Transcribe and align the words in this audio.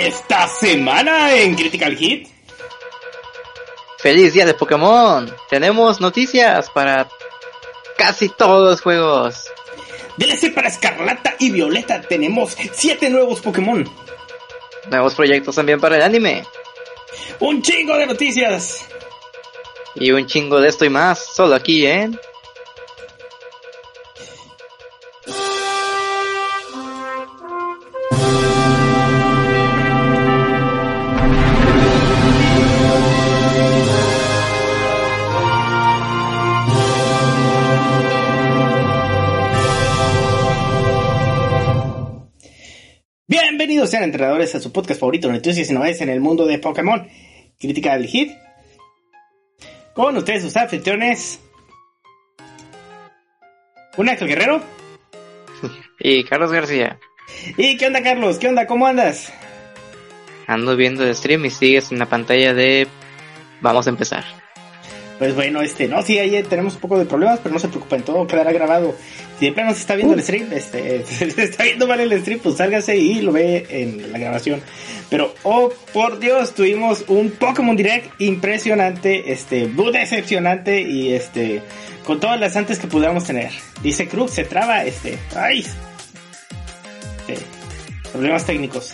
esta 0.00 0.48
semana 0.48 1.34
en 1.34 1.54
Critical 1.54 1.94
Hit. 1.94 2.26
Feliz 3.98 4.32
día 4.32 4.46
de 4.46 4.54
Pokémon. 4.54 5.30
Tenemos 5.50 6.00
noticias 6.00 6.70
para 6.70 7.06
casi 7.98 8.30
todos 8.30 8.70
los 8.70 8.80
juegos. 8.80 9.44
DLC 10.16 10.54
para 10.54 10.68
Escarlata 10.68 11.34
y 11.38 11.50
Violeta 11.50 12.00
tenemos 12.00 12.56
7 12.72 13.10
nuevos 13.10 13.42
Pokémon. 13.42 13.86
Nuevos 14.90 15.14
proyectos 15.14 15.54
también 15.56 15.78
para 15.78 15.96
el 15.96 16.02
anime. 16.02 16.44
Un 17.40 17.60
chingo 17.60 17.98
de 17.98 18.06
noticias. 18.06 18.86
Y 19.96 20.12
un 20.12 20.26
chingo 20.26 20.60
de 20.60 20.70
esto 20.70 20.86
y 20.86 20.90
más, 20.90 21.18
solo 21.34 21.54
aquí 21.54 21.86
en 21.86 22.18
entrenadores 44.10 44.54
a 44.54 44.60
su 44.60 44.72
podcast 44.72 45.00
favorito, 45.00 45.30
Noticias 45.30 45.70
y 45.70 45.72
Novedades 45.72 46.00
en 46.00 46.08
el 46.08 46.20
mundo 46.20 46.46
de 46.46 46.58
Pokémon. 46.58 47.08
Crítica 47.58 47.96
del 47.96 48.06
Hit. 48.06 48.32
Con 49.94 50.16
ustedes 50.16 50.42
sus 50.42 50.56
anfitriones. 50.56 51.40
Un 53.96 54.08
Ángel 54.08 54.28
Guerrero. 54.28 54.62
Y 55.98 56.24
Carlos 56.24 56.52
García. 56.52 56.98
¿Y 57.56 57.76
qué 57.76 57.86
onda, 57.86 58.02
Carlos? 58.02 58.38
¿Qué 58.38 58.48
onda? 58.48 58.66
¿Cómo 58.66 58.86
andas? 58.86 59.32
Ando 60.46 60.76
viendo 60.76 61.04
el 61.04 61.14
stream 61.14 61.44
y 61.44 61.50
sigues 61.50 61.92
en 61.92 61.98
la 61.98 62.06
pantalla 62.06 62.54
de 62.54 62.88
Vamos 63.60 63.86
a 63.86 63.90
empezar. 63.90 64.24
Pues 65.18 65.34
bueno, 65.34 65.60
este, 65.60 65.86
no, 65.86 66.00
sí, 66.02 66.18
ahí 66.18 66.42
tenemos 66.44 66.74
un 66.74 66.80
poco 66.80 66.98
de 66.98 67.04
problemas, 67.04 67.40
pero 67.42 67.52
no 67.52 67.58
se 67.58 67.68
preocupen, 67.68 68.02
todo 68.02 68.26
quedará 68.26 68.52
grabado. 68.52 68.94
Si 69.40 69.46
de 69.46 69.52
plano 69.52 69.72
se 69.72 69.80
está 69.80 69.96
viendo 69.96 70.12
el 70.12 70.22
stream, 70.22 70.52
este, 70.52 71.02
se 71.06 71.24
está 71.24 71.64
viendo 71.64 71.86
mal 71.86 71.98
el 71.98 72.20
stream, 72.20 72.40
pues 72.40 72.58
sálgase 72.58 72.98
y 72.98 73.22
lo 73.22 73.32
ve 73.32 73.66
en 73.70 74.12
la 74.12 74.18
grabación. 74.18 74.60
Pero, 75.08 75.34
oh, 75.44 75.72
por 75.94 76.18
Dios, 76.18 76.54
tuvimos 76.54 77.04
un 77.08 77.30
Pokémon 77.30 77.74
Direct 77.74 78.20
impresionante, 78.20 79.32
este, 79.32 79.66
muy 79.66 79.92
decepcionante 79.92 80.82
y 80.82 81.14
este, 81.14 81.62
con 82.04 82.20
todas 82.20 82.38
las 82.38 82.54
antes 82.54 82.78
que 82.78 82.86
pudiéramos 82.86 83.24
tener. 83.24 83.50
Dice 83.82 84.08
Cruz, 84.08 84.32
se 84.32 84.44
traba, 84.44 84.84
este, 84.84 85.18
ay. 85.34 85.62
Sí, 87.26 87.34
problemas 88.12 88.44
técnicos. 88.44 88.92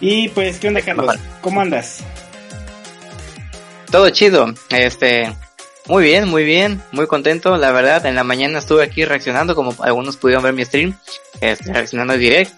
Y 0.00 0.28
pues, 0.28 0.58
¿qué 0.58 0.68
onda, 0.68 0.82
Carlos? 0.82 1.16
¿Cómo 1.40 1.62
andas? 1.62 2.04
Todo 3.90 4.10
chido, 4.10 4.52
este, 4.68 5.32
muy 5.90 6.04
bien, 6.04 6.28
muy 6.28 6.44
bien, 6.44 6.80
muy 6.92 7.08
contento, 7.08 7.56
la 7.56 7.72
verdad, 7.72 8.06
en 8.06 8.14
la 8.14 8.22
mañana 8.22 8.60
estuve 8.60 8.84
aquí 8.84 9.04
reaccionando, 9.04 9.56
como 9.56 9.74
algunos 9.80 10.16
pudieron 10.16 10.44
ver 10.44 10.52
mi 10.52 10.64
stream, 10.64 10.96
este, 11.40 11.72
reaccionando 11.72 12.14
en 12.14 12.20
direct. 12.20 12.52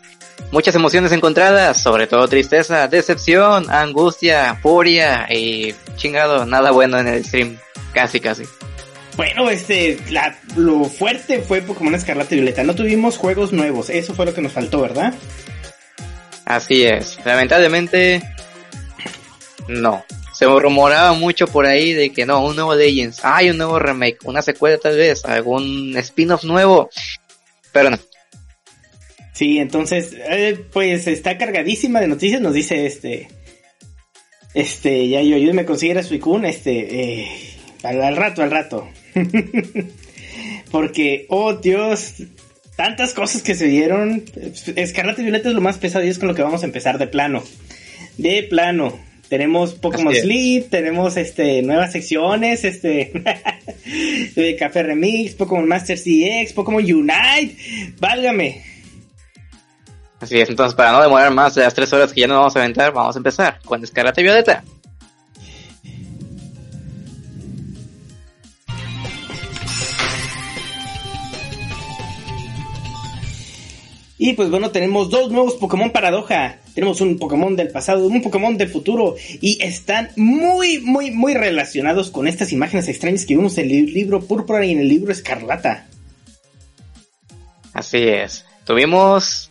Muchas 0.51 0.75
emociones 0.75 1.13
encontradas, 1.13 1.83
sobre 1.83 2.07
todo 2.07 2.29
tristeza, 2.29 2.89
decepción, 2.89 3.71
angustia, 3.71 4.57
furia 4.57 5.27
y 5.31 5.75
chingado, 5.97 6.45
nada 6.45 6.73
bueno 6.73 6.99
en 6.99 7.09
el 7.09 7.25
stream, 7.25 7.57
casi 7.95 8.21
casi. 8.21 8.43
Bueno, 9.17 9.49
este, 9.49 9.99
la, 10.11 10.39
lo 10.57 10.85
fuerte 10.85 11.41
fue 11.41 11.63
Pokémon 11.63 11.95
Escarlata 11.95 12.35
y 12.35 12.39
Violeta. 12.39 12.65
No 12.65 12.75
tuvimos 12.75 13.17
juegos 13.17 13.51
nuevos, 13.51 13.89
eso 13.89 14.13
fue 14.13 14.27
lo 14.27 14.35
que 14.35 14.43
nos 14.43 14.53
faltó, 14.53 14.83
¿verdad? 14.83 15.15
Así 16.45 16.85
es, 16.85 17.19
lamentablemente, 17.25 18.23
no 19.69 20.05
se 20.43 20.61
rumoraba 20.61 21.13
mucho 21.13 21.47
por 21.47 21.67
ahí 21.67 21.93
de 21.93 22.11
que 22.11 22.27
no, 22.27 22.45
un 22.45 22.57
nuevo 22.57 22.75
Legends, 22.75 23.25
hay 23.25 23.51
un 23.51 23.59
nuevo 23.59 23.79
remake, 23.79 24.19
una 24.25 24.43
secuela 24.43 24.77
tal 24.79 24.97
vez, 24.97 25.25
algún 25.25 25.97
spin-off 25.97 26.45
nuevo, 26.45 26.91
pero 27.73 27.91
no. 27.91 27.99
Sí, 29.33 29.59
entonces, 29.59 30.15
eh, 30.29 30.59
pues 30.73 31.07
está 31.07 31.39
cargadísima 31.39 32.01
de 32.01 32.09
noticias, 32.09 32.41
nos 32.41 32.55
dice 32.55 32.87
este, 32.87 33.29
este, 34.55 35.09
ya 35.09 35.23
yo, 35.23 35.37
ayúdeme 35.37 35.63
a 35.63 35.67
conseguir 35.67 35.99
a 35.99 36.03
Suicune, 36.03 36.49
este, 36.49 37.21
eh, 37.21 37.29
al, 37.85 38.03
al 38.03 38.17
rato, 38.17 38.43
al 38.43 38.51
rato. 38.51 38.89
Porque, 40.71 41.27
oh 41.29 41.55
Dios, 41.55 42.15
tantas 42.77 43.15
cosas 43.15 43.43
que 43.43 43.55
se 43.55 43.67
dieron. 43.67 44.25
Escarlata 44.77 45.21
y 45.21 45.25
Violeta 45.25 45.51
es 45.51 45.55
lo 45.55 45.61
más 45.61 45.79
pesado 45.79 46.05
y 46.05 46.09
es 46.09 46.19
con 46.19 46.29
lo 46.29 46.35
que 46.35 46.43
vamos 46.43 46.63
a 46.63 46.67
empezar 46.67 46.99
de 46.99 47.07
plano. 47.07 47.45
De 48.19 48.43
plano. 48.43 48.99
Tenemos 49.33 49.73
Pokémon 49.73 50.15
Sleep, 50.15 50.69
tenemos 50.69 51.17
este 51.17 51.63
nuevas 51.63 51.91
secciones, 51.91 52.65
este 52.65 53.11
de 54.37 54.57
Café 54.59 54.83
Remix, 54.83 55.33
Pokémon 55.33 55.67
Master 55.67 55.97
CX, 55.97 56.53
Pokémon 56.53 56.85
Unite, 56.85 57.57
válgame. 57.99 58.63
Así 60.21 60.39
es, 60.39 60.51
entonces 60.51 60.75
para 60.75 60.93
no 60.93 61.01
demorar 61.01 61.33
más 61.33 61.55
de 61.55 61.63
las 61.63 61.73
tres 61.73 61.91
horas 61.95 62.13
que 62.13 62.21
ya 62.21 62.27
nos 62.27 62.37
vamos 62.37 62.57
a 62.57 62.59
aventar, 62.59 62.93
vamos 62.93 63.17
a 63.17 63.21
empezar 63.21 63.59
con 63.65 63.83
Escarlata 63.83 64.21
y 64.21 64.25
Violeta. 64.25 64.65
Y 74.19 74.35
pues 74.35 74.51
bueno, 74.51 74.71
tenemos 74.73 75.09
dos 75.09 75.31
nuevos 75.31 75.55
Pokémon 75.55 75.91
Paradoja. 75.91 76.59
Tenemos 76.75 77.01
un 77.01 77.19
Pokémon 77.19 77.55
del 77.55 77.69
pasado, 77.69 78.07
un 78.07 78.23
Pokémon 78.23 78.57
del 78.57 78.69
futuro. 78.69 79.17
Y 79.41 79.63
están 79.63 80.11
muy, 80.17 80.79
muy, 80.79 81.11
muy 81.11 81.35
relacionados 81.35 82.11
con 82.11 82.27
estas 82.27 82.53
imágenes 82.53 82.89
extrañas 82.89 83.27
que 83.27 83.37
vimos 83.37 83.59
en 83.59 83.71
el 83.71 83.87
libro 83.93 84.23
Púrpura 84.23 84.65
y 84.65 84.73
en 84.73 84.81
el 84.81 84.89
libro 84.89 85.13
Escarlata. 85.13 85.87
Así 87.73 87.99
es. 87.99 88.47
Tuvimos, 88.65 89.51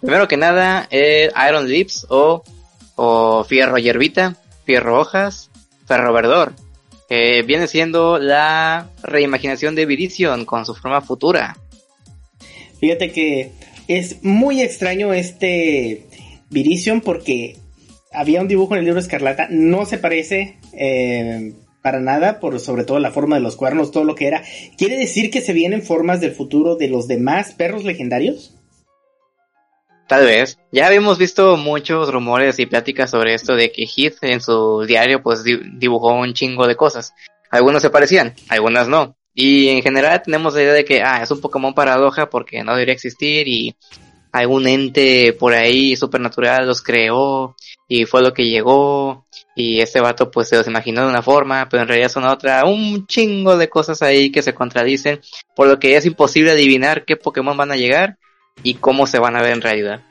primero 0.00 0.28
que 0.28 0.36
nada, 0.36 0.88
Iron 0.90 1.68
Lips 1.68 2.06
o, 2.08 2.42
o 2.96 3.44
Fierro 3.44 3.78
Hierbita, 3.78 4.36
Fierro 4.64 5.00
Hojas, 5.00 5.50
Ferro 5.86 6.12
Verdor. 6.12 6.54
Que 7.08 7.42
viene 7.42 7.66
siendo 7.66 8.18
la 8.18 8.88
reimaginación 9.02 9.74
de 9.74 9.84
Virizion 9.84 10.44
con 10.44 10.64
su 10.64 10.74
forma 10.76 11.00
futura. 11.00 11.56
Fíjate 12.78 13.10
que 13.10 13.52
es 13.88 14.22
muy 14.22 14.62
extraño 14.62 15.12
este 15.12 16.06
Virizion 16.50 17.00
porque 17.00 17.56
había 18.12 18.40
un 18.40 18.48
dibujo 18.48 18.74
en 18.74 18.80
el 18.80 18.84
libro 18.84 19.00
Escarlata, 19.00 19.48
no 19.50 19.86
se 19.86 19.98
parece 19.98 20.58
eh, 20.72 21.54
para 21.82 22.00
nada, 22.00 22.40
por 22.40 22.58
sobre 22.60 22.84
todo 22.84 22.98
la 22.98 23.12
forma 23.12 23.36
de 23.36 23.42
los 23.42 23.56
cuernos, 23.56 23.90
todo 23.90 24.04
lo 24.04 24.14
que 24.14 24.26
era. 24.26 24.42
¿Quiere 24.76 24.96
decir 24.96 25.30
que 25.30 25.40
se 25.40 25.52
vienen 25.52 25.82
formas 25.82 26.20
del 26.20 26.32
futuro 26.32 26.76
de 26.76 26.88
los 26.88 27.08
demás 27.08 27.52
perros 27.52 27.84
legendarios? 27.84 28.54
Tal 30.10 30.24
vez. 30.24 30.58
Ya 30.72 30.88
habíamos 30.88 31.18
visto 31.18 31.56
muchos 31.56 32.12
rumores 32.12 32.58
y 32.58 32.66
pláticas 32.66 33.10
sobre 33.10 33.34
esto 33.34 33.54
de 33.54 33.70
que 33.70 33.86
Heath 33.86 34.16
en 34.22 34.40
su 34.40 34.84
diario 34.84 35.22
pues 35.22 35.44
dibujó 35.44 36.14
un 36.14 36.34
chingo 36.34 36.66
de 36.66 36.74
cosas. 36.74 37.14
Algunos 37.48 37.80
se 37.80 37.90
parecían, 37.90 38.34
algunas 38.48 38.88
no. 38.88 39.16
Y 39.34 39.68
en 39.68 39.82
general 39.82 40.20
tenemos 40.22 40.54
la 40.54 40.62
idea 40.62 40.72
de 40.72 40.84
que, 40.84 41.02
ah, 41.02 41.22
es 41.22 41.30
un 41.30 41.40
Pokémon 41.40 41.74
paradoja 41.74 42.28
porque 42.28 42.64
no 42.64 42.72
debería 42.72 42.94
existir 42.94 43.46
y 43.46 43.76
algún 44.32 44.66
ente 44.66 45.32
por 45.32 45.54
ahí 45.54 45.96
supernatural 45.96 46.66
los 46.66 46.82
creó 46.82 47.56
y 47.88 48.04
fue 48.04 48.22
lo 48.22 48.32
que 48.32 48.48
llegó 48.48 49.26
y 49.54 49.80
este 49.80 50.00
vato 50.00 50.30
pues 50.30 50.48
se 50.48 50.56
los 50.56 50.66
imaginó 50.66 51.02
de 51.02 51.10
una 51.10 51.22
forma, 51.22 51.68
pero 51.68 51.82
en 51.82 51.88
realidad 51.88 52.08
son 52.08 52.24
otra, 52.24 52.64
un 52.64 53.06
chingo 53.06 53.56
de 53.56 53.68
cosas 53.68 54.02
ahí 54.02 54.30
que 54.30 54.42
se 54.42 54.54
contradicen, 54.54 55.20
por 55.54 55.66
lo 55.66 55.78
que 55.78 55.96
es 55.96 56.06
imposible 56.06 56.52
adivinar 56.52 57.04
qué 57.04 57.16
Pokémon 57.16 57.56
van 57.56 57.72
a 57.72 57.76
llegar 57.76 58.18
y 58.62 58.74
cómo 58.74 59.06
se 59.06 59.18
van 59.18 59.36
a 59.36 59.42
ver 59.42 59.52
en 59.52 59.62
realidad. 59.62 60.02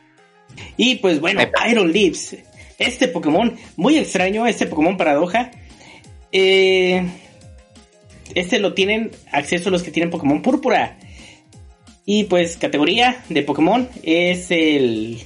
Y 0.77 0.95
pues 0.95 1.19
bueno, 1.19 1.41
Iron 1.69 1.91
Lips, 1.91 2.35
este 2.77 3.07
Pokémon 3.07 3.55
muy 3.75 3.97
extraño, 3.97 4.45
este 4.45 4.67
Pokémon 4.67 4.97
paradoja, 4.97 5.51
eh 6.31 7.05
este 8.35 8.59
lo 8.59 8.73
tienen 8.73 9.11
acceso 9.31 9.69
los 9.69 9.83
que 9.83 9.91
tienen 9.91 10.09
Pokémon 10.09 10.41
Púrpura. 10.41 10.97
Y 12.11 12.23
pues 12.23 12.57
categoría 12.57 13.23
de 13.29 13.43
Pokémon 13.43 13.87
es 14.01 14.49
el, 14.49 15.19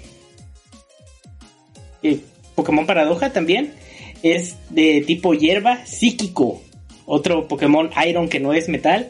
Pokémon 2.55 2.85
Paradoja 2.85 3.31
también. 3.31 3.73
Es 4.21 4.57
de 4.69 4.99
tipo 4.99 5.33
hierba 5.33 5.85
psíquico. 5.85 6.61
Otro 7.05 7.47
Pokémon 7.47 7.89
Iron 8.05 8.27
que 8.27 8.41
no 8.41 8.51
es 8.51 8.67
metal. 8.67 9.07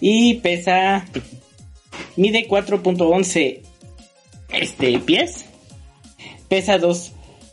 Y 0.00 0.34
pesa... 0.38 1.06
Mide 2.16 2.48
4.11 2.48 3.60
este, 4.48 4.98
pies. 4.98 5.44
Pesa 6.48 6.78
2, 6.78 7.12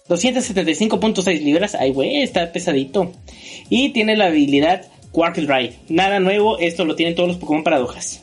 275.6 0.09 1.43
libras. 1.43 1.75
Ay, 1.75 1.91
güey, 1.91 2.23
está 2.23 2.51
pesadito. 2.51 3.11
Y 3.69 3.89
tiene 3.89 4.17
la 4.17 4.25
habilidad 4.25 4.87
Quark 5.11 5.35
Drive. 5.35 5.75
Nada 5.89 6.19
nuevo, 6.19 6.57
esto 6.57 6.85
lo 6.85 6.95
tienen 6.95 7.13
todos 7.13 7.29
los 7.29 7.37
Pokémon 7.37 7.63
paradojas. 7.63 8.22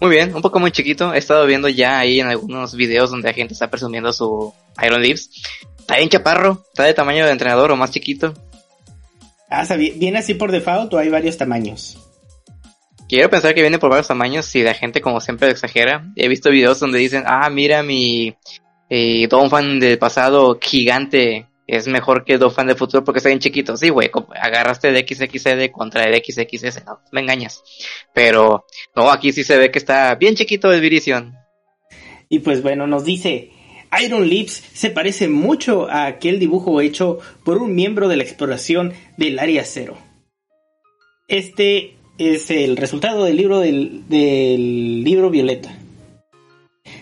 Muy 0.00 0.10
bien, 0.10 0.34
un 0.34 0.42
poco 0.42 0.60
muy 0.60 0.70
chiquito. 0.70 1.14
He 1.14 1.18
estado 1.18 1.46
viendo 1.46 1.68
ya 1.68 1.98
ahí 1.98 2.20
en 2.20 2.26
algunos 2.26 2.74
videos 2.74 3.10
donde 3.10 3.28
la 3.28 3.34
gente 3.34 3.54
está 3.54 3.70
presumiendo 3.70 4.12
su 4.12 4.52
Iron 4.84 5.00
Leaves. 5.00 5.30
Está 5.78 5.96
bien 5.96 6.08
chaparro, 6.08 6.64
está 6.68 6.84
de 6.84 6.94
tamaño 6.94 7.24
de 7.24 7.32
entrenador 7.32 7.70
o 7.70 7.76
más 7.76 7.90
chiquito. 7.90 8.34
Ah, 9.48 9.64
¿viene 9.76 10.18
así 10.18 10.34
por 10.34 10.50
default 10.50 10.92
o 10.92 10.98
hay 10.98 11.08
varios 11.08 11.36
tamaños? 11.36 11.96
Quiero 13.08 13.30
pensar 13.30 13.54
que 13.54 13.60
viene 13.60 13.78
por 13.78 13.90
varios 13.90 14.08
tamaños 14.08 14.52
y 14.56 14.62
la 14.62 14.74
gente 14.74 15.00
como 15.00 15.20
siempre 15.20 15.50
exagera. 15.50 16.04
He 16.16 16.28
visto 16.28 16.50
videos 16.50 16.80
donde 16.80 16.98
dicen, 16.98 17.22
ah, 17.26 17.48
mira 17.50 17.82
mi 17.84 18.34
eh, 18.90 19.28
Don 19.28 19.48
Fan 19.48 19.78
del 19.78 19.98
pasado 19.98 20.58
gigante 20.60 21.46
es 21.66 21.88
mejor 21.88 22.24
que 22.24 22.38
Don 22.38 22.52
Fan 22.52 22.68
del 22.68 22.76
futuro 22.76 23.04
porque 23.04 23.18
está 23.18 23.28
bien 23.28 23.40
chiquito. 23.40 23.76
Sí, 23.76 23.88
güey, 23.88 24.10
agarraste 24.40 24.88
el 24.88 25.06
XXL 25.06 25.70
contra 25.72 26.04
el 26.04 26.22
XXS, 26.22 26.84
no, 26.84 27.00
me 27.12 27.20
engañas. 27.20 27.62
Pero, 28.14 28.66
no, 28.94 29.10
aquí 29.10 29.32
sí 29.32 29.44
se 29.44 29.56
ve 29.56 29.70
que 29.70 29.78
está 29.78 30.14
bien 30.14 30.34
chiquito 30.34 30.72
el 30.72 30.80
Virizion. 30.80 31.34
Y 32.28 32.40
pues 32.40 32.62
bueno, 32.62 32.86
nos 32.86 33.04
dice, 33.04 33.50
Iron 34.02 34.28
Lips 34.28 34.62
se 34.72 34.90
parece 34.90 35.28
mucho 35.28 35.88
a 35.88 36.06
aquel 36.06 36.38
dibujo 36.38 36.80
hecho 36.80 37.18
por 37.44 37.58
un 37.58 37.74
miembro 37.74 38.08
de 38.08 38.16
la 38.16 38.24
exploración 38.24 38.92
del 39.16 39.38
Área 39.38 39.64
Cero. 39.64 39.96
Este 41.28 41.96
es 42.18 42.50
el 42.50 42.76
resultado 42.76 43.24
del 43.24 43.36
libro 43.36 43.60
del, 43.60 44.04
libro 45.04 45.30
Violeta. 45.30 45.76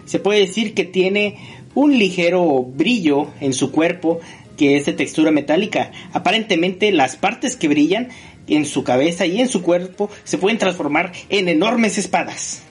Se 0.04 0.18
puede 0.18 0.40
decir 0.40 0.74
que 0.74 0.84
tiene 0.84 1.36
un 1.74 1.98
ligero 1.98 2.62
brillo 2.62 3.28
en 3.40 3.52
su 3.52 3.70
cuerpo 3.70 4.20
que 4.56 4.76
es 4.76 4.86
de 4.86 4.92
textura 4.92 5.30
metálica. 5.30 5.92
Aparentemente 6.12 6.92
las 6.92 7.16
partes 7.16 7.56
que 7.56 7.68
brillan 7.68 8.08
en 8.46 8.66
su 8.66 8.84
cabeza 8.84 9.26
y 9.26 9.40
en 9.40 9.48
su 9.48 9.62
cuerpo 9.62 10.10
se 10.24 10.38
pueden 10.38 10.58
transformar 10.58 11.12
en 11.28 11.48
enormes 11.48 11.98
espadas. 11.98 12.62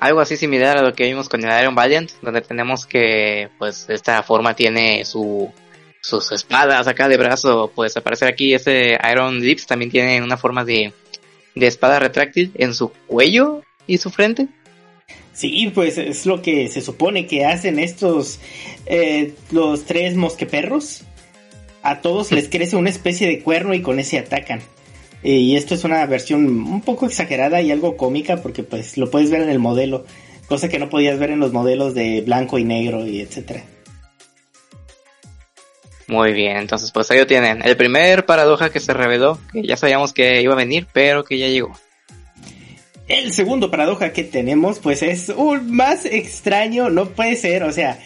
Algo 0.00 0.20
así 0.20 0.36
similar 0.36 0.78
a 0.78 0.82
lo 0.82 0.94
que 0.94 1.04
vimos 1.04 1.28
con 1.28 1.44
el 1.44 1.60
Iron 1.60 1.76
Valiant, 1.76 2.10
donde 2.22 2.40
tenemos 2.40 2.86
que 2.86 3.50
pues 3.58 3.86
esta 3.88 4.22
forma 4.22 4.54
tiene 4.54 5.04
su 5.04 5.52
sus 6.02 6.32
espadas 6.32 6.88
acá 6.88 7.08
de 7.08 7.16
brazo, 7.16 7.70
pues 7.72 7.96
aparecer 7.96 8.28
aquí 8.28 8.52
ese 8.54 8.98
Iron 9.10 9.38
Lips 9.40 9.66
también 9.66 9.90
tiene 9.90 10.20
una 10.20 10.36
forma 10.36 10.64
de, 10.64 10.92
de 11.54 11.66
espada 11.66 12.00
retráctil 12.00 12.50
en 12.56 12.74
su 12.74 12.90
cuello 13.06 13.62
y 13.86 13.98
su 13.98 14.10
frente. 14.10 14.48
Sí, 15.32 15.70
pues 15.74 15.98
es 15.98 16.26
lo 16.26 16.42
que 16.42 16.68
se 16.68 16.80
supone 16.80 17.26
que 17.26 17.46
hacen 17.46 17.78
estos, 17.78 18.38
eh, 18.86 19.34
los 19.50 19.84
tres 19.84 20.14
mosqueperros. 20.14 21.04
A 21.82 22.00
todos 22.00 22.30
les 22.32 22.48
crece 22.48 22.76
una 22.76 22.90
especie 22.90 23.26
de 23.26 23.40
cuerno 23.40 23.74
y 23.74 23.82
con 23.82 23.98
ese 23.98 24.18
atacan. 24.18 24.60
Eh, 25.22 25.34
y 25.34 25.56
esto 25.56 25.74
es 25.74 25.84
una 25.84 26.04
versión 26.06 26.46
un 26.46 26.80
poco 26.80 27.06
exagerada 27.06 27.60
y 27.62 27.70
algo 27.70 27.96
cómica 27.96 28.42
porque 28.42 28.62
pues 28.62 28.96
lo 28.98 29.10
puedes 29.10 29.30
ver 29.30 29.42
en 29.42 29.50
el 29.50 29.58
modelo, 29.58 30.04
cosa 30.46 30.68
que 30.68 30.78
no 30.78 30.90
podías 30.90 31.18
ver 31.18 31.30
en 31.30 31.40
los 31.40 31.52
modelos 31.52 31.94
de 31.94 32.20
blanco 32.20 32.58
y 32.58 32.64
negro 32.64 33.06
y 33.06 33.20
etcétera. 33.20 33.62
Muy 36.08 36.32
bien, 36.32 36.58
entonces 36.58 36.90
pues 36.90 37.10
ahí 37.10 37.18
lo 37.18 37.26
tienen. 37.26 37.62
El 37.64 37.76
primer 37.76 38.26
paradoja 38.26 38.70
que 38.70 38.80
se 38.80 38.92
reveló, 38.92 39.38
que 39.52 39.62
ya 39.62 39.76
sabíamos 39.76 40.12
que 40.12 40.42
iba 40.42 40.52
a 40.52 40.56
venir, 40.56 40.86
pero 40.92 41.24
que 41.24 41.38
ya 41.38 41.46
llegó. 41.48 41.72
El 43.08 43.32
segundo 43.32 43.70
paradoja 43.70 44.12
que 44.12 44.24
tenemos, 44.24 44.78
pues 44.78 45.02
es 45.02 45.28
un 45.28 45.70
más 45.72 46.04
extraño, 46.04 46.88
no 46.88 47.10
puede 47.10 47.36
ser, 47.36 47.64
o 47.64 47.72
sea, 47.72 47.98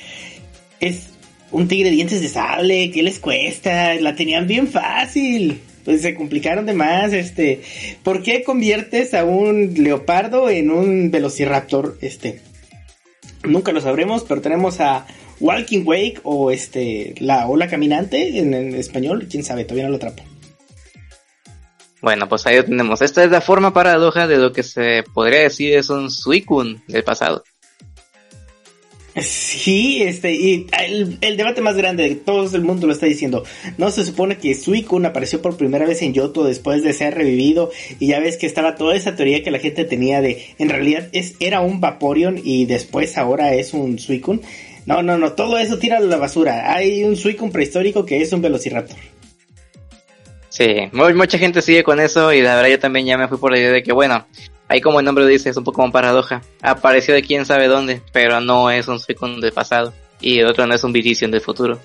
es 0.80 1.10
un 1.50 1.68
tigre 1.68 1.90
de 1.90 1.96
dientes 1.96 2.20
de 2.20 2.28
sable, 2.28 2.90
¿qué 2.90 3.02
les 3.02 3.18
cuesta? 3.18 3.94
La 3.94 4.14
tenían 4.14 4.46
bien 4.46 4.68
fácil. 4.68 5.60
Pues 5.84 6.02
se 6.02 6.16
complicaron 6.16 6.66
de 6.66 6.72
más, 6.72 7.12
este, 7.12 7.60
¿por 8.02 8.22
qué 8.22 8.42
conviertes 8.42 9.14
a 9.14 9.24
un 9.24 9.74
leopardo 9.74 10.50
en 10.50 10.72
un 10.72 11.12
velociraptor? 11.12 11.96
Este, 12.00 12.40
nunca 13.44 13.70
lo 13.70 13.80
sabremos, 13.80 14.24
pero 14.24 14.40
tenemos 14.40 14.80
a 14.80 15.06
Walking 15.38 15.84
Wake 15.84 16.20
o 16.24 16.50
este 16.50 17.14
la 17.20 17.46
ola 17.46 17.68
caminante 17.68 18.38
en, 18.38 18.74
español, 18.74 19.28
quién 19.30 19.44
sabe, 19.44 19.64
todavía 19.64 19.84
no 19.84 19.90
lo 19.90 19.96
atrapo. 19.96 20.24
Bueno, 22.06 22.28
pues 22.28 22.46
ahí 22.46 22.62
tenemos. 22.62 23.02
Esta 23.02 23.24
es 23.24 23.32
la 23.32 23.40
forma 23.40 23.72
paradoja 23.72 24.28
de 24.28 24.36
lo 24.36 24.52
que 24.52 24.62
se 24.62 25.02
podría 25.12 25.40
decir 25.40 25.74
es 25.74 25.90
un 25.90 26.08
Suicune 26.08 26.80
del 26.86 27.02
pasado. 27.02 27.42
Sí, 29.20 30.02
este, 30.02 30.32
y 30.32 30.68
el, 31.20 31.36
debate 31.36 31.62
más 31.62 31.76
grande 31.76 32.08
de 32.08 32.14
todo 32.14 32.54
el 32.54 32.62
mundo 32.62 32.86
lo 32.86 32.92
está 32.92 33.06
diciendo. 33.06 33.42
No 33.76 33.90
se 33.90 34.04
supone 34.04 34.38
que 34.38 34.54
Suicune 34.54 35.08
apareció 35.08 35.42
por 35.42 35.56
primera 35.56 35.84
vez 35.84 36.00
en 36.02 36.14
Yoto 36.14 36.44
después 36.44 36.84
de 36.84 36.92
ser 36.92 37.12
revivido. 37.12 37.72
Y 37.98 38.06
ya 38.06 38.20
ves 38.20 38.36
que 38.36 38.46
estaba 38.46 38.76
toda 38.76 38.94
esa 38.94 39.16
teoría 39.16 39.42
que 39.42 39.50
la 39.50 39.58
gente 39.58 39.84
tenía 39.84 40.20
de 40.20 40.54
en 40.60 40.68
realidad 40.68 41.08
es, 41.10 41.34
era 41.40 41.60
un 41.60 41.80
Vaporeon 41.80 42.40
y 42.40 42.66
después 42.66 43.18
ahora 43.18 43.52
es 43.54 43.74
un 43.74 43.98
Suicune. 43.98 44.42
No, 44.84 45.02
no, 45.02 45.18
no, 45.18 45.32
todo 45.32 45.58
eso 45.58 45.80
tira 45.80 45.96
a 45.96 46.00
la 46.00 46.18
basura. 46.18 46.72
Hay 46.72 47.02
un 47.02 47.16
Suicune 47.16 47.50
prehistórico 47.50 48.06
que 48.06 48.22
es 48.22 48.32
un 48.32 48.42
Velociraptor. 48.42 49.15
Sí, 50.56 50.88
mucha 50.92 51.36
gente 51.36 51.60
sigue 51.60 51.84
con 51.84 52.00
eso 52.00 52.32
y 52.32 52.40
la 52.40 52.56
verdad 52.56 52.70
yo 52.70 52.78
también 52.78 53.04
ya 53.04 53.18
me 53.18 53.28
fui 53.28 53.36
por 53.36 53.52
la 53.52 53.58
idea 53.58 53.72
de 53.72 53.82
que, 53.82 53.92
bueno, 53.92 54.24
ahí 54.68 54.80
como 54.80 55.00
el 55.00 55.04
nombre 55.04 55.26
dice, 55.26 55.50
es 55.50 55.56
un 55.58 55.64
poco 55.64 55.82
como 55.82 55.92
paradoja. 55.92 56.40
Apareció 56.62 57.12
de 57.12 57.20
quién 57.20 57.44
sabe 57.44 57.66
dónde, 57.66 58.00
pero 58.10 58.40
no 58.40 58.70
es 58.70 58.88
un 58.88 58.98
Suicune 58.98 59.38
del 59.42 59.52
pasado. 59.52 59.92
Y 60.18 60.38
el 60.38 60.46
otro 60.46 60.66
no 60.66 60.74
es 60.74 60.82
un 60.82 60.94
Virizion 60.94 61.30
del 61.30 61.42
futuro. 61.42 61.78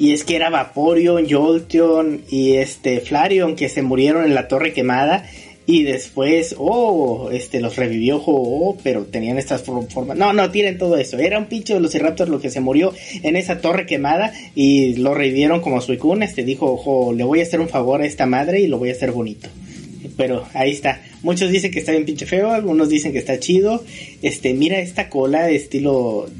Y 0.00 0.14
es 0.14 0.24
que 0.24 0.34
era 0.34 0.50
Vaporeon, 0.50 1.30
Jolteon 1.30 2.24
y 2.28 2.56
este 2.56 3.00
Flareon 3.00 3.54
que 3.54 3.68
se 3.68 3.82
murieron 3.82 4.24
en 4.24 4.34
la 4.34 4.48
torre 4.48 4.72
quemada 4.72 5.24
y 5.70 5.82
después, 5.82 6.54
oh, 6.56 7.28
este, 7.30 7.60
los 7.60 7.76
revivió, 7.76 8.22
oh, 8.24 8.78
pero 8.82 9.04
tenían 9.04 9.36
estas 9.36 9.60
formas. 9.60 10.16
No, 10.16 10.32
no, 10.32 10.50
tienen 10.50 10.78
todo 10.78 10.96
eso. 10.96 11.18
Era 11.18 11.38
un 11.38 11.44
pinche 11.44 11.74
Velociraptor 11.74 12.30
lo 12.30 12.40
que 12.40 12.48
se 12.48 12.60
murió 12.60 12.94
en 13.22 13.36
esa 13.36 13.60
torre 13.60 13.84
quemada 13.84 14.32
y 14.54 14.94
lo 14.94 15.12
revivieron 15.12 15.60
como 15.60 15.82
Suicune. 15.82 16.24
Este 16.24 16.42
dijo, 16.42 16.72
ojo, 16.72 17.12
le 17.12 17.22
voy 17.22 17.40
a 17.40 17.42
hacer 17.42 17.60
un 17.60 17.68
favor 17.68 18.00
a 18.00 18.06
esta 18.06 18.24
madre 18.24 18.62
y 18.62 18.66
lo 18.66 18.78
voy 18.78 18.88
a 18.88 18.92
hacer 18.92 19.12
bonito. 19.12 19.50
Pero 20.16 20.46
ahí 20.54 20.70
está. 20.70 21.02
Muchos 21.22 21.50
dicen 21.50 21.70
que 21.70 21.80
está 21.80 21.92
bien 21.92 22.06
pinche 22.06 22.24
feo, 22.24 22.50
algunos 22.50 22.88
dicen 22.88 23.12
que 23.12 23.18
está 23.18 23.38
chido. 23.38 23.84
Este, 24.22 24.54
mira 24.54 24.78
esta 24.78 25.10
cola 25.10 25.42
de 25.42 25.56
estilo, 25.56 26.30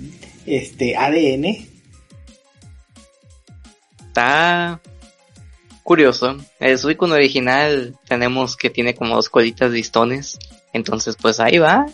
este, 0.47 0.97
ADN. 0.97 1.45
Está 4.07 4.81
curioso. 5.89 6.37
El 6.61 6.79
Suicune 6.79 7.15
original 7.15 7.99
tenemos 8.07 8.59
que 8.59 8.69
tiene 8.69 8.95
como 8.95 9.15
dos 9.15 9.31
colitas 9.31 9.71
de 9.71 9.79
listones. 9.79 10.39
Entonces, 10.75 11.17
pues 11.17 11.41
ahí 11.41 11.57
va. 11.57 11.87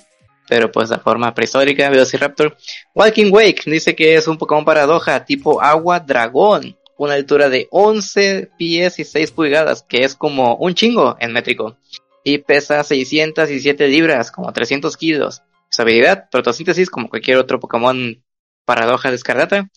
Pero 0.48 0.72
pues 0.72 0.90
la 0.90 0.98
forma 0.98 1.32
prehistórica, 1.32 1.88
Velociraptor. 1.88 2.56
Walking 2.92 3.30
Wake 3.30 3.62
dice 3.66 3.94
que 3.94 4.16
es 4.16 4.26
un 4.26 4.36
Pokémon 4.36 4.64
paradoja 4.64 5.24
tipo 5.24 5.62
agua 5.62 6.00
dragón. 6.00 6.76
Una 6.96 7.14
altura 7.14 7.48
de 7.48 7.68
11 7.70 8.50
pies 8.58 8.98
y 8.98 9.04
6 9.04 9.30
pulgadas, 9.30 9.84
que 9.88 10.02
es 10.02 10.16
como 10.16 10.56
un 10.56 10.74
chingo 10.74 11.16
en 11.20 11.32
métrico. 11.32 11.76
Y 12.24 12.38
pesa 12.38 12.82
607 12.82 13.86
libras, 13.86 14.32
como 14.32 14.52
300 14.52 14.96
kilos. 14.96 15.42
Su 15.70 15.82
habilidad, 15.82 16.28
protosíntesis, 16.30 16.90
como 16.90 17.08
cualquier 17.08 17.36
otro 17.36 17.60
Pokémon 17.60 18.20
paradoja 18.64 19.12
descargata. 19.12 19.70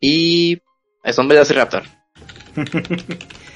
Y 0.00 0.62
es 1.04 1.18
un 1.18 1.28
Velociraptor. 1.28 1.82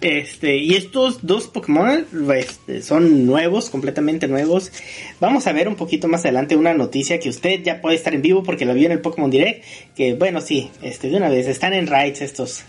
Este, 0.00 0.56
y 0.56 0.76
estos 0.76 1.26
dos 1.26 1.48
Pokémon 1.48 2.06
este, 2.34 2.80
son 2.80 3.26
nuevos, 3.26 3.68
completamente 3.68 4.28
nuevos. 4.28 4.72
Vamos 5.20 5.46
a 5.46 5.52
ver 5.52 5.68
un 5.68 5.76
poquito 5.76 6.08
más 6.08 6.22
adelante 6.22 6.56
una 6.56 6.72
noticia 6.72 7.20
que 7.20 7.28
usted 7.28 7.62
ya 7.62 7.82
puede 7.82 7.96
estar 7.96 8.14
en 8.14 8.22
vivo 8.22 8.42
porque 8.42 8.64
lo 8.64 8.72
vio 8.72 8.86
en 8.86 8.92
el 8.92 9.00
Pokémon 9.00 9.30
Direct. 9.30 9.62
Que 9.94 10.14
bueno, 10.14 10.40
sí, 10.40 10.70
este, 10.82 11.10
de 11.10 11.16
una 11.16 11.28
vez, 11.28 11.46
están 11.48 11.74
en 11.74 11.86
raids 11.86 12.22
estos. 12.22 12.64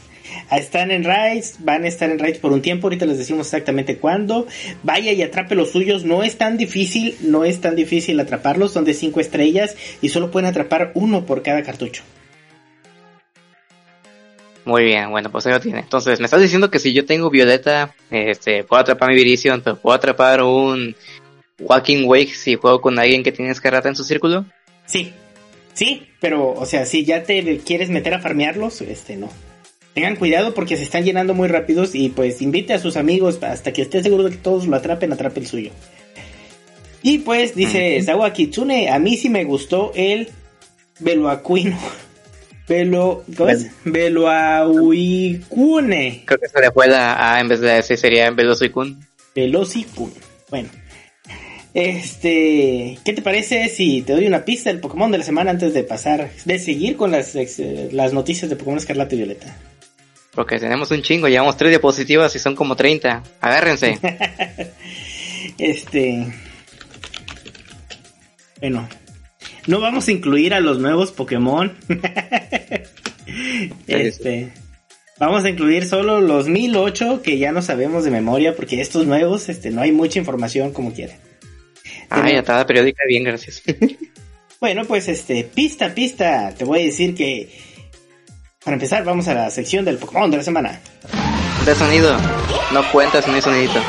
Están 0.52 0.92
en 0.92 1.04
raids, 1.04 1.56
van 1.60 1.84
a 1.84 1.88
estar 1.88 2.10
en 2.10 2.20
raids 2.20 2.40
por 2.40 2.52
un 2.52 2.62
tiempo, 2.62 2.88
ahorita 2.88 3.06
les 3.06 3.18
decimos 3.18 3.48
exactamente 3.48 3.98
cuándo. 3.98 4.48
Vaya 4.84 5.12
y 5.12 5.22
atrape 5.22 5.56
los 5.56 5.72
suyos, 5.72 6.04
no 6.04 6.24
es 6.24 6.38
tan 6.38 6.58
difícil, 6.58 7.16
no 7.22 7.46
es 7.46 7.62
tan 7.62 7.76
difícil 7.76 8.20
atraparlos, 8.20 8.72
son 8.74 8.86
de 8.86 8.94
5 8.94 9.20
estrellas 9.20 9.76
y 10.02 10.10
solo 10.10 10.32
pueden 10.32 10.50
atrapar 10.50 10.92
uno 10.96 11.26
por 11.26 11.44
cada 11.44 11.64
cartucho. 11.64 12.04
Muy 14.66 14.84
bien, 14.84 15.10
bueno, 15.10 15.32
pues 15.32 15.46
ahí 15.46 15.54
lo 15.54 15.60
tiene. 15.60 15.80
Entonces, 15.80 16.20
me 16.20 16.26
estás 16.26 16.42
diciendo 16.42 16.70
que 16.70 16.80
si 16.80 16.94
yo 16.94 17.06
tengo 17.06 17.30
Violeta, 17.30 17.96
este, 18.12 18.64
puedo 18.64 18.82
atrapar 18.82 19.10
mi 19.10 19.16
Virizion, 19.16 19.62
pero 19.62 19.78
puedo 19.78 19.96
atrapar 19.96 20.44
un 20.44 20.96
Walking 21.60 22.06
Wake 22.06 22.34
si 22.34 22.56
juego 22.56 22.82
con 22.82 23.00
alguien 23.00 23.24
que 23.24 23.32
tiene 23.32 23.52
escarrata 23.52 23.90
en 23.90 23.96
su 23.96 24.04
círculo? 24.04 24.46
Sí, 24.86 25.14
sí, 25.74 26.08
pero, 26.20 26.52
o 26.52 26.66
sea, 26.66 26.86
si 26.86 27.06
ya 27.06 27.24
te 27.24 27.60
quieres 27.60 27.90
meter 27.90 28.14
a 28.14 28.20
farmearlos, 28.20 28.82
este, 28.82 29.16
no. 29.16 29.30
Tengan 29.94 30.16
cuidado 30.16 30.54
porque 30.54 30.78
se 30.78 30.84
están 30.84 31.04
llenando 31.04 31.34
muy 31.34 31.50
rápidos 31.50 31.96
y 31.96 32.10
pues 32.10 32.42
invite 32.42 32.74
a 32.74 32.80
sus 32.80 32.96
amigos 32.96 33.44
hasta 33.44 33.74
que 33.74 33.82
esté 33.82 34.02
seguro 34.02 34.24
de 34.24 34.32
que 34.32 34.38
todos 34.38 34.66
lo 34.66 34.76
atrapen, 34.76 35.12
atrape 35.12 35.42
el 35.42 35.48
suyo. 35.48 35.72
Y 37.04 37.20
pues 37.20 37.56
dice 37.56 38.02
Sawa 38.02 38.32
Kitsune, 38.32 38.90
a 38.90 39.00
mí 39.00 39.18
sí 39.18 39.30
me 39.30 39.44
gustó 39.44 39.92
el 39.96 40.30
Veloacuino. 41.00 41.78
Velo, 42.72 43.24
¿cómo 43.36 43.50
es? 43.50 43.70
Veloauicune. 43.84 44.24
Creo 46.26 46.40
que 46.40 46.48
se 46.48 46.62
le 46.62 46.72
fue 46.72 46.88
la 46.88 47.34
A 47.34 47.42
en 47.42 47.50
vez 47.50 47.60
de 47.60 47.80
ese 47.80 47.98
sería 47.98 48.32
Velocicun. 48.32 49.06
Velocicun. 49.36 50.14
Bueno. 50.50 50.70
Este, 51.74 52.98
¿qué 53.04 53.12
te 53.12 53.22
parece 53.22 53.68
si 53.68 54.04
te 54.04 54.14
doy 54.14 54.26
una 54.26 54.46
pista 54.46 54.70
del 54.70 54.80
Pokémon 54.80 55.12
de 55.12 55.18
la 55.18 55.26
semana 55.26 55.52
antes 55.52 55.74
de 55.74 55.84
pasar, 55.84 56.30
de 56.46 56.60
seguir 56.60 56.96
con 56.96 57.12
las, 57.12 57.36
las 57.92 58.14
noticias 58.14 58.50
de 58.50 58.56
Pokémon 58.56 58.78
Escarlata 58.78 59.16
y 59.16 59.18
Violeta? 59.18 59.54
Porque 60.34 60.58
tenemos 60.58 60.92
un 60.92 61.02
chingo, 61.02 61.28
llevamos 61.28 61.58
tres 61.58 61.72
diapositivas 61.72 62.34
y 62.38 62.40
son 62.40 62.56
como 62.56 62.78
30. 62.78 63.22
Agárrense. 63.42 64.00
este. 65.58 66.26
Bueno, 68.62 68.88
no 69.68 69.80
vamos 69.80 70.08
a 70.08 70.12
incluir 70.12 70.54
a 70.54 70.60
los 70.60 70.80
nuevos 70.80 71.12
Pokémon. 71.12 71.76
este. 73.88 74.52
Vamos 75.20 75.44
a 75.44 75.50
incluir 75.50 75.86
solo 75.86 76.20
los 76.20 76.48
1008 76.48 77.22
que 77.22 77.38
ya 77.38 77.52
no 77.52 77.62
sabemos 77.62 78.04
de 78.04 78.10
memoria 78.10 78.56
porque 78.56 78.82
estos 78.82 79.06
nuevos 79.06 79.50
este, 79.50 79.70
no 79.70 79.82
hay 79.82 79.92
mucha 79.92 80.18
información 80.18 80.74
como 80.74 80.94
quieren. 80.94 81.18
Ay, 82.10 82.36
atada 82.36 82.66
periódica, 82.66 83.04
bien, 83.08 83.24
gracias. 83.24 83.62
bueno, 84.60 84.86
pues 84.86 85.08
este, 85.08 85.44
pista, 85.44 85.94
pista, 85.94 86.56
te 86.58 86.66
voy 86.66 86.80
a 86.80 86.84
decir 86.86 87.14
que 87.14 87.52
para 88.66 88.76
empezar 88.76 89.04
vamos 89.04 89.28
a 89.28 89.36
la 89.36 89.50
sección 89.52 89.86
del 89.86 89.98
Pokémon 89.98 90.32
de 90.32 90.38
la 90.38 90.44
semana. 90.44 90.82
De 91.66 91.76
sonido, 91.76 92.18
no 92.74 92.92
cuentas 92.92 93.28
ni 93.28 93.40
sonidito. 93.42 93.80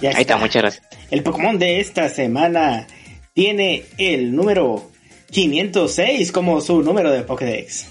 Ahí 0.00 0.22
está, 0.22 0.36
muchas 0.36 0.62
gracias. 0.62 0.86
El 1.10 1.24
Pokémon 1.24 1.58
de 1.58 1.80
esta 1.80 2.08
semana 2.08 2.86
tiene 3.34 3.84
el 3.98 4.34
número 4.34 4.90
506 5.30 6.32
como 6.32 6.60
su 6.60 6.82
número 6.82 7.10
de 7.10 7.22
Pokédex. 7.22 7.88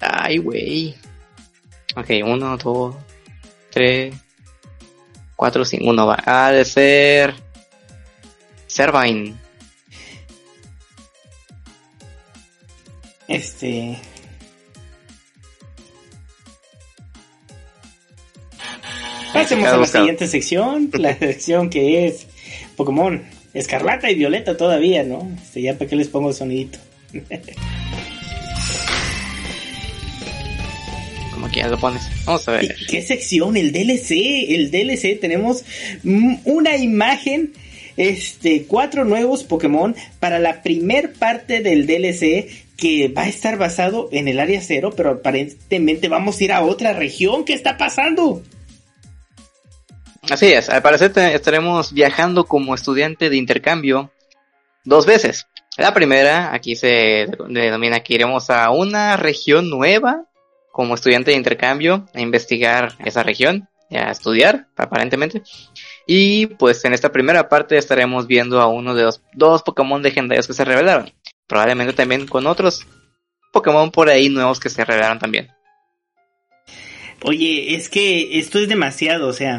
Ay, 0.00 0.38
güey. 0.38 0.94
Ok, 1.96 2.10
uno, 2.24 2.56
dos, 2.56 2.96
tres, 3.70 4.14
cuatro, 5.36 5.64
cinco. 5.64 5.90
Uno 5.90 6.06
va. 6.06 6.22
Ha 6.24 6.52
de 6.52 6.64
ser. 6.64 7.34
Servine. 8.66 9.34
Este. 13.28 13.98
Pasemos 19.32 19.66
a 19.66 19.76
la 19.76 19.86
siguiente 19.86 20.28
sección, 20.28 20.90
la 20.92 21.14
sección 21.18 21.70
que 21.70 22.06
es 22.06 22.26
Pokémon 22.76 23.24
Escarlata 23.54 24.10
y 24.10 24.16
Violeta 24.16 24.56
todavía, 24.56 25.04
¿no? 25.04 25.30
Este, 25.42 25.62
ya 25.62 25.74
para 25.74 25.88
que 25.88 25.96
les 25.96 26.08
pongo 26.08 26.28
el 26.28 26.34
sonidito. 26.34 26.78
que 31.54 31.60
ya 31.60 31.68
lo 31.68 31.78
pones. 31.78 32.02
Vamos 32.26 32.46
a 32.48 32.52
ver. 32.52 32.74
¿Qué, 32.88 33.02
sección? 33.02 33.56
El 33.56 33.72
DLC. 33.72 34.10
El 34.48 34.70
DLC. 34.70 35.18
Tenemos 35.20 35.64
una 36.02 36.76
imagen. 36.76 37.52
Este, 37.96 38.64
cuatro 38.64 39.04
nuevos 39.04 39.44
Pokémon 39.44 39.94
para 40.18 40.40
la 40.40 40.62
primer 40.64 41.12
parte 41.12 41.60
del 41.60 41.86
DLC 41.86 42.48
que 42.76 43.06
va 43.06 43.22
a 43.22 43.28
estar 43.28 43.56
basado 43.56 44.08
en 44.10 44.26
el 44.26 44.40
área 44.40 44.60
cero, 44.60 44.92
pero 44.96 45.10
aparentemente 45.10 46.08
vamos 46.08 46.40
a 46.40 46.44
ir 46.44 46.52
a 46.52 46.64
otra 46.64 46.92
región. 46.92 47.44
¿Qué 47.44 47.52
está 47.52 47.78
pasando? 47.78 48.42
Así 50.30 50.52
es, 50.52 50.70
al 50.70 50.82
parecer 50.82 51.12
estaremos 51.16 51.92
viajando 51.92 52.44
como 52.44 52.74
estudiante 52.74 53.28
de 53.28 53.36
intercambio 53.36 54.10
dos 54.84 55.06
veces. 55.06 55.46
La 55.76 55.92
primera, 55.92 56.54
aquí 56.54 56.76
se 56.76 57.26
denomina 57.48 58.00
que 58.00 58.14
iremos 58.14 58.48
a 58.48 58.70
una 58.70 59.16
región 59.16 59.68
nueva 59.68 60.24
como 60.72 60.94
estudiante 60.94 61.30
de 61.30 61.36
intercambio 61.36 62.08
a 62.14 62.20
investigar 62.20 62.94
esa 63.04 63.22
región, 63.22 63.68
a 63.90 64.10
estudiar, 64.10 64.66
aparentemente. 64.76 65.42
Y 66.06 66.46
pues 66.46 66.84
en 66.84 66.94
esta 66.94 67.12
primera 67.12 67.48
parte 67.48 67.76
estaremos 67.76 68.26
viendo 68.26 68.60
a 68.60 68.66
uno 68.66 68.94
de 68.94 69.04
los 69.04 69.22
dos 69.34 69.62
Pokémon 69.62 70.02
legendarios 70.02 70.46
que 70.46 70.52
se 70.52 70.64
revelaron. 70.64 71.12
Probablemente 71.46 71.92
también 71.92 72.26
con 72.26 72.46
otros 72.46 72.86
Pokémon 73.52 73.90
por 73.90 74.08
ahí 74.08 74.28
nuevos 74.28 74.58
que 74.58 74.70
se 74.70 74.84
revelaron 74.84 75.18
también. 75.18 75.48
Oye, 77.22 77.74
es 77.74 77.88
que 77.88 78.38
esto 78.38 78.58
es 78.58 78.68
demasiado, 78.68 79.28
o 79.28 79.32
sea, 79.32 79.56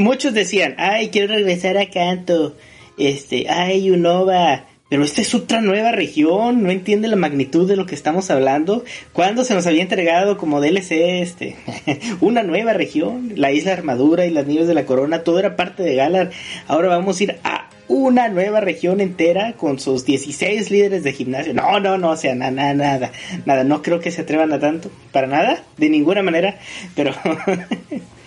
muchos 0.00 0.34
decían, 0.34 0.74
ay, 0.78 1.10
quiero 1.10 1.34
regresar 1.34 1.76
a 1.78 1.88
Canto, 1.88 2.56
este, 2.98 3.48
ay, 3.48 3.90
Unova, 3.90 4.64
pero 4.88 5.04
esta 5.04 5.20
es 5.20 5.34
otra 5.34 5.60
nueva 5.60 5.92
región, 5.92 6.64
no 6.64 6.70
entiende 6.70 7.06
la 7.06 7.14
magnitud 7.14 7.68
de 7.68 7.76
lo 7.76 7.86
que 7.86 7.94
estamos 7.94 8.28
hablando. 8.30 8.84
¿Cuándo 9.12 9.44
se 9.44 9.54
nos 9.54 9.66
había 9.68 9.82
entregado 9.82 10.36
como 10.36 10.60
DLC 10.60 11.20
este? 11.22 11.56
una 12.20 12.42
nueva 12.42 12.72
región, 12.72 13.34
la 13.36 13.52
isla 13.52 13.72
Armadura 13.72 14.26
y 14.26 14.30
las 14.30 14.46
nieves 14.46 14.66
de 14.66 14.74
la 14.74 14.86
Corona, 14.86 15.22
todo 15.22 15.38
era 15.38 15.54
parte 15.54 15.84
de 15.84 15.94
Galar. 15.94 16.30
Ahora 16.66 16.88
vamos 16.88 17.20
a 17.20 17.22
ir 17.22 17.38
a 17.44 17.70
una 17.86 18.28
nueva 18.28 18.60
región 18.60 19.00
entera 19.00 19.52
con 19.52 19.78
sus 19.78 20.04
16 20.04 20.70
líderes 20.72 21.04
de 21.04 21.12
gimnasio. 21.12 21.54
No, 21.54 21.78
no, 21.78 21.96
no, 21.98 22.10
o 22.10 22.16
sea, 22.16 22.34
nada, 22.34 22.74
nada, 22.74 23.12
nada, 23.46 23.64
no 23.64 23.82
creo 23.82 24.00
que 24.00 24.10
se 24.10 24.22
atrevan 24.22 24.52
a 24.52 24.58
tanto, 24.58 24.90
para 25.12 25.28
nada, 25.28 25.62
de 25.76 25.88
ninguna 25.88 26.22
manera, 26.22 26.58
pero 26.96 27.12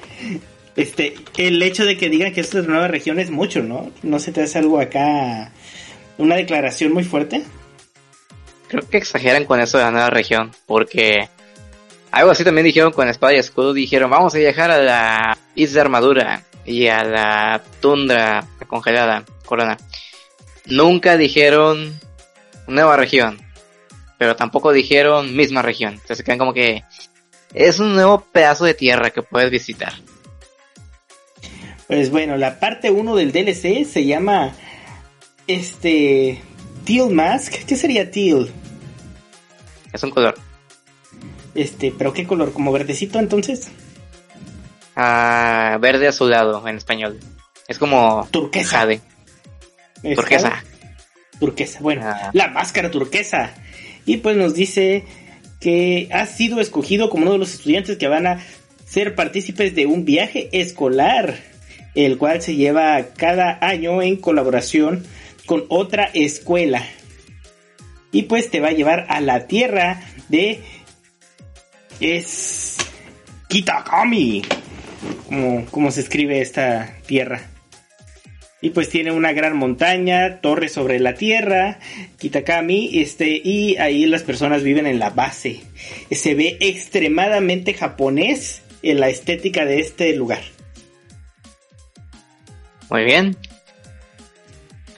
este, 0.75 1.15
el 1.37 1.61
hecho 1.61 1.85
de 1.85 1.97
que 1.97 2.09
digan 2.09 2.33
que 2.33 2.41
esta 2.41 2.59
es 2.59 2.67
nueva 2.67 2.87
región 2.87 3.19
es 3.19 3.29
mucho, 3.29 3.61
¿no? 3.61 3.91
No 4.01 4.19
se 4.19 4.31
te 4.31 4.41
hace 4.41 4.59
algo 4.59 4.79
acá 4.79 5.51
una 6.17 6.35
declaración 6.35 6.93
muy 6.93 7.03
fuerte. 7.03 7.43
Creo 8.67 8.87
que 8.89 8.97
exageran 8.97 9.45
con 9.45 9.59
eso 9.59 9.77
de 9.77 9.83
la 9.83 9.91
nueva 9.91 10.09
región, 10.09 10.51
porque 10.65 11.29
algo 12.11 12.31
así 12.31 12.43
también 12.43 12.65
dijeron 12.65 12.91
con 12.91 13.07
Espada 13.07 13.33
y 13.33 13.37
Escudo, 13.37 13.73
dijeron 13.73 14.09
vamos 14.09 14.33
a 14.33 14.39
viajar 14.39 14.71
a 14.71 14.81
la 14.81 15.37
isla 15.55 15.81
Armadura 15.81 16.43
y 16.65 16.87
a 16.87 17.03
la 17.03 17.63
tundra 17.81 18.47
congelada, 18.67 19.23
Corona. 19.45 19.77
Nunca 20.65 21.17
dijeron 21.17 21.99
nueva 22.67 22.97
región, 22.97 23.37
pero 24.17 24.35
tampoco 24.35 24.71
dijeron 24.71 25.35
misma 25.35 25.61
región. 25.61 25.93
Entonces 25.93 26.17
se 26.17 26.23
quedan 26.23 26.39
como 26.39 26.53
que 26.53 26.83
es 27.53 27.79
un 27.79 27.93
nuevo 27.93 28.21
pedazo 28.21 28.65
de 28.65 28.73
tierra 28.73 29.11
que 29.11 29.21
puedes 29.21 29.51
visitar. 29.51 29.93
Pues 31.87 32.09
bueno, 32.09 32.37
la 32.37 32.59
parte 32.59 32.91
1 32.91 33.15
del 33.15 33.31
DLC 33.31 33.85
se 33.85 34.05
llama 34.05 34.53
este. 35.47 36.41
Teal 36.85 37.11
Mask. 37.11 37.53
¿Qué 37.65 37.75
sería 37.75 38.11
Teal? 38.11 38.49
Es 39.91 40.03
un 40.03 40.11
color. 40.11 40.35
Este, 41.55 41.93
¿pero 41.95 42.13
qué 42.13 42.25
color? 42.25 42.53
¿Como 42.53 42.71
verdecito 42.71 43.19
entonces? 43.19 43.69
Ah, 44.95 45.77
verde 45.81 46.07
azulado 46.07 46.67
en 46.67 46.77
español. 46.77 47.19
Es 47.67 47.77
como. 47.77 48.27
Turquesa. 48.31 48.79
Jade. 48.79 49.01
Turquesa. 50.15 50.63
Turquesa. 51.39 51.79
Bueno, 51.81 52.03
ah. 52.05 52.31
la 52.33 52.47
máscara 52.47 52.91
turquesa. 52.91 53.53
Y 54.05 54.17
pues 54.17 54.35
nos 54.35 54.53
dice 54.53 55.05
que 55.59 56.09
ha 56.11 56.25
sido 56.25 56.59
escogido 56.59 57.09
como 57.09 57.23
uno 57.23 57.33
de 57.33 57.37
los 57.37 57.53
estudiantes 57.53 57.97
que 57.97 58.07
van 58.07 58.27
a 58.27 58.39
ser 58.85 59.15
partícipes 59.15 59.73
de 59.75 59.85
un 59.85 60.03
viaje 60.03 60.49
escolar, 60.51 61.37
el 61.95 62.17
cual 62.17 62.41
se 62.41 62.55
lleva 62.55 63.03
cada 63.15 63.57
año 63.61 64.01
en 64.01 64.17
colaboración 64.17 65.03
con 65.45 65.65
otra 65.69 66.09
escuela. 66.13 66.85
Y 68.11 68.23
pues 68.23 68.49
te 68.49 68.59
va 68.59 68.69
a 68.69 68.73
llevar 68.73 69.05
a 69.09 69.21
la 69.21 69.47
tierra 69.47 70.01
de... 70.29 70.61
Es... 71.99 72.77
Kitakami. 73.49 74.43
Como, 75.27 75.65
como 75.65 75.91
se 75.91 76.01
escribe 76.01 76.41
esta 76.41 76.95
tierra. 77.05 77.49
Y 78.63 78.69
pues 78.69 78.87
tiene 78.87 79.11
una 79.11 79.33
gran 79.33 79.57
montaña, 79.57 80.39
torre 80.39 80.69
sobre 80.69 80.97
la 80.97 81.15
tierra, 81.15 81.79
Kitakami, 82.17 82.91
este, 83.01 83.41
y 83.43 83.75
ahí 83.75 84.05
las 84.05 84.23
personas 84.23 84.63
viven 84.63 84.87
en 84.87 84.99
la 84.99 85.09
base. 85.09 85.63
Se 86.09 86.33
ve 86.33 86.55
extremadamente 86.61 87.73
japonés 87.73 88.61
en 88.81 89.01
la 89.01 89.09
estética 89.09 89.65
de 89.65 89.81
este 89.81 90.15
lugar. 90.15 90.43
Muy 92.93 93.03
bien, 93.03 93.35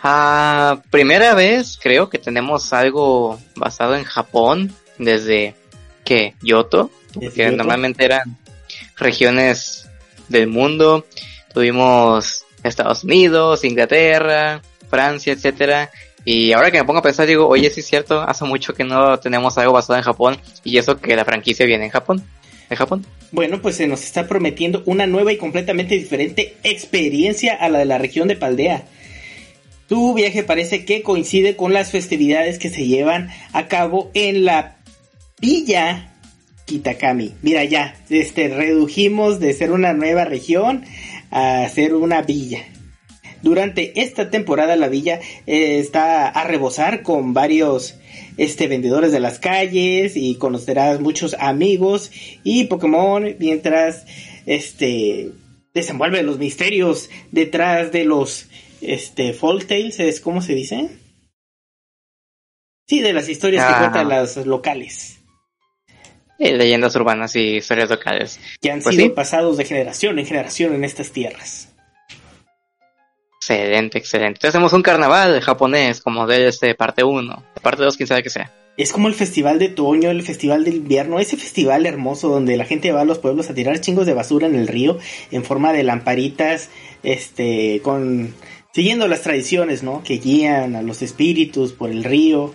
Ah, 0.07 0.83
primera 0.91 1.33
vez 1.33 1.79
creo 1.81 2.09
que 2.11 2.19
tenemos 2.19 2.73
algo 2.73 3.39
basado 3.55 3.95
en 3.95 4.03
Japón 4.03 4.71
desde 4.99 5.55
que 6.03 6.35
Yoto, 6.43 6.91
que 7.33 7.49
normalmente 7.49 8.05
eran 8.05 8.37
regiones 8.97 9.89
del 10.29 10.45
mundo. 10.45 11.07
Tuvimos 11.55 12.45
Estados 12.63 13.03
Unidos, 13.03 13.63
Inglaterra, 13.63 14.61
Francia, 14.91 15.33
etcétera. 15.33 15.89
Y 16.23 16.51
ahora 16.51 16.69
que 16.69 16.77
me 16.77 16.85
pongo 16.85 16.99
a 16.99 17.01
pensar, 17.01 17.25
digo, 17.25 17.47
oye, 17.47 17.71
sí 17.71 17.79
es 17.79 17.87
cierto, 17.87 18.21
hace 18.21 18.45
mucho 18.45 18.75
que 18.75 18.83
no 18.83 19.17
tenemos 19.17 19.57
algo 19.57 19.73
basado 19.73 19.97
en 19.97 20.03
Japón 20.03 20.37
y 20.63 20.77
eso 20.77 21.01
que 21.01 21.15
la 21.15 21.25
franquicia 21.25 21.65
viene 21.65 21.85
en 21.85 21.91
Japón. 21.91 22.23
¿En 22.69 22.77
Japón? 22.77 23.03
Bueno, 23.31 23.61
pues 23.61 23.75
se 23.75 23.87
nos 23.87 24.03
está 24.03 24.27
prometiendo 24.27 24.83
una 24.85 25.07
nueva 25.07 25.33
y 25.33 25.37
completamente 25.37 25.95
diferente 25.95 26.55
experiencia 26.63 27.53
a 27.53 27.69
la 27.69 27.79
de 27.79 27.85
la 27.85 27.97
región 27.97 28.27
de 28.27 28.35
Paldea. 28.35 28.85
Tu 29.87 30.13
viaje 30.13 30.43
parece 30.43 30.85
que 30.85 31.03
coincide 31.03 31.55
con 31.55 31.73
las 31.73 31.91
festividades 31.91 32.57
que 32.57 32.69
se 32.69 32.87
llevan 32.87 33.29
a 33.53 33.67
cabo 33.67 34.09
en 34.13 34.45
la 34.45 34.77
Villa 35.39 36.13
Kitakami. 36.65 37.33
Mira 37.41 37.63
ya, 37.63 37.95
este 38.09 38.47
redujimos 38.47 39.39
de 39.39 39.53
ser 39.53 39.71
una 39.71 39.93
nueva 39.93 40.25
región 40.25 40.83
a 41.29 41.63
hacer 41.63 41.93
una 41.93 42.21
villa. 42.23 42.63
Durante 43.43 44.01
esta 44.01 44.31
temporada 44.31 44.75
la 44.75 44.87
villa 44.87 45.19
eh, 45.45 45.77
está 45.77 46.29
a 46.29 46.43
rebosar 46.45 47.03
con 47.03 47.33
varios 47.35 47.99
este, 48.37 48.67
vendedores 48.67 49.11
de 49.11 49.19
las 49.19 49.39
calles 49.39 50.15
y 50.15 50.35
conocerás 50.35 50.99
muchos 50.99 51.35
amigos 51.39 52.11
y 52.43 52.65
Pokémon 52.65 53.35
mientras 53.39 54.05
este, 54.45 55.31
desenvuelve 55.73 56.23
los 56.23 56.37
misterios 56.37 57.09
detrás 57.31 57.91
de 57.91 58.05
los 58.05 58.47
este, 58.81 59.33
folktales, 59.33 59.99
¿es 59.99 60.21
cómo 60.21 60.41
se 60.41 60.53
dice? 60.55 60.89
Sí, 62.87 63.01
de 63.01 63.13
las 63.13 63.29
historias 63.29 63.65
que 63.65 63.79
cuentan 63.79 64.09
las 64.09 64.37
locales. 64.45 65.19
leyendas 66.37 66.95
urbanas 66.95 67.35
y 67.35 67.57
historias 67.57 67.89
locales. 67.89 68.39
Que 68.61 68.71
han 68.71 68.81
pues 68.81 68.95
sido 68.95 69.15
pasados 69.15 69.57
de 69.57 69.65
generación 69.65 70.19
en 70.19 70.25
generación 70.25 70.75
en 70.75 70.83
estas 70.83 71.11
tierras. 71.11 71.74
Excelente, 73.47 73.99
excelente. 73.99 74.47
Hacemos 74.47 74.73
un 74.73 74.81
carnaval 74.81 75.39
japonés 75.39 76.01
como 76.01 76.25
de 76.25 76.47
este 76.47 76.73
parte 76.73 77.03
1. 77.03 77.43
Parte 77.61 77.83
2, 77.83 77.95
quién 77.95 78.07
sabe 78.07 78.23
qué 78.23 78.31
sea. 78.31 78.51
Es 78.75 78.91
como 78.91 79.07
el 79.07 79.13
festival 79.13 79.59
de 79.59 79.67
otoño, 79.67 80.09
el 80.09 80.23
festival 80.23 80.63
de 80.63 80.71
invierno, 80.71 81.19
ese 81.19 81.37
festival 81.37 81.85
hermoso 81.85 82.27
donde 82.27 82.57
la 82.57 82.65
gente 82.65 82.91
va 82.91 83.01
a 83.01 83.05
los 83.05 83.19
pueblos 83.19 83.47
a 83.47 83.53
tirar 83.53 83.79
chingos 83.81 84.07
de 84.07 84.15
basura 84.15 84.47
en 84.47 84.55
el 84.55 84.67
río 84.67 84.97
en 85.29 85.43
forma 85.43 85.73
de 85.73 85.83
lamparitas, 85.83 86.69
este, 87.03 87.81
con 87.83 88.33
siguiendo 88.73 89.07
las 89.07 89.21
tradiciones, 89.21 89.83
¿no? 89.83 90.01
Que 90.03 90.17
guían 90.17 90.75
a 90.75 90.81
los 90.81 91.03
espíritus 91.03 91.71
por 91.71 91.91
el 91.91 92.03
río. 92.03 92.51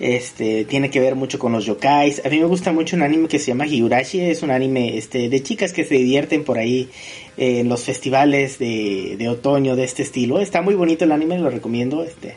Este, 0.00 0.64
tiene 0.64 0.90
que 0.90 0.98
ver 0.98 1.14
mucho 1.14 1.38
con 1.38 1.52
los 1.52 1.66
yokais. 1.66 2.24
A 2.24 2.30
mí 2.30 2.38
me 2.38 2.46
gusta 2.46 2.72
mucho 2.72 2.96
un 2.96 3.02
anime 3.02 3.28
que 3.28 3.38
se 3.38 3.48
llama 3.48 3.66
Higurashi, 3.66 4.20
es 4.20 4.42
un 4.42 4.50
anime 4.50 4.96
este, 4.96 5.28
de 5.28 5.42
chicas 5.42 5.72
que 5.72 5.84
se 5.84 5.94
divierten 5.94 6.42
por 6.42 6.58
ahí 6.58 6.88
en 7.36 7.68
los 7.68 7.84
festivales 7.84 8.58
de, 8.58 9.16
de, 9.18 9.28
otoño 9.28 9.76
de 9.76 9.84
este 9.84 10.02
estilo. 10.02 10.40
Está 10.40 10.62
muy 10.62 10.74
bonito 10.74 11.04
el 11.04 11.12
anime, 11.12 11.38
lo 11.38 11.50
recomiendo. 11.50 12.02
Este. 12.02 12.36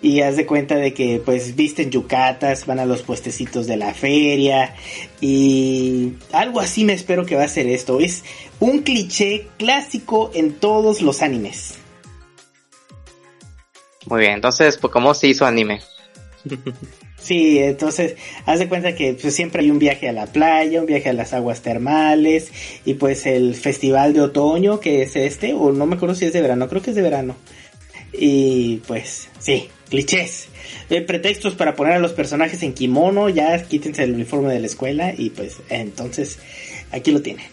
Y 0.00 0.20
haz 0.20 0.36
de 0.36 0.46
cuenta 0.46 0.76
de 0.76 0.94
que 0.94 1.20
pues 1.24 1.56
visten 1.56 1.90
yucatas, 1.90 2.66
van 2.66 2.78
a 2.78 2.86
los 2.86 3.02
puestecitos 3.02 3.66
de 3.66 3.76
la 3.76 3.94
feria 3.94 4.76
y 5.20 6.12
algo 6.32 6.60
así 6.60 6.84
me 6.84 6.92
espero 6.92 7.26
que 7.26 7.34
va 7.34 7.44
a 7.44 7.48
ser 7.48 7.66
esto. 7.66 7.98
Es 7.98 8.22
un 8.60 8.80
cliché 8.80 9.48
clásico 9.58 10.30
en 10.34 10.52
todos 10.52 11.02
los 11.02 11.20
animes. 11.20 11.78
Muy 14.06 14.20
bien, 14.20 14.32
entonces 14.34 14.78
Pokémon 14.78 15.14
se 15.14 15.28
hizo 15.28 15.44
anime. 15.44 15.80
Sí, 17.20 17.58
entonces, 17.58 18.16
haz 18.46 18.60
de 18.60 18.68
cuenta 18.68 18.94
que 18.94 19.14
pues, 19.14 19.34
siempre 19.34 19.62
hay 19.62 19.70
un 19.70 19.78
viaje 19.78 20.08
a 20.08 20.12
la 20.12 20.26
playa, 20.26 20.80
un 20.80 20.86
viaje 20.86 21.08
a 21.08 21.12
las 21.12 21.32
aguas 21.32 21.62
termales 21.62 22.52
y 22.84 22.94
pues 22.94 23.26
el 23.26 23.54
festival 23.56 24.12
de 24.12 24.20
otoño 24.20 24.78
que 24.78 25.02
es 25.02 25.16
este, 25.16 25.52
o 25.52 25.72
no 25.72 25.86
me 25.86 25.96
acuerdo 25.96 26.14
si 26.14 26.26
es 26.26 26.32
de 26.32 26.40
verano, 26.40 26.68
creo 26.68 26.80
que 26.80 26.90
es 26.90 26.96
de 26.96 27.02
verano. 27.02 27.36
Y 28.12 28.76
pues, 28.86 29.28
sí, 29.38 29.68
clichés. 29.90 30.48
Eh, 30.90 31.02
pretextos 31.02 31.54
para 31.54 31.74
poner 31.74 31.94
a 31.94 31.98
los 31.98 32.12
personajes 32.12 32.62
en 32.62 32.72
kimono, 32.72 33.28
ya 33.28 33.62
quítense 33.62 34.04
el 34.04 34.14
uniforme 34.14 34.52
de 34.52 34.60
la 34.60 34.66
escuela 34.66 35.12
y 35.16 35.30
pues 35.30 35.58
entonces 35.68 36.38
aquí 36.92 37.10
lo 37.10 37.20
tienen. 37.20 37.46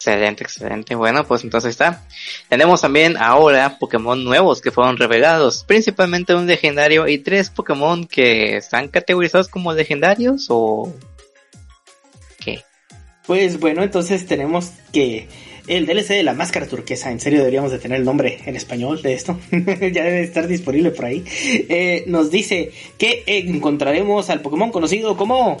Excelente, 0.00 0.44
excelente. 0.44 0.94
Bueno, 0.94 1.26
pues 1.26 1.44
entonces 1.44 1.72
está. 1.72 2.06
Tenemos 2.48 2.80
también 2.80 3.18
ahora 3.18 3.76
Pokémon 3.78 4.24
nuevos 4.24 4.62
que 4.62 4.70
fueron 4.70 4.96
revelados, 4.96 5.62
principalmente 5.64 6.34
un 6.34 6.46
legendario 6.46 7.06
y 7.06 7.18
tres 7.18 7.50
Pokémon 7.50 8.06
que 8.06 8.56
están 8.56 8.88
categorizados 8.88 9.48
como 9.48 9.74
legendarios 9.74 10.46
o 10.48 10.90
qué. 12.42 12.64
Pues 13.26 13.60
bueno, 13.60 13.82
entonces 13.82 14.24
tenemos 14.24 14.70
que 14.90 15.28
el 15.66 15.84
DLC 15.84 16.14
de 16.14 16.22
la 16.22 16.32
máscara 16.32 16.66
turquesa, 16.66 17.10
en 17.10 17.20
serio 17.20 17.40
deberíamos 17.40 17.70
de 17.70 17.78
tener 17.78 17.98
el 17.98 18.06
nombre 18.06 18.40
en 18.46 18.56
español 18.56 19.02
de 19.02 19.12
esto, 19.12 19.38
ya 19.52 20.02
debe 20.02 20.22
estar 20.22 20.48
disponible 20.48 20.92
por 20.92 21.04
ahí, 21.04 21.22
eh, 21.68 22.04
nos 22.06 22.30
dice 22.30 22.72
que 22.96 23.22
encontraremos 23.26 24.30
al 24.30 24.40
Pokémon 24.40 24.72
conocido 24.72 25.14
como 25.18 25.58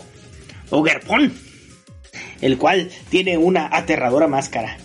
Ogerpon 0.70 1.49
el 2.40 2.58
cual 2.58 2.90
tiene 3.08 3.38
una 3.38 3.68
aterradora 3.70 4.28
máscara. 4.28 4.76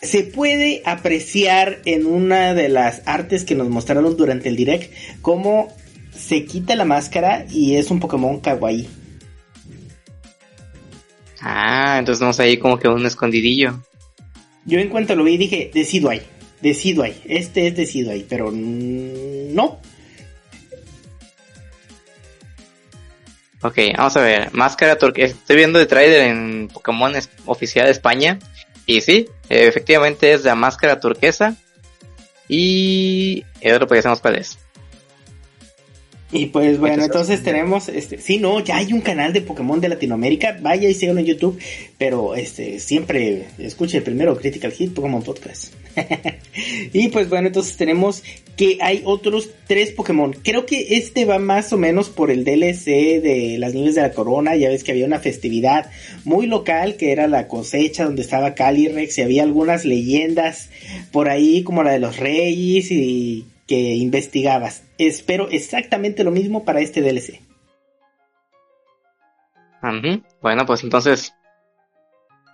Se 0.00 0.22
puede 0.22 0.82
apreciar 0.84 1.78
en 1.84 2.06
una 2.06 2.54
de 2.54 2.68
las 2.68 3.02
artes 3.06 3.44
que 3.44 3.54
nos 3.54 3.68
mostraron 3.68 4.16
durante 4.16 4.48
el 4.48 4.56
direct 4.56 4.92
cómo 5.22 5.68
se 6.14 6.44
quita 6.44 6.76
la 6.76 6.84
máscara 6.84 7.46
y 7.50 7.76
es 7.76 7.90
un 7.90 8.00
Pokémon 8.00 8.40
kawaii. 8.40 8.88
Ah, 11.40 11.96
entonces 11.98 12.20
vamos 12.20 12.40
ahí 12.40 12.58
como 12.58 12.78
que 12.78 12.88
un 12.88 13.06
escondidillo. 13.06 13.82
Yo 14.64 14.78
en 14.78 14.88
cuanto 14.88 15.16
lo 15.16 15.24
vi 15.24 15.36
dije, 15.36 15.70
decido 15.72 16.10
ahí, 16.10 16.22
decido 16.60 17.02
ahí, 17.02 17.20
este 17.26 17.66
es 17.66 17.76
decido 17.76 18.10
ahí, 18.10 18.26
pero 18.28 18.50
no, 18.52 19.80
Ok, 23.62 23.78
vamos 23.96 24.16
a 24.16 24.20
ver. 24.20 24.52
Máscara 24.52 24.96
turquesa. 24.96 25.34
Estoy 25.34 25.56
viendo 25.56 25.80
el 25.80 25.86
trailer 25.86 26.22
en 26.22 26.68
Pokémon 26.68 27.12
oficial 27.46 27.86
de 27.86 27.92
España. 27.92 28.38
Y 28.86 29.00
sí, 29.00 29.28
efectivamente 29.48 30.32
es 30.32 30.44
la 30.44 30.54
máscara 30.54 31.00
turquesa. 31.00 31.56
Y 32.48 33.44
el 33.60 33.74
otro 33.74 33.86
pues 33.86 33.98
ya 33.98 34.02
sabemos 34.02 34.20
cuál 34.20 34.36
es. 34.36 34.58
Y 36.30 36.46
pues 36.46 36.78
bueno, 36.78 37.04
entonces 37.04 37.42
tenemos, 37.42 37.88
este, 37.88 38.18
sí, 38.18 38.36
no, 38.38 38.60
ya 38.60 38.76
hay 38.76 38.92
un 38.92 39.00
canal 39.00 39.32
de 39.32 39.40
Pokémon 39.40 39.80
de 39.80 39.88
Latinoamérica, 39.88 40.58
vaya 40.60 40.86
y 40.86 40.92
síganlo 40.92 41.20
en 41.20 41.26
YouTube, 41.26 41.58
pero 41.96 42.34
este, 42.34 42.80
siempre 42.80 43.46
escuche 43.56 44.02
primero 44.02 44.36
Critical 44.36 44.72
Hit 44.72 44.92
Pokémon 44.92 45.22
Podcast. 45.22 45.72
Y 46.92 47.08
pues 47.08 47.28
bueno, 47.28 47.48
entonces 47.48 47.76
tenemos 47.76 48.22
que 48.56 48.78
hay 48.80 49.02
otros 49.04 49.50
tres 49.66 49.92
Pokémon. 49.92 50.32
Creo 50.32 50.66
que 50.66 50.96
este 50.96 51.24
va 51.24 51.38
más 51.38 51.72
o 51.72 51.78
menos 51.78 52.08
por 52.08 52.30
el 52.30 52.44
DLC 52.44 53.20
de 53.22 53.56
las 53.58 53.74
nieves 53.74 53.94
de 53.94 54.02
la 54.02 54.12
corona, 54.12 54.56
ya 54.56 54.68
ves 54.68 54.84
que 54.84 54.92
había 54.92 55.06
una 55.06 55.20
festividad 55.20 55.90
muy 56.24 56.46
local 56.46 56.96
que 56.96 57.12
era 57.12 57.26
la 57.26 57.48
cosecha 57.48 58.04
donde 58.04 58.22
estaba 58.22 58.54
Calyrex 58.54 59.18
y 59.18 59.22
había 59.22 59.42
algunas 59.42 59.84
leyendas 59.84 60.70
por 61.12 61.28
ahí 61.28 61.62
como 61.62 61.82
la 61.82 61.92
de 61.92 62.00
los 62.00 62.16
reyes 62.16 62.90
y 62.90 63.46
que 63.66 63.94
investigabas. 63.94 64.82
Espero 64.98 65.48
exactamente 65.50 66.24
lo 66.24 66.30
mismo 66.30 66.64
para 66.64 66.80
este 66.80 67.02
DLC. 67.02 67.40
Bueno, 70.42 70.66
pues 70.66 70.82
entonces, 70.82 71.34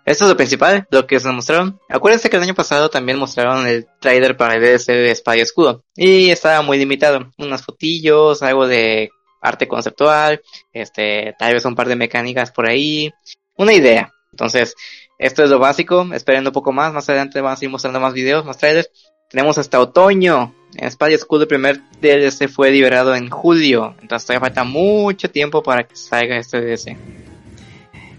esto 0.04 0.24
es 0.24 0.30
lo 0.30 0.36
principal, 0.36 0.86
lo 0.90 1.06
que 1.06 1.18
se 1.18 1.30
mostraron. 1.30 1.80
Acuérdense 1.88 2.28
que 2.28 2.36
el 2.36 2.42
año 2.42 2.54
pasado 2.54 2.90
también 2.90 3.18
mostraron 3.18 3.66
el 3.66 3.86
trailer 4.00 4.36
para 4.36 4.54
el 4.54 4.60
DLC 4.60 4.88
de 4.88 5.36
y 5.36 5.40
Escudo. 5.40 5.82
Y 5.96 6.30
estaba 6.30 6.60
muy 6.60 6.76
limitado. 6.76 7.30
Unas 7.38 7.62
fotillos, 7.62 8.42
algo 8.42 8.66
de 8.66 9.10
arte 9.40 9.66
conceptual, 9.66 10.42
este, 10.72 11.34
tal 11.38 11.54
vez 11.54 11.64
un 11.64 11.74
par 11.74 11.88
de 11.88 11.96
mecánicas 11.96 12.50
por 12.50 12.68
ahí. 12.68 13.10
Una 13.56 13.72
idea. 13.72 14.12
Entonces, 14.30 14.74
esto 15.18 15.42
es 15.42 15.48
lo 15.48 15.58
básico. 15.58 16.06
Esperen 16.12 16.46
un 16.46 16.52
poco 16.52 16.72
más. 16.72 16.92
Más 16.92 17.08
adelante 17.08 17.40
vamos 17.40 17.60
a 17.60 17.64
ir 17.64 17.70
mostrando 17.70 18.00
más 18.00 18.12
videos, 18.12 18.44
más 18.44 18.58
trailers. 18.58 18.90
Tenemos 19.30 19.56
hasta 19.56 19.80
otoño. 19.80 20.54
En 20.76 20.86
Espada 20.86 21.16
School 21.16 21.42
el 21.42 21.48
primer 21.48 21.80
DLC 22.00 22.48
fue 22.48 22.70
liberado 22.70 23.14
en 23.14 23.30
julio. 23.30 23.94
Entonces 24.02 24.26
todavía 24.26 24.48
falta 24.48 24.64
mucho 24.64 25.30
tiempo 25.30 25.62
para 25.62 25.84
que 25.84 25.96
salga 25.96 26.36
este 26.36 26.60
DLC. 26.60 27.23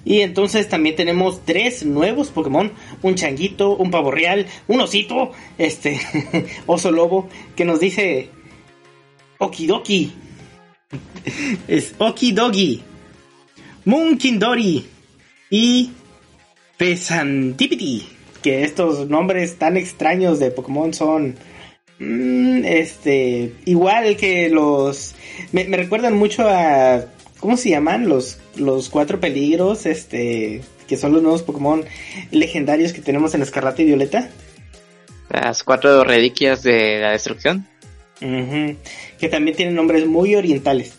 Y 0.06 0.22
entonces 0.22 0.70
también 0.70 0.96
tenemos 0.96 1.44
tres 1.44 1.84
nuevos 1.84 2.30
Pokémon, 2.30 2.72
un 3.02 3.16
changuito, 3.16 3.76
un 3.76 3.92
pavo 3.92 4.12
real, 4.12 4.46
un 4.68 4.80
osito, 4.80 5.32
este 5.58 6.00
oso 6.68 6.92
lobo, 6.92 7.28
que 7.56 7.66
nos 7.66 7.80
dice 7.80 8.30
Okidoki. 9.40 10.14
es 11.68 11.96
Okidogi, 11.98 12.82
Munkindori 13.84 14.86
y 15.50 15.92
Pesantipiti 16.78 18.16
que 18.46 18.64
estos 18.64 19.10
nombres 19.10 19.58
tan 19.58 19.76
extraños 19.76 20.38
de 20.38 20.52
Pokémon 20.52 20.94
son 20.94 21.34
mm, 21.98 22.64
este 22.64 23.54
igual 23.66 24.18
que 24.18 24.50
los 24.50 25.16
me, 25.52 25.64
recuerdan 25.64 26.16
mucho 26.16 26.48
a 26.48 27.06
cómo 27.46 27.58
se 27.58 27.70
llaman 27.70 28.10
los 28.10 28.40
los 28.56 28.90
cuatro 28.90 29.20
peligros 29.20 29.86
este 29.86 30.64
que 30.88 30.98
son 30.98 31.14
los 31.14 31.22
nuevos 31.22 31.44
Pokémon 31.44 31.86
legendarios 32.32 32.92
que 32.92 33.02
tenemos 33.02 33.36
en 33.36 33.44
Escarlata 33.44 33.84
y 33.84 33.86
Violeta. 33.86 34.32
Las 35.30 35.64
cuatro 35.64 36.04
reliquias 36.04 36.64
de 36.64 36.98
la 37.00 37.12
destrucción. 37.12 37.68
Que 38.20 39.30
también 39.30 39.56
tienen 39.56 39.76
nombres 39.76 40.08
muy 40.08 40.34
orientales. 40.34 40.96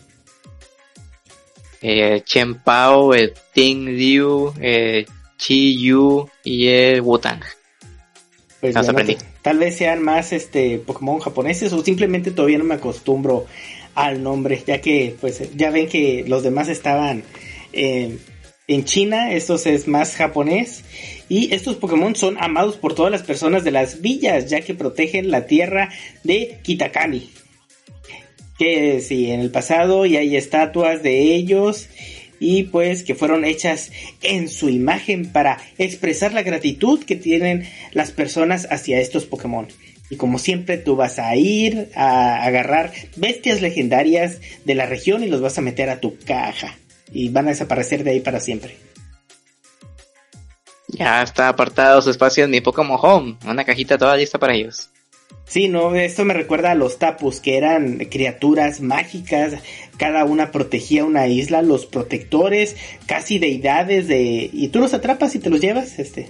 Eh, 1.81 2.21
Chen 2.23 2.55
Pao, 2.55 3.13
el 3.13 3.33
Ting 3.53 3.85
Liu, 3.85 4.53
eh, 4.61 5.05
Chi 5.37 5.77
Yu 5.77 6.29
y 6.45 6.69
el 6.69 7.01
Wutang. 7.01 7.41
Pues 8.61 8.73
tal 9.41 9.59
vez 9.59 9.75
sean 9.75 10.01
más 10.01 10.31
este 10.31 10.77
Pokémon 10.79 11.19
japoneses 11.19 11.73
o 11.73 11.83
simplemente 11.83 12.31
todavía 12.31 12.57
no 12.57 12.63
me 12.63 12.75
acostumbro 12.75 13.47
al 13.97 14.21
nombre, 14.21 14.61
ya 14.65 14.79
que 14.79 15.15
pues 15.19 15.41
ya 15.55 15.71
ven 15.71 15.89
que 15.89 16.23
los 16.27 16.43
demás 16.43 16.69
estaban 16.69 17.23
eh, 17.73 18.19
en 18.67 18.85
China, 18.85 19.33
estos 19.33 19.65
es 19.65 19.87
más 19.87 20.15
japonés. 20.15 20.83
Y 21.29 21.53
estos 21.53 21.77
Pokémon 21.77 22.15
son 22.15 22.37
amados 22.39 22.77
por 22.77 22.93
todas 22.93 23.11
las 23.11 23.23
personas 23.23 23.63
de 23.63 23.71
las 23.71 24.01
villas, 24.01 24.49
ya 24.49 24.61
que 24.61 24.75
protegen 24.75 25.31
la 25.31 25.47
tierra 25.47 25.89
de 26.23 26.59
Kitakami. 26.61 27.31
Que 28.59 29.01
sí, 29.01 29.31
en 29.31 29.39
el 29.39 29.49
pasado 29.49 30.05
y 30.05 30.15
hay 30.15 30.35
estatuas 30.35 31.01
de 31.01 31.33
ellos 31.33 31.89
y 32.39 32.63
pues 32.63 33.01
que 33.01 33.15
fueron 33.15 33.45
hechas 33.45 33.91
en 34.21 34.47
su 34.47 34.69
imagen 34.69 35.31
para 35.31 35.57
expresar 35.79 36.33
la 36.33 36.43
gratitud 36.43 37.03
que 37.03 37.15
tienen 37.15 37.67
las 37.93 38.11
personas 38.11 38.67
hacia 38.69 38.99
estos 38.99 39.25
Pokémon. 39.25 39.67
Y 40.09 40.15
como 40.15 40.39
siempre 40.39 40.77
tú 40.77 40.95
vas 40.95 41.19
a 41.19 41.35
ir 41.35 41.89
a 41.95 42.43
agarrar 42.43 42.93
bestias 43.15 43.61
legendarias 43.61 44.39
de 44.63 44.75
la 44.75 44.85
región 44.85 45.23
y 45.23 45.27
los 45.27 45.41
vas 45.41 45.57
a 45.57 45.61
meter 45.61 45.89
a 45.89 45.99
tu 45.99 46.17
caja. 46.17 46.77
Y 47.11 47.29
van 47.29 47.47
a 47.47 47.51
desaparecer 47.51 48.03
de 48.03 48.11
ahí 48.11 48.19
para 48.19 48.39
siempre. 48.39 48.77
Ya 50.87 51.21
está 51.21 51.49
apartado 51.49 52.01
su 52.01 52.09
espacio 52.09 52.45
en 52.45 52.51
mi 52.51 52.61
Pokémon 52.61 52.97
Home. 53.01 53.37
Una 53.45 53.65
cajita 53.65 53.97
toda 53.97 54.15
lista 54.15 54.39
para 54.39 54.53
ellos. 54.53 54.89
Sí, 55.45 55.69
no, 55.69 55.95
esto 55.95 56.25
me 56.25 56.33
recuerda 56.33 56.71
a 56.71 56.75
los 56.75 56.99
tapus, 56.99 57.39
que 57.39 57.57
eran 57.57 57.99
criaturas 58.11 58.81
mágicas, 58.81 59.53
cada 59.97 60.25
una 60.25 60.51
protegía 60.51 61.05
una 61.05 61.27
isla, 61.27 61.61
los 61.61 61.85
protectores, 61.85 62.75
casi 63.05 63.39
deidades 63.39 64.09
de... 64.09 64.49
Y 64.51 64.67
tú 64.69 64.79
los 64.79 64.93
atrapas 64.93 65.35
y 65.35 65.39
te 65.39 65.49
los 65.49 65.61
llevas, 65.61 65.99
este. 65.99 66.29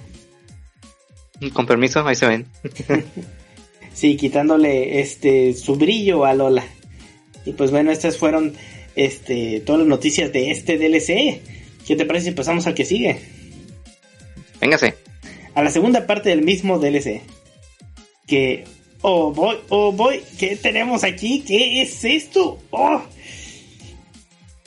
Con 1.53 1.65
permiso, 1.65 2.05
ahí 2.07 2.15
se 2.15 2.27
ven. 2.27 2.45
sí, 3.97 4.15
quitándole 4.15 4.99
este 4.99 5.53
su 5.53 5.75
brillo 5.75 6.25
a 6.25 6.33
Lola. 6.33 6.63
Y 7.45 7.53
pues 7.53 7.71
bueno, 7.71 7.91
estas 7.91 8.17
fueron 8.17 8.53
este 8.95 9.61
todas 9.61 9.79
las 9.79 9.87
noticias 9.87 10.31
de 10.31 10.51
este 10.51 10.77
DLC. 10.77 11.41
¿Qué 11.85 11.95
te 11.95 12.05
parece 12.05 12.27
si 12.27 12.31
pasamos 12.31 12.67
al 12.67 12.75
que 12.75 12.85
sigue? 12.85 13.19
Véngase. 14.61 14.93
A 15.55 15.63
la 15.63 15.71
segunda 15.71 16.05
parte 16.05 16.29
del 16.29 16.43
mismo 16.43 16.79
DLC. 16.79 17.21
Que 18.27 18.65
Oh, 19.01 19.31
boy, 19.31 19.57
oh, 19.69 19.91
boy, 19.91 20.21
¿qué 20.39 20.55
tenemos 20.55 21.03
aquí? 21.03 21.43
¿Qué 21.45 21.81
es 21.81 22.03
esto? 22.03 22.59
Oh. 22.71 23.01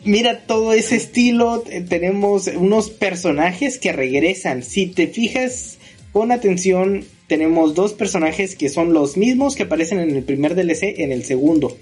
Mira 0.04 0.46
todo 0.46 0.72
ese 0.72 0.96
estilo. 0.96 1.62
Tenemos 1.88 2.46
unos 2.46 2.90
personajes 2.90 3.78
que 3.78 3.92
regresan. 3.92 4.62
Si 4.62 4.86
te 4.86 5.08
fijas 5.08 5.78
con 6.12 6.32
atención, 6.32 7.04
tenemos 7.30 7.76
dos 7.76 7.92
personajes 7.92 8.56
que 8.56 8.68
son 8.68 8.92
los 8.92 9.16
mismos 9.16 9.54
que 9.54 9.62
aparecen 9.62 10.00
en 10.00 10.16
el 10.16 10.24
primer 10.24 10.56
DLC, 10.56 10.98
en 10.98 11.12
el 11.12 11.24
segundo. 11.24 11.78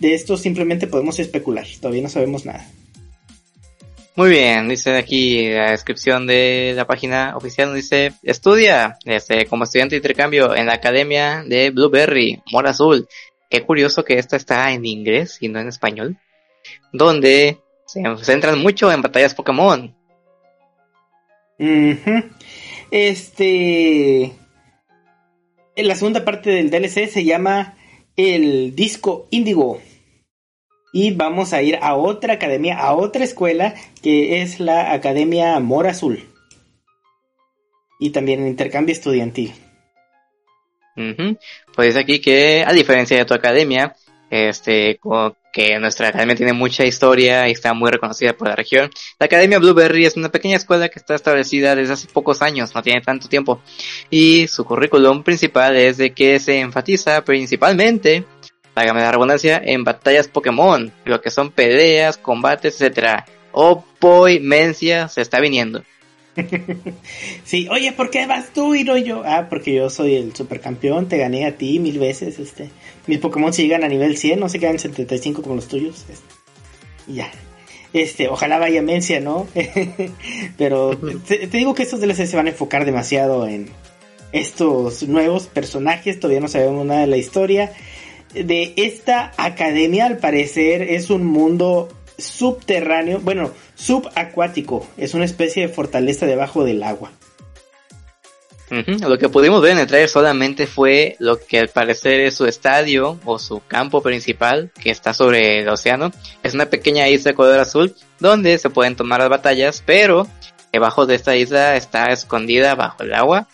De 0.00 0.12
esto 0.12 0.36
simplemente 0.36 0.88
podemos 0.88 1.20
especular. 1.20 1.64
Todavía 1.80 2.02
no 2.02 2.08
sabemos 2.08 2.44
nada. 2.44 2.68
Muy 4.16 4.30
bien, 4.30 4.68
dice 4.68 4.96
aquí 4.96 5.48
la 5.50 5.70
descripción 5.70 6.26
de 6.26 6.72
la 6.74 6.84
página 6.84 7.36
oficial, 7.36 7.72
dice, 7.76 8.14
estudia 8.24 8.98
este, 9.04 9.46
como 9.46 9.62
estudiante 9.62 9.94
de 9.94 9.98
intercambio 9.98 10.56
en 10.56 10.66
la 10.66 10.74
Academia 10.74 11.44
de 11.46 11.70
Blueberry, 11.70 12.42
Mora 12.50 12.70
Azul. 12.70 13.06
Qué 13.48 13.62
curioso 13.62 14.04
que 14.04 14.18
esta 14.18 14.34
está 14.34 14.72
en 14.72 14.84
inglés 14.84 15.38
y 15.40 15.46
no 15.46 15.60
en 15.60 15.68
español, 15.68 16.18
donde 16.92 17.60
se 17.86 18.02
centran 18.22 18.58
mucho 18.58 18.90
en 18.90 19.00
batallas 19.00 19.32
Pokémon. 19.32 19.94
Este... 22.90 24.32
La 25.76 25.94
segunda 25.94 26.24
parte 26.24 26.50
del 26.50 26.70
DLC 26.70 27.06
se 27.08 27.24
llama 27.24 27.76
el 28.16 28.74
disco 28.74 29.28
Índigo 29.30 29.80
y 30.90 31.10
vamos 31.10 31.52
a 31.52 31.60
ir 31.60 31.78
a 31.82 31.94
otra 31.94 32.34
academia, 32.34 32.78
a 32.78 32.94
otra 32.94 33.22
escuela 33.22 33.74
que 34.02 34.40
es 34.40 34.58
la 34.58 34.94
Academia 34.94 35.60
Mora 35.60 35.90
Azul. 35.90 36.24
Y 38.00 38.10
también 38.10 38.46
intercambio 38.46 38.94
estudiantil. 38.94 39.52
Pues 41.74 41.96
aquí 41.96 42.20
que, 42.20 42.64
a 42.66 42.72
diferencia 42.72 43.18
de 43.18 43.26
tu 43.26 43.34
academia, 43.34 43.94
este, 44.30 44.98
que 45.52 45.78
nuestra 45.78 46.08
academia 46.08 46.36
tiene 46.36 46.52
mucha 46.52 46.84
historia 46.84 47.48
y 47.48 47.52
está 47.52 47.74
muy 47.74 47.90
reconocida 47.90 48.32
por 48.32 48.48
la 48.48 48.56
región. 48.56 48.90
La 49.18 49.26
Academia 49.26 49.58
Blueberry 49.58 50.04
es 50.04 50.16
una 50.16 50.30
pequeña 50.30 50.56
escuela 50.56 50.88
que 50.88 50.98
está 50.98 51.14
establecida 51.14 51.74
desde 51.74 51.94
hace 51.94 52.08
pocos 52.08 52.42
años, 52.42 52.74
no 52.74 52.82
tiene 52.82 53.00
tanto 53.00 53.28
tiempo. 53.28 53.60
Y 54.10 54.48
su 54.48 54.64
currículum 54.64 55.22
principal 55.22 55.76
es 55.76 55.96
de 55.96 56.12
que 56.12 56.38
se 56.38 56.60
enfatiza 56.60 57.24
principalmente 57.24 58.24
Págame 58.76 59.00
la 59.00 59.10
redundancia, 59.10 59.58
en 59.64 59.84
batallas 59.84 60.28
Pokémon, 60.28 60.92
lo 61.06 61.22
que 61.22 61.30
son 61.30 61.50
peleas, 61.50 62.18
combates, 62.18 62.74
etcétera. 62.74 63.24
Oh 63.52 63.82
boy, 63.98 64.38
Mencia 64.38 65.08
se 65.08 65.22
está 65.22 65.40
viniendo. 65.40 65.82
sí, 67.44 67.68
oye, 67.70 67.92
¿por 67.92 68.10
qué 68.10 68.26
vas 68.26 68.52
tú 68.52 68.74
y 68.74 68.84
no 68.84 68.96
yo? 68.96 69.22
Ah, 69.24 69.46
porque 69.48 69.74
yo 69.74 69.90
soy 69.90 70.14
el 70.14 70.34
supercampeón, 70.34 71.08
te 71.08 71.18
gané 71.18 71.46
a 71.46 71.56
ti 71.56 71.78
mil 71.78 71.98
veces, 71.98 72.38
este. 72.38 72.70
Mis 73.06 73.18
Pokémon 73.18 73.52
si 73.52 73.62
llegan 73.62 73.84
a 73.84 73.88
nivel 73.88 74.16
100, 74.16 74.40
no 74.40 74.48
se 74.48 74.58
quedan 74.58 74.74
en 74.74 74.80
75 74.80 75.42
como 75.42 75.54
los 75.54 75.68
tuyos. 75.68 76.04
Este. 76.08 77.12
ya. 77.12 77.30
Este, 77.92 78.28
ojalá 78.28 78.58
vaya 78.58 78.82
Mencia, 78.82 79.20
¿no? 79.20 79.46
Pero 80.58 80.96
te, 81.26 81.46
te, 81.46 81.56
digo 81.56 81.74
que 81.74 81.82
estos 81.82 82.00
DLC 82.00 82.26
se 82.26 82.36
van 82.36 82.46
a 82.46 82.50
enfocar 82.50 82.84
demasiado 82.84 83.46
en 83.46 83.70
estos 84.32 85.04
nuevos 85.04 85.46
personajes, 85.46 86.20
todavía 86.20 86.40
no 86.40 86.48
sabemos 86.48 86.84
nada 86.84 87.00
de 87.02 87.06
la 87.06 87.16
historia 87.16 87.72
de 88.44 88.74
esta 88.76 89.32
academia, 89.36 90.06
al 90.06 90.18
parecer, 90.18 90.82
es 90.82 91.10
un 91.10 91.24
mundo 91.24 91.88
subterráneo, 92.18 93.20
bueno, 93.20 93.50
subacuático. 93.76 94.84
Es 94.96 95.14
una 95.14 95.24
especie 95.24 95.66
de 95.66 95.72
fortaleza 95.72 96.26
debajo 96.26 96.64
del 96.64 96.82
agua. 96.82 97.12
Lo 98.68 99.16
que 99.16 99.28
pudimos 99.28 99.62
ver 99.62 99.72
en 99.72 99.78
el 99.78 99.86
trailer 99.86 100.08
solamente 100.08 100.66
fue 100.66 101.14
lo 101.20 101.38
que 101.38 101.60
al 101.60 101.68
parecer 101.68 102.20
es 102.20 102.34
su 102.34 102.46
estadio 102.46 103.16
o 103.24 103.38
su 103.38 103.62
campo 103.64 104.02
principal 104.02 104.72
que 104.82 104.90
está 104.90 105.14
sobre 105.14 105.60
el 105.60 105.68
océano. 105.68 106.10
Es 106.42 106.54
una 106.54 106.66
pequeña 106.66 107.08
isla 107.08 107.30
de 107.30 107.36
color 107.36 107.60
azul 107.60 107.94
donde 108.18 108.58
se 108.58 108.68
pueden 108.68 108.96
tomar 108.96 109.20
las 109.20 109.28
batallas, 109.28 109.84
pero 109.86 110.26
debajo 110.72 111.06
de 111.06 111.14
esta 111.14 111.36
isla 111.36 111.76
está 111.76 112.06
escondida 112.06 112.74
bajo 112.74 113.04
el 113.04 113.14
agua 113.14 113.46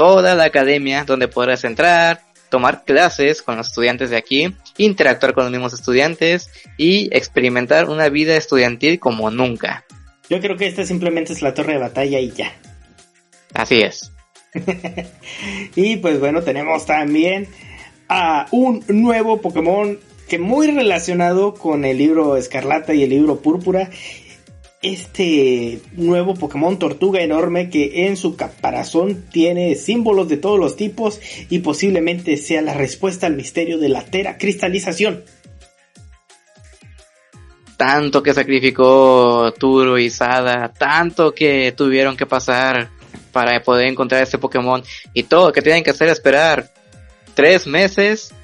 toda 0.00 0.34
la 0.34 0.44
academia 0.44 1.04
donde 1.04 1.28
podrás 1.28 1.62
entrar, 1.64 2.22
tomar 2.50 2.84
clases 2.84 3.42
con 3.42 3.56
los 3.56 3.68
estudiantes 3.68 4.10
de 4.10 4.16
aquí, 4.16 4.54
interactuar 4.76 5.32
con 5.32 5.44
los 5.44 5.52
mismos 5.52 5.72
estudiantes 5.72 6.50
y 6.76 7.08
experimentar 7.16 7.88
una 7.88 8.08
vida 8.08 8.36
estudiantil 8.36 8.98
como 8.98 9.30
nunca. 9.30 9.84
Yo 10.28 10.40
creo 10.40 10.56
que 10.56 10.66
esta 10.66 10.84
simplemente 10.84 11.32
es 11.32 11.42
la 11.42 11.54
torre 11.54 11.74
de 11.74 11.78
batalla 11.78 12.20
y 12.20 12.30
ya. 12.30 12.52
Así 13.54 13.80
es. 13.80 14.12
y 15.76 15.96
pues 15.96 16.20
bueno, 16.20 16.42
tenemos 16.42 16.86
también 16.86 17.48
a 18.08 18.46
un 18.50 18.84
nuevo 18.88 19.40
Pokémon 19.40 19.98
que 20.28 20.38
muy 20.38 20.70
relacionado 20.70 21.54
con 21.54 21.84
el 21.84 21.98
libro 21.98 22.36
Escarlata 22.36 22.94
y 22.94 23.02
el 23.02 23.10
libro 23.10 23.40
Púrpura 23.40 23.90
este 24.82 25.82
nuevo 25.92 26.34
Pokémon 26.34 26.78
tortuga 26.78 27.20
enorme 27.20 27.68
que 27.68 28.06
en 28.06 28.16
su 28.16 28.36
caparazón 28.36 29.26
tiene 29.30 29.74
símbolos 29.74 30.28
de 30.28 30.38
todos 30.38 30.58
los 30.58 30.76
tipos 30.76 31.20
y 31.50 31.58
posiblemente 31.58 32.36
sea 32.38 32.62
la 32.62 32.72
respuesta 32.72 33.26
al 33.26 33.36
misterio 33.36 33.78
de 33.78 33.90
la 33.90 34.04
teracristalización. 34.04 35.24
Tanto 37.76 38.22
que 38.22 38.34
sacrificó 38.34 39.52
Turo 39.58 39.98
y 39.98 40.10
Sada, 40.10 40.72
tanto 40.72 41.32
que 41.32 41.72
tuvieron 41.72 42.16
que 42.16 42.26
pasar 42.26 42.90
para 43.32 43.62
poder 43.62 43.86
encontrar 43.86 44.22
este 44.22 44.38
Pokémon 44.38 44.82
y 45.14 45.24
todo 45.24 45.48
lo 45.48 45.52
que 45.52 45.62
tienen 45.62 45.82
que 45.82 45.90
hacer 45.90 46.08
es 46.08 46.14
esperar 46.14 46.70
tres 47.34 47.66
meses, 47.66 48.34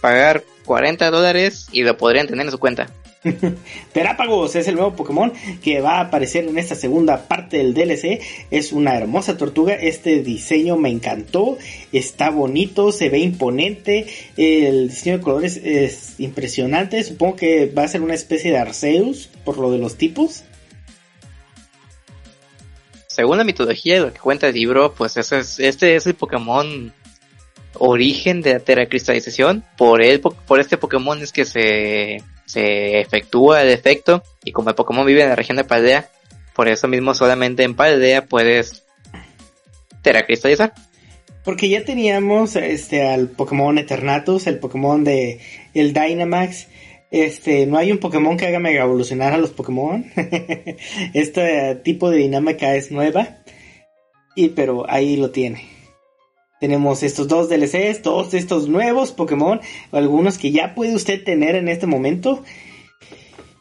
pagar 0.00 0.42
40 0.64 1.10
dólares 1.10 1.68
y 1.72 1.82
lo 1.82 1.96
podrían 1.96 2.26
tener 2.26 2.46
en 2.46 2.52
su 2.52 2.58
cuenta. 2.58 2.88
Terápagos 3.92 4.54
es 4.54 4.68
el 4.68 4.76
nuevo 4.76 4.94
Pokémon 4.94 5.32
que 5.62 5.80
va 5.80 5.98
a 5.98 6.00
aparecer 6.02 6.46
en 6.46 6.58
esta 6.58 6.74
segunda 6.74 7.28
parte 7.28 7.58
del 7.58 7.74
DLC. 7.74 8.20
Es 8.50 8.72
una 8.72 8.96
hermosa 8.96 9.36
tortuga. 9.36 9.74
Este 9.74 10.22
diseño 10.22 10.76
me 10.76 10.90
encantó. 10.90 11.58
Está 11.92 12.30
bonito, 12.30 12.92
se 12.92 13.08
ve 13.08 13.18
imponente. 13.18 14.06
El 14.36 14.88
diseño 14.88 15.18
de 15.18 15.22
colores 15.22 15.60
es 15.62 16.18
impresionante. 16.18 17.02
Supongo 17.02 17.36
que 17.36 17.66
va 17.66 17.84
a 17.84 17.88
ser 17.88 18.02
una 18.02 18.14
especie 18.14 18.50
de 18.50 18.58
Arceus 18.58 19.28
por 19.44 19.58
lo 19.58 19.70
de 19.70 19.78
los 19.78 19.96
tipos. 19.96 20.44
Según 23.08 23.38
la 23.38 23.44
mitología 23.44 23.96
y 23.96 24.00
lo 24.00 24.12
que 24.12 24.20
cuenta 24.20 24.46
el 24.46 24.54
libro, 24.54 24.94
pues 24.94 25.16
este 25.16 25.96
es 25.96 26.06
el 26.06 26.14
Pokémon 26.14 26.92
origen 27.74 28.42
de 28.42 28.54
la 28.54 28.60
teracristalización. 28.60 29.64
Por, 29.76 30.02
él, 30.02 30.20
por 30.20 30.60
este 30.60 30.78
Pokémon 30.78 31.20
es 31.20 31.32
que 31.32 31.44
se 31.44 32.22
se 32.48 33.00
efectúa 33.00 33.62
el 33.62 33.68
efecto 33.68 34.22
y 34.42 34.52
como 34.52 34.70
el 34.70 34.74
Pokémon 34.74 35.06
vive 35.06 35.22
en 35.22 35.28
la 35.28 35.36
región 35.36 35.58
de 35.58 35.64
Paldea, 35.64 36.08
por 36.54 36.66
eso 36.68 36.88
mismo 36.88 37.14
solamente 37.14 37.62
en 37.62 37.76
Paldea 37.76 38.24
puedes 38.24 38.84
teracristalizar. 40.02 40.72
Porque 41.44 41.68
ya 41.68 41.84
teníamos 41.84 42.56
este 42.56 43.06
al 43.06 43.28
Pokémon 43.28 43.78
Eternatus, 43.78 44.46
el 44.46 44.58
Pokémon 44.58 45.04
de 45.04 45.40
el 45.74 45.92
Dynamax, 45.92 46.68
Este, 47.10 47.66
no 47.66 47.78
hay 47.78 47.92
un 47.92 47.98
Pokémon 47.98 48.36
que 48.36 48.46
haga 48.46 48.58
mega 48.58 48.82
evolucionar 48.82 49.32
a 49.32 49.38
los 49.38 49.50
Pokémon. 49.50 50.06
este 51.14 51.74
tipo 51.76 52.10
de 52.10 52.18
dinámica 52.18 52.74
es 52.74 52.90
nueva. 52.90 53.38
Y 54.34 54.50
pero 54.50 54.84
ahí 54.90 55.16
lo 55.16 55.30
tiene. 55.30 55.77
Tenemos 56.60 57.02
estos 57.02 57.28
dos 57.28 57.48
DLCs, 57.48 58.02
todos 58.02 58.34
estos 58.34 58.68
nuevos 58.68 59.12
Pokémon, 59.12 59.60
algunos 59.92 60.38
que 60.38 60.50
ya 60.50 60.74
puede 60.74 60.94
usted 60.94 61.22
tener 61.22 61.54
en 61.54 61.68
este 61.68 61.86
momento. 61.86 62.42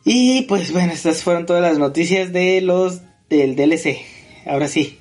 Y 0.03 0.43
pues 0.43 0.71
bueno, 0.71 0.93
estas 0.93 1.23
fueron 1.23 1.45
todas 1.45 1.61
las 1.61 1.77
noticias 1.77 2.33
de 2.33 2.61
los 2.61 3.01
del 3.29 3.55
DLC. 3.55 3.99
Ahora 4.45 4.67
sí, 4.67 4.99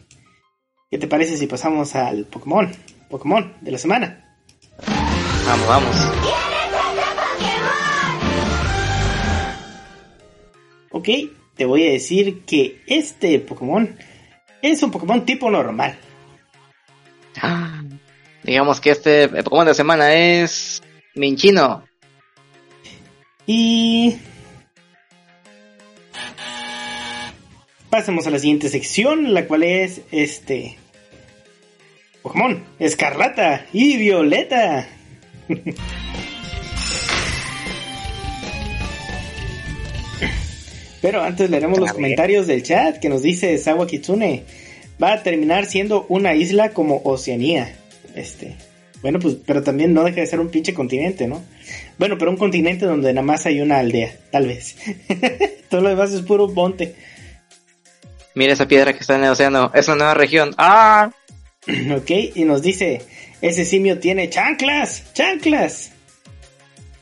¿qué 0.91 0.99
te 0.99 1.07
parece 1.07 1.39
si 1.39 1.47
pasamos 1.47 1.95
al 1.95 2.25
Pokémon? 2.27 2.71
Pokémon 3.09 3.55
de 3.61 3.71
la 3.71 3.79
semana. 3.79 4.39
Vamos, 5.47 5.69
vamos. 5.69 5.97
Ok, 10.91 11.09
te 11.57 11.65
voy 11.67 11.87
a 11.87 11.93
decir 11.93 12.43
que 12.45 12.83
este 12.87 13.39
Pokémon 13.39 13.97
es 14.61 14.83
un 14.83 14.91
Pokémon 14.91 15.25
tipo 15.25 15.51
normal. 15.51 15.97
Ah, 17.41 17.83
digamos 18.47 18.81
que 18.81 18.91
este 18.91 19.29
Pokémon 19.29 19.65
de 19.65 19.71
la 19.71 19.75
semana 19.75 20.15
es 20.15 20.83
Minchino. 21.15 21.85
Y 23.47 24.17
pasemos 27.91 28.27
a 28.27 28.31
la 28.31 28.39
siguiente 28.39 28.69
sección, 28.69 29.35
la 29.35 29.47
cual 29.47 29.63
es 29.65 30.01
este 30.11 30.79
Pokémon 32.23 32.65
Escarlata 32.79 33.67
y 33.73 33.97
Violeta. 33.97 34.89
Pero 41.03 41.23
antes 41.23 41.51
leeremos 41.51 41.79
los 41.79 41.93
comentarios 41.93 42.47
del 42.47 42.63
chat 42.63 42.99
que 42.99 43.09
nos 43.09 43.23
dice 43.23 43.59
Sawa 43.59 43.87
Kitsune. 43.87 44.45
Va 45.01 45.13
a 45.13 45.23
terminar 45.23 45.67
siendo 45.67 46.07
una 46.09 46.35
isla 46.35 46.71
como 46.71 47.01
Oceanía. 47.05 47.77
Este. 48.17 48.57
Bueno, 49.03 49.21
pues, 49.21 49.37
pero 49.47 49.63
también 49.63 49.95
no 49.95 50.03
deja 50.03 50.21
de 50.21 50.27
ser 50.27 50.41
un 50.41 50.49
pinche 50.49 50.75
continente, 50.75 51.29
¿no? 51.29 51.45
Bueno, 51.99 52.17
pero 52.19 52.31
un 52.31 52.37
continente 52.37 52.87
donde 52.87 53.13
nada 53.13 53.25
más 53.25 53.47
hay 53.47 53.61
una 53.61 53.79
aldea, 53.79 54.17
tal 54.33 54.47
vez. 54.47 54.77
Todo 55.71 55.83
lo 55.83 55.91
demás 55.91 56.13
es 56.13 56.23
puro 56.23 56.49
monte. 56.49 56.97
Mira 58.35 58.53
esa 58.53 58.67
piedra 58.67 58.93
que 58.93 59.01
está 59.01 59.17
en 59.17 59.25
el 59.25 59.31
océano. 59.31 59.71
Es 59.75 59.87
una 59.89 59.97
nueva 59.97 60.15
región. 60.15 60.55
¡Ah! 60.59 61.11
ok, 61.97 62.11
y 62.35 62.45
nos 62.45 62.63
dice, 62.63 63.03
ese 63.41 63.65
simio 63.65 63.99
tiene 63.99 64.31
chanclas, 64.31 65.13
chanclas. 65.13 65.93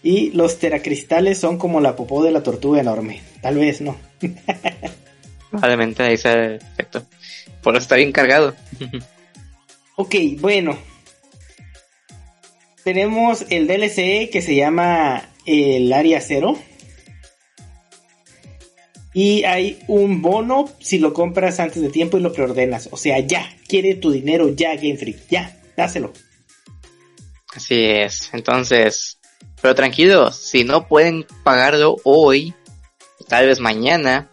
Y 0.03 0.33
los 0.33 0.59
teracristales 0.59 1.39
son 1.39 1.59
como 1.59 1.81
la 1.81 1.97
popó 1.97 2.23
de 2.23 2.31
la 2.31 2.43
tortuga 2.43 2.81
enorme. 2.81 3.23
Tal 3.41 3.57
vez, 3.57 3.81
¿no? 3.81 3.97
Probablemente 5.51 6.03
ahí 6.03 6.17
sea 6.17 6.33
el 6.33 6.55
efecto. 6.57 7.05
Por 7.63 7.75
eso 7.75 7.83
está 7.83 7.97
bien 7.97 8.13
cargado. 8.13 8.55
ok, 9.97 10.15
bueno. 10.41 10.77
Tenemos 12.85 13.47
el 13.49 13.67
DLC 13.67 14.31
que 14.31 14.43
se 14.43 14.55
llama 14.55 15.31
el 15.47 15.91
Área 15.93 16.21
Cero. 16.21 16.59
Y 19.15 19.45
hay 19.45 19.79
un 19.87 20.21
bono 20.21 20.69
si 20.81 20.99
lo 20.99 21.15
compras 21.15 21.61
antes 21.61 21.81
de 21.81 21.89
tiempo 21.89 22.19
y 22.19 22.21
lo 22.21 22.33
preordenas. 22.33 22.89
O 22.93 22.97
sea, 22.97 23.19
ya, 23.21 23.49
quiere 23.69 23.95
tu 23.95 24.11
dinero 24.11 24.51
ya, 24.51 24.75
Game 24.75 24.99
Freak. 24.99 25.29
Ya, 25.31 25.57
dáselo. 25.77 26.13
Así 27.55 27.77
es. 27.85 28.29
Entonces, 28.35 29.19
pero 29.63 29.75
tranquilos, 29.75 30.37
si 30.37 30.65
no 30.65 30.87
pueden 30.87 31.25
pagarlo 31.43 31.97
hoy, 32.05 32.53
tal 33.29 33.47
vez 33.47 33.61
mañana, 33.61 34.29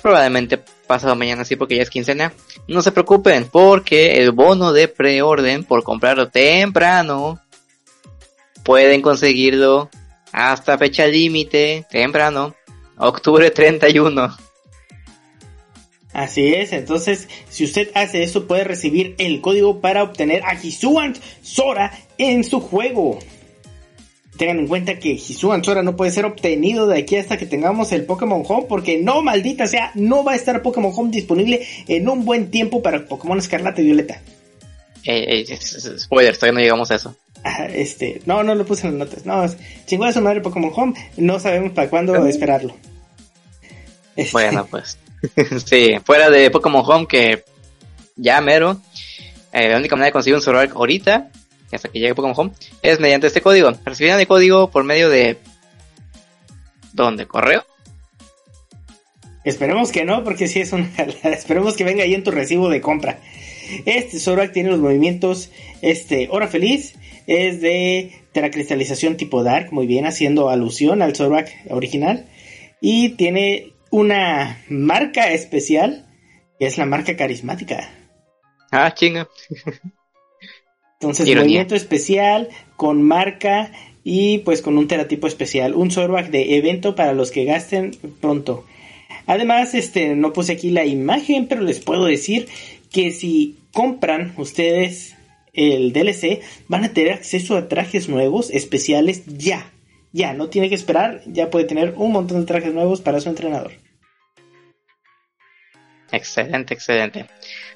probablemente 0.00 0.62
pasado 0.86 1.16
mañana 1.16 1.44
sí 1.44 1.56
porque 1.56 1.76
ya 1.76 1.82
es 1.82 1.90
quincena, 1.90 2.32
no 2.68 2.80
se 2.80 2.92
preocupen 2.92 3.48
porque 3.50 4.22
el 4.22 4.30
bono 4.30 4.72
de 4.72 4.88
preorden 4.88 5.64
por 5.64 5.82
comprarlo 5.82 6.28
temprano 6.28 7.40
pueden 8.66 9.00
conseguirlo 9.00 9.88
hasta 10.32 10.76
fecha 10.76 11.06
límite 11.06 11.86
temprano 11.88 12.54
Octubre 12.98 13.50
31. 13.50 14.36
Así 16.12 16.52
es, 16.54 16.72
entonces 16.72 17.28
si 17.48 17.64
usted 17.64 17.90
hace 17.94 18.22
eso 18.22 18.46
puede 18.46 18.64
recibir 18.64 19.14
el 19.18 19.40
código 19.40 19.80
para 19.80 20.02
obtener 20.02 20.42
a 20.44 20.54
Hisuant 20.54 21.16
Sora 21.42 21.92
en 22.18 22.42
su 22.42 22.60
juego. 22.60 23.18
Tengan 24.36 24.58
en 24.58 24.66
cuenta 24.66 24.98
que 24.98 25.10
Hisuant 25.10 25.64
Sora 25.64 25.82
no 25.82 25.94
puede 25.94 26.10
ser 26.10 26.24
obtenido 26.24 26.86
de 26.88 26.98
aquí 26.98 27.16
hasta 27.16 27.36
que 27.36 27.46
tengamos 27.46 27.92
el 27.92 28.04
Pokémon 28.04 28.42
Home 28.48 28.66
porque 28.68 28.98
no, 29.00 29.22
maldita 29.22 29.66
sea, 29.66 29.92
no 29.94 30.24
va 30.24 30.32
a 30.32 30.36
estar 30.36 30.62
Pokémon 30.62 30.92
Home 30.94 31.10
disponible 31.10 31.64
en 31.86 32.08
un 32.08 32.24
buen 32.24 32.50
tiempo 32.50 32.82
para 32.82 33.06
Pokémon 33.06 33.38
Escarlata 33.38 33.80
y 33.80 33.84
Violeta. 33.84 34.20
Eh, 35.04 35.44
eh, 35.48 35.56
spoiler, 35.98 36.36
todavía 36.36 36.54
no 36.54 36.60
llegamos 36.60 36.90
a 36.90 36.96
eso. 36.96 37.16
este, 37.72 38.22
no, 38.26 38.42
no 38.42 38.54
lo 38.54 38.64
puse 38.64 38.86
en 38.86 38.98
las 38.98 39.08
notas. 39.08 39.26
No, 39.26 39.44
chingón 39.86 40.12
su 40.12 40.20
madre 40.20 40.40
Pokémon 40.40 40.72
Home. 40.74 40.94
No 41.16 41.38
sabemos 41.38 41.72
para 41.72 41.88
cuándo 41.88 42.26
esperarlo. 42.26 42.74
Este, 44.14 44.32
bueno, 44.32 44.66
pues. 44.70 44.98
sí, 45.64 45.96
fuera 46.04 46.30
de 46.30 46.50
Pokémon 46.50 46.84
Home, 46.86 47.06
que 47.06 47.44
ya 48.16 48.40
mero. 48.40 48.80
Eh, 49.52 49.70
la 49.70 49.78
única 49.78 49.96
manera 49.96 50.06
de 50.06 50.12
conseguir 50.12 50.36
un 50.36 50.42
Zoroark 50.42 50.74
ahorita, 50.76 51.30
hasta 51.72 51.88
que 51.88 51.98
llegue 51.98 52.14
Pokémon 52.14 52.34
Home, 52.36 52.52
es 52.82 53.00
mediante 53.00 53.26
este 53.26 53.40
código. 53.40 53.72
Recibirán 53.84 54.20
el 54.20 54.26
código 54.26 54.70
por 54.70 54.84
medio 54.84 55.08
de. 55.08 55.38
¿Dónde? 56.92 57.26
¿Correo? 57.26 57.64
Esperemos 59.44 59.92
que 59.92 60.04
no, 60.04 60.24
porque 60.24 60.48
si 60.48 60.60
es 60.60 60.72
un. 60.72 60.90
Esperemos 61.22 61.76
que 61.76 61.84
venga 61.84 62.02
ahí 62.02 62.14
en 62.14 62.24
tu 62.24 62.30
recibo 62.30 62.68
de 62.68 62.80
compra. 62.80 63.20
Este 63.84 64.18
Zoroark 64.18 64.52
tiene 64.52 64.70
los 64.70 64.80
movimientos. 64.80 65.50
Este, 65.82 66.28
Hora 66.30 66.48
Feliz 66.48 66.94
es 67.26 67.60
de 67.60 68.12
teracristalización 68.32 69.16
tipo 69.16 69.42
Dark, 69.42 69.72
muy 69.72 69.86
bien, 69.86 70.06
haciendo 70.06 70.48
alusión 70.48 71.02
al 71.02 71.16
Zoroark 71.16 71.48
original. 71.70 72.26
Y 72.80 73.10
tiene 73.10 73.72
una 73.90 74.62
marca 74.68 75.32
especial, 75.32 76.06
que 76.58 76.66
es 76.66 76.78
la 76.78 76.86
marca 76.86 77.16
carismática. 77.16 77.90
Ah, 78.70 78.92
chinga. 78.94 79.28
Entonces, 81.00 81.34
movimiento 81.34 81.74
especial 81.74 82.48
con 82.76 83.02
marca 83.02 83.70
y 84.02 84.38
pues 84.38 84.62
con 84.62 84.78
un 84.78 84.88
teratipo 84.88 85.26
especial. 85.26 85.74
Un 85.74 85.90
Zoroark 85.90 86.30
de 86.30 86.56
evento 86.56 86.94
para 86.94 87.12
los 87.12 87.30
que 87.30 87.44
gasten 87.44 87.90
pronto. 88.20 88.64
Además, 89.26 89.74
este, 89.74 90.14
no 90.14 90.32
puse 90.32 90.52
aquí 90.52 90.70
la 90.70 90.86
imagen, 90.86 91.48
pero 91.48 91.62
les 91.62 91.80
puedo 91.80 92.04
decir 92.04 92.48
que 92.90 93.10
si 93.12 93.58
compran 93.72 94.34
ustedes 94.36 95.16
el 95.52 95.92
DLC, 95.92 96.42
van 96.68 96.84
a 96.84 96.92
tener 96.92 97.12
acceso 97.12 97.56
a 97.56 97.68
trajes 97.68 98.08
nuevos, 98.08 98.50
especiales, 98.50 99.24
ya. 99.26 99.72
Ya, 100.12 100.32
no 100.32 100.48
tiene 100.48 100.68
que 100.68 100.74
esperar, 100.74 101.22
ya 101.26 101.50
puede 101.50 101.66
tener 101.66 101.94
un 101.96 102.12
montón 102.12 102.40
de 102.40 102.46
trajes 102.46 102.72
nuevos 102.72 103.00
para 103.00 103.20
su 103.20 103.28
entrenador. 103.28 103.72
Excelente, 106.12 106.74
excelente. 106.74 107.26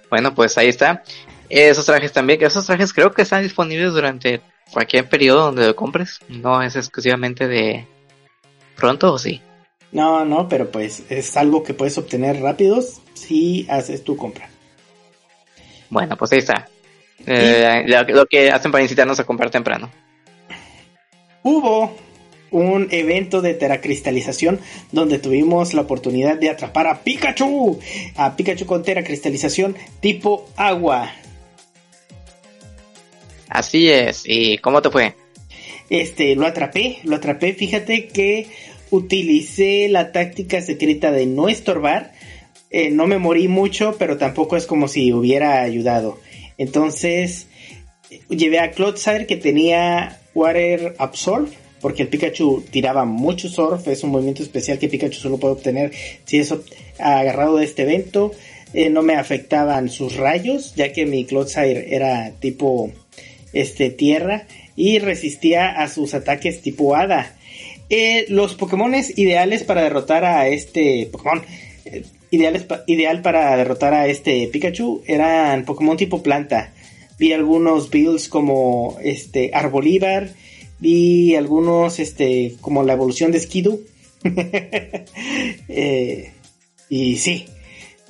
Bueno, 0.08 0.34
pues 0.34 0.56
ahí 0.58 0.68
está. 0.68 1.02
Esos 1.48 1.86
trajes 1.86 2.12
también, 2.12 2.38
que 2.38 2.46
esos 2.46 2.66
trajes 2.66 2.92
creo 2.92 3.12
que 3.12 3.22
están 3.22 3.42
disponibles 3.42 3.92
durante 3.92 4.40
cualquier 4.72 5.08
periodo 5.08 5.46
donde 5.46 5.66
lo 5.66 5.76
compres. 5.76 6.20
No 6.28 6.62
es 6.62 6.76
exclusivamente 6.76 7.48
de 7.48 7.86
pronto 8.76 9.12
o 9.12 9.18
sí. 9.18 9.42
No, 9.92 10.24
no, 10.24 10.48
pero 10.48 10.70
pues 10.70 11.02
es 11.08 11.36
algo 11.36 11.62
que 11.62 11.74
puedes 11.74 11.98
obtener 11.98 12.40
rápidos 12.40 13.00
si 13.14 13.66
haces 13.68 14.04
tu 14.04 14.16
compra. 14.16 14.49
Bueno, 15.90 16.16
pues 16.16 16.32
ahí 16.32 16.38
está. 16.38 16.68
Eh, 17.26 17.84
lo, 17.86 18.26
que 18.26 18.50
hacen 18.50 18.72
para 18.72 18.82
incitarnos 18.82 19.20
a 19.20 19.24
comprar 19.24 19.50
temprano. 19.50 19.90
Hubo 21.42 21.94
un 22.50 22.88
evento 22.90 23.42
de 23.42 23.54
teracristalización 23.54 24.58
donde 24.92 25.18
tuvimos 25.18 25.74
la 25.74 25.82
oportunidad 25.82 26.36
de 26.36 26.50
atrapar 26.50 26.86
a 26.86 27.02
Pikachu, 27.02 27.78
a 28.16 28.36
Pikachu 28.36 28.66
con 28.66 28.82
teracristalización 28.82 29.76
tipo 30.00 30.48
agua. 30.56 31.12
Así 33.48 33.90
es, 33.90 34.22
¿y 34.26 34.58
cómo 34.58 34.80
te 34.80 34.90
fue? 34.90 35.14
Este, 35.88 36.36
lo 36.36 36.46
atrapé, 36.46 36.98
lo 37.02 37.16
atrapé, 37.16 37.52
fíjate 37.52 38.06
que 38.08 38.46
utilicé 38.90 39.88
la 39.88 40.12
táctica 40.12 40.60
secreta 40.60 41.10
de 41.10 41.26
no 41.26 41.48
estorbar, 41.48 42.12
eh, 42.70 42.90
no 42.90 43.06
me 43.06 43.18
morí 43.18 43.48
mucho, 43.48 43.96
pero 43.98 44.16
tampoco 44.16 44.56
es 44.56 44.66
como 44.66 44.88
si 44.88 45.12
hubiera 45.12 45.62
ayudado. 45.62 46.18
Entonces, 46.56 47.46
llevé 48.28 48.58
a 48.60 48.70
Clodsire 48.70 49.26
que 49.26 49.36
tenía 49.36 50.20
Water 50.34 50.94
Absorb 50.98 51.48
porque 51.80 52.02
el 52.02 52.08
Pikachu 52.08 52.62
tiraba 52.70 53.04
mucho 53.04 53.48
surf, 53.48 53.88
es 53.88 54.04
un 54.04 54.10
movimiento 54.10 54.42
especial 54.42 54.78
que 54.78 54.88
Pikachu 54.88 55.18
solo 55.18 55.38
puede 55.38 55.54
obtener 55.54 55.92
si 56.24 56.38
es 56.38 56.54
agarrado 56.98 57.56
de 57.56 57.64
este 57.64 57.82
evento. 57.82 58.32
Eh, 58.72 58.90
no 58.90 59.02
me 59.02 59.14
afectaban 59.14 59.88
sus 59.88 60.16
rayos, 60.16 60.74
ya 60.76 60.92
que 60.92 61.06
mi 61.06 61.24
Clodsire 61.24 61.94
era 61.94 62.30
tipo 62.38 62.92
este 63.52 63.90
tierra 63.90 64.46
y 64.76 64.98
resistía 65.00 65.70
a 65.70 65.88
sus 65.88 66.14
ataques 66.14 66.60
tipo 66.62 66.94
hada. 66.94 67.34
Eh, 67.88 68.26
los 68.28 68.54
Pokémones 68.54 69.18
ideales 69.18 69.64
para 69.64 69.82
derrotar 69.82 70.24
a 70.24 70.46
este 70.48 71.08
Pokémon. 71.10 71.42
Ideal 72.30 73.22
para 73.22 73.56
derrotar 73.56 73.94
a 73.94 74.06
este 74.06 74.48
Pikachu 74.48 75.02
eran 75.06 75.64
Pokémon 75.64 75.96
tipo 75.96 76.22
planta. 76.22 76.72
Vi 77.18 77.32
algunos 77.32 77.90
builds 77.90 78.28
como 78.28 78.96
este 79.02 79.50
Arbolívar. 79.52 80.30
Vi 80.78 81.34
algunos 81.34 81.98
este 81.98 82.54
como 82.60 82.82
la 82.82 82.94
evolución 82.94 83.32
de 83.32 83.40
Skidoo. 83.40 83.80
Eh, 85.68 86.32
y 86.88 87.16
sí, 87.16 87.46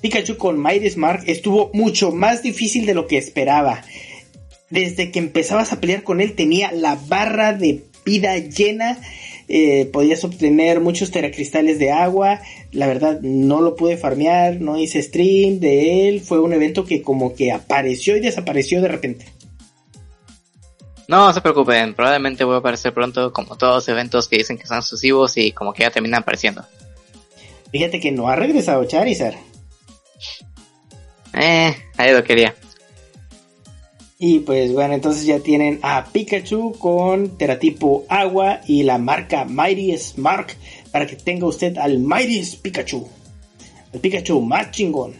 Pikachu 0.00 0.36
con 0.36 0.60
Mighty 0.60 0.96
Mark 0.96 1.24
estuvo 1.26 1.70
mucho 1.74 2.10
más 2.10 2.42
difícil 2.42 2.86
de 2.86 2.94
lo 2.94 3.06
que 3.06 3.18
esperaba. 3.18 3.84
Desde 4.70 5.10
que 5.10 5.18
empezabas 5.18 5.72
a 5.72 5.80
pelear 5.80 6.02
con 6.02 6.20
él 6.20 6.34
tenía 6.34 6.72
la 6.72 6.96
barra 6.96 7.52
de 7.52 7.84
vida 8.04 8.38
llena. 8.38 8.98
eh, 9.48 9.86
podías 9.92 10.24
obtener 10.24 10.80
muchos 10.80 11.10
teracristales 11.10 11.78
de 11.78 11.90
agua. 11.90 12.40
La 12.72 12.86
verdad 12.86 13.20
no 13.20 13.60
lo 13.60 13.74
pude 13.74 13.96
farmear, 13.96 14.60
no 14.60 14.78
hice 14.78 15.02
stream 15.02 15.58
de 15.58 16.08
él. 16.08 16.20
Fue 16.20 16.40
un 16.40 16.52
evento 16.52 16.84
que 16.84 17.02
como 17.02 17.34
que 17.34 17.52
apareció 17.52 18.16
y 18.16 18.20
desapareció 18.20 18.80
de 18.80 18.88
repente. 18.88 19.26
No 21.08 21.32
se 21.32 21.40
preocupen, 21.40 21.94
probablemente 21.94 22.44
voy 22.44 22.54
a 22.54 22.58
aparecer 22.58 22.94
pronto 22.94 23.32
como 23.32 23.56
todos 23.56 23.74
los 23.74 23.88
eventos 23.88 24.28
que 24.28 24.36
dicen 24.36 24.56
que 24.56 24.68
son 24.68 24.76
exclusivos 24.78 25.36
y 25.36 25.50
como 25.50 25.72
que 25.72 25.82
ya 25.82 25.90
terminan 25.90 26.22
apareciendo. 26.22 26.64
Fíjate 27.72 27.98
que 27.98 28.12
no 28.12 28.28
ha 28.28 28.36
regresado 28.36 28.84
Charizard. 28.84 29.34
Eh, 31.34 31.74
ahí 31.96 32.12
lo 32.12 32.22
quería. 32.22 32.54
Y 34.22 34.40
pues 34.40 34.72
bueno, 34.72 34.94
entonces 34.94 35.24
ya 35.24 35.40
tienen 35.40 35.80
a 35.82 36.04
Pikachu 36.04 36.76
con 36.78 37.38
teratipo 37.38 38.04
agua 38.08 38.60
y 38.66 38.82
la 38.82 38.98
marca 38.98 39.46
Mighty 39.46 39.96
Mark 40.16 40.48
para 40.92 41.06
que 41.06 41.16
tenga 41.16 41.46
usted 41.46 41.76
al 41.78 41.98
Mighty 41.98 42.56
Pikachu. 42.62 43.08
El 43.92 44.00
Pikachu 44.00 44.40
más 44.40 44.70
chingón. 44.70 45.14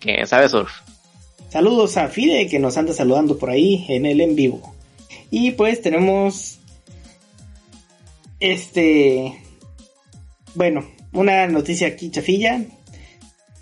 Que 0.00 0.26
sabe 0.26 0.48
surf. 0.48 0.70
Saludos 1.48 1.96
a 1.96 2.08
Fide 2.08 2.48
que 2.48 2.58
nos 2.58 2.76
anda 2.76 2.92
saludando 2.92 3.38
por 3.38 3.50
ahí 3.50 3.84
en 3.88 4.06
el 4.06 4.20
en 4.20 4.36
vivo. 4.36 4.74
Y 5.30 5.52
pues 5.52 5.80
tenemos 5.80 6.58
este 8.40 9.34
bueno, 10.56 10.86
una 11.12 11.46
noticia 11.46 11.88
aquí 11.88 12.10
chafilla. 12.10 12.64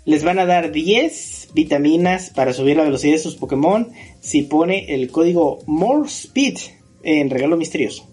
Les 0.05 0.23
van 0.23 0.39
a 0.39 0.45
dar 0.45 0.71
10 0.71 1.49
vitaminas 1.53 2.29
para 2.29 2.53
subir 2.53 2.77
la 2.77 2.83
velocidad 2.83 3.13
de 3.13 3.19
sus 3.19 3.35
Pokémon 3.35 3.91
si 4.21 4.43
pone 4.43 4.93
el 4.93 5.11
código 5.11 5.59
More 5.65 6.07
Speed 6.07 6.57
en 7.03 7.29
regalo 7.29 7.57
misterioso. 7.57 8.07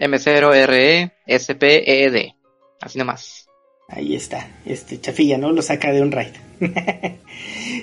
M0RE 0.00 1.12
SPED. 1.26 2.32
Así 2.80 2.98
nomás. 2.98 3.46
Ahí 3.88 4.14
está, 4.14 4.48
este 4.64 5.00
chafilla, 5.00 5.36
¿no? 5.36 5.52
Lo 5.52 5.62
saca 5.62 5.92
de 5.92 6.00
un 6.00 6.12
raid. 6.12 6.34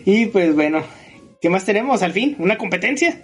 y 0.06 0.26
pues 0.28 0.56
bueno, 0.56 0.84
¿qué 1.42 1.50
más 1.50 1.66
tenemos 1.66 2.02
al 2.02 2.14
fin? 2.14 2.36
¿Una 2.40 2.58
competencia? 2.58 3.22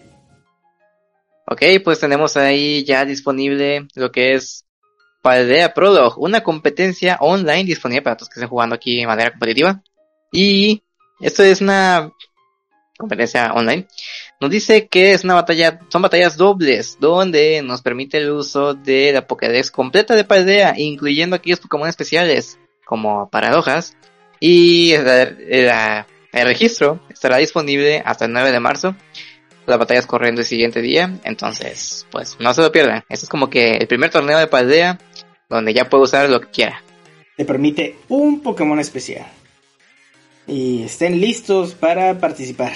Ok, 1.47 1.61
pues 1.83 1.99
tenemos 1.99 2.37
ahí 2.37 2.83
ya 2.83 3.05
disponible 3.05 3.87
lo 3.95 4.11
que 4.11 4.33
es 4.33 4.65
Paldea 5.21 5.73
Prologue, 5.73 6.15
una 6.17 6.43
competencia 6.43 7.17
online 7.21 7.63
disponible 7.63 8.01
para 8.01 8.17
todos 8.17 8.29
que 8.29 8.39
estén 8.39 8.49
jugando 8.49 8.75
aquí 8.75 8.99
de 8.99 9.07
manera 9.07 9.31
competitiva. 9.31 9.81
Y 10.31 10.83
esto 11.21 11.43
es 11.43 11.61
una 11.61 12.11
competencia 12.97 13.53
online. 13.53 13.87
Nos 14.43 14.51
dice 14.51 14.89
que 14.89 15.13
es 15.13 15.23
una 15.23 15.35
batalla, 15.35 15.79
son 15.87 16.01
batallas 16.01 16.35
dobles, 16.35 16.97
donde 16.99 17.61
nos 17.63 17.81
permite 17.81 18.17
el 18.17 18.29
uso 18.29 18.73
de 18.73 19.13
la 19.13 19.25
Pokédex 19.25 19.71
completa 19.71 20.17
de 20.17 20.25
Paldea, 20.25 20.73
incluyendo 20.75 21.37
aquellos 21.37 21.61
Pokémon 21.61 21.87
especiales, 21.87 22.59
como 22.83 23.29
paradojas. 23.29 23.95
Y 24.41 24.97
la- 24.97 26.05
el 26.33 26.45
registro 26.45 26.99
estará 27.09 27.37
disponible 27.37 28.03
hasta 28.05 28.25
el 28.25 28.33
9 28.33 28.51
de 28.51 28.59
marzo. 28.59 28.97
Las 29.65 29.79
batallas 29.79 30.07
corriendo 30.07 30.41
el 30.41 30.47
siguiente 30.47 30.81
día, 30.81 31.21
entonces, 31.23 32.05
pues 32.11 32.35
no 32.41 32.53
se 32.53 32.63
lo 32.63 32.69
pierdan. 32.69 33.05
Este 33.07 33.23
es 33.27 33.29
como 33.29 33.49
que 33.49 33.77
el 33.77 33.87
primer 33.87 34.09
torneo 34.09 34.39
de 34.39 34.47
Paldea, 34.47 34.99
donde 35.47 35.73
ya 35.73 35.89
puede 35.89 36.03
usar 36.03 36.29
lo 36.29 36.41
que 36.41 36.49
quiera. 36.49 36.83
Te 37.37 37.45
permite 37.45 37.95
un 38.09 38.41
Pokémon 38.41 38.77
especial. 38.77 39.25
Y 40.47 40.83
estén 40.83 41.21
listos 41.21 41.75
para 41.75 42.19
participar. 42.19 42.73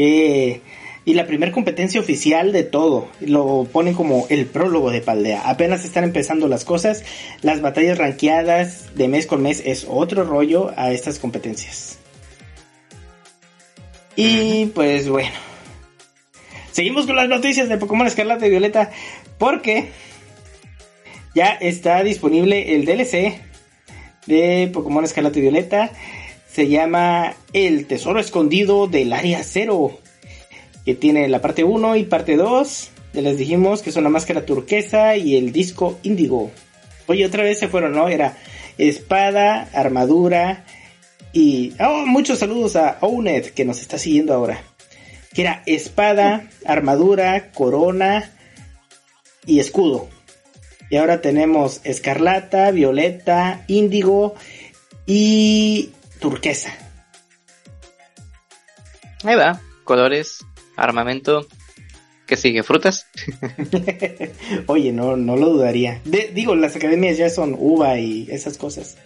Que... 0.00 0.62
Y 1.04 1.12
la 1.12 1.26
primera 1.26 1.52
competencia 1.52 2.00
oficial 2.00 2.52
de 2.52 2.62
todo. 2.62 3.08
Lo 3.20 3.66
ponen 3.70 3.92
como 3.92 4.26
el 4.30 4.46
prólogo 4.46 4.90
de 4.90 5.02
Paldea. 5.02 5.42
Apenas 5.44 5.84
están 5.84 6.04
empezando 6.04 6.48
las 6.48 6.64
cosas. 6.64 7.04
Las 7.42 7.60
batallas 7.60 7.98
rankeadas 7.98 8.94
de 8.94 9.08
mes 9.08 9.26
con 9.26 9.42
mes 9.42 9.62
es 9.66 9.86
otro 9.86 10.24
rollo 10.24 10.72
a 10.76 10.90
estas 10.92 11.18
competencias. 11.18 11.98
Y 14.16 14.66
pues 14.66 15.08
bueno. 15.08 15.34
Seguimos 16.70 17.06
con 17.06 17.16
las 17.16 17.28
noticias 17.28 17.68
de 17.68 17.76
Pokémon 17.76 18.06
Escarlata 18.06 18.46
y 18.46 18.50
Violeta. 18.50 18.90
Porque 19.36 19.90
ya 21.34 21.48
está 21.52 22.02
disponible 22.02 22.74
el 22.74 22.86
DLC 22.86 23.38
de 24.26 24.70
Pokémon 24.72 25.04
Escarlata 25.04 25.38
y 25.38 25.42
Violeta. 25.42 25.92
Se 26.52 26.66
llama 26.66 27.36
El 27.52 27.86
Tesoro 27.86 28.18
Escondido 28.18 28.88
del 28.88 29.12
Área 29.12 29.42
Cero. 29.44 29.98
Que 30.84 30.96
tiene 30.96 31.28
la 31.28 31.40
parte 31.40 31.62
1 31.62 31.96
y 31.96 32.04
parte 32.04 32.36
2. 32.36 32.90
Ya 33.12 33.22
les 33.22 33.38
dijimos 33.38 33.82
que 33.82 33.92
son 33.92 34.02
la 34.02 34.10
máscara 34.10 34.44
turquesa 34.44 35.16
y 35.16 35.36
el 35.36 35.52
disco 35.52 35.98
índigo. 36.02 36.50
Oye, 37.06 37.24
otra 37.24 37.44
vez 37.44 37.60
se 37.60 37.68
fueron, 37.68 37.92
¿no? 37.92 38.08
Era 38.08 38.36
espada, 38.78 39.68
armadura 39.72 40.64
y... 41.32 41.72
Oh, 41.78 42.04
muchos 42.06 42.40
saludos 42.40 42.74
a 42.74 42.98
Owned 43.00 43.50
que 43.50 43.64
nos 43.64 43.80
está 43.80 43.96
siguiendo 43.96 44.34
ahora. 44.34 44.60
Que 45.32 45.42
era 45.42 45.62
espada, 45.66 46.50
armadura, 46.64 47.52
corona 47.52 48.32
y 49.46 49.60
escudo. 49.60 50.08
Y 50.90 50.96
ahora 50.96 51.20
tenemos 51.20 51.80
escarlata, 51.84 52.72
violeta, 52.72 53.64
índigo 53.68 54.34
y 55.06 55.90
turquesa. 56.20 56.72
Ahí 59.24 59.34
va, 59.34 59.60
colores, 59.84 60.44
armamento, 60.76 61.46
que 62.26 62.36
sigue, 62.36 62.62
frutas. 62.62 63.06
Oye, 64.66 64.92
no, 64.92 65.16
no 65.16 65.36
lo 65.36 65.50
dudaría. 65.50 66.00
De- 66.04 66.30
digo, 66.32 66.54
las 66.54 66.76
academias 66.76 67.18
ya 67.18 67.28
son 67.28 67.54
uva 67.58 67.98
y 67.98 68.28
esas 68.30 68.56
cosas. 68.56 68.96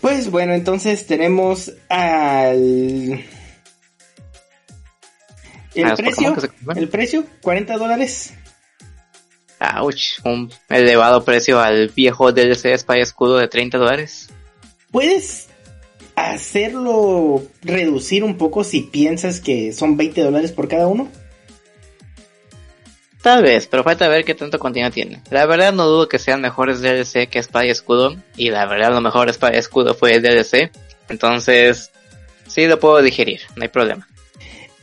Pues 0.00 0.30
bueno, 0.30 0.52
entonces 0.52 1.06
tenemos 1.06 1.72
al... 1.88 3.24
El 5.74 5.84
A 5.84 5.88
los 5.90 6.00
precio, 6.00 6.36
se 6.40 6.50
el 6.80 6.88
precio, 6.88 7.26
40 7.42 7.76
dólares. 7.76 8.32
Ouch, 9.58 10.20
un 10.24 10.50
elevado 10.68 11.24
precio 11.24 11.60
al 11.60 11.88
viejo 11.88 12.32
DLC 12.32 12.78
Spy 12.78 13.00
Escudo 13.00 13.38
de 13.38 13.48
30 13.48 13.76
dólares. 13.78 14.28
¿Puedes 14.90 15.45
hacerlo 16.16 17.42
reducir 17.62 18.24
un 18.24 18.36
poco 18.36 18.64
si 18.64 18.80
piensas 18.80 19.40
que 19.40 19.72
son 19.72 19.96
20 19.96 20.22
dólares 20.22 20.50
por 20.50 20.66
cada 20.66 20.88
uno? 20.88 21.08
Tal 23.22 23.42
vez, 23.42 23.66
pero 23.66 23.82
falta 23.82 24.08
ver 24.08 24.24
qué 24.24 24.34
tanto 24.34 24.58
contenido 24.58 24.90
tiene. 24.90 25.20
La 25.30 25.46
verdad 25.46 25.72
no 25.72 25.86
dudo 25.86 26.08
que 26.08 26.18
sean 26.18 26.40
mejores 26.40 26.80
DLC 26.80 27.28
que 27.28 27.42
Spy 27.42 27.68
Escudo, 27.68 28.16
y 28.36 28.50
la 28.50 28.66
verdad 28.66 28.92
lo 28.92 29.00
mejor 29.00 29.32
Spy 29.32 29.50
Escudo 29.54 29.94
fue 29.94 30.14
el 30.14 30.22
DLC, 30.22 30.70
entonces 31.08 31.90
sí 32.46 32.66
lo 32.66 32.78
puedo 32.80 33.02
digerir, 33.02 33.40
no 33.56 33.62
hay 33.62 33.68
problema. 33.68 34.08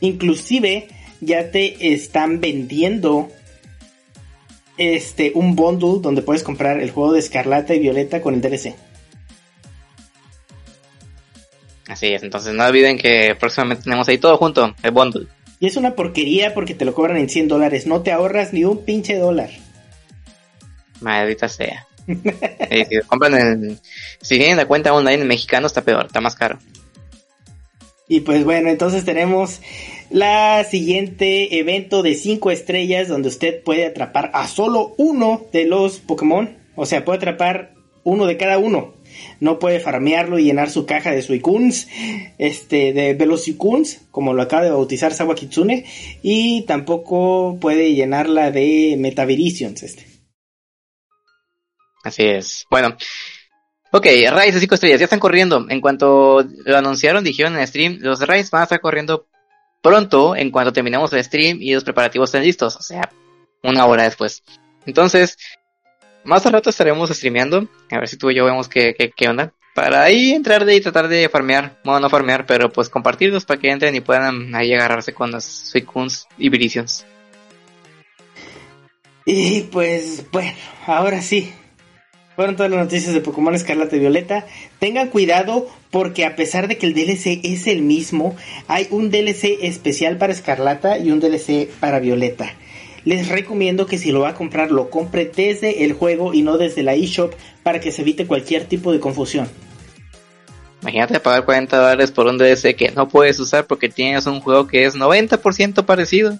Inclusive 0.00 0.88
ya 1.20 1.50
te 1.50 1.94
están 1.94 2.40
vendiendo 2.40 3.30
este 4.76 5.32
un 5.34 5.56
bundle 5.56 6.00
donde 6.02 6.22
puedes 6.22 6.42
comprar 6.42 6.80
el 6.80 6.90
juego 6.90 7.14
de 7.14 7.20
Escarlata 7.20 7.74
y 7.74 7.78
Violeta 7.78 8.20
con 8.20 8.34
el 8.34 8.40
DLC. 8.40 8.74
Así 11.88 12.06
es, 12.14 12.22
entonces 12.22 12.54
no 12.54 12.64
olviden 12.64 12.98
que 12.98 13.36
próximamente 13.38 13.84
tenemos 13.84 14.08
ahí 14.08 14.18
todo 14.18 14.36
junto, 14.38 14.74
el 14.82 14.90
bundle. 14.90 15.26
Y 15.60 15.66
es 15.66 15.76
una 15.76 15.94
porquería 15.94 16.54
porque 16.54 16.74
te 16.74 16.84
lo 16.84 16.94
cobran 16.94 17.16
en 17.16 17.28
100 17.28 17.48
dólares. 17.48 17.86
No 17.86 18.02
te 18.02 18.12
ahorras 18.12 18.52
ni 18.52 18.64
un 18.64 18.84
pinche 18.84 19.16
dólar. 19.16 19.50
Maldita 21.00 21.48
sea. 21.48 21.86
Y 22.06 22.84
si 22.84 22.96
lo 22.96 23.04
compran 23.06 23.34
en... 23.34 23.80
Si 24.20 24.36
tienen 24.36 24.56
la 24.56 24.66
cuenta 24.66 24.92
online 24.92 25.22
en 25.22 25.28
mexicano 25.28 25.66
está 25.66 25.82
peor, 25.82 26.06
está 26.06 26.20
más 26.20 26.34
caro. 26.34 26.58
Y 28.08 28.20
pues 28.20 28.44
bueno, 28.44 28.68
entonces 28.68 29.04
tenemos 29.04 29.60
la 30.10 30.62
siguiente 30.64 31.58
evento 31.58 32.02
de 32.02 32.14
5 32.14 32.50
estrellas 32.50 33.08
donde 33.08 33.28
usted 33.28 33.62
puede 33.62 33.86
atrapar 33.86 34.30
a 34.34 34.46
solo 34.46 34.94
uno 34.98 35.46
de 35.52 35.64
los 35.64 35.98
Pokémon. 36.00 36.58
O 36.76 36.84
sea, 36.84 37.04
puede 37.04 37.18
atrapar 37.18 37.72
uno 38.02 38.26
de 38.26 38.36
cada 38.36 38.58
uno. 38.58 38.94
No 39.40 39.58
puede 39.58 39.80
farmearlo 39.80 40.38
y 40.38 40.44
llenar 40.44 40.70
su 40.70 40.86
caja 40.86 41.10
de 41.10 41.22
Suicuns, 41.22 41.88
este, 42.38 42.92
de 42.92 43.14
Velocicuns, 43.14 44.02
como 44.10 44.34
lo 44.34 44.42
acaba 44.42 44.64
de 44.64 44.70
bautizar 44.70 45.14
Sawa 45.14 45.34
Kitsune, 45.34 45.84
y 46.22 46.62
tampoco 46.62 47.58
puede 47.60 47.94
llenarla 47.94 48.50
de 48.50 48.96
Metaviricions, 48.98 49.82
este. 49.82 50.06
Así 52.04 52.24
es. 52.24 52.66
Bueno. 52.70 52.96
Ok, 53.90 54.06
raids 54.30 54.54
de 54.54 54.60
5 54.60 54.74
estrellas, 54.74 54.98
ya 54.98 55.04
están 55.04 55.20
corriendo. 55.20 55.66
En 55.68 55.80
cuanto 55.80 56.44
lo 56.64 56.76
anunciaron, 56.76 57.22
dijeron 57.22 57.56
en 57.56 57.66
stream, 57.66 57.98
los 58.00 58.20
raids 58.26 58.50
van 58.50 58.62
a 58.62 58.64
estar 58.64 58.80
corriendo 58.80 59.28
pronto 59.80 60.34
en 60.34 60.50
cuanto 60.50 60.72
terminemos 60.72 61.12
el 61.12 61.22
stream 61.22 61.58
y 61.60 61.74
los 61.74 61.84
preparativos 61.84 62.28
estén 62.28 62.42
listos. 62.42 62.74
O 62.74 62.82
sea, 62.82 63.12
una 63.62 63.86
hora 63.86 64.02
después. 64.02 64.42
Entonces, 64.84 65.36
más 66.24 66.46
al 66.46 66.52
rato 66.52 66.70
estaremos 66.70 67.10
streameando. 67.10 67.68
A 67.90 67.98
ver 67.98 68.08
si 68.08 68.16
tú 68.16 68.30
y 68.30 68.34
yo 68.34 68.44
vemos 68.44 68.68
qué, 68.68 68.94
qué, 68.96 69.10
qué 69.10 69.28
onda. 69.28 69.52
Para 69.74 70.02
ahí 70.02 70.32
entrar 70.32 70.64
de 70.64 70.76
y 70.76 70.80
tratar 70.80 71.08
de 71.08 71.28
farmear. 71.28 71.80
Bueno, 71.84 72.00
no 72.00 72.10
farmear, 72.10 72.46
pero 72.46 72.70
pues 72.70 72.88
compartirlos 72.88 73.44
para 73.44 73.60
que 73.60 73.70
entren 73.70 73.96
y 73.96 74.00
puedan 74.00 74.54
ahí 74.54 74.72
agarrarse 74.72 75.12
con 75.12 75.32
las 75.32 75.44
Suicuns 75.44 76.28
y 76.38 76.48
Virizions. 76.48 77.04
Y 79.26 79.62
pues, 79.62 80.24
bueno, 80.30 80.52
ahora 80.86 81.22
sí. 81.22 81.52
Fueron 82.36 82.56
todas 82.56 82.70
las 82.70 82.80
noticias 82.80 83.14
de 83.14 83.20
Pokémon 83.20 83.54
Escarlata 83.54 83.94
y 83.94 84.00
Violeta. 84.00 84.46
Tengan 84.80 85.08
cuidado 85.08 85.68
porque 85.90 86.24
a 86.24 86.34
pesar 86.34 86.66
de 86.66 86.78
que 86.78 86.86
el 86.86 86.94
DLC 86.94 87.40
es 87.44 87.68
el 87.68 87.82
mismo, 87.82 88.36
hay 88.66 88.88
un 88.90 89.10
DLC 89.10 89.58
especial 89.62 90.18
para 90.18 90.32
Escarlata 90.32 90.98
y 90.98 91.12
un 91.12 91.20
DLC 91.20 91.68
para 91.80 92.00
Violeta 92.00 92.54
les 93.04 93.28
recomiendo 93.28 93.86
que 93.86 93.98
si 93.98 94.12
lo 94.12 94.20
va 94.20 94.30
a 94.30 94.34
comprar 94.34 94.70
lo 94.70 94.90
compre 94.90 95.30
desde 95.34 95.84
el 95.84 95.92
juego 95.92 96.34
y 96.34 96.42
no 96.42 96.58
desde 96.58 96.82
la 96.82 96.94
eShop 96.94 97.34
para 97.62 97.80
que 97.80 97.92
se 97.92 98.02
evite 98.02 98.26
cualquier 98.26 98.64
tipo 98.64 98.92
de 98.92 99.00
confusión. 99.00 99.48
Imagínate 100.82 101.18
pagar 101.18 101.46
40 101.46 101.76
dólares 101.76 102.10
por 102.10 102.26
un 102.26 102.36
DLC 102.36 102.76
que 102.76 102.90
no 102.94 103.08
puedes 103.08 103.40
usar 103.40 103.66
porque 103.66 103.88
tienes 103.88 104.26
un 104.26 104.40
juego 104.40 104.66
que 104.66 104.84
es 104.84 104.94
90% 104.96 105.86
parecido. 105.86 106.38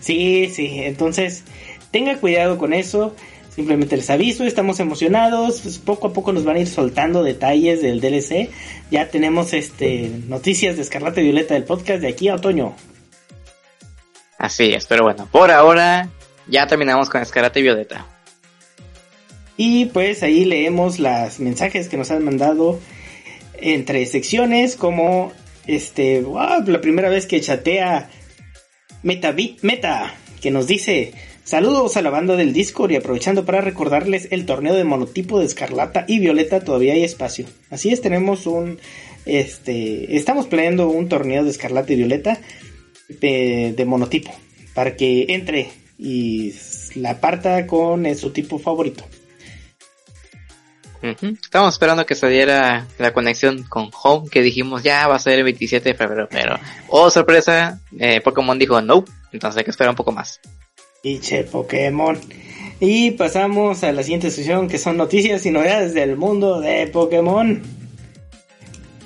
Sí, 0.00 0.48
sí, 0.48 0.80
entonces 0.80 1.44
tenga 1.90 2.16
cuidado 2.16 2.56
con 2.56 2.72
eso. 2.72 3.14
Simplemente 3.54 3.96
les 3.96 4.08
aviso, 4.08 4.44
estamos 4.44 4.80
emocionados. 4.80 5.60
Pues, 5.60 5.76
poco 5.76 6.06
a 6.08 6.12
poco 6.14 6.32
nos 6.32 6.44
van 6.44 6.56
a 6.56 6.60
ir 6.60 6.68
soltando 6.68 7.22
detalles 7.22 7.82
del 7.82 8.00
DLC. 8.00 8.48
Ya 8.90 9.08
tenemos 9.08 9.52
este 9.52 10.10
noticias 10.28 10.76
de 10.76 10.82
Escarlata 10.82 11.20
y 11.20 11.24
Violeta 11.24 11.54
del 11.54 11.64
podcast 11.64 12.00
de 12.00 12.08
aquí 12.08 12.28
a 12.28 12.36
otoño. 12.36 12.74
Así 14.40 14.72
es, 14.72 14.86
pero 14.86 15.02
bueno, 15.02 15.28
por 15.30 15.50
ahora 15.50 16.08
ya 16.46 16.66
terminamos 16.66 17.10
con 17.10 17.20
Escarlata 17.20 17.58
y 17.58 17.62
Violeta. 17.62 18.06
Y 19.58 19.84
pues 19.84 20.22
ahí 20.22 20.46
leemos 20.46 20.98
los 20.98 21.40
mensajes 21.40 21.90
que 21.90 21.98
nos 21.98 22.10
han 22.10 22.24
mandado 22.24 22.80
entre 23.52 24.06
secciones, 24.06 24.76
como 24.76 25.30
este, 25.66 26.24
la 26.66 26.80
primera 26.80 27.10
vez 27.10 27.26
que 27.26 27.42
chatea 27.42 28.08
Metabit 29.02 29.60
Meta, 29.60 30.14
que 30.40 30.50
nos 30.50 30.66
dice 30.66 31.12
saludos 31.44 31.98
a 31.98 32.02
la 32.02 32.08
banda 32.08 32.34
del 32.34 32.54
Discord 32.54 32.92
y 32.92 32.96
aprovechando 32.96 33.44
para 33.44 33.60
recordarles 33.60 34.28
el 34.30 34.46
torneo 34.46 34.74
de 34.74 34.84
monotipo 34.84 35.38
de 35.38 35.44
Escarlata 35.44 36.06
y 36.08 36.18
Violeta, 36.18 36.60
todavía 36.60 36.94
hay 36.94 37.04
espacio. 37.04 37.44
Así 37.68 37.92
es, 37.92 38.00
tenemos 38.00 38.46
un, 38.46 38.78
este, 39.26 40.16
estamos 40.16 40.46
planeando 40.46 40.88
un 40.88 41.10
torneo 41.10 41.44
de 41.44 41.50
Escarlata 41.50 41.92
y 41.92 41.96
Violeta 41.96 42.40
de, 43.20 43.84
monotipo 43.86 44.30
para 44.74 44.96
que 44.96 45.26
entre 45.28 45.70
y 45.98 46.54
la 46.94 47.20
parta 47.20 47.66
con 47.66 48.14
su 48.16 48.30
tipo 48.30 48.58
favorito. 48.58 49.04
Estamos 51.02 51.74
esperando 51.74 52.04
que 52.04 52.14
saliera 52.14 52.86
la 52.98 53.12
conexión 53.12 53.62
con 53.62 53.90
Home, 54.02 54.28
que 54.30 54.42
dijimos 54.42 54.82
ya 54.82 55.08
va 55.08 55.16
a 55.16 55.18
ser 55.18 55.38
el 55.38 55.44
27 55.44 55.90
de 55.90 55.94
febrero, 55.94 56.28
pero 56.30 56.58
oh 56.88 57.08
sorpresa, 57.08 57.80
eh, 57.98 58.20
Pokémon 58.20 58.58
dijo 58.58 58.82
no, 58.82 59.04
entonces 59.32 59.58
hay 59.58 59.64
que 59.64 59.70
esperar 59.70 59.90
un 59.90 59.96
poco 59.96 60.12
más. 60.12 60.40
Y 61.02 61.18
che, 61.20 61.44
Pokémon. 61.44 62.18
Y 62.78 63.12
pasamos 63.12 63.82
a 63.84 63.92
la 63.92 64.02
siguiente 64.02 64.30
sección 64.30 64.68
que 64.68 64.78
son 64.78 64.98
noticias 64.98 65.44
y 65.46 65.50
novedades 65.50 65.94
del 65.94 66.16
mundo 66.16 66.60
de 66.60 66.86
Pokémon. 66.86 67.62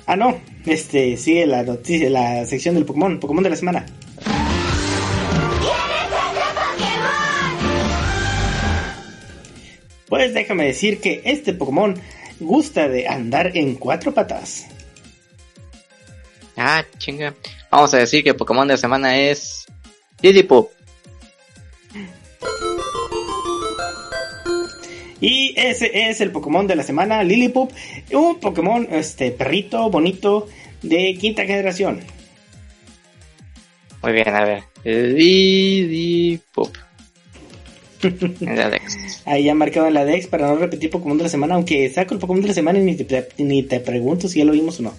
Ah, 0.05 0.15
no, 0.17 0.39
este 0.65 1.17
sigue 1.17 1.45
la 1.45 1.63
noticia, 1.63 2.09
la 2.09 2.45
sección 2.45 2.75
del 2.75 2.85
Pokémon, 2.85 3.19
Pokémon 3.19 3.43
de 3.43 3.49
la 3.49 3.55
semana. 3.55 3.85
Pues 10.07 10.33
déjame 10.33 10.65
decir 10.65 11.01
que 11.01 11.21
este 11.25 11.53
Pokémon 11.53 11.95
gusta 12.39 12.87
de 12.87 13.07
andar 13.07 13.55
en 13.57 13.75
cuatro 13.75 14.13
patas. 14.13 14.65
Ah, 16.55 16.85
chinga. 16.97 17.33
Vamos 17.71 17.93
a 17.93 17.97
decir 17.97 18.23
que 18.23 18.33
Pokémon 18.33 18.67
de 18.67 18.75
la 18.75 18.77
semana 18.77 19.17
es 19.17 19.65
Lillipup. 20.21 20.74
Y 25.25 25.55
ese 25.57 26.07
es 26.07 26.21
el 26.21 26.29
Pokémon 26.29 26.67
de 26.67 26.75
la 26.75 26.83
semana, 26.83 27.23
Lillipup, 27.23 27.71
un 28.13 28.39
Pokémon 28.39 28.87
este 28.91 29.31
perrito 29.31 29.89
bonito 29.89 30.47
de 30.83 31.15
quinta 31.19 31.45
generación. 31.45 32.01
Muy 34.03 34.11
bien, 34.11 34.29
a 34.29 34.45
ver. 34.45 34.63
Lillipup. 34.83 36.69
en 38.03 38.55
la 38.55 38.69
Dex. 38.69 39.23
Ahí 39.25 39.45
ya 39.45 39.55
marcado 39.55 39.87
en 39.87 39.95
la 39.95 40.05
Dex 40.05 40.27
para 40.27 40.45
no 40.45 40.57
repetir 40.57 40.91
Pokémon 40.91 41.17
de 41.17 41.23
la 41.23 41.29
semana, 41.29 41.55
aunque 41.55 41.89
saco 41.89 42.13
el 42.13 42.19
Pokémon 42.19 42.43
de 42.43 42.49
la 42.49 42.53
semana 42.53 42.77
y 42.77 42.83
ni 42.83 42.95
te, 42.95 43.27
ni 43.39 43.63
te 43.63 43.79
pregunto 43.79 44.27
si 44.27 44.37
ya 44.37 44.45
lo 44.45 44.51
vimos 44.51 44.79
o 44.79 44.83
no. 44.83 44.93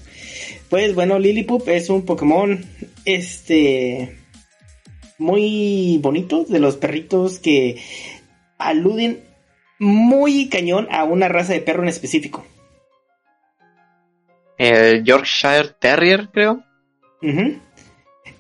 Pues 0.69 0.97
bueno, 0.97 1.21
Lillipup 1.21 1.69
es 1.69 1.89
un 1.89 2.05
Pokémon 2.05 2.67
este 3.05 4.19
muy 5.19 6.01
bonito 6.03 6.43
de 6.43 6.59
los 6.59 6.77
perritos 6.77 7.39
que 7.39 7.77
aluden 8.59 9.26
muy 9.79 10.49
cañón 10.49 10.89
a 10.91 11.05
una 11.05 11.29
raza 11.29 11.53
de 11.53 11.61
perro 11.61 11.83
en 11.83 11.89
específico. 11.89 12.45
El 14.59 15.05
Yorkshire 15.05 15.75
Terrier, 15.79 16.29
creo. 16.33 16.63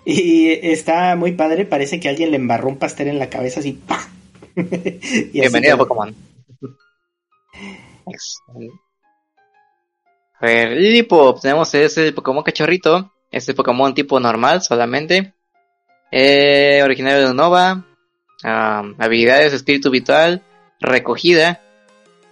Y 0.04 0.50
está 0.50 1.16
muy 1.16 1.32
padre, 1.32 1.66
parece 1.66 2.00
que 2.00 2.08
alguien 2.08 2.30
le 2.30 2.36
embarró 2.36 2.68
un 2.68 2.78
pastel 2.78 3.08
en 3.08 3.18
la 3.18 3.28
cabeza 3.28 3.60
así. 3.60 3.80
Bienvenido 5.32 5.74
a 5.74 5.78
Pokémon. 5.78 6.14
A 10.38 10.46
ver, 10.46 10.72
Lilipop, 10.72 11.40
tenemos 11.40 11.74
ese 11.74 12.12
Pokémon 12.12 12.44
cachorrito, 12.44 13.12
este 13.30 13.54
Pokémon 13.54 13.94
tipo 13.94 14.20
normal 14.20 14.62
solamente, 14.62 15.34
eh, 16.10 16.80
originario 16.84 17.28
de 17.28 17.34
Nova, 17.34 17.84
habilidades 18.42 19.52
espíritu 19.54 19.90
vital, 19.90 20.42
recogida, 20.80 21.60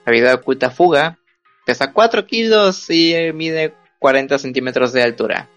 habilidad 0.04 0.34
oculta 0.34 0.70
fuga, 0.70 1.18
pesa 1.64 1.92
4 1.92 2.26
kilos 2.26 2.90
y 2.90 3.14
eh, 3.14 3.32
mide 3.32 3.74
40 3.98 4.38
centímetros 4.38 4.92
de 4.92 5.02
altura. 5.02 5.48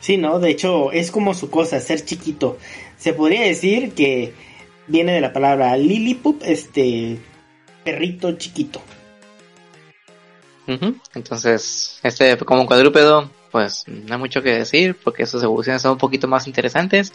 Sí, 0.00 0.18
no, 0.18 0.38
de 0.38 0.50
hecho 0.50 0.92
es 0.92 1.10
como 1.10 1.32
su 1.32 1.50
cosa, 1.50 1.80
ser 1.80 2.04
chiquito. 2.04 2.58
Se 2.98 3.14
podría 3.14 3.42
decir 3.42 3.92
que 3.94 4.34
viene 4.86 5.12
de 5.12 5.20
la 5.20 5.32
palabra 5.32 5.76
Lillipup, 5.76 6.42
este 6.44 7.18
perrito 7.84 8.32
chiquito. 8.32 8.82
Entonces, 11.14 12.00
este 12.02 12.36
como 12.38 12.66
cuadrúpedo, 12.66 13.30
pues 13.50 13.84
no 13.86 14.14
hay 14.14 14.20
mucho 14.20 14.42
que 14.42 14.52
decir 14.52 14.96
porque 15.02 15.26
sus 15.26 15.42
evoluciones 15.42 15.82
son 15.82 15.92
un 15.92 15.98
poquito 15.98 16.26
más 16.26 16.46
interesantes. 16.46 17.12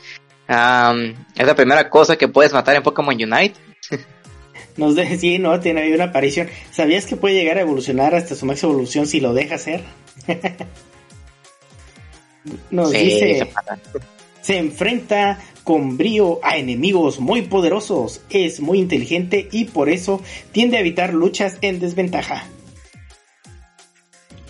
es 0.47 1.47
la 1.47 1.55
primera 1.55 1.89
cosa 1.89 2.15
que 2.15 2.27
puedes 2.27 2.53
matar 2.53 2.75
en 2.75 2.83
Pokémon 2.83 3.13
Unite. 3.15 3.55
Nos 4.79 4.95
de, 4.95 5.17
sí, 5.19 5.37
no, 5.37 5.59
tiene 5.59 5.81
ahí 5.81 5.91
una 5.91 6.05
aparición. 6.05 6.47
¿Sabías 6.71 7.05
que 7.05 7.17
puede 7.17 7.35
llegar 7.35 7.57
a 7.57 7.61
evolucionar 7.61 8.15
hasta 8.15 8.33
su 8.33 8.45
máxima 8.45 8.71
evolución 8.71 9.05
si 9.05 9.19
lo 9.19 9.33
deja 9.33 9.55
hacer? 9.55 9.83
Nos 12.71 12.91
dice, 12.91 13.47
se 14.41 14.57
enfrenta 14.57 15.39
con 15.65 15.97
brío 15.97 16.39
a 16.41 16.57
enemigos 16.57 17.19
muy 17.19 17.43
poderosos, 17.43 18.21
es 18.29 18.61
muy 18.61 18.79
inteligente 18.79 19.49
y 19.51 19.65
por 19.65 19.89
eso 19.89 20.23
tiende 20.53 20.77
a 20.77 20.79
evitar 20.79 21.13
luchas 21.13 21.57
en 21.61 21.79
desventaja. 21.79 22.45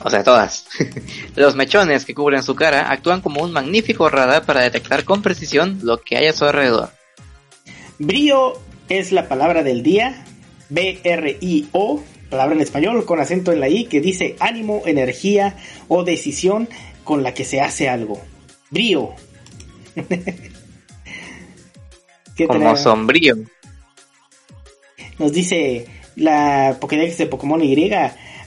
O 0.02 0.10
sea, 0.10 0.24
todas. 0.24 0.66
Los 1.36 1.56
mechones 1.56 2.06
que 2.06 2.14
cubren 2.14 2.44
su 2.44 2.56
cara 2.56 2.92
actúan 2.92 3.22
como 3.22 3.42
un 3.42 3.52
magnífico 3.52 4.08
radar 4.08 4.46
para 4.46 4.62
detectar 4.62 5.04
con 5.04 5.24
precisión 5.24 5.80
lo 5.82 5.98
que 5.98 6.16
hay 6.16 6.28
a 6.28 6.34
su 6.34 6.46
alrededor. 6.46 6.92
Brío 7.98 8.69
es 8.90 9.12
la 9.12 9.28
palabra 9.28 9.64
del 9.64 9.84
día, 9.84 10.26
B-R-I-O, 10.70 12.04
palabra 12.30 12.56
en 12.56 12.62
español 12.62 13.06
con 13.06 13.20
acento 13.20 13.52
en 13.52 13.60
la 13.60 13.70
I 13.70 13.86
que 13.86 14.02
dice 14.02 14.36
ánimo, 14.40 14.82
energía 14.86 15.56
o 15.88 16.04
decisión 16.04 16.68
con 17.04 17.24
la 17.24 17.34
que 17.34 17.46
se 17.46 17.62
hace 17.62 17.88
algo. 17.88 18.22
Brío. 18.70 19.14
Como 22.48 22.76
sombrío. 22.78 23.36
Nos 25.18 25.34
dice 25.34 25.86
la 26.16 26.78
Pokédex 26.80 27.18
de 27.18 27.26
Pokémon 27.26 27.62
Y. 27.62 27.92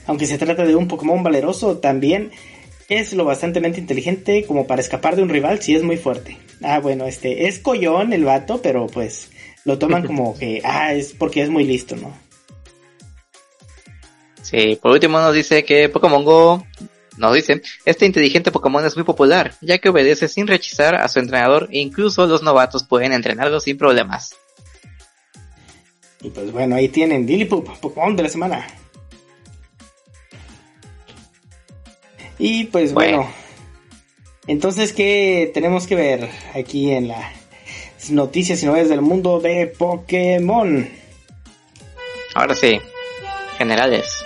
aunque 0.07 0.25
se 0.25 0.39
trata 0.39 0.65
de 0.65 0.75
un 0.75 0.87
Pokémon 0.87 1.21
valeroso, 1.21 1.77
también 1.77 2.31
es 2.89 3.13
lo 3.13 3.25
bastante 3.25 3.59
inteligente 3.59 4.45
como 4.45 4.67
para 4.67 4.81
escapar 4.81 5.15
de 5.15 5.21
un 5.23 5.29
rival 5.29 5.61
si 5.61 5.75
es 5.75 5.83
muy 5.83 5.97
fuerte. 5.97 6.37
Ah, 6.61 6.79
bueno, 6.79 7.05
este 7.05 7.47
es 7.47 7.59
collón 7.59 8.13
el 8.13 8.25
vato, 8.25 8.61
pero 8.61 8.87
pues 8.87 9.29
lo 9.65 9.77
toman 9.77 10.05
como 10.05 10.37
que, 10.37 10.61
ah, 10.63 10.93
es 10.93 11.13
porque 11.13 11.41
es 11.41 11.49
muy 11.49 11.65
listo, 11.65 11.95
¿no? 11.95 12.15
Sí, 14.41 14.77
por 14.81 14.91
último 14.91 15.19
nos 15.19 15.33
dice 15.33 15.63
que 15.63 15.89
Pokémon 15.89 16.23
Go 16.23 16.63
nos 17.17 17.33
dice, 17.35 17.61
este 17.85 18.05
inteligente 18.05 18.51
Pokémon 18.51 18.85
es 18.85 18.95
muy 18.95 19.05
popular, 19.05 19.53
ya 19.61 19.77
que 19.77 19.89
obedece 19.89 20.27
sin 20.27 20.47
rechazar 20.47 20.95
a 20.95 21.07
su 21.07 21.19
entrenador 21.19 21.69
e 21.71 21.79
incluso 21.79 22.25
los 22.25 22.41
novatos 22.41 22.83
pueden 22.83 23.13
entrenarlo 23.13 23.59
sin 23.59 23.77
problemas. 23.77 24.35
Y 26.21 26.29
pues 26.29 26.51
bueno, 26.51 26.75
ahí 26.75 26.87
tienen 26.87 27.25
Dillipoop, 27.25 27.77
Pokémon 27.79 28.15
de 28.15 28.23
la 28.23 28.29
semana. 28.29 28.67
Y 32.39 32.65
pues 32.65 32.93
bueno. 32.93 33.29
Entonces, 34.47 34.91
¿qué 34.91 35.51
tenemos 35.53 35.87
que 35.87 35.95
ver 35.95 36.29
aquí 36.53 36.91
en 36.91 37.07
las 38.03 38.11
noticias 38.11 38.61
y 38.61 38.65
novedades 38.65 38.89
del 38.89 39.01
mundo 39.01 39.39
de 39.39 39.67
Pokémon? 39.67 40.89
Ahora 42.35 42.53
sí, 42.53 42.79
generales. 43.57 44.25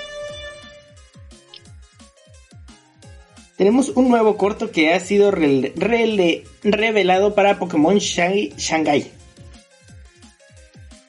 Tenemos 3.55 3.89
un 3.89 4.09
nuevo 4.09 4.37
corto 4.37 4.71
que 4.71 4.93
ha 4.93 4.99
sido 4.99 5.31
revelado 5.31 7.35
para 7.35 7.59
Pokémon 7.59 7.99
Shanghai. 7.99 9.11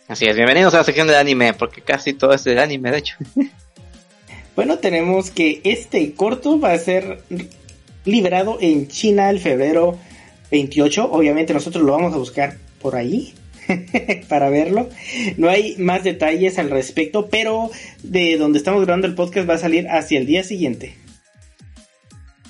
Así 0.06 0.26
es, 0.26 0.36
bienvenidos 0.36 0.74
a 0.74 0.78
la 0.78 0.84
sección 0.84 1.06
del 1.06 1.16
anime, 1.16 1.54
porque 1.54 1.80
casi 1.80 2.12
todo 2.12 2.34
es 2.34 2.44
del 2.44 2.58
anime, 2.58 2.90
de 2.90 2.98
hecho. 2.98 3.16
bueno, 4.56 4.78
tenemos 4.78 5.30
que 5.30 5.62
este 5.64 6.12
corto 6.12 6.60
va 6.60 6.72
a 6.72 6.78
ser 6.78 7.22
liberado 8.04 8.58
en 8.60 8.88
China 8.88 9.30
el 9.30 9.40
febrero 9.40 9.98
28. 10.50 11.10
Obviamente 11.10 11.54
nosotros 11.54 11.84
lo 11.84 11.92
vamos 11.92 12.14
a 12.14 12.18
buscar 12.18 12.56
por 12.80 12.96
ahí 12.96 13.34
para 14.28 14.50
verlo. 14.50 14.88
No 15.36 15.48
hay 15.48 15.76
más 15.78 16.04
detalles 16.04 16.58
al 16.58 16.70
respecto, 16.70 17.28
pero 17.28 17.70
de 18.02 18.36
donde 18.36 18.58
estamos 18.58 18.84
grabando 18.84 19.06
el 19.06 19.14
podcast 19.14 19.48
va 19.48 19.54
a 19.54 19.58
salir 19.58 19.88
hacia 19.88 20.18
el 20.18 20.26
día 20.26 20.44
siguiente. 20.44 20.96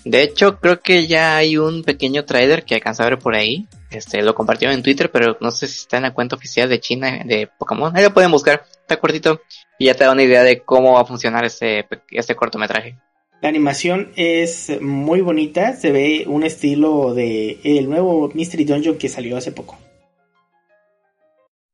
De 0.04 0.22
hecho, 0.22 0.58
creo 0.58 0.80
que 0.80 1.06
ya 1.06 1.36
hay 1.36 1.58
un 1.58 1.82
pequeño 1.82 2.24
trailer 2.24 2.64
que 2.64 2.74
alcanza 2.74 3.02
a 3.02 3.10
ver 3.10 3.18
por 3.18 3.34
ahí. 3.34 3.66
Este, 3.90 4.22
lo 4.22 4.34
compartieron 4.34 4.74
en 4.74 4.82
Twitter, 4.82 5.10
pero 5.10 5.36
no 5.40 5.50
sé 5.50 5.66
si 5.66 5.80
está 5.80 5.96
en 5.96 6.04
la 6.04 6.14
cuenta 6.14 6.36
oficial 6.36 6.68
de 6.68 6.80
China 6.80 7.22
de 7.24 7.48
Pokémon. 7.58 7.94
Ahí 7.96 8.02
lo 8.02 8.14
pueden 8.14 8.30
buscar, 8.30 8.64
está 8.80 8.98
cortito 8.98 9.40
y 9.78 9.86
ya 9.86 9.94
te 9.94 10.04
da 10.04 10.12
una 10.12 10.22
idea 10.22 10.42
de 10.42 10.60
cómo 10.60 10.94
va 10.94 11.02
a 11.02 11.04
funcionar 11.04 11.44
este, 11.44 11.86
este 12.10 12.34
cortometraje. 12.34 12.96
La 13.40 13.48
animación 13.48 14.12
es 14.16 14.80
muy 14.80 15.20
bonita, 15.20 15.76
se 15.76 15.92
ve 15.92 16.24
un 16.26 16.42
estilo 16.42 17.14
de 17.14 17.60
el 17.62 17.88
nuevo 17.88 18.30
Mystery 18.34 18.64
Dungeon 18.64 18.98
que 18.98 19.08
salió 19.08 19.36
hace 19.36 19.52
poco. 19.52 19.78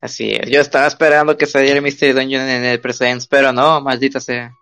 Así 0.01 0.33
es, 0.33 0.51
yo 0.51 0.61
estaba 0.61 0.87
esperando 0.87 1.39
que 1.39 1.47
saliera 1.47 1.81
Mystery 1.81 2.12
Dungeon 2.12 2.47
en 2.47 2.65
el 2.65 2.81
Presence, 2.81 3.27
pero 3.31 3.53
no, 3.53 3.81
maldita 3.81 4.21
sea. 4.21 4.53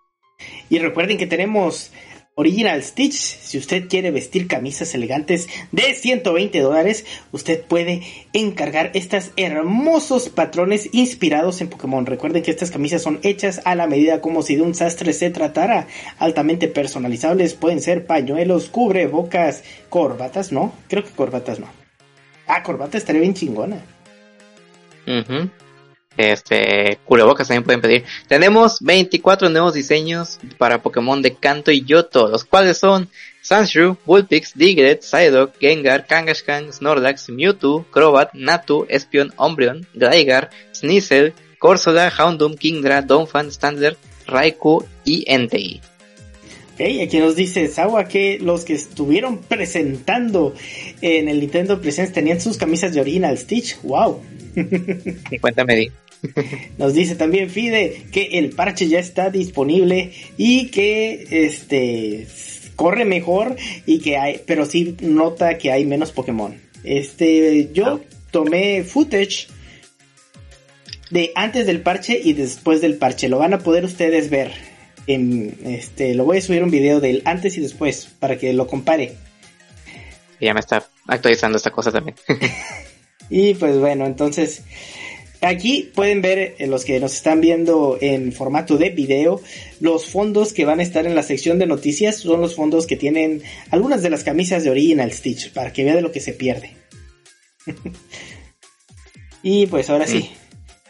Y 0.69 0.79
recuerden 0.79 1.17
que 1.17 1.27
tenemos 1.27 1.91
Original 2.35 2.81
Stitch, 2.81 3.13
si 3.13 3.59
usted 3.59 3.87
quiere 3.87 4.09
vestir 4.09 4.47
camisas 4.47 4.95
elegantes 4.95 5.47
de 5.71 5.93
120 5.93 6.61
dólares, 6.61 7.05
usted 7.31 7.61
puede 7.61 8.01
encargar 8.33 8.89
estos 8.95 9.29
hermosos 9.37 10.29
patrones 10.29 10.89
inspirados 10.93 11.61
en 11.61 11.69
Pokémon. 11.69 12.07
Recuerden 12.07 12.41
que 12.41 12.49
estas 12.49 12.71
camisas 12.71 13.03
son 13.03 13.19
hechas 13.21 13.61
a 13.65 13.75
la 13.75 13.85
medida 13.85 14.19
como 14.19 14.41
si 14.41 14.55
de 14.55 14.63
un 14.63 14.73
sastre 14.73 15.13
se 15.13 15.29
tratara. 15.29 15.85
Altamente 16.17 16.67
personalizables, 16.67 17.53
pueden 17.53 17.81
ser 17.81 18.07
pañuelos, 18.07 18.67
cubrebocas, 18.67 19.63
corbatas, 19.89 20.51
¿no? 20.51 20.73
Creo 20.87 21.03
que 21.03 21.11
corbatas 21.11 21.59
no. 21.59 21.67
Ah, 22.47 22.63
corbata 22.63 22.97
estaría 22.97 23.21
bien 23.21 23.35
chingona. 23.35 23.77
Este, 26.17 26.99
cubrebocas 27.05 27.47
también 27.47 27.63
pueden 27.63 27.81
pedir. 27.81 28.03
Tenemos 28.27 28.77
24 28.81 29.49
nuevos 29.49 29.73
diseños 29.73 30.39
para 30.57 30.81
Pokémon 30.81 31.21
de 31.21 31.35
Kanto 31.35 31.71
y 31.71 31.83
Yoto, 31.83 32.27
los 32.27 32.45
cuales 32.45 32.77
son 32.77 33.09
Sandshrew, 33.41 33.97
Bullpix, 34.05 34.53
Diglett, 34.55 35.01
Psyduck, 35.01 35.57
Gengar, 35.59 36.05
Kangaskhan, 36.07 36.71
Snorlax, 36.71 37.29
Mewtwo, 37.29 37.85
Crobat, 37.91 38.33
Natu, 38.33 38.85
Espion, 38.89 39.33
Umbreon, 39.37 39.85
Gligar, 39.93 40.49
Sneasel, 40.73 41.33
Corsola, 41.57 42.11
Houndoom, 42.15 42.55
Kingdra, 42.55 43.01
Donphan, 43.01 43.47
Standard, 43.47 43.97
Raikou 44.27 44.85
y 45.03 45.25
Entei. 45.27 45.81
Ok, 46.73 46.81
aquí 47.03 47.19
nos 47.19 47.35
dice 47.35 47.67
Sawa 47.67 48.07
que 48.07 48.39
los 48.39 48.65
que 48.65 48.73
estuvieron 48.73 49.39
presentando 49.43 50.55
en 51.01 51.27
el 51.27 51.39
Nintendo 51.39 51.79
Presents 51.79 52.13
tenían 52.13 52.41
sus 52.41 52.57
camisas 52.57 52.93
de 52.93 53.01
Original 53.01 53.37
Stitch. 53.37 53.79
¡Wow! 53.83 54.21
Cuéntame, 55.41 55.91
Nos 56.77 56.93
dice 56.93 57.15
también 57.15 57.49
Fide 57.49 58.05
que 58.11 58.39
el 58.39 58.51
parche 58.51 58.87
ya 58.87 58.99
está 58.99 59.29
disponible 59.29 60.11
y 60.37 60.67
que 60.69 61.27
este 61.29 62.27
corre 62.75 63.05
mejor 63.05 63.55
y 63.85 63.99
que 63.99 64.17
hay, 64.17 64.41
pero 64.45 64.65
sí 64.65 64.97
nota 65.01 65.57
que 65.57 65.71
hay 65.71 65.85
menos 65.85 66.11
Pokémon. 66.11 66.59
Este, 66.83 67.69
yo 67.73 68.01
tomé 68.31 68.83
footage 68.83 69.47
de 71.11 71.31
antes 71.35 71.67
del 71.67 71.81
parche 71.81 72.19
y 72.21 72.33
después 72.33 72.81
del 72.81 72.95
parche. 72.95 73.29
Lo 73.29 73.37
van 73.37 73.53
a 73.53 73.59
poder 73.59 73.85
ustedes 73.85 74.29
ver. 74.29 74.51
En, 75.05 75.57
este, 75.65 76.15
lo 76.15 76.23
voy 76.23 76.37
a 76.37 76.41
subir 76.41 76.63
un 76.63 76.71
video 76.71 77.01
del 77.01 77.21
antes 77.25 77.57
y 77.57 77.61
después 77.61 78.07
para 78.19 78.37
que 78.37 78.53
lo 78.53 78.67
compare. 78.67 79.13
Ya 80.39 80.53
me 80.53 80.59
está 80.59 80.85
actualizando 81.07 81.57
esta 81.57 81.71
cosa 81.71 81.91
también. 81.91 82.15
y 83.29 83.53
pues 83.53 83.77
bueno, 83.77 84.05
entonces 84.05 84.63
Aquí 85.43 85.91
pueden 85.93 86.21
ver 86.21 86.55
eh, 86.57 86.67
los 86.67 86.85
que 86.85 87.01
nos 87.01 87.13
están 87.13 87.41
viendo 87.41 87.97
en 87.99 88.31
formato 88.31 88.77
de 88.77 88.91
video, 88.91 89.41
los 89.81 90.05
fondos 90.05 90.53
que 90.53 90.63
van 90.63 90.79
a 90.79 90.83
estar 90.83 91.05
en 91.05 91.15
la 91.15 91.23
sección 91.23 91.59
de 91.59 91.67
noticias 91.67 92.15
son 92.15 92.39
los 92.39 92.55
fondos 92.55 92.87
que 92.87 92.95
tienen 92.95 93.43
algunas 93.69 94.01
de 94.01 94.09
las 94.09 94.23
camisas 94.23 94.63
de 94.63 94.69
Original 94.69 95.11
Stitch 95.11 95.51
para 95.51 95.73
que 95.73 95.83
vean 95.83 95.97
de 95.97 96.01
lo 96.01 96.13
que 96.13 96.21
se 96.21 96.31
pierde. 96.31 96.71
y 99.43 99.65
pues 99.65 99.89
ahora 99.89 100.07
sí, 100.07 100.31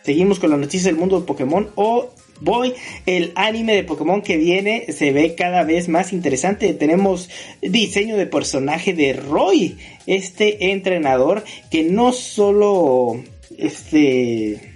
seguimos 0.04 0.38
con 0.38 0.52
las 0.52 0.60
noticias 0.60 0.86
del 0.86 0.98
mundo 0.98 1.20
de 1.20 1.26
Pokémon 1.26 1.72
o 1.74 2.12
voy, 2.40 2.76
el 3.08 3.32
anime 3.34 3.76
de 3.76 3.84
Pokémon 3.84 4.22
que 4.22 4.38
viene 4.38 4.86
se 4.92 5.12
ve 5.12 5.34
cada 5.34 5.64
vez 5.64 5.90
más 5.90 6.14
interesante. 6.14 6.74
Tenemos 6.74 7.28
diseño 7.60 8.18
de 8.18 8.28
personaje 8.28 8.94
de 8.94 9.14
Roy, 9.14 9.78
este 10.06 10.72
entrenador 10.72 11.44
que 11.72 11.82
no 11.82 12.14
solo 12.14 13.24
este 13.58 14.74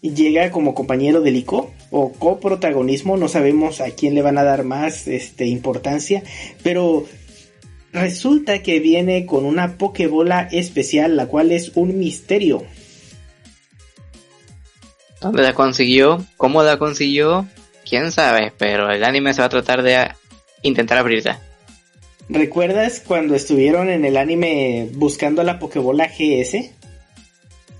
llega 0.00 0.50
como 0.50 0.74
compañero 0.74 1.20
del 1.20 1.36
ICO 1.36 1.72
o 1.90 2.12
coprotagonismo, 2.12 3.16
no 3.16 3.28
sabemos 3.28 3.80
a 3.80 3.90
quién 3.90 4.14
le 4.14 4.22
van 4.22 4.38
a 4.38 4.44
dar 4.44 4.64
más 4.64 5.08
este, 5.08 5.46
importancia, 5.46 6.22
pero 6.62 7.06
resulta 7.92 8.62
que 8.62 8.80
viene 8.80 9.26
con 9.26 9.44
una 9.44 9.76
Pokébola 9.76 10.48
especial, 10.52 11.16
la 11.16 11.26
cual 11.26 11.52
es 11.52 11.72
un 11.74 11.98
misterio. 11.98 12.64
¿Dónde 15.20 15.42
la 15.42 15.54
consiguió? 15.54 16.24
¿Cómo 16.36 16.62
la 16.62 16.78
consiguió? 16.78 17.48
Quién 17.88 18.12
sabe, 18.12 18.52
pero 18.56 18.90
el 18.90 19.02
anime 19.02 19.34
se 19.34 19.40
va 19.40 19.46
a 19.46 19.50
tratar 19.50 19.82
de 19.82 19.96
intentar 20.62 20.98
abrirla. 20.98 21.40
¿Recuerdas 22.28 23.02
cuando 23.04 23.34
estuvieron 23.34 23.88
en 23.88 24.04
el 24.04 24.18
anime 24.18 24.88
buscando 24.92 25.42
la 25.42 25.58
Pokébola 25.58 26.08
GS? 26.08 26.77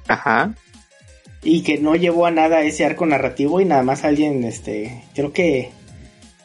Ajá. 0.09 0.55
Y 1.43 1.63
que 1.63 1.79
no 1.79 1.95
llevó 1.95 2.27
a 2.27 2.31
nada 2.31 2.63
ese 2.63 2.85
arco 2.85 3.07
narrativo 3.07 3.61
y 3.61 3.65
nada 3.65 3.83
más 3.83 4.05
alguien, 4.05 4.43
este, 4.45 5.05
creo 5.15 5.33
que 5.33 5.71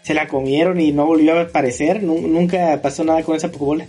se 0.04 0.14
la 0.14 0.28
comieron 0.28 0.80
y 0.80 0.92
no 0.92 1.06
volvió 1.06 1.40
a 1.40 1.44
aparecer. 1.44 2.04
nunca 2.04 2.80
pasó 2.82 3.04
nada 3.04 3.24
con 3.24 3.36
esa 3.36 3.50
Pokébola. 3.50 3.88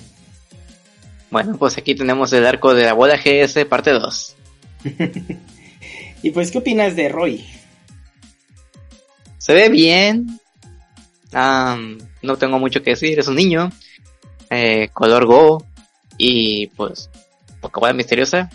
Bueno, 1.31 1.57
pues 1.59 1.77
aquí 1.77 1.95
tenemos 1.95 2.33
el 2.33 2.47
arco 2.47 2.75
de 2.75 2.85
la 2.85 2.93
bola 2.93 3.16
GS 3.16 3.64
parte 3.66 3.91
2. 3.91 4.37
y 6.22 6.31
pues, 6.31 6.51
¿qué 6.53 6.59
opinas 6.59 6.95
de 6.95 7.09
Roy? 7.09 7.45
Se 9.39 9.53
ve 9.53 9.68
bien. 9.68 10.39
no 11.33 12.37
tengo 12.39 12.59
mucho 12.59 12.83
que 12.83 12.91
decir, 12.91 13.18
es 13.18 13.29
un 13.29 13.37
niño. 13.37 13.70
Eh, 14.49 14.89
color 14.93 15.27
Go. 15.27 15.66
Y 16.16 16.68
pues, 16.68 17.11
Pokébola 17.61 17.93
misteriosa 17.93 18.49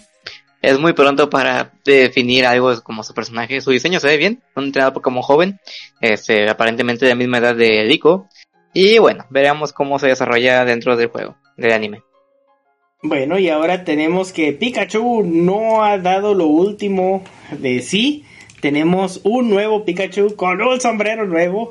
es 0.62 0.80
muy 0.80 0.93
pronto 0.93 1.30
para 1.30 1.74
definir 1.86 2.45
algo 2.45 2.82
como 2.82 3.03
su 3.03 3.14
personaje. 3.14 3.62
Su 3.62 3.72
diseño 3.72 3.99
se 3.99 4.07
ve 4.07 4.18
bien, 4.18 4.43
un 4.55 4.66
entrenador 4.66 5.01
como 5.01 5.22
joven, 5.22 5.60
este, 6.01 6.49
aparentemente 6.49 7.05
de 7.05 7.12
la 7.12 7.16
misma 7.16 7.38
edad 7.38 7.55
de 7.55 7.86
Rico. 7.88 8.28
Y 8.74 8.99
bueno, 8.99 9.26
veremos 9.30 9.74
cómo 9.74 9.99
se 9.99 10.07
desarrolla 10.07 10.66
dentro 10.66 10.95
del 10.95 11.10
juego, 11.10 11.38
del 11.57 11.72
anime. 11.72 12.03
Bueno, 13.01 13.39
y 13.39 13.49
ahora 13.49 13.86
tenemos 13.86 14.34
que 14.34 14.51
Pikachu 14.51 15.24
no 15.24 15.84
ha 15.84 15.97
dado 15.97 16.34
lo 16.34 16.47
último 16.47 17.24
de 17.51 17.82
sí 17.82 18.26
tenemos 18.60 19.22
un 19.24 19.49
nuevo 19.49 19.86
Pikachu 19.86 20.36
con 20.36 20.62
un 20.62 20.82
sombrero 20.82 21.26
nuevo, 21.26 21.70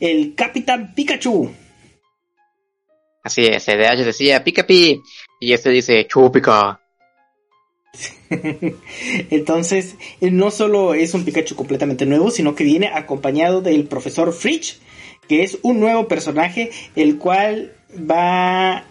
el 0.00 0.34
Capitán 0.34 0.94
Pikachu. 0.94 1.50
Así 3.22 3.44
es, 3.44 3.68
el 3.68 3.78
de 3.78 3.86
Ash 3.86 3.98
decía 3.98 4.42
Pikapi 4.42 5.02
y 5.40 5.52
este 5.52 5.70
dice 5.70 6.06
Chupica. 6.06 6.80
Entonces, 9.30 9.96
no 10.20 10.50
solo 10.50 10.94
es 10.94 11.14
un 11.14 11.24
Pikachu 11.24 11.56
completamente 11.56 12.06
nuevo, 12.06 12.30
sino 12.30 12.54
que 12.54 12.64
viene 12.64 12.88
acompañado 12.88 13.60
del 13.60 13.84
profesor 13.84 14.32
Fritz, 14.32 14.78
que 15.28 15.42
es 15.42 15.58
un 15.62 15.80
nuevo 15.80 16.08
personaje, 16.08 16.70
el 16.96 17.18
cual 17.18 17.74
va 17.94 18.84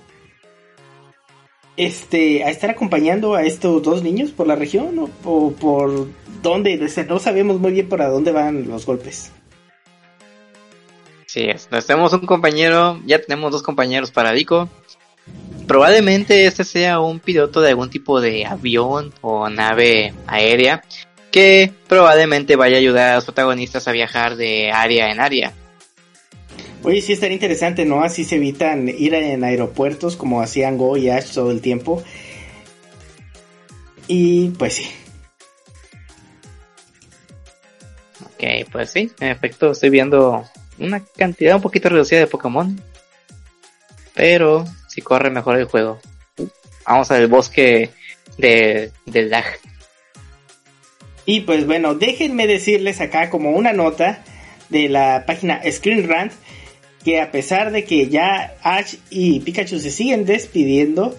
este, 1.77 2.43
a 2.43 2.49
estar 2.49 2.69
acompañando 2.69 3.35
a 3.35 3.43
estos 3.43 3.81
dos 3.81 4.03
niños 4.03 4.31
por 4.31 4.47
la 4.47 4.55
región 4.55 5.09
o, 5.23 5.51
por 5.51 6.07
dónde, 6.41 6.77
no 7.07 7.19
sabemos 7.19 7.59
muy 7.59 7.71
bien 7.71 7.87
para 7.87 8.09
dónde 8.09 8.31
van 8.31 8.67
los 8.67 8.85
golpes. 8.85 9.31
Sí, 11.25 11.47
tenemos 11.85 12.11
un 12.11 12.25
compañero, 12.25 12.99
ya 13.05 13.21
tenemos 13.21 13.51
dos 13.51 13.63
compañeros 13.63 14.11
para 14.11 14.31
Dico. 14.31 14.67
Probablemente 15.67 16.45
este 16.45 16.63
sea 16.63 16.99
un 16.99 17.19
piloto 17.19 17.61
de 17.61 17.69
algún 17.69 17.89
tipo 17.89 18.19
de 18.21 18.45
avión 18.45 19.13
o 19.21 19.49
nave 19.49 20.13
aérea 20.25 20.83
que 21.31 21.71
probablemente 21.87 22.55
vaya 22.55 22.77
a 22.77 22.79
ayudar 22.79 23.11
a 23.11 23.15
los 23.15 23.25
protagonistas 23.25 23.87
a 23.87 23.91
viajar 23.91 24.35
de 24.35 24.71
área 24.71 25.11
en 25.11 25.19
área. 25.19 25.53
Oye, 26.81 27.01
sí 27.01 27.13
estaría 27.13 27.35
interesante, 27.35 27.85
¿no? 27.85 28.03
Así 28.03 28.23
se 28.23 28.37
evitan 28.37 28.87
ir 28.87 29.13
en 29.13 29.43
aeropuertos 29.43 30.15
como 30.15 30.41
hacían 30.41 30.77
Go 30.77 30.97
y 30.97 31.09
Ash 31.09 31.33
todo 31.33 31.51
el 31.51 31.61
tiempo. 31.61 32.03
Y 34.07 34.49
pues 34.51 34.73
sí. 34.73 34.89
Ok, 38.25 38.71
pues 38.71 38.91
sí, 38.91 39.11
en 39.19 39.27
efecto 39.27 39.71
estoy 39.71 39.89
viendo 39.89 40.45
una 40.79 41.03
cantidad 41.03 41.57
un 41.57 41.61
poquito 41.61 41.89
reducida 41.89 42.19
de 42.19 42.27
Pokémon. 42.27 42.81
Pero 44.15 44.65
si 44.99 45.01
corre 45.01 45.29
mejor 45.29 45.57
el 45.57 45.63
juego. 45.63 46.01
Vamos 46.85 47.09
al 47.11 47.27
bosque 47.27 47.89
de, 48.37 48.91
del 49.05 49.29
lag. 49.29 49.45
Y 51.25 51.41
pues 51.41 51.65
bueno, 51.65 51.95
déjenme 51.95 52.47
decirles 52.47 52.99
acá 52.99 53.29
como 53.29 53.51
una 53.51 53.71
nota 53.71 54.23
de 54.67 54.89
la 54.89 55.23
página 55.25 55.61
Screen 55.71 56.09
Rant 56.09 56.33
que 57.05 57.21
a 57.21 57.31
pesar 57.31 57.71
de 57.71 57.85
que 57.85 58.09
ya 58.09 58.55
Ash 58.61 58.95
y 59.09 59.39
Pikachu 59.39 59.79
se 59.79 59.89
siguen 59.89 60.25
despidiendo, 60.25 61.15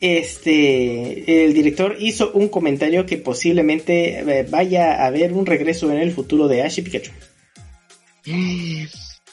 este 0.00 1.44
el 1.44 1.52
director 1.52 1.96
hizo 1.98 2.32
un 2.32 2.48
comentario 2.48 3.04
que 3.04 3.18
posiblemente 3.18 4.20
eh, 4.20 4.46
vaya 4.48 5.02
a 5.02 5.06
haber 5.06 5.34
un 5.34 5.44
regreso 5.44 5.92
en 5.92 5.98
el 5.98 6.12
futuro 6.12 6.48
de 6.48 6.62
Ash 6.62 6.78
y 6.78 6.82
Pikachu. 6.82 7.10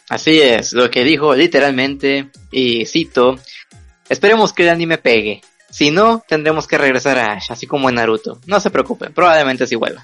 Así 0.10 0.40
es, 0.40 0.74
lo 0.74 0.90
que 0.90 1.04
dijo 1.04 1.36
literalmente, 1.36 2.30
y 2.52 2.86
cito, 2.86 3.38
esperemos 4.10 4.54
que 4.54 4.64
el 4.64 4.70
anime 4.70 4.98
pegue. 4.98 5.42
Si 5.70 5.92
no, 5.92 6.24
tendremos 6.28 6.68
que 6.68 6.78
regresar 6.78 7.18
a 7.18 7.34
Ash, 7.34 7.52
así 7.52 7.68
como 7.68 7.90
en 7.90 7.96
Naruto. 7.96 8.40
No 8.46 8.60
se 8.60 8.72
preocupen, 8.72 9.14
probablemente 9.14 9.68
sí 9.68 9.76
vuelva. 9.76 10.04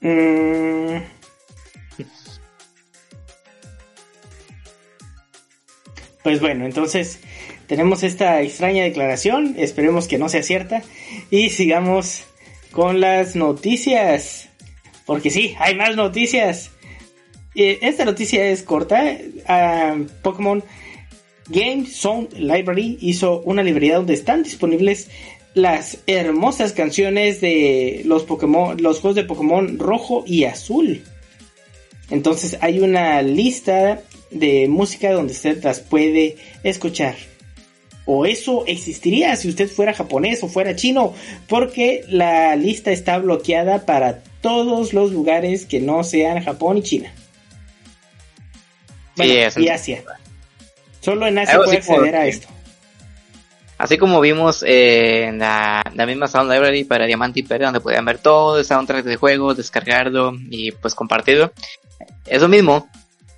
Mm, 0.00 0.98
Pues 6.24 6.40
bueno, 6.40 6.64
entonces 6.64 7.20
tenemos 7.66 8.02
esta 8.02 8.40
extraña 8.40 8.82
declaración, 8.82 9.56
esperemos 9.58 10.08
que 10.08 10.16
no 10.16 10.30
sea 10.30 10.42
cierta 10.42 10.82
y 11.30 11.50
sigamos 11.50 12.24
con 12.72 12.98
las 12.98 13.36
noticias. 13.36 14.48
Porque 15.04 15.28
sí, 15.28 15.54
hay 15.58 15.74
más 15.74 15.94
noticias. 15.96 16.70
Eh, 17.54 17.78
esta 17.82 18.06
noticia 18.06 18.46
es 18.46 18.62
corta. 18.62 19.18
Ah, 19.46 19.96
Pokémon 20.22 20.64
Game 21.48 21.86
Sound 21.86 22.34
Library 22.34 22.98
hizo 23.00 23.40
una 23.42 23.62
librería 23.62 23.96
donde 23.96 24.14
están 24.14 24.42
disponibles 24.42 25.08
las 25.54 25.98
hermosas 26.06 26.72
canciones 26.72 27.40
de 27.40 28.02
los 28.04 28.24
Pokémon, 28.24 28.80
los 28.82 29.00
juegos 29.00 29.16
de 29.16 29.24
Pokémon 29.24 29.78
rojo 29.78 30.24
y 30.26 30.44
azul. 30.44 31.04
Entonces 32.10 32.58
hay 32.60 32.80
una 32.80 33.22
lista 33.22 34.02
de 34.30 34.68
música 34.68 35.12
donde 35.12 35.32
usted 35.32 35.62
las 35.62 35.80
puede 35.80 36.36
escuchar. 36.62 37.14
O 38.06 38.26
eso 38.26 38.64
existiría 38.66 39.34
si 39.36 39.48
usted 39.48 39.68
fuera 39.68 39.94
japonés 39.94 40.42
o 40.42 40.48
fuera 40.48 40.76
chino, 40.76 41.14
porque 41.48 42.04
la 42.08 42.54
lista 42.56 42.90
está 42.90 43.16
bloqueada 43.18 43.86
para 43.86 44.22
todos 44.42 44.92
los 44.92 45.12
lugares 45.12 45.64
que 45.64 45.80
no 45.80 46.04
sean 46.04 46.42
Japón 46.44 46.78
y 46.78 46.82
China. 46.82 47.14
y 49.16 49.68
Asia. 49.68 50.04
Solo 51.04 51.26
en 51.26 51.38
Asia 51.38 51.58
puede 51.62 51.76
acceder 51.76 52.16
a 52.16 52.26
esto. 52.26 52.48
Así 53.76 53.98
como 53.98 54.22
vimos 54.22 54.62
eh, 54.66 55.24
en 55.24 55.38
la, 55.38 55.82
misma 56.06 56.28
Sound 56.28 56.50
Library 56.50 56.84
para 56.84 57.04
Diamante 57.04 57.40
y 57.40 57.42
donde 57.42 57.80
podían 57.80 58.06
ver 58.06 58.18
todo 58.18 58.58
el 58.58 58.64
soundtrack 58.64 59.04
de 59.04 59.16
juego, 59.16 59.54
descargarlo 59.54 60.32
y 60.48 60.72
pues 60.72 60.94
compartirlo. 60.94 61.52
Eso 62.24 62.48
mismo, 62.48 62.88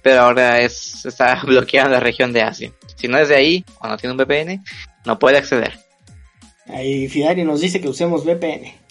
pero 0.02 0.20
ahora 0.20 0.60
es, 0.60 1.04
está 1.04 1.40
bloqueada 1.44 1.88
la 1.88 2.00
región 2.00 2.32
de 2.32 2.42
Asia. 2.42 2.70
Si 2.94 3.08
no 3.08 3.18
es 3.18 3.28
de 3.28 3.34
ahí 3.34 3.64
o 3.80 3.88
no 3.88 3.96
tiene 3.96 4.12
un 4.12 4.18
VPN, 4.18 4.62
no 5.04 5.18
puede 5.18 5.38
acceder. 5.38 5.80
Ahí 6.68 7.08
Fidari 7.08 7.42
nos 7.42 7.60
dice 7.60 7.80
que 7.80 7.88
usemos 7.88 8.24
VPN. 8.24 8.85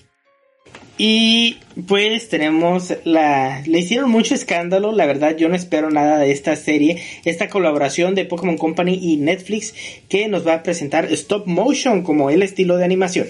Y 0.98 1.58
pues 1.88 2.30
tenemos 2.30 2.94
la... 3.04 3.62
Le 3.66 3.80
hicieron 3.80 4.10
mucho 4.10 4.34
escándalo, 4.34 4.94
la 4.94 5.06
verdad 5.06 5.36
yo 5.36 5.50
no 5.50 5.56
espero 5.56 5.90
nada 5.90 6.20
de 6.20 6.32
esta 6.32 6.56
serie, 6.56 7.04
esta 7.26 7.50
colaboración 7.50 8.16
de 8.16 8.26
Pokémon 8.26 8.58
Company 8.58 8.98
y 9.02 9.18
Netflix 9.18 9.74
que 10.08 10.30
nos 10.30 10.48
va 10.48 10.54
a 10.54 10.64
presentar 10.64 11.12
stop 11.12 11.48
motion 11.48 12.02
como 12.02 12.30
el 12.30 12.44
estilo 12.44 12.78
de 12.78 12.86
animación. 12.86 13.28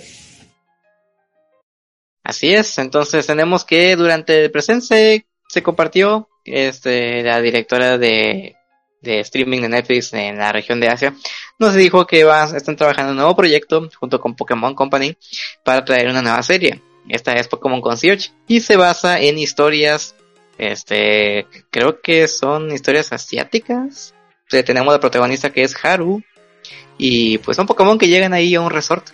Así 2.23 2.53
es, 2.53 2.77
entonces 2.77 3.25
tenemos 3.25 3.65
que 3.65 3.95
durante 3.95 4.43
el 4.43 4.51
presente 4.51 5.25
se 5.47 5.63
compartió 5.63 6.27
este, 6.43 7.23
la 7.23 7.41
directora 7.41 7.97
de, 7.97 8.55
de 9.01 9.19
streaming 9.21 9.61
de 9.61 9.69
Netflix 9.69 10.13
en 10.13 10.37
la 10.37 10.51
región 10.51 10.79
de 10.79 10.89
Asia, 10.89 11.15
nos 11.59 11.73
dijo 11.73 12.05
que 12.05 12.23
va, 12.23 12.45
están 12.55 12.75
trabajando 12.75 13.11
en 13.11 13.17
un 13.17 13.21
nuevo 13.21 13.35
proyecto 13.35 13.89
junto 13.99 14.19
con 14.19 14.35
Pokémon 14.35 14.75
Company 14.75 15.15
para 15.63 15.85
traer 15.85 16.09
una 16.09 16.21
nueva 16.21 16.43
serie. 16.43 16.81
Esta 17.07 17.33
es 17.33 17.47
Pokémon 17.47 17.81
Concierge 17.81 18.31
y 18.47 18.61
se 18.61 18.77
basa 18.77 19.19
en 19.19 19.37
historias, 19.37 20.15
este, 20.57 21.45
creo 21.69 22.01
que 22.01 22.27
son 22.27 22.71
historias 22.71 23.11
asiáticas. 23.11 24.13
tenemos 24.49 24.93
la 24.93 24.99
protagonista 24.99 25.51
que 25.51 25.63
es 25.63 25.75
Haru 25.83 26.23
y 26.97 27.37
pues 27.39 27.57
son 27.57 27.67
Pokémon 27.67 27.97
que 27.97 28.07
llegan 28.07 28.33
ahí 28.33 28.55
a 28.55 28.61
un 28.61 28.71
resort. 28.71 29.09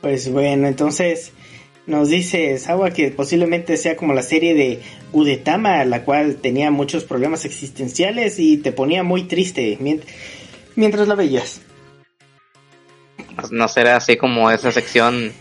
Pues 0.00 0.30
bueno, 0.30 0.68
entonces 0.68 1.32
nos 1.86 2.10
dice 2.10 2.58
Sawa 2.58 2.90
que 2.90 3.10
posiblemente 3.10 3.76
sea 3.76 3.96
como 3.96 4.12
la 4.12 4.22
serie 4.22 4.54
de 4.54 4.80
Udetama, 5.12 5.84
la 5.86 6.04
cual 6.04 6.36
tenía 6.36 6.70
muchos 6.70 7.04
problemas 7.04 7.44
existenciales 7.44 8.38
y 8.38 8.58
te 8.58 8.72
ponía 8.72 9.02
muy 9.02 9.24
triste 9.24 9.78
mientras 10.76 11.08
la 11.08 11.14
veías. 11.14 11.62
No 13.50 13.68
será 13.68 13.96
así 13.96 14.16
como 14.16 14.50
esa 14.50 14.70
sección, 14.70 15.32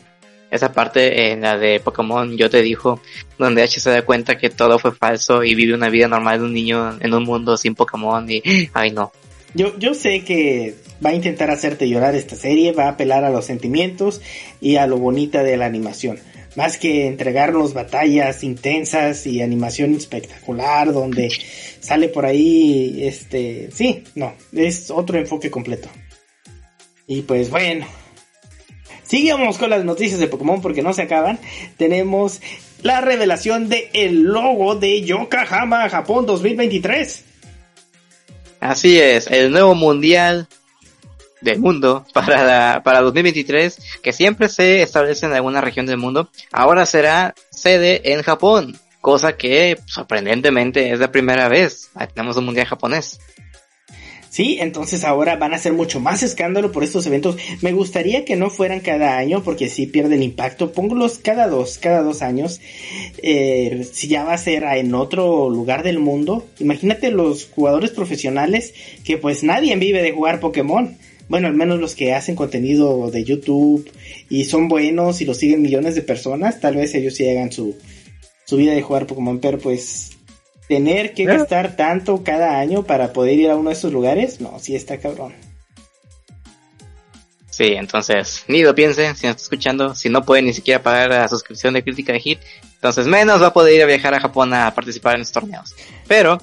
esa 0.51 0.71
parte 0.71 1.31
en 1.31 1.41
la 1.41 1.57
de 1.57 1.79
Pokémon 1.79 2.37
Yo 2.37 2.49
te 2.49 2.61
dijo, 2.61 3.01
donde 3.37 3.63
H 3.63 3.79
se 3.79 3.89
da 3.89 4.01
cuenta 4.03 4.37
que 4.37 4.49
todo 4.49 4.79
fue 4.79 4.93
falso 4.93 5.43
y 5.43 5.55
vive 5.55 5.73
una 5.73 5.89
vida 5.89 6.07
normal 6.07 6.39
de 6.39 6.45
un 6.45 6.53
niño 6.53 6.97
en 6.99 7.13
un 7.13 7.23
mundo 7.23 7.57
sin 7.57 7.75
Pokémon 7.75 8.29
y, 8.29 8.41
ay 8.73 8.91
no. 8.91 9.11
Yo, 9.53 9.77
yo 9.79 9.93
sé 9.93 10.23
que 10.23 10.75
va 11.03 11.11
a 11.11 11.13
intentar 11.13 11.49
hacerte 11.49 11.89
llorar 11.89 12.15
esta 12.15 12.35
serie, 12.35 12.73
va 12.73 12.85
a 12.85 12.89
apelar 12.89 13.23
a 13.23 13.29
los 13.29 13.45
sentimientos 13.45 14.21
y 14.61 14.75
a 14.75 14.87
lo 14.87 14.97
bonita 14.97 15.43
de 15.43 15.57
la 15.57 15.65
animación 15.65 16.19
más 16.57 16.79
que 16.79 17.05
entregarnos 17.05 17.75
batallas 17.75 18.43
intensas 18.43 19.27
y 19.27 19.43
animación 19.43 19.93
espectacular 19.93 20.91
donde 20.91 21.29
sale 21.79 22.09
por 22.09 22.25
ahí 22.25 23.05
este 23.05 23.69
sí 23.71 24.03
no 24.15 24.33
es 24.51 24.89
otro 24.89 25.19
enfoque 25.19 25.51
completo 25.51 25.87
y 27.05 27.21
pues 27.21 27.51
bueno 27.51 27.85
sigamos 29.07 29.57
con 29.57 29.69
las 29.69 29.83
noticias 29.83 30.19
de 30.19 30.27
Pokémon 30.27 30.61
porque 30.61 30.81
no 30.81 30.93
se 30.93 31.03
acaban 31.03 31.39
tenemos 31.77 32.41
la 32.83 33.01
revelación 33.01 33.69
de 33.69 33.89
el 33.93 34.23
logo 34.23 34.75
de 34.75 35.01
Yokohama 35.01 35.89
Japón 35.89 36.25
2023 36.25 37.25
Así 38.59 38.99
es, 38.99 39.27
el 39.27 39.51
nuevo 39.51 39.75
mundial 39.75 40.47
del 41.41 41.59
mundo 41.59 42.05
para, 42.13 42.81
para 42.83 43.01
2023, 43.01 43.99
que 44.01 44.13
siempre 44.13 44.49
se 44.49 44.81
establece 44.81 45.25
en 45.25 45.33
alguna 45.33 45.61
región 45.61 45.85
del 45.85 45.97
mundo, 45.97 46.29
ahora 46.51 46.85
será 46.85 47.35
sede 47.51 48.13
en 48.13 48.23
Japón, 48.23 48.79
cosa 49.01 49.37
que 49.37 49.77
sorprendentemente 49.85 50.91
es 50.91 50.99
la 50.99 51.11
primera 51.11 51.47
vez. 51.47 51.89
tenemos 52.13 52.37
un 52.37 52.45
mundial 52.45 52.67
japonés. 52.67 53.19
Sí, 54.29 54.57
entonces 54.59 55.03
ahora 55.03 55.35
van 55.37 55.53
a 55.53 55.55
hacer 55.55 55.73
mucho 55.73 55.99
más 55.99 56.23
escándalo 56.23 56.71
por 56.71 56.83
estos 56.83 57.05
eventos. 57.07 57.37
Me 57.61 57.71
gustaría 57.71 58.25
que 58.25 58.35
no 58.35 58.49
fueran 58.49 58.81
cada 58.81 59.17
año 59.17 59.43
porque 59.43 59.69
sí 59.69 59.87
pierden 59.87 60.23
impacto. 60.23 60.71
Póngolos 60.71 61.19
cada 61.19 61.47
dos, 61.47 61.77
cada 61.77 62.01
dos 62.01 62.21
años. 62.21 62.59
Eh, 63.23 63.87
si 63.91 64.07
ya 64.07 64.23
va 64.23 64.33
a 64.33 64.37
ser 64.37 64.63
en 64.63 64.93
otro 64.93 65.49
lugar 65.49 65.83
del 65.83 65.99
mundo. 65.99 66.45
Imagínate 66.59 67.11
los 67.11 67.45
jugadores 67.47 67.91
profesionales 67.91 68.73
que 69.03 69.17
pues 69.17 69.43
nadie 69.43 69.75
vive 69.75 70.01
de 70.01 70.11
jugar 70.11 70.39
Pokémon. 70.39 70.97
Bueno, 71.29 71.47
al 71.47 71.55
menos 71.55 71.79
los 71.79 71.95
que 71.95 72.13
hacen 72.13 72.35
contenido 72.35 73.11
de 73.11 73.23
YouTube 73.23 73.89
y 74.29 74.45
son 74.45 74.69
buenos 74.69 75.19
y 75.21 75.25
lo 75.25 75.33
siguen 75.33 75.61
millones 75.61 75.95
de 75.95 76.01
personas. 76.01 76.59
Tal 76.61 76.75
vez 76.75 76.95
ellos 76.95 77.15
sí 77.15 77.27
hagan 77.29 77.51
su, 77.51 77.75
su 78.45 78.57
vida 78.57 78.73
de 78.73 78.81
jugar 78.81 79.07
Pokémon. 79.07 79.39
Pero 79.39 79.57
pues 79.57 80.16
tener 80.67 81.13
que 81.13 81.25
gastar 81.25 81.75
tanto 81.75 82.23
cada 82.23 82.59
año 82.59 82.83
para 82.83 83.13
poder 83.13 83.39
ir 83.39 83.49
a 83.49 83.55
uno 83.55 83.69
de 83.69 83.75
esos 83.75 83.91
lugares, 83.91 84.41
no, 84.41 84.59
sí 84.59 84.75
está 84.75 84.99
cabrón. 84.99 85.33
Sí, 87.49 87.73
entonces, 87.73 88.43
ni 88.47 88.61
lo 88.61 88.75
piense, 88.75 89.15
si 89.15 89.25
no 89.25 89.31
está 89.31 89.41
escuchando, 89.41 89.95
si 89.95 90.09
no 90.09 90.23
puede 90.23 90.43
ni 90.43 90.53
siquiera 90.53 90.83
pagar 90.83 91.09
la 91.09 91.27
suscripción 91.27 91.73
de 91.73 91.83
crítica 91.83 92.13
de 92.13 92.19
Hit, 92.19 92.39
entonces 92.75 93.07
menos 93.07 93.41
va 93.41 93.47
a 93.47 93.53
poder 93.53 93.73
ir 93.73 93.81
a 93.81 93.87
viajar 93.87 94.13
a 94.13 94.19
Japón 94.19 94.53
a 94.53 94.71
participar 94.75 95.15
en 95.15 95.21
los 95.21 95.31
torneos. 95.31 95.73
Pero, 96.07 96.37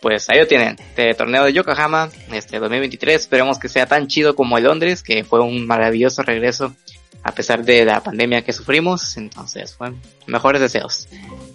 pues 0.00 0.28
ahí 0.28 0.40
lo 0.40 0.48
tienen, 0.48 0.76
este 0.80 1.14
torneo 1.14 1.44
de 1.44 1.52
Yokohama, 1.52 2.10
este 2.32 2.58
2023, 2.58 3.20
esperemos 3.20 3.60
que 3.60 3.68
sea 3.68 3.86
tan 3.86 4.08
chido 4.08 4.34
como 4.34 4.58
el 4.58 4.64
Londres, 4.64 5.04
que 5.04 5.22
fue 5.22 5.40
un 5.40 5.64
maravilloso 5.64 6.22
regreso 6.22 6.74
a 7.28 7.34
pesar 7.34 7.64
de 7.64 7.84
la 7.84 8.02
pandemia 8.02 8.42
que 8.42 8.52
sufrimos, 8.52 9.16
entonces, 9.16 9.76
bueno, 9.78 9.98
mejores 10.26 10.60
deseos. 10.60 11.08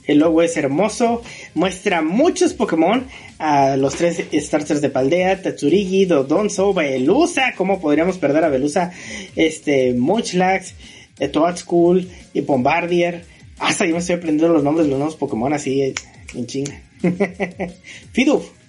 El 0.05 0.19
logo 0.19 0.41
es 0.41 0.55
hermoso, 0.55 1.23
muestra 1.55 2.01
muchos 2.01 2.53
Pokémon, 2.53 3.07
a 3.39 3.75
los 3.75 3.95
tres 3.95 4.23
starters 4.33 4.81
de 4.81 4.89
Paldea, 4.89 5.41
Tatsurigi, 5.41 6.05
Dodonzo, 6.05 6.73
Belusa, 6.73 7.53
¿cómo 7.57 7.81
podríamos 7.81 8.17
perder 8.17 8.43
a 8.43 8.49
Belusa? 8.49 8.91
Este, 9.35 9.93
Munchlax, 9.93 10.75
eh, 11.19 11.27
Toadschool 11.27 12.07
y 12.33 12.41
Bombardier. 12.41 13.25
Hasta 13.59 13.85
yo 13.85 13.93
me 13.93 13.99
estoy 13.99 14.15
aprendiendo 14.15 14.53
los 14.53 14.63
nombres 14.63 14.85
de 14.85 14.91
los 14.91 14.99
nuevos 14.99 15.15
Pokémon 15.15 15.53
así 15.53 15.93
en 16.33 16.45
chinga. 16.45 16.79
Fiduf. 18.11 18.62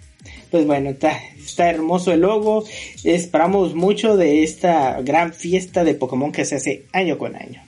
Pues 0.54 0.68
bueno, 0.68 0.90
está, 0.90 1.68
hermoso 1.68 2.12
el 2.12 2.20
logo. 2.20 2.62
Esperamos 3.02 3.74
mucho 3.74 4.16
de 4.16 4.44
esta 4.44 5.00
gran 5.00 5.32
fiesta 5.32 5.82
de 5.82 5.94
Pokémon 5.94 6.30
que 6.30 6.44
se 6.44 6.54
hace 6.54 6.86
año 6.92 7.18
con 7.18 7.34
año. 7.34 7.60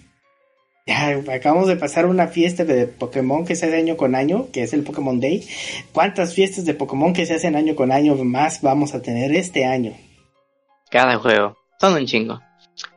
Ya 0.87 1.21
acabamos 1.35 1.67
de 1.67 1.75
pasar 1.75 2.07
una 2.07 2.29
fiesta 2.29 2.65
de 2.65 2.87
Pokémon 2.87 3.45
que 3.45 3.57
se 3.57 3.67
hace 3.67 3.79
año 3.79 3.97
con 3.97 4.15
año, 4.15 4.53
que 4.53 4.63
es 4.63 4.73
el 4.73 4.85
Pokémon 4.85 5.19
Day. 5.19 5.45
¿Cuántas 5.91 6.33
fiestas 6.33 6.65
de 6.65 6.75
Pokémon 6.75 7.13
que 7.13 7.27
se 7.27 7.35
hacen 7.35 7.57
año 7.57 7.75
con 7.75 7.91
año 7.91 8.15
más 8.23 8.63
vamos 8.63 8.95
a 8.95 9.03
tener 9.03 9.35
este 9.35 9.65
año? 9.65 9.93
Cada 10.89 11.17
juego, 11.17 11.57
son 11.81 11.95
un 11.95 12.07
chingo. 12.07 12.41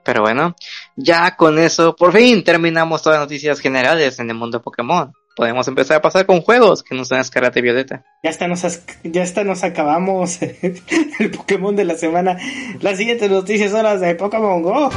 Pero 0.04 0.22
bueno, 0.22 0.56
ya 0.98 1.36
con 1.36 1.58
eso 1.58 1.96
por 1.96 2.14
fin 2.14 2.44
terminamos 2.44 3.02
todas 3.02 3.18
las 3.18 3.26
noticias 3.26 3.60
generales 3.60 4.20
en 4.20 4.30
el 4.30 4.36
mundo 4.36 4.60
de 4.60 4.64
Pokémon. 4.64 5.12
Podemos 5.36 5.68
empezar 5.68 5.98
a 5.98 6.02
pasar 6.02 6.26
con 6.26 6.42
juegos 6.42 6.84
que 6.84 6.96
nos 6.96 7.10
dan 7.10 7.22
Escarlata 7.22 7.62
Violeta. 7.62 8.04
Ya 8.24 8.30
está, 8.30 8.48
nos, 8.48 8.66
ya 9.04 9.24
está, 9.24 9.44
nos 9.44 9.64
acabamos 9.64 10.42
el 10.42 11.32
Pokémon 11.32 11.76
de 11.76 11.86
la 11.86 11.96
semana. 11.96 12.38
Las 12.82 12.98
siguientes 12.98 13.30
noticias 13.30 13.72
son 13.72 13.84
las 13.84 14.02
de 14.02 14.16
Pokémon 14.16 14.62
Go. 14.62 14.90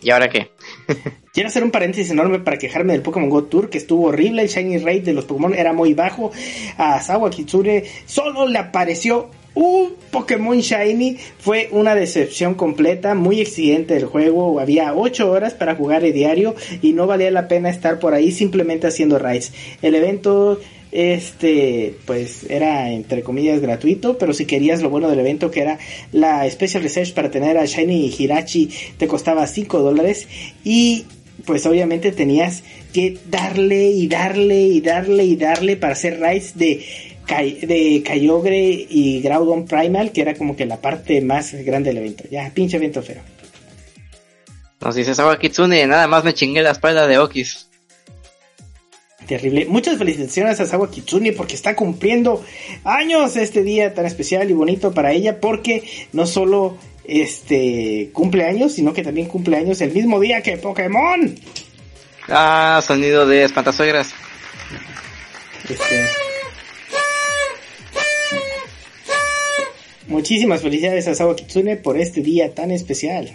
¿Y 0.00 0.10
ahora 0.10 0.28
qué? 0.28 0.52
Quiero 1.32 1.48
hacer 1.48 1.64
un 1.64 1.70
paréntesis 1.70 2.10
enorme 2.10 2.38
para 2.40 2.56
quejarme 2.56 2.92
del 2.92 3.02
Pokémon 3.02 3.28
Go 3.28 3.44
Tour, 3.44 3.70
que 3.70 3.78
estuvo 3.78 4.08
horrible. 4.08 4.42
El 4.42 4.48
Shiny 4.48 4.78
Rate 4.78 5.02
de 5.02 5.12
los 5.12 5.24
Pokémon 5.24 5.54
era 5.54 5.72
muy 5.72 5.94
bajo. 5.94 6.30
A 6.76 7.00
Sawa 7.00 7.30
Kitsune 7.30 7.84
solo 8.06 8.46
le 8.46 8.58
apareció 8.58 9.30
un 9.58 9.94
Pokémon 10.12 10.60
Shiny. 10.60 11.16
Fue 11.38 11.68
una 11.72 11.96
decepción 11.96 12.54
completa, 12.54 13.14
muy 13.14 13.40
exigente 13.40 13.96
el 13.96 14.04
juego. 14.04 14.60
Había 14.60 14.94
8 14.94 15.30
horas 15.30 15.54
para 15.54 15.74
jugar 15.74 16.04
el 16.04 16.12
diario 16.12 16.54
y 16.80 16.92
no 16.92 17.08
valía 17.08 17.30
la 17.32 17.48
pena 17.48 17.68
estar 17.68 17.98
por 17.98 18.14
ahí 18.14 18.30
simplemente 18.30 18.86
haciendo 18.86 19.18
raids. 19.18 19.52
El 19.82 19.96
evento 19.96 20.60
este 20.90 21.96
pues 22.06 22.46
era 22.48 22.90
entre 22.90 23.22
comillas 23.22 23.60
gratuito 23.60 24.16
pero 24.16 24.32
si 24.32 24.46
querías 24.46 24.80
lo 24.80 24.88
bueno 24.88 25.10
del 25.10 25.18
evento 25.18 25.50
que 25.50 25.60
era 25.60 25.78
la 26.12 26.48
special 26.50 26.82
research 26.82 27.12
para 27.12 27.30
tener 27.30 27.58
a 27.58 27.66
Shiny 27.66 28.06
y 28.06 28.14
Hirachi 28.18 28.70
te 28.96 29.06
costaba 29.06 29.46
5 29.46 29.80
dólares 29.80 30.28
y 30.64 31.04
pues 31.44 31.66
obviamente 31.66 32.10
tenías 32.10 32.64
que 32.94 33.18
darle 33.30 33.90
y 33.90 34.08
darle 34.08 34.62
y 34.62 34.80
darle 34.80 35.24
y 35.24 35.36
darle 35.36 35.76
para 35.76 35.92
hacer 35.92 36.20
raids 36.20 36.56
de 36.56 36.80
de 37.28 38.02
Kyogre 38.04 38.86
y 38.88 39.20
Groudon 39.20 39.66
Primal 39.66 40.12
que 40.12 40.22
era 40.22 40.34
como 40.34 40.56
que 40.56 40.66
la 40.66 40.80
parte 40.80 41.20
más 41.20 41.52
grande 41.52 41.90
del 41.90 41.98
evento 41.98 42.24
ya 42.30 42.50
pinche 42.54 42.76
evento 42.76 43.02
feo 43.02 43.20
nos 44.80 44.94
dice 44.94 45.14
Sawa 45.14 45.38
Kitsune 45.38 45.86
nada 45.86 46.06
más 46.06 46.24
me 46.24 46.34
chingué 46.34 46.62
la 46.62 46.70
espalda 46.70 47.06
de 47.06 47.18
Okis 47.18 47.68
terrible. 49.28 49.66
Muchas 49.66 49.98
felicitaciones 49.98 50.58
a 50.58 50.66
Sawa 50.66 50.90
Kitsune 50.90 51.32
porque 51.32 51.54
está 51.54 51.76
cumpliendo 51.76 52.42
años 52.82 53.36
este 53.36 53.62
día 53.62 53.94
tan 53.94 54.06
especial 54.06 54.50
y 54.50 54.54
bonito 54.54 54.92
para 54.92 55.12
ella 55.12 55.38
porque 55.38 55.84
no 56.12 56.26
solo 56.26 56.76
este 57.04 58.10
cumple 58.12 58.44
años, 58.44 58.72
sino 58.72 58.92
que 58.92 59.04
también 59.04 59.28
cumple 59.28 59.56
años 59.56 59.80
el 59.80 59.92
mismo 59.92 60.18
día 60.18 60.42
que 60.42 60.56
Pokémon. 60.56 61.38
Ah, 62.28 62.82
sonido 62.84 63.26
de 63.26 63.44
espantasuegras. 63.44 64.12
Este... 65.68 66.27
Muchísimas 70.08 70.62
felicidades 70.62 71.06
a 71.06 71.14
Sawa 71.14 71.36
Kitsune 71.36 71.76
por 71.76 71.98
este 71.98 72.22
día 72.22 72.54
tan 72.54 72.70
especial. 72.70 73.30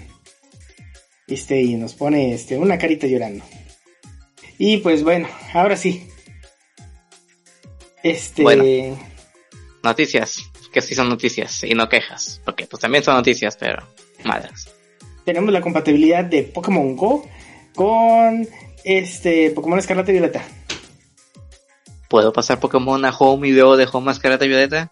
Este, 1.27 1.61
y 1.61 1.75
nos 1.75 1.93
pone 1.93 2.33
este, 2.33 2.57
una 2.57 2.79
carita 2.79 3.05
llorando. 3.05 3.45
Y 4.57 4.77
pues 4.77 5.03
bueno, 5.03 5.27
ahora 5.53 5.77
sí. 5.77 6.07
Este. 8.01 8.41
Bueno, 8.41 8.97
noticias, 9.83 10.39
que 10.71 10.81
sí 10.81 10.95
son 10.95 11.09
noticias 11.09 11.63
y 11.63 11.75
no 11.75 11.87
quejas, 11.87 12.41
porque 12.43 12.65
pues 12.65 12.81
también 12.81 13.03
son 13.03 13.15
noticias, 13.15 13.55
pero 13.55 13.87
malas. 14.23 14.67
Tenemos 15.25 15.53
la 15.53 15.61
compatibilidad 15.61 16.25
de 16.25 16.43
Pokémon 16.43 16.95
Go 16.95 17.25
con 17.75 18.47
este 18.83 19.51
Pokémon 19.51 19.77
Escarlata 19.77 20.09
y 20.09 20.13
Violeta. 20.13 20.43
¿Puedo 22.09 22.33
pasar 22.33 22.59
Pokémon 22.59 23.05
a 23.05 23.11
Home 23.11 23.47
y 23.47 23.51
luego 23.51 23.77
de 23.77 23.87
Home 23.91 24.09
a 24.09 24.13
Escarlata 24.13 24.45
y 24.45 24.49
Violeta? 24.49 24.91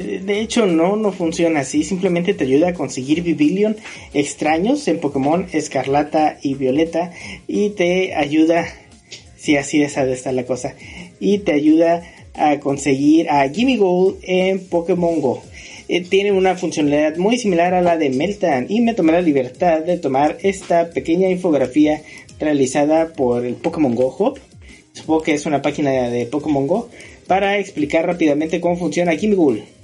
De 0.00 0.40
hecho, 0.40 0.66
no, 0.66 0.96
no 0.96 1.12
funciona 1.12 1.60
así. 1.60 1.84
Simplemente 1.84 2.34
te 2.34 2.44
ayuda 2.44 2.68
a 2.68 2.74
conseguir 2.74 3.22
Bibilion 3.22 3.76
extraños 4.14 4.88
en 4.88 4.98
Pokémon 4.98 5.46
Escarlata 5.52 6.38
y 6.42 6.54
Violeta. 6.54 7.12
Y 7.46 7.70
te 7.70 8.14
ayuda 8.14 8.66
Sí, 9.40 9.56
así 9.56 9.82
es, 9.82 9.96
está 9.96 10.32
la 10.32 10.44
cosa. 10.44 10.74
Y 11.18 11.38
te 11.38 11.52
ayuda 11.52 12.02
a 12.34 12.60
conseguir 12.60 13.30
a 13.30 13.48
Gimme 13.48 13.78
Gold 13.78 14.18
en 14.22 14.60
Pokémon 14.68 15.18
Go. 15.22 15.42
Eh, 15.88 16.02
tiene 16.02 16.30
una 16.30 16.56
funcionalidad 16.56 17.16
muy 17.16 17.38
similar 17.38 17.72
a 17.72 17.80
la 17.80 17.96
de 17.96 18.10
Meltan 18.10 18.66
y 18.68 18.82
me 18.82 18.92
tomé 18.92 19.12
la 19.12 19.22
libertad 19.22 19.80
de 19.80 19.96
tomar 19.96 20.36
esta 20.42 20.90
pequeña 20.90 21.30
infografía 21.30 22.02
realizada 22.38 23.14
por 23.14 23.46
el 23.46 23.54
Pokémon 23.54 23.94
Go 23.94 24.14
Hub. 24.18 24.38
Supongo 24.92 25.22
que 25.22 25.32
es 25.32 25.46
una 25.46 25.62
página 25.62 25.90
de 26.10 26.26
Pokémon 26.26 26.66
Go 26.66 26.90
para 27.26 27.56
explicar 27.56 28.06
rápidamente 28.06 28.60
cómo 28.60 28.76
funciona 28.76 29.16
Gimme 29.16 29.36
Gold. 29.36 29.79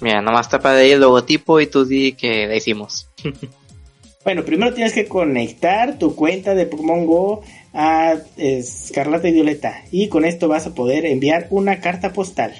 Mira, 0.00 0.20
nomás 0.20 0.48
tapa 0.48 0.74
de 0.74 0.82
ahí 0.82 0.90
el 0.92 1.00
logotipo 1.00 1.60
y 1.60 1.66
tú 1.66 1.84
di 1.84 2.12
que 2.12 2.46
la 2.46 2.56
hicimos. 2.56 3.08
bueno, 4.24 4.44
primero 4.44 4.74
tienes 4.74 4.92
que 4.92 5.06
conectar 5.06 5.98
tu 5.98 6.14
cuenta 6.14 6.54
de 6.54 6.66
Pokémon 6.66 7.06
Go 7.06 7.42
a 7.72 8.14
Escarlata 8.36 9.28
y 9.28 9.32
Violeta 9.32 9.84
y 9.90 10.08
con 10.08 10.24
esto 10.24 10.48
vas 10.48 10.66
a 10.66 10.74
poder 10.74 11.06
enviar 11.06 11.46
una 11.50 11.80
carta 11.80 12.12
postal. 12.12 12.54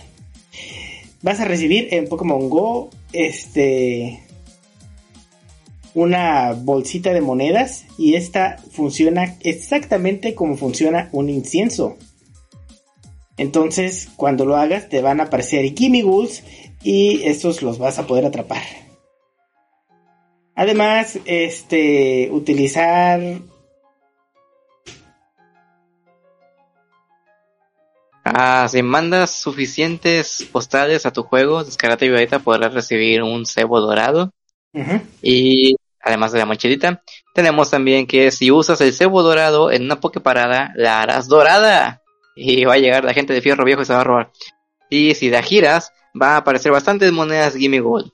Vas 1.22 1.40
a 1.40 1.44
recibir 1.44 1.88
en 1.92 2.08
Pokémon 2.08 2.48
Go 2.48 2.90
este 3.12 4.22
una 5.94 6.52
bolsita 6.52 7.14
de 7.14 7.22
monedas 7.22 7.86
y 7.96 8.14
esta 8.14 8.58
funciona 8.70 9.34
exactamente 9.40 10.34
como 10.34 10.56
funciona 10.56 11.08
un 11.12 11.30
incienso. 11.30 11.96
Entonces, 13.38 14.08
cuando 14.16 14.44
lo 14.44 14.56
hagas, 14.56 14.88
te 14.90 15.00
van 15.00 15.20
a 15.20 15.24
aparecer 15.24 15.74
Gimme 15.74 16.02
y 16.86 17.24
estos 17.24 17.62
los 17.62 17.78
vas 17.78 17.98
a 17.98 18.06
poder 18.06 18.26
atrapar. 18.26 18.62
Además, 20.54 21.18
este, 21.24 22.28
utilizar 22.30 23.20
Ah, 28.24 28.66
si 28.68 28.82
mandas 28.82 29.30
suficientes 29.30 30.48
postales 30.50 31.06
a 31.06 31.12
tu 31.12 31.22
juego, 31.22 31.62
Descarate 31.62 32.06
y 32.06 32.08
Violeta 32.08 32.40
podrás 32.40 32.74
recibir 32.74 33.22
un 33.22 33.46
cebo 33.46 33.80
dorado. 33.80 34.32
Y 35.22 35.76
además 36.00 36.32
de 36.32 36.40
la 36.40 36.46
mochilita, 36.46 37.02
tenemos 37.34 37.70
también 37.70 38.06
que 38.06 38.30
si 38.30 38.50
usas 38.50 38.80
el 38.80 38.92
cebo 38.92 39.22
dorado 39.22 39.70
en 39.70 39.84
una 39.84 40.00
parada, 40.00 40.72
la 40.76 41.02
harás 41.02 41.28
dorada. 41.28 42.02
y 42.34 42.64
va 42.64 42.74
a 42.74 42.78
llegar 42.78 43.04
la 43.04 43.14
gente 43.14 43.32
de 43.32 43.40
fierro 43.40 43.64
viejo 43.64 43.82
y 43.82 43.84
se 43.84 43.94
va 43.94 44.00
a 44.00 44.04
robar. 44.04 44.32
Y 44.90 45.14
si 45.14 45.30
da 45.30 45.42
giras, 45.42 45.92
va 46.20 46.34
a 46.34 46.36
aparecer 46.38 46.72
bastantes 46.72 47.12
monedas 47.12 47.54
Gimme 47.54 47.80
Gold. 47.80 48.10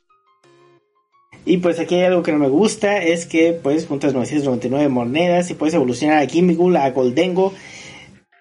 Y 1.44 1.57
pues 1.59 1.80
aquí 1.80 1.96
hay 1.96 2.05
algo 2.05 2.22
que 2.22 2.32
no 2.32 2.38
me 2.38 2.48
gusta, 2.48 2.98
es 2.98 3.26
que 3.26 3.53
pues 3.53 3.86
juntas 3.86 4.14
999 4.14 4.88
monedas 4.88 5.50
y 5.50 5.55
puedes 5.55 5.74
evolucionar 5.74 6.18
a 6.18 6.26
Gimme 6.26 6.55
Gold, 6.55 6.76
a 6.76 6.90
Goldengo. 6.90 7.53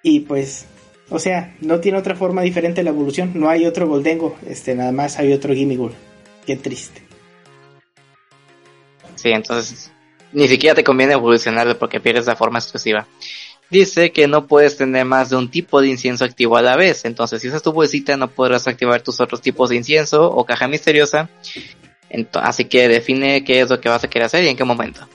Y 0.03 0.22
pues, 0.22 0.66
o 1.09 1.18
sea, 1.18 1.55
no 1.62 1.80
tiene 1.80 1.97
otra 1.97 2.16
forma 2.16 2.43
diferente 2.43 2.84
la 2.84 2.91
evolución, 2.91 3.32
no 3.34 3.49
hay 3.49 3.66
otro 3.66 3.88
Goldengo, 3.88 4.36
este, 4.47 4.76
nada 4.76 4.91
más 4.91 5.18
hay 5.18 5.34
otro 5.34 5.53
Gimme 5.53 5.78
Gold. 5.78 5.95
Qué 6.45 6.55
triste. 6.57 7.01
Sí, 9.16 9.30
entonces 9.30 9.91
ni 10.34 10.47
siquiera 10.47 10.76
te 10.76 10.84
conviene 10.84 11.14
evolucionarlo 11.14 11.78
porque 11.78 11.99
pierdes 11.99 12.26
la 12.26 12.36
forma 12.36 12.59
exclusiva. 12.59 13.07
Dice 13.72 14.11
que 14.11 14.28
no 14.28 14.47
puedes 14.47 14.76
tener 14.76 15.05
más 15.05 15.30
de 15.30 15.38
un 15.38 15.49
tipo 15.49 15.80
de 15.80 15.88
incienso 15.88 16.26
activo 16.26 16.57
a 16.57 16.61
la 16.61 16.76
vez. 16.76 17.05
Entonces, 17.05 17.41
si 17.41 17.47
esa 17.47 17.55
es 17.55 17.63
tu 17.63 17.72
bolsita, 17.72 18.17
no 18.17 18.30
podrás 18.30 18.67
activar 18.67 19.01
tus 19.01 19.22
otros 19.22 19.39
tipos 19.39 19.69
de 19.69 19.78
incienso 19.78 20.30
o 20.30 20.45
caja 20.45 20.67
misteriosa. 20.67 21.30
así 22.34 22.65
que 22.65 22.89
define 22.89 23.45
qué 23.45 23.61
es 23.61 23.69
lo 23.69 23.80
que 23.80 23.88
vas 23.88 24.03
a 24.03 24.09
querer 24.09 24.26
hacer 24.26 24.43
y 24.43 24.49
en 24.49 24.57
qué 24.57 24.65
momento. 24.65 25.07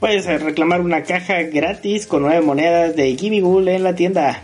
Puedes 0.00 0.24
reclamar 0.42 0.80
una 0.80 1.02
caja 1.02 1.42
gratis 1.42 2.06
con 2.06 2.22
nueve 2.22 2.40
monedas 2.40 2.96
de 2.96 3.14
Gimme 3.14 3.38
en 3.74 3.82
la 3.82 3.94
tienda. 3.94 4.42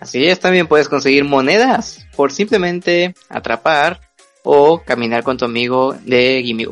Así 0.00 0.26
es, 0.26 0.40
también 0.40 0.66
puedes 0.66 0.88
conseguir 0.88 1.24
monedas 1.24 2.06
por 2.16 2.32
simplemente 2.32 3.14
atrapar 3.28 4.00
o 4.42 4.82
caminar 4.82 5.22
con 5.22 5.36
tu 5.36 5.44
amigo 5.44 5.94
de 6.04 6.42
Gimme 6.44 6.66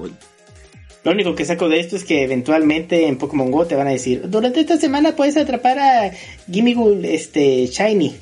lo 1.08 1.14
único 1.14 1.34
que 1.34 1.46
saco 1.46 1.70
de 1.70 1.80
esto 1.80 1.96
es 1.96 2.04
que 2.04 2.22
eventualmente 2.22 3.08
en 3.08 3.16
Pokémon 3.16 3.50
Go 3.50 3.66
te 3.66 3.74
van 3.74 3.86
a 3.86 3.92
decir, 3.92 4.28
durante 4.28 4.60
esta 4.60 4.76
semana 4.76 5.16
puedes 5.16 5.38
atrapar 5.38 5.78
a 5.78 6.12
Gimmighoul 6.52 7.02
este, 7.06 7.66
Shiny. 7.66 8.14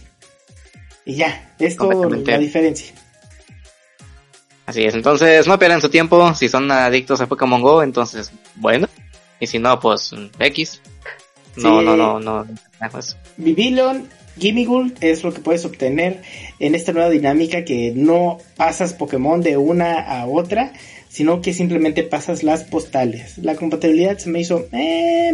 Y 1.05 1.16
ya, 1.16 1.53
es 1.59 1.76
todo 1.76 2.09
la 2.09 2.39
diferencia. 2.39 2.95
Así 4.66 4.84
es, 4.84 4.95
entonces 4.95 5.49
no 5.49 5.59
pierdan 5.59 5.80
su 5.80 5.89
tiempo 5.89 6.32
si 6.34 6.49
son 6.49 6.70
adictos 6.70 7.20
a 7.20 7.26
Pokémon 7.26 7.61
Go, 7.61 7.82
entonces 7.82 8.30
bueno, 8.55 8.87
y 9.41 9.49
si 9.49 9.59
no, 9.59 9.80
pues 9.80 10.12
X. 10.39 10.80
No, 11.57 11.82
no, 11.82 11.97
no, 11.97 12.20
no, 12.20 12.45
no. 12.45 12.57
Vivillon, 13.37 14.09
Gimmighoul 14.39 14.95
es 15.01 15.24
lo 15.24 15.34
que 15.34 15.41
puedes 15.41 15.64
obtener 15.64 16.22
en 16.61 16.76
esta 16.76 16.93
nueva 16.93 17.11
dinámica 17.11 17.64
que 17.64 17.93
no 17.97 18.39
pasas 18.57 18.93
Pokémon 18.93 19.41
de 19.41 19.57
una 19.57 20.01
a 20.03 20.26
otra, 20.26 20.72
sino 21.17 21.41
que 21.41 21.55
simplemente 21.55 22.03
pasas 22.03 22.43
las 22.43 22.64
postales. 22.64 23.39
La 23.39 23.57
compatibilidad 23.57 24.19
se 24.19 24.29
me 24.29 24.41
hizo... 24.41 24.69
Eh, 24.71 25.33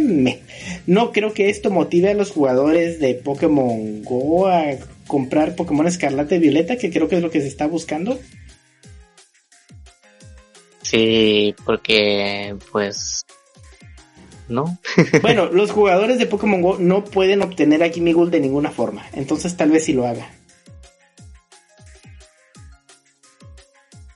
No 0.87 1.11
creo 1.11 1.33
que 1.33 1.49
esto 1.49 1.71
motive 1.71 2.11
a 2.11 2.13
los 2.13 2.31
jugadores 2.31 3.01
de 3.01 3.15
Pokémon 3.15 4.01
Go 4.01 4.47
a 4.47 4.77
comprar 5.07 5.57
Pokémon 5.57 5.85
Escarlata 5.85 6.35
y 6.35 6.39
Violeta, 6.39 6.77
que 6.77 6.89
creo 6.89 7.09
que 7.09 7.17
es 7.17 7.21
lo 7.21 7.31
que 7.31 7.41
se 7.41 7.49
está 7.49 7.67
buscando. 7.67 8.17
Sí, 10.83 11.53
porque 11.65 12.55
pues... 12.71 13.25
¿No? 14.47 14.79
bueno, 15.21 15.51
los 15.51 15.71
jugadores 15.71 16.17
de 16.17 16.27
Pokémon 16.27 16.61
Go 16.61 16.77
no 16.79 17.03
pueden 17.03 17.41
obtener 17.41 17.83
a 17.83 17.89
Kimigul 17.89 18.31
de 18.31 18.39
ninguna 18.39 18.71
forma, 18.71 19.05
entonces 19.11 19.57
tal 19.57 19.71
vez 19.71 19.83
sí 19.83 19.91
lo 19.91 20.07
haga. 20.07 20.29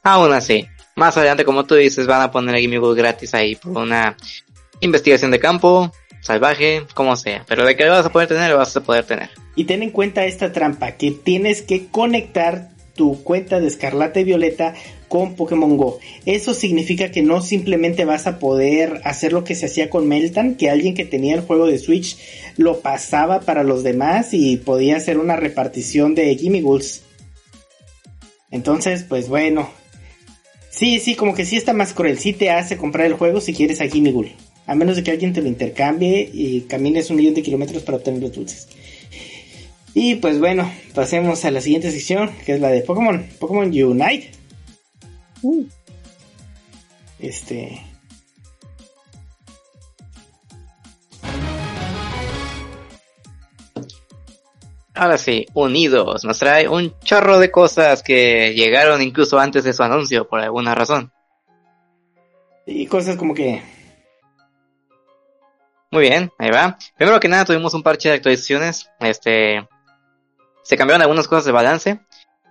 Aún 0.03 0.31
así, 0.31 0.65
más 0.97 1.15
adelante, 1.15 1.45
como 1.45 1.65
tú 1.65 1.75
dices, 1.75 2.07
van 2.07 2.21
a 2.21 2.31
poner 2.31 2.57
Gimme 2.57 2.79
gratis 2.95 3.33
ahí 3.35 3.55
por 3.55 3.77
una 3.77 4.17
investigación 4.81 5.29
de 5.29 5.39
campo, 5.39 5.91
salvaje, 6.21 6.83
como 6.95 7.15
sea. 7.15 7.45
Pero 7.47 7.65
de 7.65 7.77
que 7.77 7.85
lo 7.85 7.91
vas 7.91 8.05
a 8.05 8.11
poder 8.11 8.27
tener, 8.27 8.49
lo 8.49 8.57
vas 8.57 8.75
a 8.75 8.81
poder 8.81 9.05
tener. 9.05 9.29
Y 9.55 9.65
ten 9.65 9.83
en 9.83 9.91
cuenta 9.91 10.25
esta 10.25 10.51
trampa, 10.51 10.93
que 10.93 11.11
tienes 11.11 11.61
que 11.61 11.85
conectar 11.87 12.69
tu 12.95 13.23
cuenta 13.23 13.59
de 13.59 13.67
Escarlata 13.67 14.19
y 14.19 14.23
Violeta 14.23 14.73
con 15.07 15.35
Pokémon 15.35 15.77
Go. 15.77 15.99
Eso 16.25 16.55
significa 16.55 17.11
que 17.11 17.21
no 17.21 17.41
simplemente 17.41 18.03
vas 18.03 18.25
a 18.25 18.39
poder 18.39 18.99
hacer 19.03 19.33
lo 19.33 19.43
que 19.43 19.53
se 19.53 19.67
hacía 19.67 19.91
con 19.91 20.07
Meltan, 20.07 20.55
que 20.55 20.71
alguien 20.71 20.95
que 20.95 21.05
tenía 21.05 21.35
el 21.35 21.41
juego 21.41 21.67
de 21.67 21.77
Switch 21.77 22.17
lo 22.57 22.79
pasaba 22.79 23.41
para 23.41 23.63
los 23.63 23.83
demás 23.83 24.33
y 24.33 24.57
podía 24.57 24.97
hacer 24.97 25.19
una 25.19 25.35
repartición 25.35 26.15
de 26.15 26.35
Gimme 26.35 26.63
Entonces, 28.49 29.03
pues 29.03 29.29
bueno, 29.29 29.69
Sí, 30.77 30.99
sí, 30.99 31.15
como 31.15 31.33
que 31.33 31.43
sí 31.43 31.55
está 31.55 31.73
más 31.73 31.93
cruel. 31.93 32.19
Sí 32.19 32.33
te 32.33 32.51
hace 32.51 32.77
comprar 32.77 33.07
el 33.07 33.15
juego 33.15 33.41
si 33.41 33.51
quieres 33.51 33.81
a 33.81 33.87
Gimme 33.87 34.13
A 34.67 34.75
menos 34.75 34.95
de 34.95 35.03
que 35.03 35.09
alguien 35.09 35.33
te 35.33 35.41
lo 35.41 35.47
intercambie 35.47 36.29
y 36.31 36.61
camines 36.61 37.09
un 37.09 37.15
millón 37.15 37.33
de 37.33 37.41
kilómetros 37.41 37.81
para 37.81 37.97
obtener 37.97 38.21
los 38.21 38.33
dulces. 38.33 38.67
Y 39.95 40.15
pues 40.15 40.39
bueno, 40.39 40.71
pasemos 40.93 41.43
a 41.45 41.49
la 41.49 41.61
siguiente 41.61 41.89
sección, 41.89 42.29
que 42.45 42.53
es 42.53 42.61
la 42.61 42.69
de 42.69 42.81
Pokémon. 42.81 43.25
Pokémon 43.39 43.69
Unite. 43.69 44.29
Uh. 45.41 45.65
Este. 47.17 47.81
Ahora 54.97 55.19
sí, 55.19 55.45
Unidos 55.53 56.23
nos 56.23 56.39
trae 56.39 56.67
un 56.67 56.97
chorro 57.01 57.37
de 57.37 57.51
cosas 57.51 58.01
que 58.01 58.53
llegaron 58.55 59.01
incluso 59.01 59.37
antes 59.37 59.63
de 59.63 59.73
su 59.73 59.83
anuncio 59.83 60.27
por 60.27 60.39
alguna 60.39 60.73
razón. 60.73 61.11
Y 62.65 62.87
cosas 62.87 63.15
como 63.15 63.35
que... 63.35 63.61
Muy 65.91 66.01
bien, 66.01 66.31
ahí 66.39 66.49
va. 66.49 66.77
Primero 66.97 67.19
que 67.19 67.27
nada 67.27 67.45
tuvimos 67.45 67.73
un 67.75 67.83
parche 67.83 68.09
de 68.09 68.15
actualizaciones. 68.15 68.89
Este... 68.99 69.67
Se 70.63 70.75
cambiaron 70.75 71.03
algunas 71.03 71.27
cosas 71.27 71.45
de 71.45 71.51
balance. 71.51 71.99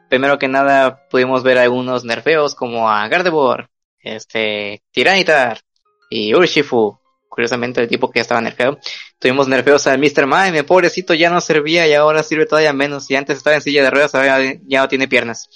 Primero 0.09 0.39
que 0.39 0.47
nada 0.47 1.07
pudimos 1.11 1.43
ver 1.43 1.59
algunos 1.59 2.05
nerfeos 2.05 2.55
como 2.55 2.89
a 2.89 3.09
Gardevoir, 3.09 3.69
este, 3.99 4.83
Tiranitar 4.93 5.61
y 6.09 6.33
Urshifu 6.33 6.99
curiosamente 7.37 7.83
el 7.83 7.87
tipo 7.87 8.11
que 8.11 8.19
estaba 8.19 8.41
nerfeado. 8.41 8.79
Tuvimos 9.19 9.47
nerfeos 9.47 9.87
al 9.87 9.99
Mr. 9.99 10.27
Mime, 10.27 10.65
pobrecito 10.65 11.13
ya 11.13 11.29
no 11.29 11.43
servía 11.43 11.87
y 11.87 11.93
ahora 11.93 12.23
sirve 12.23 12.47
todavía 12.47 12.73
menos. 12.73 13.09
Y 13.11 13.15
antes 13.15 13.37
estaba 13.37 13.57
en 13.57 13.63
silla 13.63 13.85
de 13.85 13.91
ruedas, 13.91 14.15
ahora 14.15 14.41
ya 14.67 14.81
no 14.81 14.89
tiene 14.89 15.07
piernas. 15.07 15.49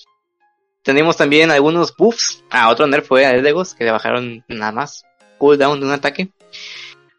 Tenemos 0.82 1.16
también 1.16 1.50
algunos 1.50 1.96
buffs. 1.96 2.44
Ah, 2.50 2.68
otro 2.68 2.86
nerf 2.86 3.08
fue 3.08 3.24
a 3.24 3.30
Eldegos, 3.30 3.74
que 3.74 3.84
le 3.84 3.92
bajaron 3.92 4.44
nada 4.46 4.72
más 4.72 5.04
cooldown 5.38 5.80
de 5.80 5.86
un 5.86 5.92
ataque. 5.92 6.28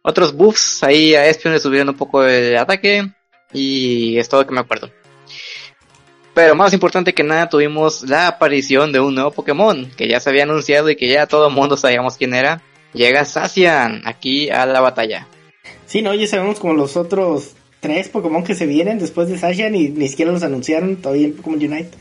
Otros 0.03 0.34
buffs, 0.34 0.84
ahí 0.84 1.16
a 1.16 1.26
Espion 1.26 1.55
le 1.55 1.59
subieron 1.59 1.89
un 1.89 1.97
poco 1.97 2.24
el 2.24 2.55
ataque. 2.55 3.12
Y 3.51 4.20
es 4.20 4.30
todo 4.30 4.41
lo 4.41 4.47
que 4.47 4.53
me 4.53 4.62
acuerdo. 4.62 4.91
Pero 6.36 6.55
más 6.55 6.72
importante 6.72 7.14
que 7.14 7.24
nada, 7.24 7.49
tuvimos 7.49 8.03
la 8.03 8.28
aparición 8.28 8.91
de 8.91 8.99
un 8.99 9.16
nuevo 9.16 9.32
Pokémon, 9.32 9.91
que 9.97 10.07
ya 10.07 10.20
se 10.20 10.30
había 10.30 10.43
anunciado 10.43 10.89
y 10.91 10.95
que 10.95 11.07
ya 11.07 11.26
todo 11.26 11.47
el 11.47 11.53
mundo 11.53 11.76
sabíamos 11.78 12.16
quién 12.16 12.36
era 12.36 12.62
llega 12.94 13.26
Sacian 13.26 14.02
aquí 14.06 14.50
a 14.50 14.66
la 14.66 14.82
batalla. 14.82 15.28
Sí, 15.86 16.02
no, 16.02 16.14
ya 16.14 16.28
sabemos 16.28 16.60
como 16.60 16.74
los 16.74 16.98
otros 16.98 17.54
tres 17.80 18.10
Pokémon 18.10 18.44
que 18.44 18.56
se 18.56 18.66
vienen 18.66 19.00
después 19.00 19.28
de 19.28 19.38
Sacian 19.38 19.76
y 19.76 19.89
ni 19.89 20.08
siquiera 20.08 20.32
los 20.32 20.44
anunciaron 20.44 20.98
todavía 20.98 21.28
en 21.28 21.36
Pokémon 21.36 21.60
Unite. 21.60 21.92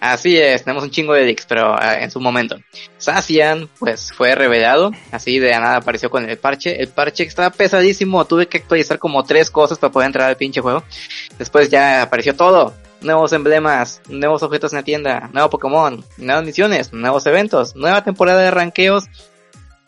Así 0.00 0.38
es, 0.38 0.64
tenemos 0.64 0.82
un 0.82 0.90
chingo 0.90 1.12
de 1.12 1.26
dicks, 1.26 1.44
pero 1.46 1.74
ah, 1.78 2.00
en 2.00 2.10
su 2.10 2.20
momento. 2.20 2.56
Sacian, 2.96 3.68
pues 3.78 4.12
fue 4.14 4.34
revelado, 4.34 4.92
así 5.10 5.38
de 5.38 5.50
nada 5.50 5.76
apareció 5.76 6.08
con 6.08 6.28
el 6.28 6.38
parche. 6.38 6.80
El 6.80 6.88
parche 6.88 7.24
estaba 7.24 7.50
pesadísimo, 7.50 8.24
tuve 8.24 8.48
que 8.48 8.58
actualizar 8.58 8.98
como 8.98 9.22
tres 9.24 9.50
cosas 9.50 9.78
para 9.78 9.92
poder 9.92 10.06
entrar 10.06 10.30
al 10.30 10.38
pinche 10.38 10.62
juego. 10.62 10.82
Después 11.38 11.68
ya 11.68 12.00
apareció 12.00 12.34
todo 12.34 12.72
nuevos 13.02 13.32
emblemas, 13.32 14.00
nuevos 14.08 14.42
objetos 14.42 14.72
en 14.72 14.78
la 14.78 14.82
tienda, 14.82 15.30
nuevo 15.32 15.50
Pokémon, 15.50 16.04
nuevas 16.16 16.44
misiones, 16.44 16.92
nuevos 16.92 17.26
eventos, 17.26 17.76
nueva 17.76 18.04
temporada 18.04 18.40
de 18.42 18.50
ranqueos. 18.50 19.08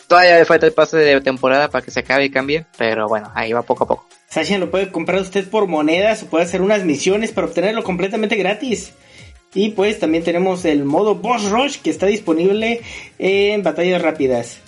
Todavía 0.06 0.44
falta 0.44 0.66
el 0.66 0.72
pase 0.72 0.98
de 0.98 1.20
temporada 1.20 1.68
para 1.68 1.84
que 1.84 1.90
se 1.90 2.00
acabe 2.00 2.24
y 2.24 2.30
cambie, 2.30 2.66
pero 2.76 3.08
bueno, 3.08 3.30
ahí 3.34 3.52
va 3.52 3.62
poco 3.62 3.84
a 3.84 3.88
poco. 3.88 4.06
Sasha 4.28 4.58
lo 4.58 4.70
puede 4.70 4.90
comprar 4.90 5.20
usted 5.20 5.48
por 5.48 5.66
monedas 5.66 6.22
o 6.22 6.26
puede 6.26 6.44
hacer 6.44 6.62
unas 6.62 6.84
misiones 6.84 7.32
para 7.32 7.46
obtenerlo 7.46 7.84
completamente 7.84 8.36
gratis. 8.36 8.92
Y 9.54 9.70
pues 9.70 9.98
también 9.98 10.24
tenemos 10.24 10.64
el 10.64 10.84
modo 10.84 11.16
Boss 11.16 11.50
Rush 11.50 11.78
que 11.78 11.90
está 11.90 12.06
disponible 12.06 12.80
en 13.18 13.62
batallas 13.62 14.00
rápidas. 14.00 14.60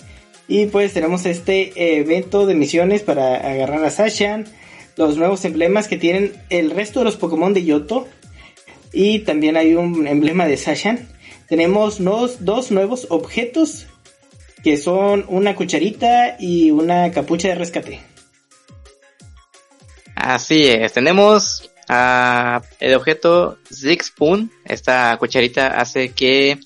Y 0.47 0.67
pues 0.67 0.93
tenemos 0.93 1.25
este 1.25 1.99
evento 1.99 2.45
de 2.45 2.53
misiones 2.53 3.01
para 3.01 3.35
agarrar 3.37 3.83
a 3.83 3.89
Sasha. 3.89 4.43
Los 4.95 5.17
nuevos 5.17 5.43
emblemas 5.43 5.87
que 5.87 5.97
tienen 5.97 6.33
el 6.49 6.69
resto 6.71 6.99
de 6.99 7.05
los 7.05 7.17
Pokémon 7.17 7.53
de 7.53 7.65
Yoto. 7.65 8.07
Y 8.95 9.19
también 9.19 9.57
hay 9.57 9.75
un 9.75 10.07
emblema 10.07 10.45
de 10.47 10.55
Sashan. 10.55 11.09
Tenemos 11.49 11.97
dos, 11.99 12.71
nuevos 12.71 13.07
objetos 13.09 13.87
que 14.63 14.77
son 14.77 15.25
una 15.27 15.53
cucharita 15.53 16.37
y 16.39 16.71
una 16.71 17.11
capucha 17.11 17.49
de 17.49 17.55
rescate. 17.55 17.99
Así 20.15 20.65
es, 20.65 20.93
tenemos 20.93 21.69
uh, 21.89 22.63
el 22.79 22.95
objeto 22.95 23.57
Zig 23.71 24.01
Spoon. 24.01 24.49
Esta 24.63 25.17
cucharita 25.17 25.79
hace 25.79 26.13
que 26.13 26.57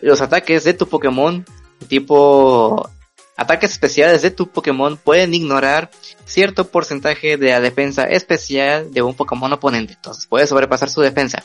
los 0.00 0.20
ataques 0.20 0.64
de 0.64 0.74
tu 0.74 0.88
Pokémon 0.88 1.46
tipo 1.86 2.90
Ataques 3.36 3.72
especiales 3.72 4.22
de 4.22 4.30
tu 4.30 4.50
Pokémon 4.50 4.96
pueden 4.96 5.32
ignorar 5.34 5.90
cierto 6.26 6.68
porcentaje 6.68 7.36
de 7.36 7.50
la 7.50 7.60
defensa 7.60 8.04
especial 8.04 8.92
de 8.92 9.02
un 9.02 9.14
Pokémon 9.14 9.52
oponente. 9.52 9.94
Entonces 9.94 10.26
puede 10.26 10.46
sobrepasar 10.46 10.90
su 10.90 11.00
defensa 11.00 11.44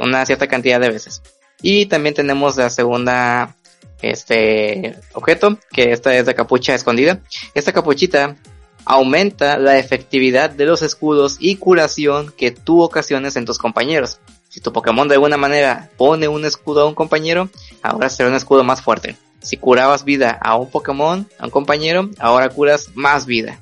una 0.00 0.24
cierta 0.26 0.46
cantidad 0.46 0.80
de 0.80 0.90
veces. 0.90 1.22
Y 1.62 1.86
también 1.86 2.14
tenemos 2.14 2.56
la 2.56 2.70
segunda 2.70 3.56
este 4.02 4.96
objeto, 5.12 5.58
que 5.72 5.92
esta 5.92 6.14
es 6.14 6.26
la 6.26 6.34
capucha 6.34 6.74
escondida. 6.74 7.20
Esta 7.54 7.72
capuchita 7.72 8.36
aumenta 8.84 9.58
la 9.58 9.78
efectividad 9.78 10.50
de 10.50 10.64
los 10.64 10.82
escudos 10.82 11.36
y 11.38 11.56
curación 11.56 12.32
que 12.36 12.50
tú 12.50 12.82
ocasiones 12.82 13.36
en 13.36 13.44
tus 13.44 13.58
compañeros. 13.58 14.20
Si 14.48 14.60
tu 14.60 14.72
Pokémon 14.72 15.06
de 15.06 15.14
alguna 15.14 15.36
manera 15.36 15.90
pone 15.96 16.28
un 16.28 16.44
escudo 16.44 16.82
a 16.82 16.86
un 16.86 16.94
compañero, 16.94 17.50
ahora 17.82 18.08
será 18.08 18.30
un 18.30 18.34
escudo 18.34 18.64
más 18.64 18.80
fuerte. 18.80 19.16
Si 19.42 19.56
curabas 19.56 20.04
vida 20.04 20.38
a 20.40 20.56
un 20.56 20.70
Pokémon, 20.70 21.26
a 21.38 21.44
un 21.44 21.50
compañero, 21.50 22.10
ahora 22.18 22.50
curas 22.50 22.90
más 22.94 23.26
vida. 23.26 23.60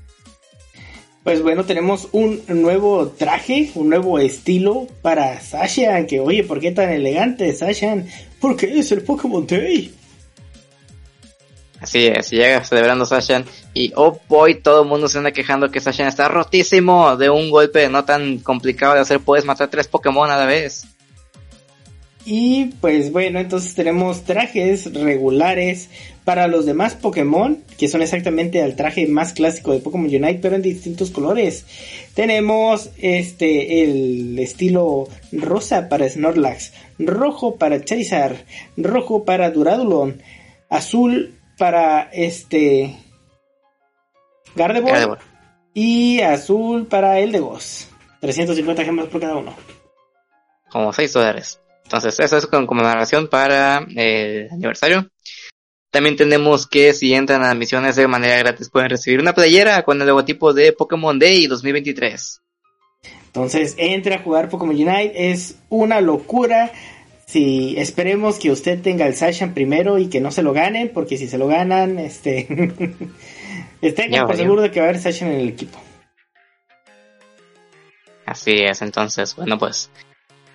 Pues 1.24 1.43
bueno, 1.43 1.64
tenemos 1.64 2.09
un 2.12 2.43
nuevo 2.49 3.09
traje, 3.09 3.70
un 3.74 3.91
nuevo 3.91 4.18
estilo 4.18 4.87
para 5.03 5.41
Sasha. 5.41 6.07
Que 6.07 6.20
oye, 6.20 6.43
¿por 6.43 6.59
qué 6.59 6.72
tan 6.72 6.91
elegante, 6.91 7.53
Sasha? 7.53 8.03
Porque 8.41 8.79
es 8.79 8.91
el 8.93 9.03
Pokémon 9.03 9.47
Day. 9.47 9.95
Así 11.81 12.07
es, 12.07 12.31
llega 12.31 12.64
celebrando 12.64 13.07
Sasha 13.07 13.45
y 13.72 13.93
oh 13.95 14.18
boy, 14.29 14.57
todo 14.57 14.83
el 14.83 14.89
mundo 14.89 15.07
se 15.07 15.18
anda 15.18 15.31
quejando 15.31 15.70
que 15.70 15.81
Sasha 15.81 16.09
está 16.09 16.26
rotísimo 16.29 17.16
de 17.16 17.31
un 17.31 17.51
golpe 17.51 17.89
no 17.89 18.05
tan 18.05 18.39
complicado 18.39 18.95
de 18.95 19.01
hacer, 19.01 19.20
puedes 19.20 19.45
matar 19.45 19.68
tres 19.68 19.87
Pokémon 19.87 20.29
a 20.31 20.37
la 20.37 20.47
vez. 20.47 20.87
Y 22.31 22.66
pues 22.83 23.11
bueno, 23.11 23.41
entonces 23.41 23.74
tenemos 23.74 24.24
trajes 24.24 24.93
regulares 24.93 25.89
para 26.26 26.47
los 26.47 26.66
demás 26.66 26.95
Pokémon, 26.95 27.64
que 27.79 27.89
son 27.89 28.03
exactamente 28.03 28.61
el 28.61 28.76
traje 28.76 29.07
más 29.07 29.33
clásico 29.33 29.72
de 29.72 29.79
Pokémon 29.79 30.09
Unite, 30.09 30.39
pero 30.43 30.55
en 30.55 30.61
distintos 30.61 31.11
colores. 31.11 31.64
Tenemos 32.12 32.91
este 32.99 33.83
el 33.83 34.39
estilo 34.39 35.09
rosa 35.33 35.89
para 35.89 36.07
Snorlax, 36.07 36.74
rojo 36.99 37.57
para 37.57 37.83
Charizard, 37.83 38.37
rojo 38.76 39.24
para 39.24 39.51
Duradulon, 39.51 40.20
azul 40.68 41.35
para 41.57 42.11
este 42.12 42.95
Gardevoir, 44.55 45.16
y 45.72 46.20
azul 46.20 46.89
para 46.89 47.20
Eldegos. 47.20 47.89
350 48.20 48.85
gemas 48.85 49.07
por 49.07 49.22
cada 49.22 49.37
uno. 49.37 49.55
Como 50.70 50.93
6 50.93 51.11
dólares. 51.14 51.59
Entonces, 51.89 52.20
eso 52.20 52.36
es 52.36 52.47
como 52.47 52.66
conmemoración 52.66 53.28
para 53.28 53.78
el 53.97 54.51
aniversario. 54.51 55.09
También 55.91 56.16
tenemos 56.16 56.66
que 56.66 56.93
si 56.93 57.14
entran 57.14 57.43
a 57.43 57.55
misiones 57.55 57.97
de 57.97 58.07
manera 58.07 58.36
gratis 58.36 58.68
pueden 58.68 58.91
recibir 58.91 59.20
una 59.20 59.32
playera 59.32 59.82
con 59.84 59.99
el 59.99 60.07
logotipo 60.07 60.53
de 60.53 60.74
Pokémon 60.74 61.18
Day 61.18 61.47
2023. 61.47 62.43
Entonces, 63.28 63.74
entre 63.78 64.16
a 64.16 64.18
jugar 64.18 64.51
Pokémon 64.51 64.74
Unite, 64.74 65.30
es 65.30 65.61
una 65.70 66.03
locura. 66.03 66.72
Si 67.24 67.74
esperemos 67.78 68.39
que 68.39 68.51
usted 68.51 68.82
tenga 68.82 69.07
el 69.07 69.14
Sasha 69.14 69.55
primero 69.55 69.97
y 69.97 70.11
que 70.11 70.20
no 70.20 70.30
se 70.30 70.43
lo 70.43 70.53
ganen, 70.53 70.91
porque 70.93 71.16
si 71.16 71.26
se 71.26 71.39
lo 71.39 71.47
ganan, 71.47 71.99
este 71.99 72.47
estén 73.80 74.11
por 74.26 74.36
seguro 74.36 74.61
de 74.61 74.70
que 74.70 74.80
va 74.80 74.86
a 74.86 74.89
haber 74.91 75.01
Sasha 75.01 75.26
en 75.26 75.41
el 75.41 75.49
equipo. 75.49 75.80
Así 78.26 78.57
es, 78.59 78.82
entonces, 78.82 79.34
bueno 79.36 79.57
pues 79.57 79.91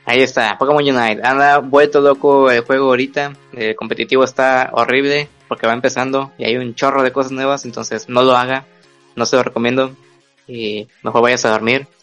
Ahí 0.05 0.21
está, 0.21 0.57
Pokémon 0.57 0.83
Unite. 0.83 1.21
Anda 1.23 1.59
vuelto 1.59 2.01
loco 2.01 2.51
el 2.51 2.61
juego 2.61 2.87
ahorita. 2.87 3.33
El 3.53 3.75
competitivo 3.75 4.23
está 4.23 4.69
horrible 4.73 5.29
porque 5.47 5.67
va 5.67 5.73
empezando 5.73 6.31
y 6.37 6.45
hay 6.45 6.57
un 6.57 6.75
chorro 6.75 7.03
de 7.03 7.11
cosas 7.11 7.31
nuevas, 7.31 7.65
entonces 7.65 8.09
no 8.09 8.21
lo 8.23 8.35
haga. 8.35 8.65
No 9.15 9.25
se 9.25 9.35
lo 9.35 9.43
recomiendo. 9.43 9.95
Y 10.47 10.87
mejor 11.03 11.21
vayas 11.21 11.45
a 11.45 11.51
dormir. 11.51 11.87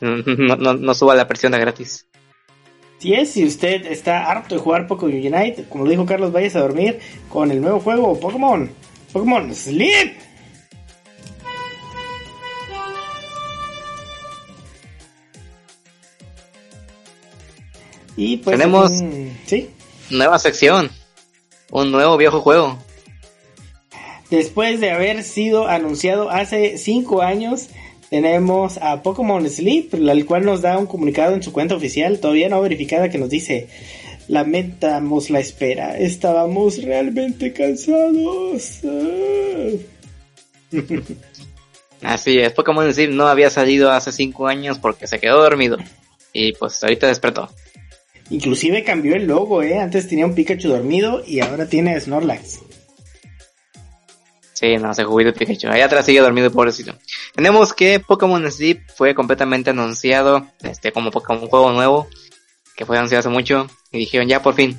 No, 0.00 0.56
no, 0.56 0.74
no 0.74 0.92
suba 0.92 1.14
la 1.14 1.26
presión 1.26 1.52
de 1.52 1.58
gratis. 1.58 2.04
Si 2.98 3.14
es, 3.14 3.30
si 3.30 3.44
usted 3.44 3.86
está 3.86 4.30
harto 4.30 4.54
de 4.54 4.60
jugar 4.60 4.86
Pokémon 4.86 5.14
Unite, 5.14 5.64
como 5.68 5.84
lo 5.84 5.90
dijo 5.90 6.04
Carlos, 6.04 6.30
vayas 6.30 6.56
a 6.56 6.60
dormir 6.60 6.98
con 7.30 7.50
el 7.50 7.62
nuevo 7.62 7.80
juego 7.80 8.18
Pokémon. 8.20 8.70
Pokémon 9.12 9.54
Sleep. 9.54 10.23
Y 18.16 18.38
pues 18.38 18.56
tenemos 18.56 18.92
¿sí? 19.46 19.70
nueva 20.10 20.38
sección, 20.38 20.90
un 21.70 21.90
nuevo 21.90 22.16
viejo 22.16 22.40
juego. 22.40 22.78
Después 24.30 24.80
de 24.80 24.90
haber 24.90 25.22
sido 25.22 25.68
anunciado 25.68 26.30
hace 26.30 26.78
5 26.78 27.22
años, 27.22 27.68
tenemos 28.10 28.78
a 28.78 29.02
Pokémon 29.02 29.48
Sleep, 29.48 29.94
el 29.94 30.26
cual 30.26 30.44
nos 30.44 30.62
da 30.62 30.78
un 30.78 30.86
comunicado 30.86 31.34
en 31.34 31.42
su 31.42 31.52
cuenta 31.52 31.74
oficial, 31.74 32.20
todavía 32.20 32.48
no 32.48 32.60
verificada, 32.60 33.10
que 33.10 33.18
nos 33.18 33.28
dice, 33.28 33.68
lamentamos 34.28 35.30
la 35.30 35.40
espera, 35.40 35.98
estábamos 35.98 36.82
realmente 36.82 37.52
cansados. 37.52 38.80
Así 42.02 42.38
es, 42.38 42.52
Pokémon 42.52 42.92
Sleep 42.92 43.10
no 43.10 43.28
había 43.28 43.50
salido 43.50 43.90
hace 43.90 44.12
5 44.12 44.46
años 44.46 44.78
porque 44.78 45.06
se 45.06 45.18
quedó 45.18 45.42
dormido 45.42 45.78
y 46.32 46.52
pues 46.52 46.82
ahorita 46.82 47.06
despertó. 47.06 47.48
Inclusive 48.30 48.84
cambió 48.84 49.14
el 49.16 49.26
logo, 49.26 49.62
¿eh? 49.62 49.78
Antes 49.78 50.08
tenía 50.08 50.26
un 50.26 50.34
Pikachu 50.34 50.68
dormido 50.68 51.22
y 51.26 51.40
ahora 51.40 51.68
tiene 51.68 51.98
Snorlax. 52.00 52.60
Sí, 54.54 54.76
no, 54.76 54.94
se 54.94 55.04
jubiló 55.04 55.34
Pikachu. 55.34 55.68
Allá 55.68 55.86
atrás 55.86 56.06
sigue 56.06 56.20
dormido, 56.20 56.50
pobrecito. 56.50 56.94
Tenemos 57.34 57.74
que 57.74 58.00
Pokémon 58.00 58.50
Sleep 58.50 58.80
fue 58.94 59.14
completamente 59.14 59.70
anunciado, 59.70 60.46
este, 60.62 60.92
como 60.92 61.10
un 61.10 61.48
juego 61.48 61.72
nuevo, 61.72 62.08
que 62.76 62.86
fue 62.86 62.96
anunciado 62.96 63.20
hace 63.20 63.28
mucho, 63.28 63.66
y 63.92 63.98
dijeron 63.98 64.28
ya 64.28 64.40
por 64.42 64.54
fin. 64.54 64.78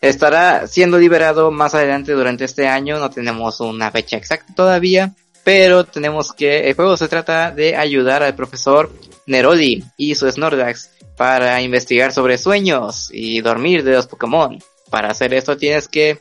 Estará 0.00 0.66
siendo 0.66 0.98
liberado 0.98 1.50
más 1.50 1.74
adelante 1.74 2.12
durante 2.12 2.44
este 2.44 2.68
año, 2.68 2.98
no 2.98 3.10
tenemos 3.10 3.60
una 3.60 3.90
fecha 3.90 4.16
exacta 4.16 4.54
todavía, 4.54 5.14
pero 5.44 5.84
tenemos 5.84 6.32
que 6.32 6.68
el 6.68 6.74
juego 6.74 6.96
se 6.96 7.08
trata 7.08 7.50
de 7.50 7.76
ayudar 7.76 8.22
al 8.22 8.34
profesor 8.34 8.92
Neroli 9.26 9.84
y 9.96 10.14
su 10.14 10.30
Snorlax 10.30 10.90
para 11.20 11.60
investigar 11.60 12.14
sobre 12.14 12.38
sueños 12.38 13.10
y 13.12 13.42
dormir 13.42 13.84
de 13.84 13.92
los 13.92 14.06
Pokémon. 14.06 14.58
Para 14.88 15.10
hacer 15.10 15.34
esto 15.34 15.58
tienes 15.58 15.86
que 15.86 16.16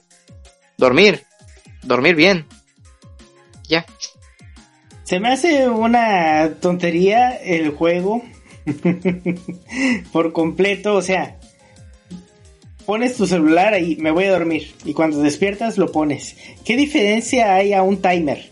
dormir, 0.77 1.23
dormir 1.83 2.15
bien. 2.15 2.45
Ya. 3.69 3.85
Se 5.05 5.21
me 5.21 5.31
hace 5.31 5.69
una 5.69 6.55
tontería 6.59 7.29
el 7.29 7.69
juego 7.69 8.23
por 10.11 10.33
completo, 10.33 10.95
o 10.95 11.01
sea, 11.01 11.39
pones 12.85 13.15
tu 13.15 13.25
celular 13.25 13.73
ahí, 13.73 13.95
me 14.01 14.11
voy 14.11 14.25
a 14.25 14.33
dormir 14.33 14.75
y 14.83 14.93
cuando 14.93 15.21
despiertas 15.21 15.77
lo 15.77 15.93
pones. 15.93 16.35
¿Qué 16.65 16.75
diferencia 16.75 17.55
hay 17.55 17.71
a 17.71 17.83
un 17.83 18.01
timer? 18.01 18.51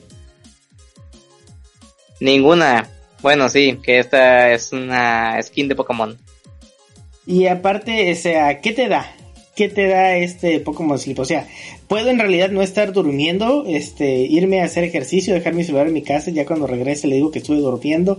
Ninguna. 2.21 2.89
Bueno, 3.21 3.49
sí, 3.49 3.79
que 3.83 3.99
esta 3.99 4.53
es 4.53 4.71
una 4.71 5.41
skin 5.41 5.67
de 5.67 5.75
Pokémon. 5.75 6.17
Y 7.27 7.47
aparte, 7.47 8.09
o 8.09 8.15
sea, 8.15 8.61
¿qué 8.61 8.71
te 8.71 8.87
da? 8.87 9.13
¿Qué 9.53 9.67
te 9.67 9.87
da 9.87 10.15
este 10.15 10.61
Pokémon 10.61 10.97
Sleep? 10.97 11.19
O 11.19 11.25
sea, 11.25 11.45
puedo 11.89 12.09
en 12.09 12.19
realidad 12.19 12.51
no 12.51 12.61
estar 12.61 12.93
durmiendo, 12.93 13.65
este, 13.67 14.19
irme 14.21 14.61
a 14.61 14.65
hacer 14.65 14.85
ejercicio, 14.85 15.33
dejar 15.33 15.53
mi 15.53 15.65
celular 15.65 15.87
en 15.87 15.93
mi 15.93 16.03
casa, 16.03 16.31
ya 16.31 16.45
cuando 16.45 16.67
regrese 16.67 17.07
le 17.07 17.15
digo 17.15 17.31
que 17.31 17.39
estuve 17.39 17.57
durmiendo. 17.57 18.17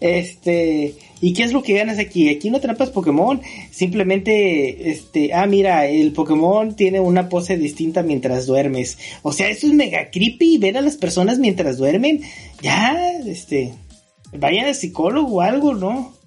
Este, 0.00 0.94
¿y 1.20 1.32
qué 1.32 1.44
es 1.44 1.52
lo 1.52 1.62
que 1.62 1.74
ganas 1.74 2.00
aquí? 2.00 2.28
Aquí 2.28 2.50
no 2.50 2.56
atrapas 2.56 2.90
Pokémon, 2.90 3.40
simplemente, 3.70 4.90
este, 4.90 5.32
ah, 5.32 5.46
mira, 5.46 5.86
el 5.86 6.10
Pokémon 6.12 6.74
tiene 6.74 6.98
una 6.98 7.28
pose 7.28 7.56
distinta 7.56 8.02
mientras 8.02 8.46
duermes. 8.46 8.98
O 9.22 9.32
sea, 9.32 9.48
eso 9.48 9.68
es 9.68 9.74
mega 9.74 10.10
creepy, 10.10 10.58
ver 10.58 10.76
a 10.76 10.80
las 10.80 10.96
personas 10.96 11.38
mientras 11.38 11.76
duermen. 11.76 12.22
Ya, 12.62 13.12
este, 13.26 13.74
vayan 14.32 14.66
al 14.66 14.74
psicólogo 14.74 15.36
o 15.36 15.40
algo, 15.40 15.74
¿no? 15.74 16.19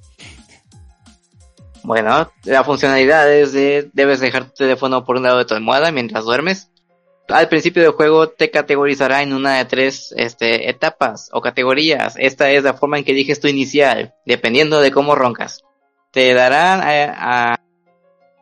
Bueno, 1.84 2.32
la 2.46 2.64
funcionalidad 2.64 3.32
es 3.32 3.52
de 3.52 3.90
debes 3.94 4.22
dejar 4.22 4.46
tu 4.46 4.54
teléfono 4.56 5.04
por 5.04 5.18
un 5.18 5.24
lado 5.24 5.40
de 5.40 5.46
tu 5.46 5.54
almohada 5.54 5.92
mientras 5.92 6.24
duermes. 6.24 6.70
Al 7.28 7.48
principio 7.50 7.84
del 7.84 7.92
juego 7.92 8.30
te 8.30 8.52
categorizará 8.52 9.22
en 9.22 9.34
una 9.34 9.58
de 9.58 9.66
tres 9.66 10.14
este, 10.18 10.70
etapas 10.70 11.30
o 11.34 11.42
categorías. 11.42 12.16
Esta 12.18 12.52
es 12.52 12.64
la 12.64 12.74
forma 12.74 12.98
en 12.98 13.04
que 13.04 13.12
eliges 13.12 13.40
tu 13.40 13.48
inicial, 13.48 14.14
dependiendo 14.26 14.82
de 14.82 14.92
cómo 14.92 15.16
roncas. 15.16 15.62
Te 16.12 16.34
dará, 16.34 16.84
eh, 16.94 17.56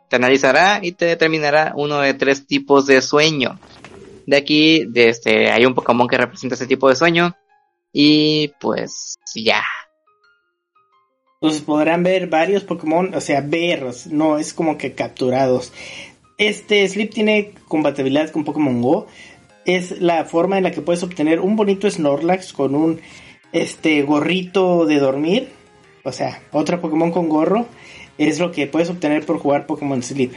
te 0.09 0.15
analizará 0.15 0.79
y 0.81 0.91
te 0.91 1.05
determinará 1.05 1.73
uno 1.75 1.99
de 1.99 2.13
tres 2.13 2.45
tipos 2.45 2.85
de 2.85 3.01
sueño. 3.01 3.59
De 4.25 4.37
aquí, 4.37 4.85
de 4.85 5.09
este, 5.09 5.51
hay 5.51 5.65
un 5.65 5.73
Pokémon 5.73 6.07
que 6.07 6.17
representa 6.17 6.55
ese 6.55 6.67
tipo 6.67 6.89
de 6.89 6.95
sueño. 6.95 7.35
Y 7.93 8.49
pues 8.59 9.17
ya, 9.35 9.63
entonces 11.41 11.63
podrán 11.63 12.03
ver 12.03 12.27
varios 12.27 12.63
Pokémon, 12.63 13.15
o 13.15 13.19
sea, 13.19 13.41
verlos, 13.41 14.05
no 14.05 14.37
es 14.37 14.53
como 14.53 14.77
que 14.77 14.93
capturados. 14.93 15.73
Este 16.37 16.87
Sleep 16.87 17.11
tiene 17.11 17.53
compatibilidad 17.67 18.29
con 18.29 18.43
Pokémon 18.43 18.79
Go, 18.79 19.07
es 19.65 19.99
la 20.01 20.23
forma 20.25 20.59
en 20.59 20.63
la 20.65 20.71
que 20.71 20.83
puedes 20.83 21.01
obtener 21.01 21.39
un 21.39 21.55
bonito 21.55 21.89
Snorlax 21.89 22.53
con 22.53 22.75
un 22.75 23.01
este 23.53 24.03
gorrito 24.03 24.85
de 24.85 24.99
dormir. 24.99 25.49
O 26.03 26.11
sea, 26.11 26.43
otro 26.51 26.79
Pokémon 26.79 27.11
con 27.11 27.27
gorro 27.27 27.65
es 28.19 28.39
lo 28.39 28.51
que 28.51 28.67
puedes 28.67 28.91
obtener 28.91 29.25
por 29.25 29.39
jugar 29.39 29.65
Pokémon 29.65 30.03
Sleep. 30.03 30.33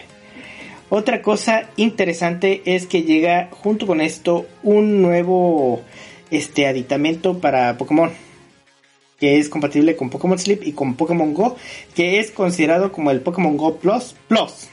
Otra 0.89 1.21
cosa 1.21 1.69
interesante 1.77 2.63
es 2.65 2.87
que 2.87 3.03
llega 3.03 3.51
junto 3.51 3.87
con 3.87 4.01
esto 4.01 4.47
un 4.63 5.03
nuevo 5.03 5.83
este 6.31 6.67
aditamento 6.67 7.41
para 7.41 7.77
Pokémon 7.77 8.11
que 9.25 9.39
es 9.39 9.49
compatible 9.49 9.97
con 9.97 10.11
Pokémon 10.11 10.39
Sleep 10.39 10.65
y 10.65 10.73
con 10.73 10.97
Pokémon 10.97 11.33
Go, 11.33 11.57
que 11.95 12.21
es 12.21 12.31
considerado 12.31 12.93
como 12.93 13.11
el 13.11 13.23
Pokémon 13.23 13.57
Go 13.57 13.77
Plus 13.77 14.15
Plus. 14.29 14.69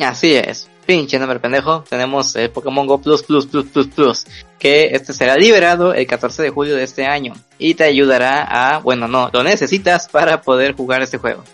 Así 0.00 0.34
es, 0.34 0.68
pinche 0.84 1.16
nombre 1.20 1.38
pendejo, 1.38 1.84
tenemos 1.88 2.34
el 2.34 2.50
Pokémon 2.50 2.84
Go 2.88 3.00
Plus 3.00 3.22
Plus 3.22 3.46
Plus 3.46 3.66
Plus 3.66 3.86
Plus, 3.86 4.26
que 4.58 4.86
este 4.86 5.12
será 5.12 5.36
liberado 5.36 5.94
el 5.94 6.08
14 6.08 6.42
de 6.42 6.50
julio 6.50 6.74
de 6.74 6.82
este 6.82 7.06
año 7.06 7.34
y 7.56 7.74
te 7.74 7.84
ayudará 7.84 8.42
a, 8.42 8.80
bueno, 8.80 9.06
no, 9.06 9.30
lo 9.32 9.44
necesitas 9.44 10.08
para 10.08 10.42
poder 10.42 10.74
jugar 10.74 11.02
este 11.02 11.18
juego. 11.18 11.44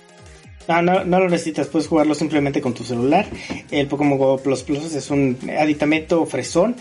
No, 0.66 0.80
no, 0.80 1.04
no 1.04 1.20
lo 1.20 1.28
necesitas, 1.28 1.66
puedes 1.66 1.88
jugarlo 1.88 2.14
simplemente 2.14 2.62
con 2.62 2.72
tu 2.72 2.84
celular. 2.84 3.26
El 3.70 3.86
Pokémon 3.86 4.16
Go 4.16 4.38
Plus 4.38 4.62
Plus 4.62 4.94
es 4.94 5.10
un 5.10 5.36
aditamento 5.58 6.24
fresón 6.24 6.76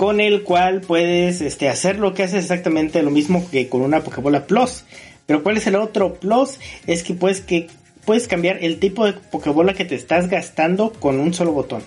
con 0.00 0.18
el 0.18 0.44
cual 0.44 0.80
puedes 0.80 1.42
este, 1.42 1.68
hacer 1.68 1.98
lo 1.98 2.14
que 2.14 2.22
hace 2.22 2.38
exactamente 2.38 3.02
lo 3.02 3.10
mismo 3.10 3.46
que 3.50 3.68
con 3.68 3.82
una 3.82 4.02
Pokébola 4.02 4.46
Plus. 4.46 4.84
Pero 5.26 5.42
¿cuál 5.42 5.58
es 5.58 5.66
el 5.66 5.76
otro 5.76 6.14
plus? 6.14 6.58
Es 6.86 7.02
que 7.02 7.12
puedes, 7.12 7.42
que 7.42 7.66
puedes 8.06 8.26
cambiar 8.26 8.64
el 8.64 8.78
tipo 8.78 9.04
de 9.04 9.12
Pokébola 9.12 9.74
que 9.74 9.84
te 9.84 9.96
estás 9.96 10.30
gastando 10.30 10.90
con 10.90 11.20
un 11.20 11.34
solo 11.34 11.52
botón. 11.52 11.82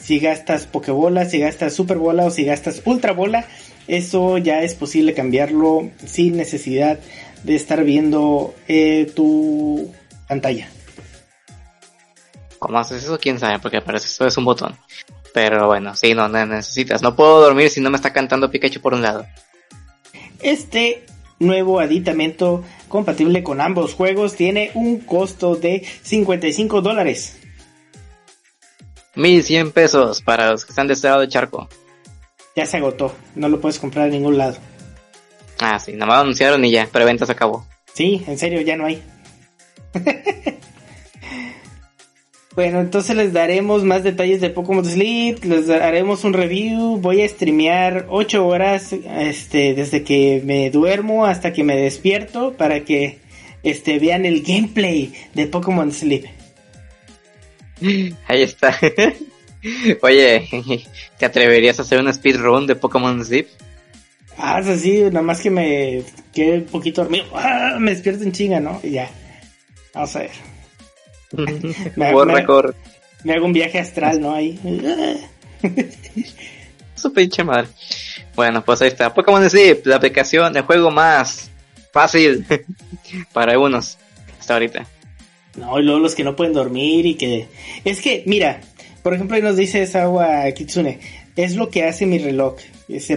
Si 0.00 0.18
gastas 0.18 0.64
Pokébola, 0.64 1.26
si 1.26 1.40
gastas 1.40 1.74
Superbola 1.74 2.24
o 2.24 2.30
si 2.30 2.44
gastas 2.44 2.80
Ultra 2.86 3.12
Bola, 3.12 3.44
eso 3.86 4.38
ya 4.38 4.62
es 4.62 4.74
posible 4.74 5.12
cambiarlo 5.12 5.90
sin 6.06 6.38
necesidad 6.38 6.98
de 7.44 7.54
estar 7.54 7.84
viendo 7.84 8.54
eh, 8.66 9.12
tu 9.14 9.92
pantalla. 10.26 10.70
¿Cómo 12.58 12.78
haces 12.78 13.04
eso? 13.04 13.18
¿Quién 13.18 13.38
sabe? 13.38 13.58
Porque 13.58 13.82
parece 13.82 14.06
que 14.06 14.10
esto 14.12 14.26
es 14.26 14.38
un 14.38 14.46
botón. 14.46 14.74
Pero 15.32 15.66
bueno, 15.66 15.94
sí, 15.94 16.14
no, 16.14 16.28
necesitas. 16.28 17.02
No 17.02 17.14
puedo 17.14 17.40
dormir 17.40 17.70
si 17.70 17.80
no 17.80 17.90
me 17.90 17.96
está 17.96 18.12
cantando 18.12 18.50
Pikachu 18.50 18.80
por 18.80 18.94
un 18.94 19.02
lado. 19.02 19.26
Este 20.40 21.04
nuevo 21.38 21.80
aditamento 21.80 22.64
compatible 22.88 23.42
con 23.42 23.60
ambos 23.60 23.94
juegos 23.94 24.34
tiene 24.34 24.70
un 24.74 25.00
costo 25.00 25.56
de 25.56 25.84
55 26.02 26.80
dólares. 26.80 27.38
1100 29.14 29.72
pesos 29.72 30.22
para 30.22 30.52
los 30.52 30.64
que 30.64 30.70
están 30.70 30.86
de 30.86 30.94
este 30.94 31.08
lado 31.08 31.20
de 31.20 31.28
charco. 31.28 31.68
Ya 32.54 32.66
se 32.66 32.76
agotó, 32.76 33.14
no 33.34 33.48
lo 33.48 33.60
puedes 33.60 33.78
comprar 33.78 34.06
en 34.06 34.12
ningún 34.12 34.38
lado. 34.38 34.56
Ah, 35.60 35.78
sí, 35.78 35.92
nada 35.92 36.06
más 36.06 36.22
anunciaron 36.22 36.64
y 36.64 36.70
ya, 36.70 36.86
preventa 36.86 37.26
se 37.26 37.32
acabó. 37.32 37.66
Sí, 37.94 38.22
en 38.26 38.38
serio, 38.38 38.60
ya 38.60 38.76
no 38.76 38.86
hay. 38.86 39.02
Bueno, 42.58 42.80
entonces 42.80 43.14
les 43.14 43.32
daremos 43.32 43.84
más 43.84 44.02
detalles 44.02 44.40
de 44.40 44.50
Pokémon 44.50 44.84
Sleep, 44.84 45.44
les 45.44 45.70
haremos 45.70 46.24
un 46.24 46.32
review, 46.32 46.96
voy 46.96 47.22
a 47.22 47.28
streamear 47.28 48.06
8 48.08 48.44
horas 48.44 48.92
este, 48.92 49.74
desde 49.74 50.02
que 50.02 50.42
me 50.44 50.68
duermo 50.68 51.24
hasta 51.24 51.52
que 51.52 51.62
me 51.62 51.76
despierto 51.76 52.54
para 52.54 52.80
que 52.80 53.20
este, 53.62 54.00
vean 54.00 54.26
el 54.26 54.42
gameplay 54.42 55.12
de 55.34 55.46
Pokémon 55.46 55.92
Sleep. 55.92 56.24
Ahí 58.26 58.42
está. 58.42 58.76
Oye, 60.02 60.48
¿te 61.16 61.26
atreverías 61.26 61.78
a 61.78 61.82
hacer 61.82 62.00
una 62.00 62.12
speedrun 62.12 62.66
de 62.66 62.74
Pokémon 62.74 63.24
Sleep? 63.24 63.46
Ah, 64.36 64.58
es 64.58 64.66
así, 64.66 65.02
nada 65.02 65.22
más 65.22 65.40
que 65.40 65.50
me 65.50 66.02
quede 66.34 66.58
un 66.58 66.64
poquito 66.64 67.02
dormido, 67.02 67.26
¡ah! 67.34 67.76
me 67.78 67.92
despierto 67.92 68.24
en 68.24 68.32
chinga, 68.32 68.58
¿no? 68.58 68.80
Y 68.82 68.90
ya. 68.90 69.08
Vamos 69.94 70.16
a 70.16 70.18
ver 70.22 70.57
me, 71.96 72.06
hago 72.06 73.44
un 73.44 73.52
viaje 73.52 73.78
astral, 73.78 74.20
¿no? 74.20 74.34
Ahí. 74.34 74.58
Su 76.94 77.12
pinche 77.12 77.44
madre. 77.44 77.68
Bueno, 78.34 78.64
pues 78.64 78.82
ahí 78.82 78.88
está. 78.88 79.12
Pokémon 79.12 79.48
Sleep, 79.48 79.86
la 79.86 79.96
aplicación 79.96 80.52
de 80.52 80.62
juego 80.62 80.90
más 80.90 81.50
fácil 81.92 82.44
para 83.32 83.52
algunos 83.52 83.98
hasta 84.38 84.54
ahorita. 84.54 84.86
No, 85.56 85.78
y 85.78 85.82
luego 85.82 86.00
los 86.00 86.14
que 86.14 86.24
no 86.24 86.36
pueden 86.36 86.52
dormir 86.52 87.04
y 87.06 87.14
que... 87.14 87.48
Es 87.84 88.00
que, 88.00 88.22
mira, 88.26 88.60
por 89.02 89.14
ejemplo, 89.14 89.36
ahí 89.36 89.42
nos 89.42 89.56
dice 89.56 89.82
esa 89.82 90.04
agua 90.04 90.50
Kitsune, 90.52 91.00
es 91.36 91.56
lo 91.56 91.68
que 91.68 91.84
hace 91.84 92.06
mi 92.06 92.18
reloj. 92.18 92.56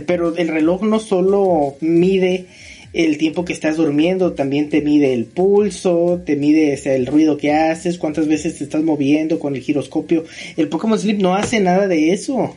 Pero 0.06 0.36
el 0.36 0.48
reloj 0.48 0.84
no 0.84 1.00
solo 1.00 1.76
mide 1.82 2.48
el 2.94 3.18
tiempo 3.18 3.46
que 3.46 3.54
estás 3.54 3.78
durmiendo, 3.78 4.34
también 4.34 4.70
te 4.70 4.82
mide 4.82 5.14
el 5.14 5.26
pulso, 5.26 6.22
te 6.26 6.36
mide 6.36 6.74
el 6.96 7.06
ruido 7.06 7.38
que 7.38 7.54
haces, 7.54 7.98
cuántas 7.98 8.28
veces 8.28 8.58
te 8.58 8.64
estás 8.64 8.84
moviendo 8.84 9.40
con 9.40 9.56
el 9.56 9.62
giroscopio. 9.62 10.26
El 10.58 10.70
Pokémon 10.70 11.00
Sleep 11.00 11.20
no 11.20 11.36
hace 11.36 11.60
nada 11.60 11.88
de 11.88 12.12
eso. 12.12 12.56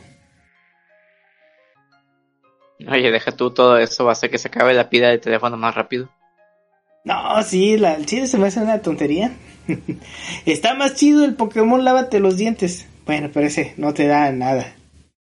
Oye, 2.87 3.11
deja 3.11 3.31
tú 3.31 3.51
todo 3.51 3.77
eso, 3.77 4.03
va 4.03 4.11
a 4.11 4.13
hacer 4.13 4.29
que 4.29 4.37
se 4.37 4.49
acabe 4.49 4.73
la 4.73 4.89
pila 4.89 5.09
de 5.09 5.17
teléfono 5.17 5.55
más 5.57 5.73
rápido. 5.73 6.09
No, 7.05 7.41
sí, 7.43 7.77
la, 7.77 7.99
sí, 8.05 8.27
se 8.27 8.37
me 8.37 8.47
hace 8.47 8.59
una 8.59 8.81
tontería. 8.81 9.31
Está 10.45 10.73
más 10.73 10.95
chido 10.95 11.23
el 11.23 11.35
Pokémon 11.35 11.83
Lávate 11.83 12.19
los 12.19 12.37
dientes. 12.37 12.87
Bueno, 13.05 13.29
pero 13.33 13.47
ese 13.47 13.73
no 13.77 13.93
te 13.93 14.07
da 14.07 14.31
nada. 14.31 14.75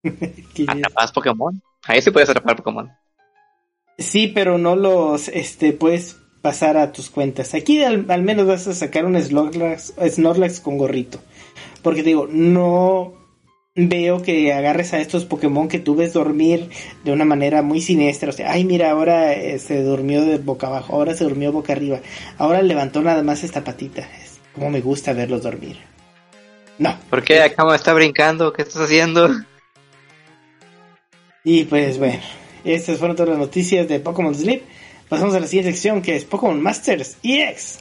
¿Atrapas 0.68 1.12
Pokémon? 1.12 1.60
Ahí 1.84 2.02
sí 2.02 2.10
puedes 2.10 2.28
atrapar 2.28 2.56
Pokémon. 2.56 2.90
Sí, 4.00 4.28
pero 4.28 4.56
no 4.56 4.76
los 4.76 5.28
este, 5.28 5.72
puedes 5.72 6.16
pasar 6.40 6.78
a 6.78 6.90
tus 6.90 7.10
cuentas. 7.10 7.52
Aquí 7.54 7.82
al, 7.82 8.22
menos 8.22 8.46
vas 8.46 8.66
a 8.66 8.74
sacar 8.74 9.04
un 9.04 9.20
Snorlax, 9.20 9.94
Snorlax 10.08 10.60
con 10.60 10.78
gorrito. 10.78 11.20
Porque 11.82 12.02
digo, 12.02 12.26
no 12.26 13.12
veo 13.74 14.22
que 14.22 14.52
agarres 14.54 14.94
a 14.94 15.00
estos 15.00 15.26
Pokémon 15.26 15.68
que 15.68 15.78
tú 15.78 15.94
ves 15.94 16.14
dormir 16.14 16.70
de 17.04 17.12
una 17.12 17.26
manera 17.26 17.60
muy 17.60 17.82
siniestra. 17.82 18.30
O 18.30 18.32
sea, 18.32 18.50
ay, 18.52 18.64
mira, 18.64 18.90
ahora 18.90 19.34
eh, 19.34 19.58
se 19.58 19.82
durmió 19.82 20.24
de 20.24 20.38
boca 20.38 20.68
abajo, 20.68 20.94
ahora 20.94 21.14
se 21.14 21.24
durmió 21.24 21.52
boca 21.52 21.74
arriba, 21.74 22.00
ahora 22.38 22.62
levantó 22.62 23.02
nada 23.02 23.22
más 23.22 23.44
esta 23.44 23.64
patita. 23.64 24.08
Es 24.22 24.40
como 24.54 24.70
me 24.70 24.80
gusta 24.80 25.12
verlos 25.12 25.42
dormir. 25.42 25.76
No. 26.78 26.98
¿Por 27.10 27.22
qué 27.22 27.42
acá 27.42 27.66
me 27.66 27.76
está 27.76 27.92
brincando? 27.92 28.54
¿Qué 28.54 28.62
estás 28.62 28.80
haciendo? 28.80 29.28
Y 31.44 31.64
pues 31.64 31.98
bueno, 31.98 32.22
estas 32.64 32.98
fueron 32.98 33.16
todas 33.16 33.30
las 33.30 33.38
noticias 33.38 33.88
de 33.88 34.00
Pokémon 34.00 34.34
Sleep. 34.34 34.62
Pasamos 35.08 35.34
a 35.34 35.40
la 35.40 35.46
siguiente 35.46 35.72
sección 35.72 36.02
que 36.02 36.16
es 36.16 36.24
Pokémon 36.24 36.60
Masters 36.60 37.16
EX. 37.22 37.80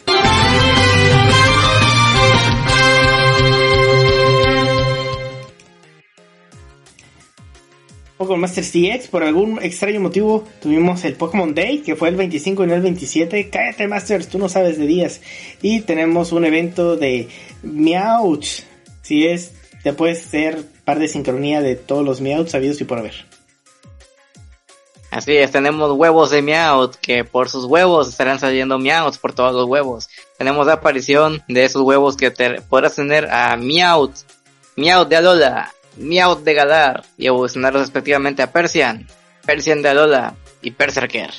Pokémon 8.18 8.42
Masters 8.42 8.76
EX, 8.76 9.08
por 9.08 9.24
algún 9.24 9.64
extraño 9.64 10.02
motivo, 10.02 10.44
tuvimos 10.62 11.06
el 11.06 11.14
Pokémon 11.14 11.56
Day, 11.56 11.80
que 11.80 11.96
fue 11.96 12.10
el 12.10 12.18
25 12.18 12.66
y 12.66 12.68
no 12.68 12.76
el 12.76 12.82
27. 12.82 13.50
Cállate, 13.50 13.88
Masters, 13.88 14.28
tú 14.28 14.40
no 14.40 14.50
sabes 14.50 14.78
de 14.78 14.88
días. 14.88 15.22
Y 15.62 15.82
tenemos 15.82 16.34
un 16.34 16.44
evento 16.44 16.98
de 16.98 17.30
Meowth. 17.64 18.66
Si 19.04 19.26
es, 19.26 19.54
te 19.84 19.94
puedes 19.94 20.20
ser 20.20 20.66
par 20.84 21.00
de 21.00 21.08
sincronía 21.08 21.62
de 21.62 21.76
todos 21.76 22.04
los 22.04 22.20
Meowth 22.20 22.50
sabidos 22.50 22.82
y 22.82 22.84
por 22.84 22.98
haber. 22.98 23.39
Así 25.12 25.36
es, 25.36 25.52
tenemos 25.52 25.92
huevos 25.98 26.30
de 26.30 26.44
Meowth, 26.44 26.96
que 26.96 27.24
por 27.24 27.50
sus 27.50 27.66
huevos 27.66 28.08
estarán 28.08 28.40
saliendo 28.40 28.78
Meowth 28.78 29.18
por 29.18 29.34
todos 29.34 29.54
los 29.54 29.66
huevos. 29.66 30.08
Tenemos 30.38 30.68
la 30.68 30.74
aparición 30.74 31.42
de 31.48 31.66
esos 31.66 31.82
huevos 31.82 32.16
que 32.16 32.30
te, 32.30 32.62
podrás 32.62 32.96
tener 32.96 33.28
a 33.32 33.58
Meowth, 33.58 34.18
Meowth 34.76 35.10
de 35.10 35.16
Alola, 35.16 35.74
Meowth 35.98 36.44
de 36.44 36.54
Galar, 36.54 37.04
y 37.18 37.26
evolucionarlos 37.26 37.82
respectivamente 37.82 38.44
a 38.44 38.52
Persian, 38.52 39.08
Persian 39.46 39.82
de 39.82 39.90
Alola 39.90 40.36
y 40.62 40.70
Berserker. 40.70 41.32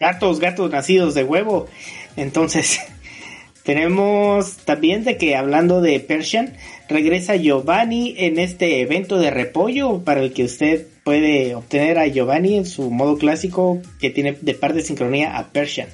Gatos, 0.00 0.40
gatos 0.40 0.70
nacidos 0.70 1.14
de 1.14 1.24
huevo. 1.24 1.68
Entonces, 2.16 2.80
tenemos 3.64 4.56
también 4.64 5.04
de 5.04 5.18
que 5.18 5.36
hablando 5.36 5.82
de 5.82 6.00
Persian, 6.00 6.56
regresa 6.88 7.36
Giovanni 7.36 8.14
en 8.16 8.38
este 8.38 8.80
evento 8.80 9.18
de 9.18 9.30
repollo 9.30 10.02
para 10.04 10.22
el 10.22 10.32
que 10.32 10.44
usted 10.44 10.86
puede 11.04 11.54
obtener 11.54 11.98
a 11.98 12.06
Giovanni 12.06 12.56
en 12.56 12.66
su 12.66 12.90
modo 12.90 13.18
clásico 13.18 13.80
que 14.00 14.10
tiene 14.10 14.36
de 14.40 14.54
par 14.54 14.74
de 14.74 14.82
sincronía 14.82 15.36
a 15.36 15.48
Persian. 15.52 15.88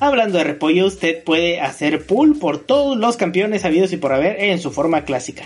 Hablando 0.00 0.38
de 0.38 0.44
repollo, 0.44 0.86
usted 0.86 1.22
puede 1.22 1.60
hacer 1.60 2.06
pull 2.06 2.38
por 2.38 2.58
todos 2.58 2.96
los 2.96 3.18
campeones 3.18 3.66
habidos 3.66 3.92
y 3.92 3.98
por 3.98 4.12
haber 4.12 4.40
en 4.40 4.58
su 4.58 4.70
forma 4.70 5.04
clásica. 5.04 5.44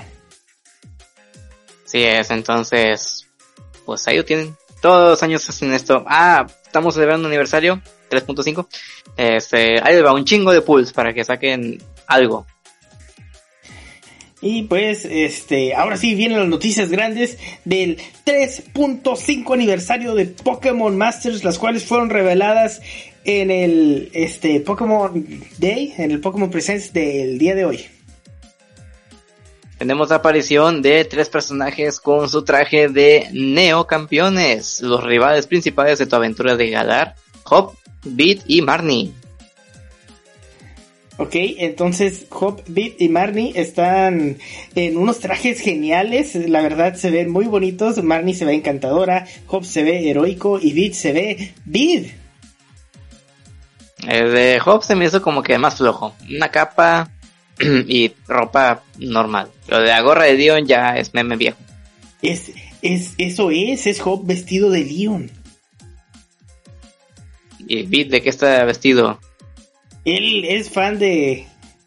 Sí 1.85 2.05
es, 2.05 2.31
entonces, 2.31 3.27
pues 3.85 4.07
ahí 4.07 4.16
lo 4.16 4.25
tienen. 4.25 4.57
Todos 4.81 5.11
los 5.11 5.23
años 5.23 5.49
hacen 5.49 5.73
esto. 5.73 6.05
Ah, 6.07 6.47
estamos 6.65 6.95
celebrando 6.95 7.27
un 7.27 7.33
aniversario 7.33 7.83
3.5. 8.11 8.66
Este, 9.16 9.81
ahí 9.83 10.01
va 10.01 10.12
un 10.12 10.25
chingo 10.25 10.53
de 10.53 10.61
pulls 10.61 10.93
para 10.93 11.12
que 11.12 11.25
saquen 11.25 11.83
algo. 12.07 12.47
Y 14.45 14.65
pues, 14.65 15.07
este, 15.07 15.75
ahora 15.75 15.97
sí 15.97 16.15
vienen 16.15 16.39
las 16.39 16.49
noticias 16.49 16.91
grandes 16.91 17.39
del 17.65 17.97
3.5 18.27 19.55
aniversario 19.55 20.15
de 20.15 20.27
Pokémon 20.27 20.95
Masters, 20.99 21.45
las 21.45 21.59
cuales 21.59 21.85
fueron 21.85 22.11
reveladas 22.11 22.83
en 23.25 23.51
el 23.51 24.11
este 24.12 24.61
Pokémon 24.61 25.25
Day, 25.57 25.95
en 25.97 26.11
el 26.11 26.21
Pokémon 26.21 26.51
Presents 26.51 26.93
del 26.93 27.39
día 27.39 27.55
de 27.55 27.65
hoy. 27.65 27.87
Tenemos 29.79 30.11
la 30.11 30.16
aparición 30.16 30.83
de 30.83 31.07
tres 31.07 31.31
personajes 31.31 31.99
con 31.99 32.29
su 32.29 32.45
traje 32.45 32.91
de 32.91 33.29
Neo 33.33 33.87
Campeones, 33.87 34.83
los 34.83 35.03
rivales 35.03 35.47
principales 35.47 35.99
de 35.99 36.05
tu 36.05 36.16
aventura 36.16 36.55
de 36.55 36.69
Galar, 36.69 37.15
Hop, 37.45 37.77
Beat 38.05 38.41
y 38.47 38.61
Marnie. 38.61 39.15
Ok, 41.16 41.35
entonces 41.35 42.27
Hop, 42.31 42.62
Beat 42.66 43.01
y 43.01 43.09
Marnie 43.09 43.53
están 43.55 44.39
en 44.74 44.97
unos 44.97 45.20
trajes 45.20 45.61
geniales, 45.61 46.35
la 46.35 46.61
verdad 46.61 46.97
se 46.97 47.11
ven 47.11 47.31
muy 47.31 47.45
bonitos, 47.47 48.03
Marnie 48.03 48.35
se 48.35 48.45
ve 48.45 48.55
encantadora, 48.55 49.24
Hop 49.47 49.65
se 49.65 49.85
ve 49.85 50.11
heroico 50.11 50.59
y 50.61 50.73
Beat 50.73 50.95
se 50.95 51.12
ve 51.12 51.55
Beat. 51.65 52.07
El 54.09 54.32
de 54.32 54.61
Hop 54.65 54.82
se 54.82 54.97
me 54.97 55.05
hizo 55.05 55.23
como 55.23 55.45
que 55.45 55.57
más 55.57 55.77
flojo, 55.77 56.16
una 56.28 56.51
capa 56.51 57.09
y 57.61 58.11
ropa 58.27 58.82
normal. 58.99 59.51
Lo 59.69 59.81
de 59.81 59.86
la 59.86 60.01
gorra 60.01 60.24
de 60.24 60.36
Dion 60.36 60.66
ya 60.66 60.97
es 60.97 61.15
meme 61.15 61.36
viejo. 61.36 61.59
Es, 62.23 62.51
es, 62.82 63.15
eso 63.19 63.53
es, 63.53 63.86
es 63.86 64.05
Hop 64.05 64.27
vestido 64.27 64.69
de 64.69 64.85
Leon. 64.85 65.31
¿Y 67.69 67.85
Beat 67.85 68.09
de 68.09 68.20
qué 68.20 68.31
está 68.31 68.65
vestido? 68.65 69.20
Él 70.05 70.44
es 70.44 70.70
fan 70.70 70.98
de... 70.98 71.47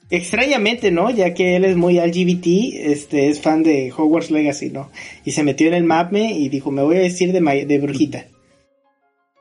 Extrañamente, 0.10 0.90
¿no? 0.90 1.10
Ya 1.10 1.34
que 1.34 1.58
él 1.58 1.66
es 1.66 1.76
muy 1.76 2.00
LGBT, 2.00 2.48
este, 2.92 3.28
es 3.28 3.42
fan 3.42 3.64
de 3.64 3.92
Hogwarts 3.96 4.32
Legacy, 4.32 4.70
¿no? 4.70 4.90
Y 5.26 5.32
se 5.32 5.44
metió 5.44 5.68
en 5.68 5.74
el 5.74 5.84
mapme 5.84 6.32
y 6.32 6.48
dijo, 6.48 6.72
me 6.72 6.82
voy 6.82 6.96
a 6.96 7.02
vestir 7.02 7.34
de, 7.34 7.66
de 7.66 7.80
brujita. 7.80 8.26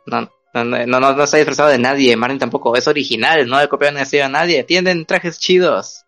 No, 0.07 0.29
no, 0.55 0.65
no, 0.65 0.87
no, 0.87 1.01
no 1.01 1.23
está 1.23 1.37
disfrazado 1.37 1.69
de 1.69 1.79
nadie, 1.79 2.17
Martin 2.17 2.41
tampoco, 2.41 2.77
es 2.77 2.89
original, 2.89 3.47
no 3.47 3.61
le 3.61 3.69
copiaron 3.69 3.99
a 3.99 4.29
nadie, 4.29 4.65
tienden 4.65 5.07
trajes 5.07 5.39
chidos. 5.39 6.07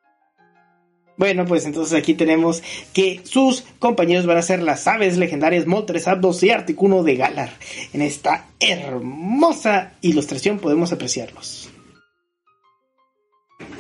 Bueno, 1.19 1.45
pues 1.47 1.67
entonces 1.67 1.99
aquí 1.99 2.15
tenemos 2.15 2.63
que 2.93 3.21
sus 3.25 3.65
compañeros 3.81 4.25
van 4.25 4.39
a 4.39 4.43
ser 4.43 4.63
las 4.63 4.87
aves 4.87 5.19
legendarias 5.19 5.67
Moltres, 5.67 6.07
Abdos 6.07 6.43
y 6.45 6.51
Articuno 6.51 7.03
de 7.03 7.17
Galar. 7.17 7.51
En 7.93 8.03
esta 8.03 8.47
hermosa 8.61 9.95
ilustración 10.01 10.61
podemos 10.61 10.93
apreciarlos. 10.93 11.71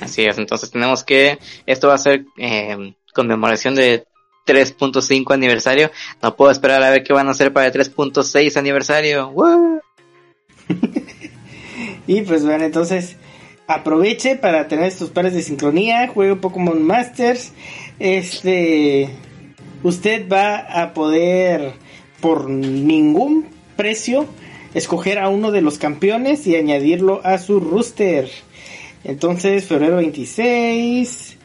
Así 0.00 0.24
es, 0.24 0.38
entonces 0.38 0.70
tenemos 0.70 1.04
que 1.04 1.38
esto 1.66 1.88
va 1.88 1.94
a 1.94 1.98
ser 1.98 2.24
eh, 2.36 2.94
conmemoración 3.12 3.74
de 3.74 4.04
3.5 4.46 5.34
aniversario. 5.34 5.90
No 6.22 6.36
puedo 6.36 6.50
esperar 6.50 6.82
a 6.82 6.90
ver 6.90 7.04
qué 7.04 7.12
van 7.12 7.28
a 7.28 7.32
hacer 7.32 7.52
para 7.52 7.66
el 7.66 7.72
3.6 7.72 8.56
aniversario. 8.56 9.32
y 12.06 12.22
pues 12.22 12.44
bueno, 12.44 12.64
entonces 12.64 13.16
aproveche 13.66 14.36
para 14.36 14.66
tener 14.66 14.92
sus 14.92 15.10
pares 15.10 15.34
de 15.34 15.42
sincronía, 15.42 16.08
juegue 16.08 16.36
Pokémon 16.36 16.82
Masters. 16.82 17.52
Este, 17.98 19.10
usted 19.82 20.28
va 20.28 20.56
a 20.56 20.94
poder 20.94 21.74
por 22.20 22.48
ningún 22.48 23.46
precio 23.76 24.26
escoger 24.74 25.18
a 25.18 25.28
uno 25.28 25.50
de 25.50 25.60
los 25.60 25.78
campeones 25.78 26.46
y 26.46 26.56
añadirlo 26.56 27.20
a 27.24 27.38
su 27.38 27.60
rooster. 27.60 28.28
Entonces, 29.04 29.64
febrero 29.64 29.96
26. 29.96 31.36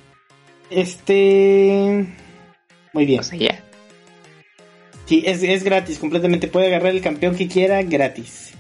Este. 0.70 2.06
Muy 2.94 3.06
bien. 3.06 3.24
Sí, 5.06 5.24
es, 5.26 5.44
es 5.44 5.64
gratis, 5.64 6.00
completamente. 6.00 6.48
Puede 6.48 6.68
agarrar 6.68 6.92
el 6.92 7.02
campeón 7.02 7.36
que 7.36 7.48
quiera 7.48 7.82
gratis. 7.84 8.54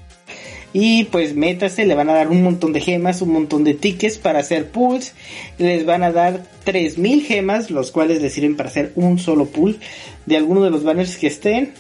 Y 0.73 1.05
pues 1.05 1.35
métase, 1.35 1.85
le 1.85 1.93
van 1.93 2.09
a 2.09 2.13
dar 2.13 2.29
un 2.29 2.41
montón 2.41 2.73
de 2.73 2.81
gemas, 2.81 3.21
un 3.21 3.31
montón 3.31 3.63
de 3.63 3.75
tickets 3.75 4.17
para 4.17 4.39
hacer 4.39 4.71
pools. 4.71 5.13
Les 5.59 5.85
van 5.85 6.01
a 6.01 6.11
dar 6.11 6.43
3000 6.63 7.23
gemas, 7.23 7.69
los 7.69 7.91
cuales 7.91 8.21
les 8.21 8.33
sirven 8.33 8.57
para 8.57 8.69
hacer 8.69 8.91
un 8.95 9.19
solo 9.19 9.45
pool 9.45 9.79
de 10.25 10.35
alguno 10.35 10.63
de 10.63 10.71
los 10.71 10.83
banners 10.83 11.17
que 11.17 11.27
estén. 11.27 11.73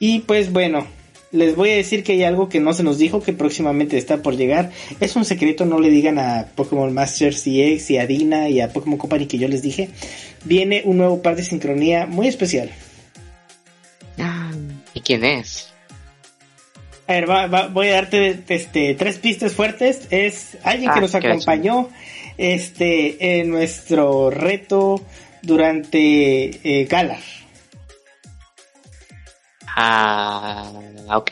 Y 0.00 0.20
pues 0.20 0.52
bueno, 0.52 0.86
les 1.30 1.54
voy 1.56 1.70
a 1.70 1.76
decir 1.76 2.02
que 2.02 2.12
hay 2.12 2.24
algo 2.24 2.48
que 2.48 2.60
no 2.60 2.72
se 2.72 2.82
nos 2.82 2.98
dijo 2.98 3.22
que 3.22 3.32
próximamente 3.32 3.98
está 3.98 4.22
por 4.22 4.36
llegar. 4.36 4.70
Es 5.00 5.16
un 5.16 5.24
secreto, 5.24 5.64
no 5.64 5.78
le 5.78 5.90
digan 5.90 6.18
a 6.18 6.46
Pokémon 6.54 6.92
Masters 6.92 7.42
CX 7.42 7.90
y 7.90 7.98
a 7.98 8.06
Dina 8.06 8.48
y 8.48 8.60
a 8.60 8.72
Pokémon 8.72 8.98
Company 8.98 9.26
que 9.26 9.38
yo 9.38 9.48
les 9.48 9.62
dije. 9.62 9.90
Viene 10.44 10.82
un 10.84 10.98
nuevo 10.98 11.20
par 11.20 11.36
de 11.36 11.44
sincronía 11.44 12.06
muy 12.06 12.28
especial. 12.28 12.70
¿Y 14.94 15.00
quién 15.00 15.24
es? 15.24 15.72
A 17.06 17.12
ver, 17.12 17.26
voy 17.70 17.88
a 17.88 17.92
darte 17.92 18.42
este, 18.48 18.94
tres 18.94 19.18
pistas 19.18 19.54
fuertes. 19.54 20.08
Es 20.10 20.58
alguien 20.62 20.90
que 20.92 20.98
ah, 20.98 21.02
nos 21.02 21.14
acompañó 21.14 21.88
este, 22.36 23.40
en 23.40 23.50
nuestro 23.50 24.30
reto 24.30 25.02
durante 25.42 26.80
eh, 26.80 26.84
Galar. 26.86 27.20
Ah, 29.80 30.72
ok. 31.10 31.30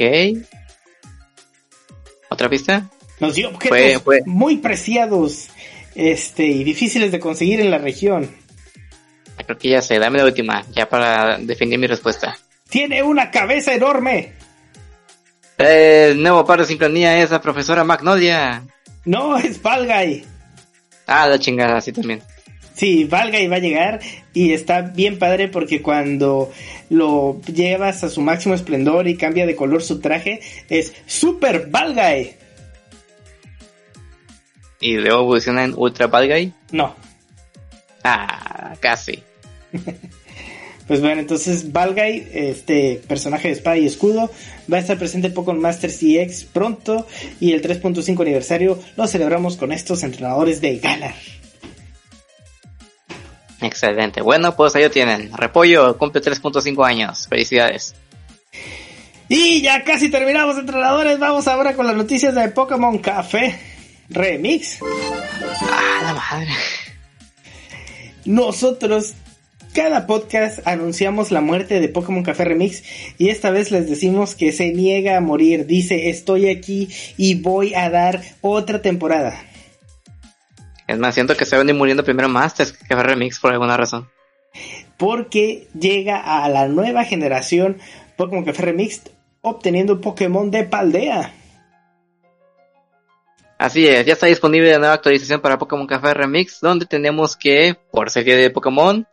¿Otra 2.29 2.49
pista? 2.49 2.89
Nos 3.19 3.35
dio 3.35 3.49
objetos 3.49 4.05
muy 4.25 4.59
preciados 4.59 5.49
este, 5.97 6.47
y 6.47 6.63
difíciles 6.63 7.11
de 7.11 7.19
conseguir 7.19 7.61
en 7.61 7.73
la 7.73 7.79
región. 7.79 8.31
Creo 9.45 9.59
que 9.59 9.71
ya 9.71 9.83
sé, 9.83 9.99
dame 9.99 10.19
la 10.19 10.27
última, 10.27 10.65
ya 10.71 10.89
para 10.89 11.39
definir 11.39 11.81
mi 11.81 11.89
respuesta. 11.89 12.39
Tiene 12.69 13.03
una 13.03 13.33
cabeza 13.33 13.75
enorme. 13.75 14.35
El 15.59 16.23
nuevo 16.23 16.45
par 16.45 16.61
de 16.61 16.67
sincronía 16.67 17.21
es 17.21 17.33
la 17.33 17.41
profesora 17.41 17.83
Magnolia. 17.83 18.63
No, 19.05 19.37
es 19.37 19.61
Valgai. 19.61 20.25
Ah, 21.09 21.27
la 21.27 21.41
chingada, 21.41 21.81
sí 21.81 21.93
también. 21.93 22.23
Sí, 22.77 23.05
Valgai 23.05 23.49
va 23.49 23.57
a 23.57 23.61
llegar 23.61 24.01
y 24.35 24.53
está 24.53 24.83
bien 24.83 25.19
padre 25.19 25.49
porque 25.49 25.81
cuando 25.81 26.53
lo 26.91 27.41
llevas 27.47 28.05
a 28.05 28.11
su 28.11 28.21
máximo 28.21 28.55
esplendor 28.55 29.09
y 29.09 29.17
cambia 29.17 29.47
de 29.47 29.57
color 29.57 29.83
su 29.83 29.99
traje, 29.99 30.41
es 30.69 30.93
Super 31.07 31.69
Valgai. 31.71 32.37
¿Y 34.79 34.97
luego 34.99 35.23
evoluciona 35.23 35.65
en 35.65 35.73
Ultra 35.75 36.07
Valgai? 36.07 36.53
No. 36.71 36.95
Ah, 38.05 38.75
casi. 38.79 39.23
Pues 40.87 41.01
bueno, 41.01 41.21
entonces 41.21 41.73
Valgai, 41.73 42.29
este 42.33 43.01
personaje 43.09 43.49
de 43.49 43.55
espada 43.55 43.77
y 43.77 43.87
escudo, 43.87 44.31
va 44.73 44.77
a 44.77 44.81
estar 44.81 44.97
presente 44.97 45.27
en 45.27 45.35
Pokémon 45.35 45.61
Master 45.61 45.91
CX 45.91 46.45
pronto 46.45 47.09
y 47.41 47.55
el 47.55 47.61
3.5 47.61 48.21
aniversario 48.21 48.79
lo 48.97 49.09
celebramos 49.09 49.57
con 49.57 49.73
estos 49.73 50.05
entrenadores 50.05 50.61
de 50.61 50.79
Galar. 50.79 51.17
Excelente. 53.61 54.21
Bueno, 54.21 54.55
pues 54.55 54.75
ahí 54.77 54.83
lo 54.83 54.91
tienen. 54.91 55.31
Repollo 55.37 55.97
cumple 55.97 56.21
3.5 56.21 56.87
años. 56.87 57.27
Felicidades. 57.29 57.95
Y 59.29 59.63
ya 59.63 59.83
casi 59.83 60.09
terminamos, 60.09 60.57
entrenadores. 60.59 61.19
Vamos 61.19 61.49
ahora 61.49 61.75
con 61.75 61.87
las 61.87 61.97
noticias 61.97 62.35
de 62.35 62.49
Pokémon 62.49 62.99
Café 62.99 63.59
Remix. 64.09 64.79
Ah, 65.63 66.01
la 66.05 66.15
madre. 66.15 66.53
Nosotros 68.25 69.15
cada 69.77 70.07
podcast 70.07 70.67
anunciamos 70.67 71.31
la 71.31 71.41
muerte 71.41 71.81
de 71.81 71.89
Pokémon 71.89 72.23
Café 72.23 72.45
Remix 72.45 72.83
y 73.19 73.29
esta 73.29 73.51
vez 73.51 73.71
les 73.71 73.91
decimos 73.91 74.35
que 74.35 74.53
se 74.53 74.73
niega 74.73 75.17
a 75.17 75.21
morir. 75.21 75.67
Dice, 75.67 76.09
estoy 76.09 76.49
aquí 76.49 76.89
y 77.17 77.35
voy 77.35 77.75
a 77.75 77.91
dar 77.91 78.23
otra 78.41 78.81
temporada. 78.81 79.39
Es 80.87 80.99
más, 80.99 81.15
siento 81.15 81.37
que 81.37 81.45
se 81.45 81.57
van 81.57 81.67
a 81.67 81.71
ir 81.71 81.77
muriendo 81.77 82.05
primero 82.05 82.29
Masters 82.29 82.73
que 82.73 82.87
Café 82.87 83.03
Remix 83.03 83.41
por 83.41 83.53
alguna 83.53 83.77
razón. 83.77 84.09
Porque 84.97 85.69
llega 85.79 86.45
a 86.45 86.49
la 86.49 86.69
nueva 86.69 87.05
generación 87.05 87.79
Pokémon 88.17 88.45
Café 88.45 88.63
Remix 88.63 89.03
obteniendo 89.43 90.01
Pokémon 90.01 90.51
de 90.51 90.65
Paldea. 90.65 91.33
Así 93.59 93.87
es, 93.87 94.05
ya 94.05 94.13
está 94.13 94.27
disponible 94.27 94.71
la 94.71 94.79
nueva 94.79 94.95
actualización 94.95 95.41
para 95.41 95.59
Pokémon 95.59 95.87
Café 95.87 96.13
Remix, 96.13 96.61
donde 96.61 96.85
tenemos 96.85 97.37
que, 97.37 97.75
por 97.91 98.11
serie 98.11 98.37
de 98.37 98.51
Pokémon, 98.51 99.07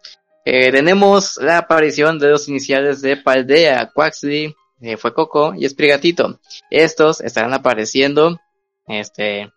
eh, 0.43 0.71
tenemos 0.71 1.37
la 1.37 1.59
aparición 1.59 2.19
de 2.19 2.29
los 2.29 2.49
iniciales 2.49 3.01
de 3.01 3.15
Paldea, 3.15 3.91
Quaxley, 3.93 4.53
eh, 4.81 4.97
Fue 4.97 5.13
Coco 5.13 5.53
y 5.55 5.63
Esprigatito. 5.63 6.41
Estos 6.69 7.21
estarán 7.21 7.53
apareciendo, 7.53 8.37
este, 8.85 9.49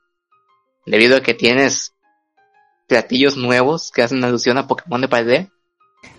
debido 0.87 1.17
a 1.17 1.21
que 1.21 1.35
tienes 1.35 1.96
platillos 2.87 3.37
nuevos 3.37 3.91
que 3.91 4.03
hacen 4.03 4.23
alusión 4.25 4.59
a 4.59 4.67
Pokémon 4.67 5.01
de 5.01 5.09
Paldea. 5.09 5.49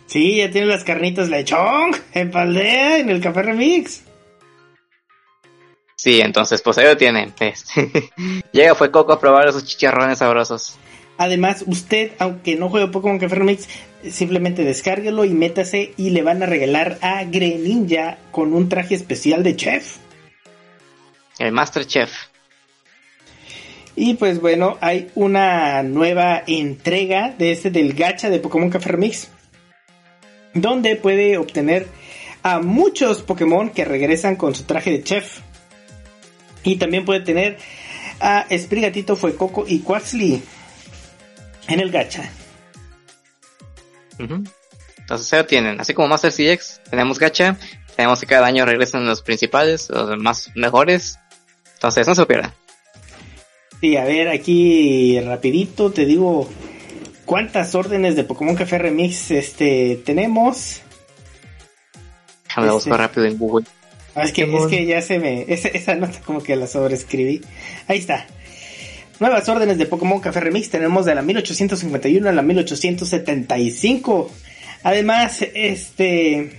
Sí, 0.06 0.38
ya 0.38 0.50
tienes 0.50 0.70
las 0.70 0.84
carnitas 0.84 1.30
lechón 1.30 1.92
en 2.14 2.32
Paldea, 2.32 3.00
en 3.00 3.10
el 3.10 3.22
Café 3.22 3.44
Remix. 3.44 4.04
Sí, 5.96 6.22
entonces 6.22 6.62
pues 6.62 6.78
ahí 6.78 6.86
lo 6.86 6.96
tienen. 6.96 7.34
Este, 7.40 8.12
llega 8.52 8.76
Fue 8.76 8.92
Coco 8.92 9.14
a 9.14 9.20
probar 9.20 9.48
esos 9.48 9.66
chicharrones 9.66 10.20
sabrosos. 10.20 10.78
Además, 11.18 11.64
usted, 11.66 12.12
aunque 12.20 12.56
no 12.56 12.70
juegue 12.70 12.88
Pokémon 12.88 13.18
Café 13.18 13.36
Remix, 13.36 13.68
simplemente 14.10 14.64
descárguelo 14.64 15.26
y 15.26 15.32
métase 15.32 15.94
y 15.98 16.12
le 16.12 16.22
van 16.22 16.44
a 16.44 16.46
regalar 16.46 17.00
a 17.02 17.24
Greninja 17.24 18.20
con 18.32 18.54
un 18.54 18.70
traje 18.70 18.94
especial 18.94 19.44
de 19.44 19.56
chef. 19.56 19.98
El 21.40 21.52
Master 21.52 21.86
Chef. 21.86 22.12
Y 24.00 24.14
pues 24.14 24.40
bueno, 24.40 24.78
hay 24.80 25.10
una 25.16 25.82
nueva 25.82 26.44
entrega 26.46 27.34
de 27.36 27.52
este 27.52 27.72
del 27.72 27.94
gacha 27.94 28.30
de 28.30 28.40
Pokémon 28.40 28.70
Café 28.70 28.90
Remix. 28.90 29.30
Donde 30.54 30.96
puede 30.98 31.36
obtener 31.40 31.88
a 32.44 32.60
muchos 32.60 33.24
Pokémon 33.24 33.72
que 33.72 33.86
regresan 33.86 34.36
con 34.36 34.54
su 34.54 34.66
traje 34.66 34.92
de 34.92 35.04
chef. 35.04 35.40
Y 36.64 36.76
también 36.76 37.06
puede 37.06 37.22
tener 37.22 37.58
a 38.20 38.46
Sprigatito, 38.56 39.16
Fuecoco 39.16 39.66
y 39.68 39.80
Quaxly 39.80 40.44
en 41.68 41.80
el 41.80 41.90
gacha. 41.90 42.30
Entonces 44.20 45.28
se 45.28 45.44
tienen, 45.46 45.82
así 45.82 45.96
como 45.96 46.08
Master 46.08 46.32
CX, 46.32 46.82
tenemos 46.88 47.18
gacha, 47.18 47.58
tenemos 47.96 48.20
que 48.20 48.28
cada 48.28 48.46
año 48.46 48.64
regresan 48.64 49.08
los 49.08 49.24
principales, 49.24 49.90
los 49.90 50.20
más 50.20 50.52
mejores. 50.54 51.18
Entonces 51.74 52.08
no 52.08 52.14
se. 52.14 52.28
Sí, 53.82 53.96
a 53.96 54.06
ver, 54.06 54.30
aquí 54.30 55.20
rapidito 55.20 55.92
te 55.92 56.06
digo 56.06 56.50
cuántas 57.26 57.76
órdenes 57.76 58.16
de 58.16 58.24
Pokémon 58.24 58.56
Café 58.56 58.80
Remix 58.80 59.30
este 59.32 60.02
tenemos. 60.04 60.82
Déjame 62.46 62.72
buscar 62.72 62.94
este, 62.94 63.04
rápido 63.04 63.26
en 63.26 63.38
Google. 63.38 63.66
Ah, 64.16 64.24
es, 64.24 64.32
que, 64.32 64.44
es 64.44 64.66
que 64.68 64.86
ya 64.88 65.00
se 65.04 65.20
me... 65.20 65.46
Esa, 65.48 65.68
esa 65.68 65.94
nota 65.94 66.20
como 66.26 66.42
que 66.42 66.56
la 66.56 66.66
sobreescribí. 66.66 67.42
Ahí 67.88 68.00
está. 68.00 68.26
Nuevas 69.20 69.48
órdenes 69.48 69.78
de 69.78 69.86
Pokémon 69.86 70.20
Café 70.20 70.40
Remix 70.40 70.70
tenemos 70.70 71.06
de 71.06 71.14
la 71.14 71.22
1851 71.22 72.28
a 72.28 72.32
la 72.32 72.42
1875. 72.42 74.32
Además, 74.84 75.46
este 75.54 76.52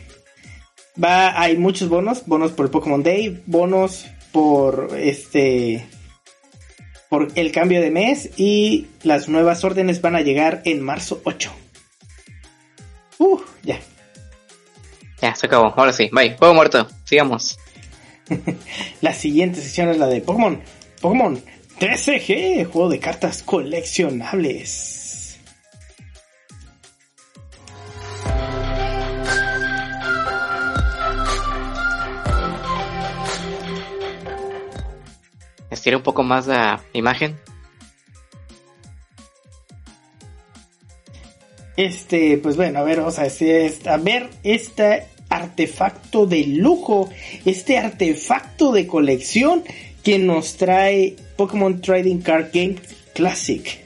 va 1.03 1.41
hay 1.41 1.57
muchos 1.57 1.89
bonos, 1.89 2.27
bonos 2.27 2.53
por 2.53 2.67
el 2.67 2.71
Pokémon 2.71 3.03
Day, 3.03 3.43
bonos 3.47 4.07
por 4.33 4.97
este 4.97 5.87
por 7.09 7.29
el 7.35 7.53
cambio 7.53 7.81
de 7.81 7.91
mes 7.91 8.31
y 8.37 8.87
las 9.03 9.29
nuevas 9.29 9.65
órdenes 9.65 10.01
van 10.01 10.17
a 10.17 10.21
llegar 10.21 10.63
en 10.65 10.83
marzo 10.83 11.21
8. 11.25 11.53
Uh, 13.19 13.41
ya. 13.63 13.81
Ya, 15.21 15.35
se 15.35 15.47
acabó. 15.47 15.73
Ahora 15.77 15.93
sí. 15.93 16.11
Bye. 16.13 16.37
Juego 16.37 16.55
muerto. 16.55 16.87
Sigamos. 17.05 17.59
la 19.01 19.15
siguiente 19.15 19.61
sesión 19.61 19.89
es 19.89 19.99
la 19.99 20.07
de 20.07 20.21
Pokémon. 20.21 20.61
Pokémon 21.01 21.43
TCG, 21.79 22.65
juego 22.71 22.89
de 22.89 22.99
cartas 22.99 23.43
coleccionables. 23.43 24.98
Estira 35.79 35.97
un 35.97 36.03
poco 36.03 36.25
más 36.25 36.49
la 36.49 36.83
imagen. 36.93 37.39
Este, 41.77 42.39
pues 42.39 42.57
bueno, 42.57 42.81
a 42.81 42.83
ver, 42.83 42.99
vamos 42.99 43.19
a, 43.21 43.23
a 43.23 43.97
ver 43.99 44.29
este 44.43 45.07
artefacto 45.29 46.27
de 46.27 46.45
lujo, 46.45 47.09
este 47.45 47.79
artefacto 47.79 48.73
de 48.73 48.89
colección 48.89 49.63
que 50.03 50.19
nos 50.19 50.57
trae 50.57 51.15
Pokémon 51.37 51.81
Trading 51.81 52.19
Card 52.19 52.47
Game 52.53 52.77
Classic. 53.15 53.85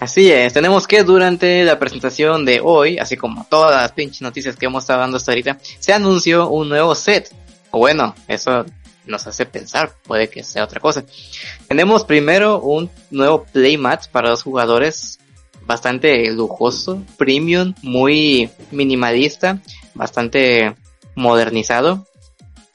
Así 0.00 0.30
es, 0.30 0.54
tenemos 0.54 0.86
que 0.86 1.02
durante 1.02 1.62
la 1.64 1.78
presentación 1.78 2.46
de 2.46 2.60
hoy, 2.62 2.98
así 2.98 3.18
como 3.18 3.46
todas 3.50 3.82
las 3.82 3.92
pinches 3.92 4.22
noticias 4.22 4.56
que 4.56 4.64
hemos 4.64 4.84
estado 4.84 5.00
dando 5.00 5.18
hasta 5.18 5.32
ahorita, 5.32 5.58
se 5.78 5.92
anunció 5.92 6.48
un 6.48 6.70
nuevo 6.70 6.94
set. 6.94 7.30
O 7.70 7.78
bueno, 7.80 8.14
eso 8.28 8.64
nos 9.08 9.26
hace 9.26 9.46
pensar, 9.46 9.92
puede 10.04 10.28
que 10.28 10.44
sea 10.44 10.64
otra 10.64 10.80
cosa. 10.80 11.04
Tenemos 11.66 12.04
primero 12.04 12.60
un 12.60 12.90
nuevo 13.10 13.44
playmat 13.44 14.08
para 14.08 14.30
los 14.30 14.42
jugadores, 14.42 15.18
bastante 15.66 16.30
lujoso, 16.30 17.02
premium, 17.16 17.74
muy 17.82 18.50
minimalista, 18.70 19.60
bastante 19.94 20.74
modernizado 21.14 22.06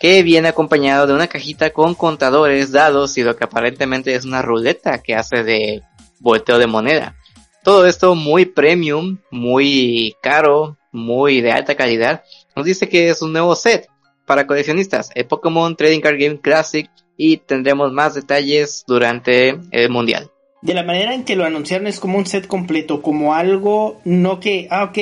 que 0.03 0.21
viene 0.21 0.49
acompañado 0.49 1.07
de 1.07 1.13
una 1.13 1.27
cajita 1.27 1.69
con 1.69 1.95
contadores, 1.95 2.73
dados 2.73 3.17
y 3.17 3.23
lo 3.23 3.37
que 3.37 3.45
aparentemente 3.45 4.13
es 4.13 4.25
una 4.25 4.41
ruleta 4.41 5.01
que 5.01 5.15
hace 5.15 5.45
de 5.45 5.81
volteo 6.19 6.59
de 6.59 6.67
moneda. 6.67 7.15
Todo 7.63 7.85
esto 7.85 8.13
muy 8.13 8.43
premium, 8.43 9.19
muy 9.31 10.17
caro, 10.21 10.77
muy 10.91 11.39
de 11.39 11.53
alta 11.53 11.75
calidad. 11.75 12.21
Nos 12.53 12.65
dice 12.65 12.89
que 12.89 13.07
es 13.07 13.21
un 13.21 13.31
nuevo 13.31 13.55
set 13.55 13.87
para 14.25 14.47
coleccionistas, 14.47 15.09
el 15.15 15.25
Pokémon 15.25 15.75
Trading 15.75 16.01
Card 16.01 16.17
Game 16.19 16.39
Classic 16.39 16.89
y 17.17 17.37
tendremos 17.37 17.91
más 17.91 18.15
detalles 18.15 18.83
durante 18.87 19.59
el 19.71 19.89
mundial. 19.89 20.29
De 20.61 20.73
la 20.73 20.83
manera 20.83 21.13
en 21.13 21.25
que 21.25 21.35
lo 21.35 21.43
anunciaron 21.43 21.87
es 21.87 21.99
como 21.99 22.17
un 22.17 22.25
set 22.25 22.47
completo, 22.47 23.01
como 23.01 23.33
algo, 23.33 23.99
no 24.05 24.39
que, 24.39 24.67
ah, 24.71 24.85
ok, 24.85 24.97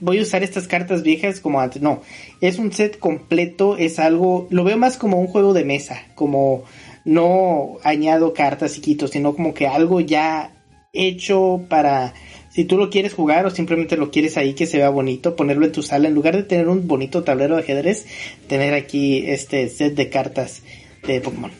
voy 0.00 0.18
a 0.18 0.22
usar 0.22 0.42
estas 0.42 0.66
cartas 0.66 1.04
viejas 1.04 1.38
como 1.38 1.60
antes, 1.60 1.80
no, 1.80 2.02
es 2.40 2.58
un 2.58 2.72
set 2.72 2.98
completo, 2.98 3.76
es 3.76 4.00
algo, 4.00 4.48
lo 4.50 4.64
veo 4.64 4.76
más 4.76 4.98
como 4.98 5.20
un 5.20 5.28
juego 5.28 5.52
de 5.54 5.64
mesa, 5.64 6.02
como 6.16 6.64
no 7.04 7.76
añado 7.84 8.34
cartas 8.34 8.76
y 8.78 8.80
quito, 8.80 9.06
sino 9.06 9.32
como 9.32 9.54
que 9.54 9.68
algo 9.68 10.00
ya 10.00 10.50
hecho 10.92 11.62
para, 11.68 12.12
si 12.50 12.64
tú 12.64 12.76
lo 12.76 12.90
quieres 12.90 13.14
jugar 13.14 13.46
o 13.46 13.50
simplemente 13.50 13.96
lo 13.96 14.10
quieres 14.10 14.36
ahí 14.36 14.54
que 14.54 14.66
se 14.66 14.78
vea 14.78 14.90
bonito, 14.90 15.36
ponerlo 15.36 15.64
en 15.64 15.72
tu 15.72 15.82
sala, 15.82 16.08
en 16.08 16.14
lugar 16.14 16.36
de 16.36 16.42
tener 16.42 16.68
un 16.68 16.86
bonito 16.86 17.22
tablero 17.22 17.56
de 17.56 17.62
ajedrez, 17.62 18.06
tener 18.48 18.74
aquí 18.74 19.24
este 19.26 19.68
set 19.68 19.94
de 19.94 20.10
cartas 20.10 20.62
de 21.06 21.20
Pokémon. 21.20 21.52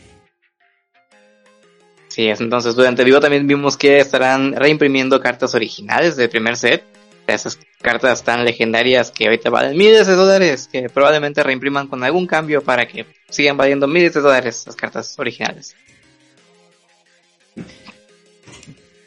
Sí, 2.08 2.26
entonces 2.26 2.74
durante 2.74 3.04
vivo 3.04 3.20
también 3.20 3.46
vimos 3.46 3.76
que 3.76 4.00
estarán 4.00 4.52
reimprimiendo 4.52 5.20
cartas 5.20 5.54
originales 5.54 6.16
del 6.16 6.28
primer 6.28 6.56
set. 6.56 6.82
Esas 7.28 7.60
cartas 7.80 8.24
tan 8.24 8.44
legendarias 8.44 9.12
que 9.12 9.26
ahorita 9.26 9.50
valen 9.50 9.78
miles 9.78 10.08
de 10.08 10.14
dólares, 10.14 10.68
que 10.70 10.88
probablemente 10.88 11.44
reimpriman 11.44 11.86
con 11.86 12.02
algún 12.02 12.26
cambio 12.26 12.64
para 12.64 12.88
que 12.88 13.06
sigan 13.28 13.56
valiendo 13.56 13.86
miles 13.86 14.14
de 14.14 14.20
dólares 14.20 14.64
las 14.66 14.74
cartas 14.74 15.16
originales. 15.16 15.76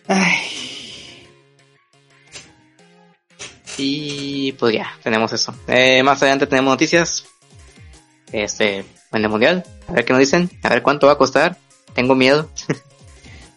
Ay. 0.07 0.73
Y 3.78 4.52
pues 4.54 4.74
ya, 4.74 4.91
tenemos 5.02 5.34
eso. 5.34 5.54
Eh, 5.68 6.04
más 6.04 6.22
adelante 6.22 6.48
tenemos 6.48 6.72
noticias. 6.72 7.26
Este, 8.32 8.80
en 9.12 9.24
el 9.24 9.30
mundial. 9.30 9.64
A 9.88 9.94
ver 9.94 10.06
qué 10.06 10.14
nos 10.14 10.20
dicen. 10.20 10.50
A 10.64 10.70
ver 10.70 10.82
cuánto 10.82 11.08
va 11.08 11.14
a 11.14 11.18
costar. 11.18 11.58
Tengo 11.94 12.16
miedo. 12.16 12.50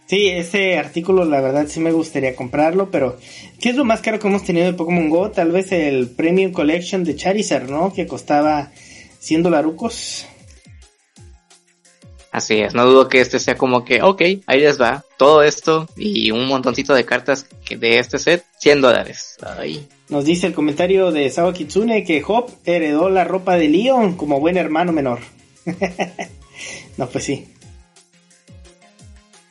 Sí, 0.09 0.29
ese 0.29 0.79
artículo 0.79 1.25
la 1.25 1.41
verdad 1.41 1.67
sí 1.67 1.81
me 1.81 1.91
gustaría 1.91 2.37
comprarlo, 2.37 2.93
pero 2.93 3.19
¿qué 3.61 3.71
es 3.71 3.75
lo 3.75 3.85
más 3.85 4.03
caro 4.03 4.21
que 4.21 4.29
hemos 4.29 4.45
tenido 4.45 4.67
de 4.67 4.73
Pokémon 4.73 5.11
Go? 5.11 5.33
Tal 5.33 5.51
vez 5.51 5.73
el 5.73 6.09
Premium 6.09 6.53
Collection 6.53 7.03
de 7.03 7.17
Charizard, 7.17 7.69
¿no? 7.69 7.93
Que 7.93 8.07
costaba 8.07 8.71
100 9.19 9.43
dolarucos. 9.43 10.27
Así 12.31 12.61
es, 12.61 12.73
no 12.73 12.87
dudo 12.87 13.09
que 13.09 13.21
este 13.21 13.41
sea 13.41 13.57
como 13.57 13.85
que, 13.85 14.01
ok, 14.01 14.23
ahí 14.47 14.61
les 14.61 14.81
va, 14.81 15.05
todo 15.17 15.43
esto 15.43 15.89
y 15.97 16.31
un 16.31 16.47
montoncito 16.47 16.95
de 16.95 17.05
cartas 17.05 17.47
de 17.69 17.99
este 17.99 18.19
set, 18.21 18.45
100 18.59 18.83
dólares. 18.83 19.37
Nos 20.09 20.25
dice 20.25 20.47
el 20.47 20.55
comentario 20.55 21.11
de 21.11 21.29
Sawa 21.31 21.53
Kitsune 21.53 22.05
que 22.05 22.23
Hop 22.27 22.51
heredó 22.65 23.09
la 23.11 23.25
ropa 23.25 23.57
de 23.57 23.69
Leon 23.69 24.17
como 24.17 24.39
buen 24.39 24.57
hermano 24.57 24.93
menor. 24.93 25.19
no, 26.97 27.09
pues 27.09 27.25
sí. 27.25 27.49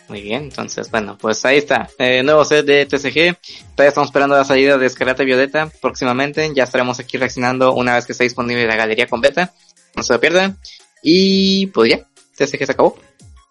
Muy 0.08 0.22
bien, 0.22 0.44
entonces, 0.44 0.90
bueno, 0.92 1.18
pues 1.20 1.44
ahí 1.46 1.58
está. 1.58 1.90
Eh, 1.98 2.22
nuevo 2.24 2.46
set 2.46 2.66
de 2.66 2.86
TCG. 2.86 3.38
Todavía 3.76 3.90
estamos 3.90 4.10
esperando 4.10 4.36
la 4.36 4.46
salida 4.46 4.78
de 4.78 4.86
Escarlata 4.86 5.24
Violeta 5.24 5.70
próximamente. 5.82 6.52
Ya 6.56 6.64
estaremos 6.64 7.00
aquí 7.00 7.18
reaccionando 7.18 7.74
una 7.74 7.96
vez 7.96 8.06
que 8.06 8.12
esté 8.12 8.24
disponible 8.24 8.68
la 8.68 8.76
galería 8.76 9.08
completa. 9.08 9.52
No 9.96 10.04
se 10.04 10.14
lo 10.14 10.20
pierdan. 10.20 10.58
Y 11.02 11.68
pues 11.68 11.90
ya, 11.92 12.08
TCG 12.38 12.66
se 12.66 12.72
acabó. 12.72 12.98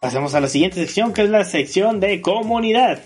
Pasemos 0.00 0.34
a 0.34 0.40
la 0.40 0.48
siguiente 0.48 0.76
sección, 0.76 1.12
que 1.12 1.22
es 1.22 1.30
la 1.30 1.44
sección 1.44 1.98
de 1.98 2.20
comunidad. 2.20 3.02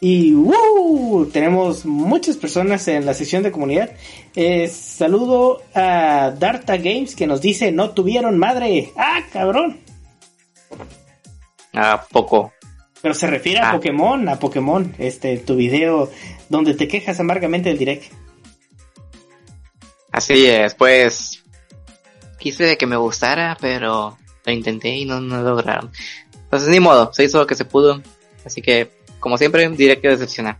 Y 0.00 0.34
uh, 0.34 1.28
tenemos 1.30 1.84
muchas 1.84 2.38
personas 2.38 2.88
en 2.88 3.04
la 3.04 3.12
sesión 3.12 3.42
de 3.42 3.52
comunidad. 3.52 3.90
Eh, 4.34 4.66
saludo 4.68 5.62
a 5.74 6.30
Darta 6.38 6.78
Games 6.78 7.14
que 7.14 7.26
nos 7.26 7.42
dice 7.42 7.70
no 7.70 7.90
tuvieron 7.90 8.38
madre. 8.38 8.92
Ah, 8.96 9.20
cabrón. 9.30 9.80
A 11.74 12.02
poco. 12.10 12.52
Pero 13.02 13.14
se 13.14 13.26
refiere 13.26 13.60
a 13.60 13.70
ah. 13.70 13.72
Pokémon, 13.72 14.28
a 14.28 14.38
Pokémon, 14.38 14.94
este, 14.98 15.36
tu 15.38 15.56
video 15.56 16.10
donde 16.48 16.74
te 16.74 16.88
quejas 16.88 17.20
amargamente 17.20 17.68
del 17.68 17.78
direct. 17.78 18.12
Así 20.12 20.46
es, 20.46 20.74
pues 20.74 21.44
quise 22.38 22.76
que 22.76 22.86
me 22.86 22.96
gustara, 22.96 23.56
pero 23.60 24.18
lo 24.44 24.52
intenté 24.52 24.88
y 24.88 25.04
no, 25.04 25.20
no 25.20 25.42
lograron. 25.42 25.92
Entonces 26.34 26.68
ni 26.68 26.80
modo, 26.80 27.12
se 27.12 27.24
hizo 27.24 27.38
lo 27.38 27.46
que 27.46 27.54
se 27.54 27.64
pudo. 27.64 28.02
Así 28.44 28.62
que, 28.62 28.90
como 29.20 29.38
siempre, 29.38 29.68
diré 29.68 30.00
que 30.00 30.08
decepciona. 30.08 30.58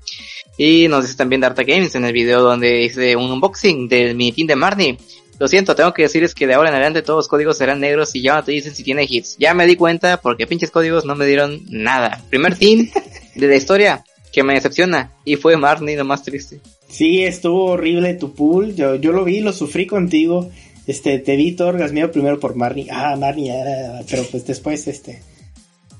Y 0.56 0.88
nos 0.88 1.04
dice 1.04 1.16
también 1.16 1.40
Darta 1.40 1.64
Games 1.64 1.94
en 1.94 2.04
el 2.04 2.12
video 2.12 2.42
donde 2.42 2.82
hice 2.82 3.16
un 3.16 3.30
unboxing 3.30 3.88
del 3.88 4.14
mini 4.14 4.32
team 4.32 4.46
de 4.46 4.56
Marnie. 4.56 4.98
Lo 5.38 5.48
siento, 5.48 5.74
tengo 5.74 5.94
que 5.94 6.02
decirles 6.02 6.34
que 6.34 6.46
de 6.46 6.52
ahora 6.52 6.68
en 6.68 6.74
adelante 6.74 7.00
todos 7.00 7.20
los 7.20 7.28
códigos 7.28 7.56
serán 7.56 7.80
negros 7.80 8.14
y 8.14 8.20
ya 8.20 8.34
no 8.34 8.44
te 8.44 8.52
dicen 8.52 8.74
si 8.74 8.84
tiene 8.84 9.06
hits. 9.08 9.36
Ya 9.38 9.54
me 9.54 9.66
di 9.66 9.74
cuenta 9.74 10.18
porque 10.18 10.46
pinches 10.46 10.70
códigos 10.70 11.06
no 11.06 11.14
me 11.14 11.24
dieron 11.24 11.62
nada. 11.70 12.22
Primer 12.28 12.58
team 12.58 12.90
de 13.34 13.48
la 13.48 13.56
historia 13.56 14.04
que 14.32 14.42
me 14.42 14.52
decepciona 14.52 15.12
y 15.24 15.36
fue 15.36 15.56
Marnie 15.56 15.96
lo 15.96 16.04
más 16.04 16.22
triste. 16.22 16.60
Sí, 16.88 17.24
estuvo 17.24 17.66
horrible 17.66 18.14
tu 18.14 18.34
pool. 18.34 18.74
Yo, 18.74 18.96
yo 18.96 19.12
lo 19.12 19.24
vi, 19.24 19.40
lo 19.40 19.54
sufrí 19.54 19.86
contigo. 19.86 20.50
Este, 20.86 21.18
te 21.18 21.36
vi 21.36 21.52
todo 21.52 21.68
orgasmeado 21.68 22.12
primero 22.12 22.38
por 22.38 22.54
Marnie. 22.54 22.88
Ah, 22.90 23.16
Marnie, 23.16 23.52
ah, 23.52 24.02
pero 24.10 24.24
pues 24.24 24.46
después, 24.46 24.86
este, 24.88 25.22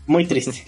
muy 0.07 0.27
triste. 0.27 0.65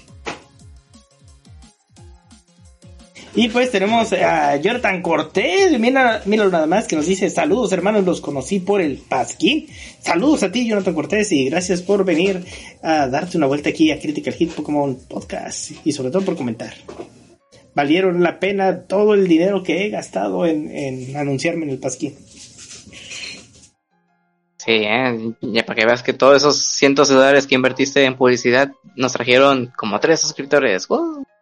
Y 3.34 3.48
pues 3.48 3.70
tenemos 3.70 4.12
a 4.12 4.56
Jonathan 4.56 5.00
Cortés, 5.00 5.80
mira, 5.80 6.20
mira 6.26 6.48
nada 6.50 6.66
más 6.66 6.86
que 6.86 6.96
nos 6.96 7.06
dice 7.06 7.30
saludos 7.30 7.72
hermanos, 7.72 8.04
los 8.04 8.20
conocí 8.20 8.60
por 8.60 8.82
el 8.82 8.98
Pasquín. 8.98 9.68
Saludos 10.00 10.42
a 10.42 10.52
ti 10.52 10.68
Jonathan 10.68 10.92
Cortés 10.92 11.32
y 11.32 11.46
gracias 11.46 11.80
por 11.80 12.04
venir 12.04 12.44
a 12.82 13.08
darte 13.08 13.38
una 13.38 13.46
vuelta 13.46 13.70
aquí 13.70 13.90
a 13.90 13.98
Critical 13.98 14.34
Hit 14.34 14.52
Pokémon 14.52 14.98
Podcast 15.08 15.70
y 15.82 15.92
sobre 15.92 16.10
todo 16.10 16.26
por 16.26 16.36
comentar. 16.36 16.74
Valieron 17.74 18.22
la 18.22 18.38
pena 18.38 18.82
todo 18.82 19.14
el 19.14 19.26
dinero 19.26 19.62
que 19.62 19.86
he 19.86 19.88
gastado 19.88 20.44
en 20.44 21.16
anunciarme 21.16 21.64
en 21.64 21.70
el 21.70 21.78
Pasquín. 21.78 22.14
Sí, 24.64 24.82
¿eh? 24.84 25.32
ya 25.40 25.66
para 25.66 25.80
que 25.80 25.86
veas 25.86 26.04
que 26.04 26.12
todos 26.12 26.36
esos 26.36 26.64
cientos 26.64 27.08
de 27.08 27.16
dólares 27.16 27.48
que 27.48 27.56
invertiste 27.56 28.04
en 28.04 28.16
publicidad 28.16 28.70
nos 28.94 29.12
trajeron 29.12 29.72
como 29.76 29.98
tres 29.98 30.20
suscriptores. 30.20 30.86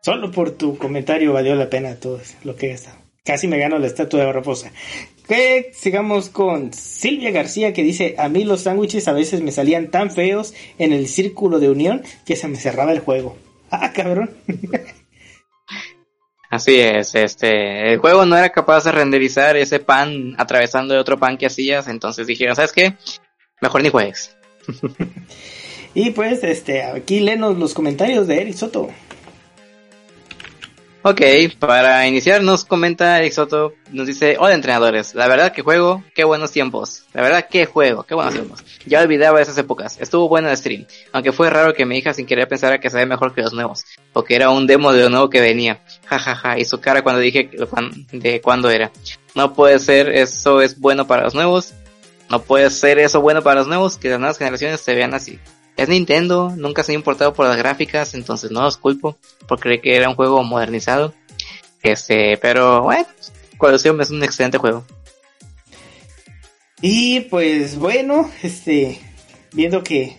Solo 0.01 0.31
por 0.31 0.53
tu 0.53 0.79
comentario 0.79 1.35
valió 1.35 1.55
la 1.55 1.69
pena 1.69 1.97
todo 1.97 2.19
lo 2.45 2.57
que 2.57 2.67
he 2.67 2.71
gastado. 2.71 2.97
Casi 3.23 3.47
me 3.47 3.59
gano 3.59 3.79
la 3.79 3.89
estatua 3.89 4.21
de 4.21 4.33
Raposa. 4.33 4.73
Que 5.29 5.71
sigamos 5.75 6.31
con 6.31 6.73
Silvia 6.73 7.31
García 7.31 7.75
que 7.75 7.83
dice, 7.83 8.15
a 8.19 8.31
mí 8.31 8.45
los 8.45 8.63
sándwiches 8.63 9.07
a 9.07 9.13
veces 9.13 9.43
me 9.43 9.53
salían 9.53 9.91
tan 9.91 10.11
feos 10.11 10.55
en 10.79 10.95
el 10.95 11.07
círculo 11.07 11.59
de 11.59 11.69
unión 11.69 12.03
que 12.25 12.37
se 12.37 12.49
me 12.49 12.57
cerraba 12.57 12.93
el 12.93 13.01
juego. 13.01 13.37
Ah, 13.73 13.93
cabrón. 13.93 14.31
Así 16.51 16.81
es, 16.81 17.15
este, 17.15 17.93
el 17.93 18.01
juego 18.01 18.27
no 18.27 18.37
era 18.37 18.51
capaz 18.51 18.83
de 18.83 18.91
renderizar 18.91 19.57
ese 19.57 19.79
pan 19.79 20.35
atravesando 20.37 20.95
el 20.95 21.01
otro 21.01 21.17
pan 21.17 21.39
que 21.39 21.47
hacías, 21.47 21.87
entonces 21.87 22.27
dijeron, 22.27 22.57
¿sabes 22.57 22.73
qué? 22.73 22.95
Mejor 23.61 23.85
ni 23.85 23.89
juegues. 23.89 24.37
y 25.95 26.11
pues, 26.11 26.43
este, 26.43 26.83
aquí 26.83 27.21
lenos 27.21 27.57
los 27.57 27.73
comentarios 27.73 28.27
de 28.27 28.41
Eric 28.41 28.57
Soto. 28.57 28.91
Ok, 31.03 31.23
para 31.59 32.07
iniciar 32.07 32.43
nos 32.43 32.67
comenta 32.67 33.19
Eric 33.19 33.33
Soto, 33.33 33.73
nos 33.91 34.07
dice, 34.07 34.37
hola 34.39 34.55
entrenadores, 34.55 35.15
la 35.15 35.29
verdad 35.29 35.51
que 35.51 35.63
juego, 35.63 36.05
qué 36.15 36.25
buenos 36.25 36.53
tiempos, 36.53 37.05
la 37.15 37.23
verdad 37.23 37.49
que 37.49 37.65
juego, 37.65 38.03
qué 38.03 38.15
buenos 38.15 38.35
tiempos. 38.35 38.63
Ya 38.85 39.01
olvidaba 39.01 39.41
esas 39.41 39.57
épocas, 39.57 39.97
estuvo 39.99 40.29
bueno 40.29 40.51
el 40.51 40.57
stream, 40.59 40.85
aunque 41.13 41.33
fue 41.33 41.49
raro 41.49 41.73
que 41.73 41.87
mi 41.87 41.97
hija 41.97 42.13
sin 42.13 42.27
querer 42.27 42.49
pensara 42.49 42.81
que 42.81 42.91
ve 42.91 43.07
mejor 43.07 43.33
que 43.33 43.41
los 43.41 43.55
nuevos, 43.55 43.87
o 44.13 44.25
que 44.25 44.35
era 44.35 44.51
un 44.51 44.67
demo 44.67 44.93
de 44.93 45.05
lo 45.05 45.09
nuevo 45.09 45.31
que 45.31 45.41
venía, 45.41 45.81
jajaja, 46.05 46.35
ja, 46.35 46.51
ja. 46.51 46.59
y 46.59 46.67
su 46.67 46.81
cara 46.83 47.01
cuando 47.01 47.23
dije 47.23 47.49
de 48.13 48.41
cuándo 48.43 48.69
era. 48.69 48.93
No 49.35 49.55
puede 49.55 49.79
ser, 49.79 50.11
eso 50.11 50.61
es 50.61 50.79
bueno 50.79 51.07
para 51.07 51.23
los 51.23 51.35
nuevos, 51.35 51.73
no 52.29 52.43
puede 52.43 52.69
ser 52.69 52.99
eso 52.99 53.23
bueno 53.23 53.43
para 53.43 53.61
los 53.61 53.69
nuevos, 53.69 53.97
que 53.97 54.11
las 54.11 54.19
nuevas 54.19 54.37
generaciones 54.37 54.83
se 54.83 54.95
vean 54.95 55.15
así. 55.15 55.39
Es 55.81 55.89
Nintendo, 55.89 56.53
nunca 56.59 56.83
se 56.83 56.93
ha 56.93 56.95
importado 56.95 57.33
por 57.33 57.47
las 57.47 57.57
gráficas, 57.57 58.13
entonces 58.13 58.51
no 58.51 58.61
los 58.61 58.77
culpo 58.77 59.17
por 59.49 59.61
creer 59.61 59.81
que 59.81 59.97
era 59.97 60.11
un 60.11 60.15
juego 60.15 60.45
modernizado. 60.45 61.15
Este, 61.83 62.37
pero 62.37 62.83
bueno, 62.83 63.07
Colosseum 63.57 63.99
es 64.03 64.11
un 64.11 64.23
excelente 64.23 64.59
juego. 64.59 64.85
Y 66.83 67.21
pues 67.21 67.79
bueno, 67.79 68.31
este, 68.43 69.01
viendo 69.55 69.83
que 69.83 70.19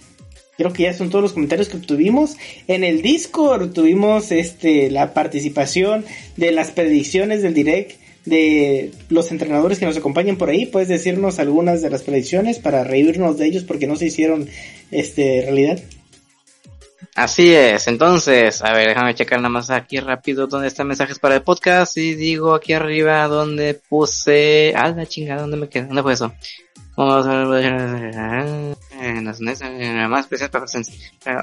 creo 0.57 0.73
que 0.73 0.81
ya 0.81 0.93
son 0.93 1.11
todos 1.11 1.21
los 1.21 1.33
comentarios 1.33 1.69
que 1.69 1.77
tuvimos. 1.77 2.37
En 2.67 2.83
el 2.83 3.03
Discord 3.03 3.71
tuvimos 3.71 4.31
este 4.31 4.89
la 4.89 5.13
participación 5.13 6.05
de 6.37 6.51
las 6.53 6.71
predicciones 6.71 7.43
del 7.43 7.53
direct 7.53 8.01
de 8.25 8.91
los 9.09 9.31
entrenadores 9.31 9.79
que 9.79 9.85
nos 9.85 9.97
acompañan 9.97 10.37
por 10.37 10.49
ahí. 10.49 10.65
Puedes 10.65 10.89
decirnos 10.89 11.37
algunas 11.37 11.83
de 11.83 11.91
las 11.91 12.01
predicciones 12.01 12.57
para 12.57 12.83
reírnos 12.83 13.37
de 13.37 13.45
ellos 13.45 13.63
porque 13.63 13.87
no 13.87 13.95
se 13.95 14.07
hicieron 14.07 14.47
este 14.91 15.41
realidad. 15.43 15.79
Así 17.15 17.53
es, 17.53 17.87
entonces, 17.87 18.61
a 18.61 18.71
ver, 18.73 18.87
déjame 18.87 19.15
checar 19.15 19.39
nada 19.39 19.49
más 19.49 19.69
aquí 19.69 19.99
rápido 19.99 20.47
dónde 20.47 20.67
están 20.67 20.87
mensajes 20.87 21.19
para 21.19 21.35
el 21.35 21.41
podcast 21.41 21.97
y 21.97 22.15
digo 22.15 22.53
aquí 22.53 22.71
arriba 22.71 23.27
donde 23.27 23.73
puse... 23.73 24.73
Ah, 24.77 24.87
la 24.89 25.05
chingada, 25.05 25.41
¿dónde 25.41 25.57
me 25.57 25.67
queda? 25.67 25.87
¿Dónde 25.87 26.03
fue 26.03 26.13
eso? 26.13 26.31
Vamos 26.95 27.25
a 27.27 27.43
ver... 27.45 27.73
Más 30.07 30.21
especial 30.21 30.49
para 30.51 30.65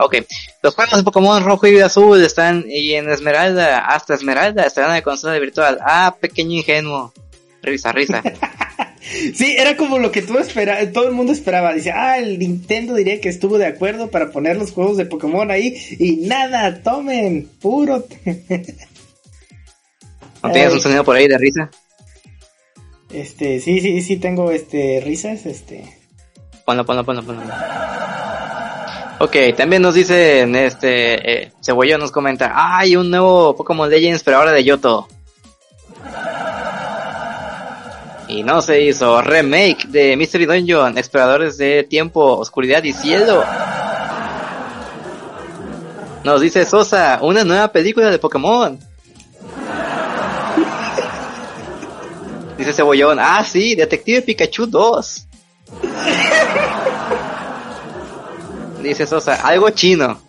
Ok, 0.00 0.16
los 0.62 0.74
juegos 0.74 0.96
de 0.96 1.02
Pokémon 1.02 1.44
rojo 1.44 1.66
y 1.66 1.80
azul 1.80 2.22
están 2.22 2.64
y 2.66 2.94
en 2.94 3.10
Esmeralda, 3.10 3.78
hasta 3.78 4.14
Esmeralda 4.14 4.64
estarán 4.64 4.90
en 4.90 4.96
la 4.96 5.02
consola 5.02 5.38
virtual. 5.38 5.78
Ah, 5.82 6.16
pequeño 6.18 6.56
ingenuo. 6.56 7.12
Risa, 7.62 7.92
risa. 7.92 8.22
sí, 9.34 9.56
era 9.58 9.76
como 9.76 9.98
lo 9.98 10.10
que 10.12 10.22
tú 10.22 10.38
esperabas, 10.38 10.92
todo 10.92 11.08
el 11.08 11.14
mundo 11.14 11.32
esperaba. 11.32 11.72
Dice, 11.72 11.92
ah, 11.92 12.18
el 12.18 12.38
Nintendo 12.38 12.94
diría 12.94 13.20
que 13.20 13.28
estuvo 13.28 13.58
de 13.58 13.66
acuerdo 13.66 14.10
para 14.10 14.30
poner 14.30 14.56
los 14.56 14.72
juegos 14.72 14.96
de 14.96 15.06
Pokémon 15.06 15.50
ahí 15.50 15.76
y 15.98 16.16
nada, 16.26 16.82
tomen, 16.82 17.48
puro. 17.60 18.06
¿No 20.42 20.52
tienes 20.52 20.72
un 20.72 20.80
sonido 20.80 21.04
por 21.04 21.16
ahí 21.16 21.26
de 21.26 21.38
risa? 21.38 21.70
Este, 23.12 23.60
sí, 23.60 23.80
sí, 23.80 24.02
sí 24.02 24.16
tengo 24.18 24.50
este 24.50 25.00
risas, 25.04 25.46
este. 25.46 25.84
Ponlo, 26.64 26.84
ponlo, 26.84 27.04
ponlo, 27.04 27.24
ponlo. 27.24 27.42
Ok, 29.20 29.36
también 29.56 29.82
nos 29.82 29.94
dice, 29.94 30.42
este, 30.64 31.44
eh, 31.44 31.52
Cebollón 31.60 32.00
nos 32.00 32.12
comenta, 32.12 32.52
hay 32.54 32.94
un 32.94 33.10
nuevo 33.10 33.56
Pokémon 33.56 33.90
Legends, 33.90 34.22
pero 34.22 34.36
ahora 34.36 34.52
de 34.52 34.62
Yoto. 34.62 35.08
Y 38.28 38.42
no 38.42 38.60
se 38.60 38.82
hizo 38.82 39.22
remake 39.22 39.86
de 39.88 40.14
Mystery 40.16 40.44
Dungeon, 40.44 40.98
Exploradores 40.98 41.56
de 41.56 41.84
Tiempo, 41.84 42.36
Oscuridad 42.36 42.84
y 42.84 42.92
Cielo. 42.92 43.42
Nos 46.24 46.42
dice 46.42 46.66
Sosa, 46.66 47.20
una 47.22 47.42
nueva 47.42 47.72
película 47.72 48.10
de 48.10 48.18
Pokémon. 48.18 48.78
Dice 52.58 52.74
Cebollón, 52.74 53.18
ah 53.18 53.42
sí, 53.44 53.74
Detective 53.74 54.20
Pikachu 54.22 54.66
2. 54.66 55.26
Dice 58.82 59.06
Sosa, 59.06 59.36
algo 59.36 59.70
chino. 59.70 60.20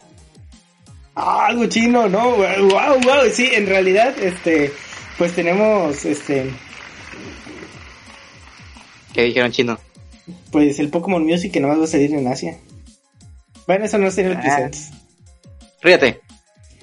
Ah, 1.16 1.48
algo 1.48 1.66
chino, 1.66 2.08
no, 2.08 2.38
wow, 2.38 3.02
wow, 3.04 3.30
sí, 3.30 3.50
en 3.52 3.68
realidad, 3.68 4.18
este, 4.20 4.72
pues 5.18 5.34
tenemos, 5.34 6.06
este, 6.06 6.54
¿Qué 9.14 9.24
dijeron 9.24 9.52
chino? 9.52 9.78
Pues 10.52 10.80
el 10.80 10.90
Pokémon 10.90 11.24
Music 11.24 11.52
que 11.52 11.60
nomás 11.60 11.80
va 11.80 11.84
a 11.84 11.88
salir 11.88 12.14
en 12.14 12.28
Asia. 12.28 12.58
Bueno, 13.66 13.86
eso 13.86 13.98
no 13.98 14.12
sería 14.12 14.32
el 14.32 14.38
ah. 14.38 14.70
Ríete. 15.82 16.22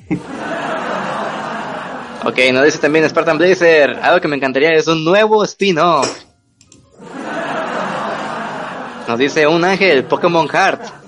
ok, 2.24 2.38
nos 2.52 2.64
dice 2.64 2.78
también 2.78 3.08
Spartan 3.08 3.38
Blazer. 3.38 3.98
Algo 4.02 4.20
que 4.20 4.28
me 4.28 4.36
encantaría 4.36 4.72
es 4.74 4.86
un 4.86 5.04
nuevo 5.04 5.44
spin-off. 5.44 6.24
Nos 9.08 9.18
dice 9.18 9.46
un 9.46 9.64
ángel, 9.64 10.04
Pokémon 10.04 10.48
Heart. 10.48 11.06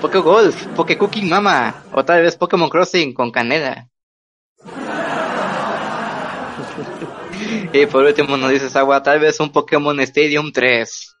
Poké 0.00 0.18
Golf, 0.18 0.66
Poké 0.76 0.98
Cooking 0.98 1.28
Mama, 1.28 1.82
o 1.92 2.04
tal 2.04 2.22
vez 2.22 2.36
Pokémon 2.36 2.68
Crossing 2.68 3.14
con 3.14 3.30
Canela. 3.30 3.88
Y 7.72 7.86
por 7.86 8.04
último 8.04 8.36
nos 8.36 8.50
dice 8.50 8.66
Agua, 8.78 9.02
tal 9.02 9.20
vez 9.20 9.38
un 9.40 9.50
Pokémon 9.50 9.98
Stadium 10.00 10.52
3. 10.52 11.16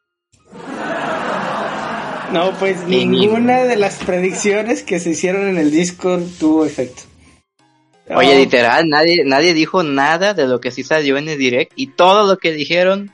No, 2.32 2.52
pues 2.58 2.86
ninguna 2.86 3.64
de 3.64 3.76
las 3.76 3.96
predicciones 4.04 4.82
que 4.82 4.98
se 4.98 5.10
hicieron 5.10 5.48
en 5.48 5.58
el 5.58 5.70
Discord 5.70 6.24
tuvo 6.38 6.64
efecto. 6.64 7.02
Oye, 8.08 8.36
literal, 8.36 8.88
nadie, 8.88 9.24
nadie 9.24 9.52
dijo 9.52 9.82
nada 9.82 10.32
de 10.34 10.46
lo 10.46 10.60
que 10.60 10.70
sí 10.70 10.82
salió 10.84 11.18
en 11.18 11.28
el 11.28 11.38
direct 11.38 11.72
y 11.74 11.88
todo 11.88 12.26
lo 12.26 12.38
que 12.38 12.52
dijeron, 12.52 13.10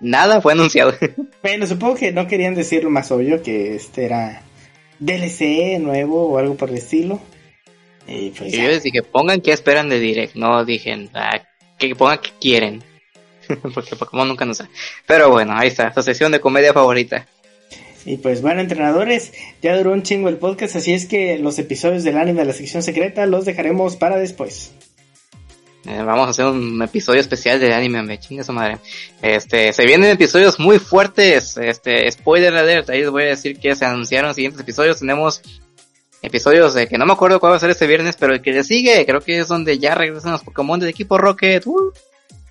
nada 0.00 0.40
fue 0.40 0.52
anunciado. 0.52 0.94
Bueno, 1.42 1.66
supongo 1.66 1.96
que 1.96 2.12
no 2.12 2.28
querían 2.28 2.54
decir 2.54 2.84
lo 2.84 2.90
más 2.90 3.10
obvio, 3.10 3.42
que 3.42 3.74
este 3.74 4.04
era 4.04 4.42
DLC 5.00 5.80
nuevo 5.80 6.28
o 6.28 6.38
algo 6.38 6.54
por 6.54 6.70
el 6.70 6.76
estilo. 6.76 7.20
Y 8.06 8.30
pues 8.30 8.52
yo 8.52 8.62
les 8.62 8.82
dije, 8.82 9.02
pongan 9.02 9.40
qué 9.40 9.52
esperan 9.52 9.88
de 9.88 9.98
direct, 9.98 10.34
no 10.36 10.64
dije, 10.64 11.08
ah, 11.14 11.42
que 11.88 11.96
pongan 11.96 12.18
que 12.18 12.30
quieren. 12.40 12.82
porque 13.74 13.96
Pokémon 13.96 14.28
nunca 14.28 14.44
nos 14.44 14.58
da. 14.58 14.68
Pero 15.06 15.30
bueno, 15.30 15.54
ahí 15.56 15.68
está, 15.68 15.92
su 15.92 16.02
sesión 16.02 16.32
de 16.32 16.40
comedia 16.40 16.72
favorita. 16.72 17.26
Y 18.04 18.16
pues 18.16 18.42
bueno, 18.42 18.60
entrenadores, 18.60 19.32
ya 19.62 19.76
duró 19.76 19.92
un 19.92 20.02
chingo 20.02 20.28
el 20.28 20.36
podcast, 20.36 20.76
así 20.76 20.92
es 20.92 21.06
que 21.06 21.38
los 21.38 21.58
episodios 21.58 22.02
del 22.02 22.18
anime 22.18 22.40
de 22.40 22.46
la 22.46 22.52
sección 22.52 22.82
secreta 22.82 23.26
los 23.26 23.44
dejaremos 23.44 23.96
para 23.96 24.16
después. 24.16 24.72
Eh, 25.84 26.02
vamos 26.02 26.28
a 26.28 26.30
hacer 26.30 26.46
un 26.46 26.80
episodio 26.82 27.20
especial 27.20 27.58
de 27.58 27.74
anime, 27.74 28.02
me 28.02 28.18
chinga 28.18 28.44
su 28.44 28.52
madre. 28.52 28.78
Este, 29.20 29.72
se 29.72 29.84
vienen 29.84 30.10
episodios 30.10 30.58
muy 30.58 30.78
fuertes, 30.78 31.56
este, 31.56 32.10
spoiler 32.10 32.54
alert, 32.56 32.90
ahí 32.90 33.00
les 33.00 33.10
voy 33.10 33.24
a 33.24 33.26
decir 33.26 33.58
que 33.58 33.74
se 33.74 33.84
anunciaron 33.84 34.28
los 34.28 34.36
siguientes 34.36 34.60
episodios, 34.60 35.00
tenemos 35.00 35.42
episodios 36.22 36.74
de 36.74 36.86
que 36.86 36.98
no 36.98 37.04
me 37.04 37.12
acuerdo 37.12 37.40
cuál 37.40 37.52
va 37.52 37.56
a 37.56 37.60
ser 37.60 37.70
este 37.70 37.86
viernes, 37.86 38.16
pero 38.18 38.32
el 38.32 38.40
que 38.40 38.52
le 38.52 38.64
sigue, 38.64 39.04
creo 39.04 39.20
que 39.20 39.40
es 39.40 39.48
donde 39.48 39.78
ya 39.78 39.94
regresan 39.94 40.32
los 40.32 40.42
Pokémon 40.42 40.80
del 40.80 40.88
equipo 40.88 41.18
Rocket. 41.18 41.66
Uh. 41.66 41.92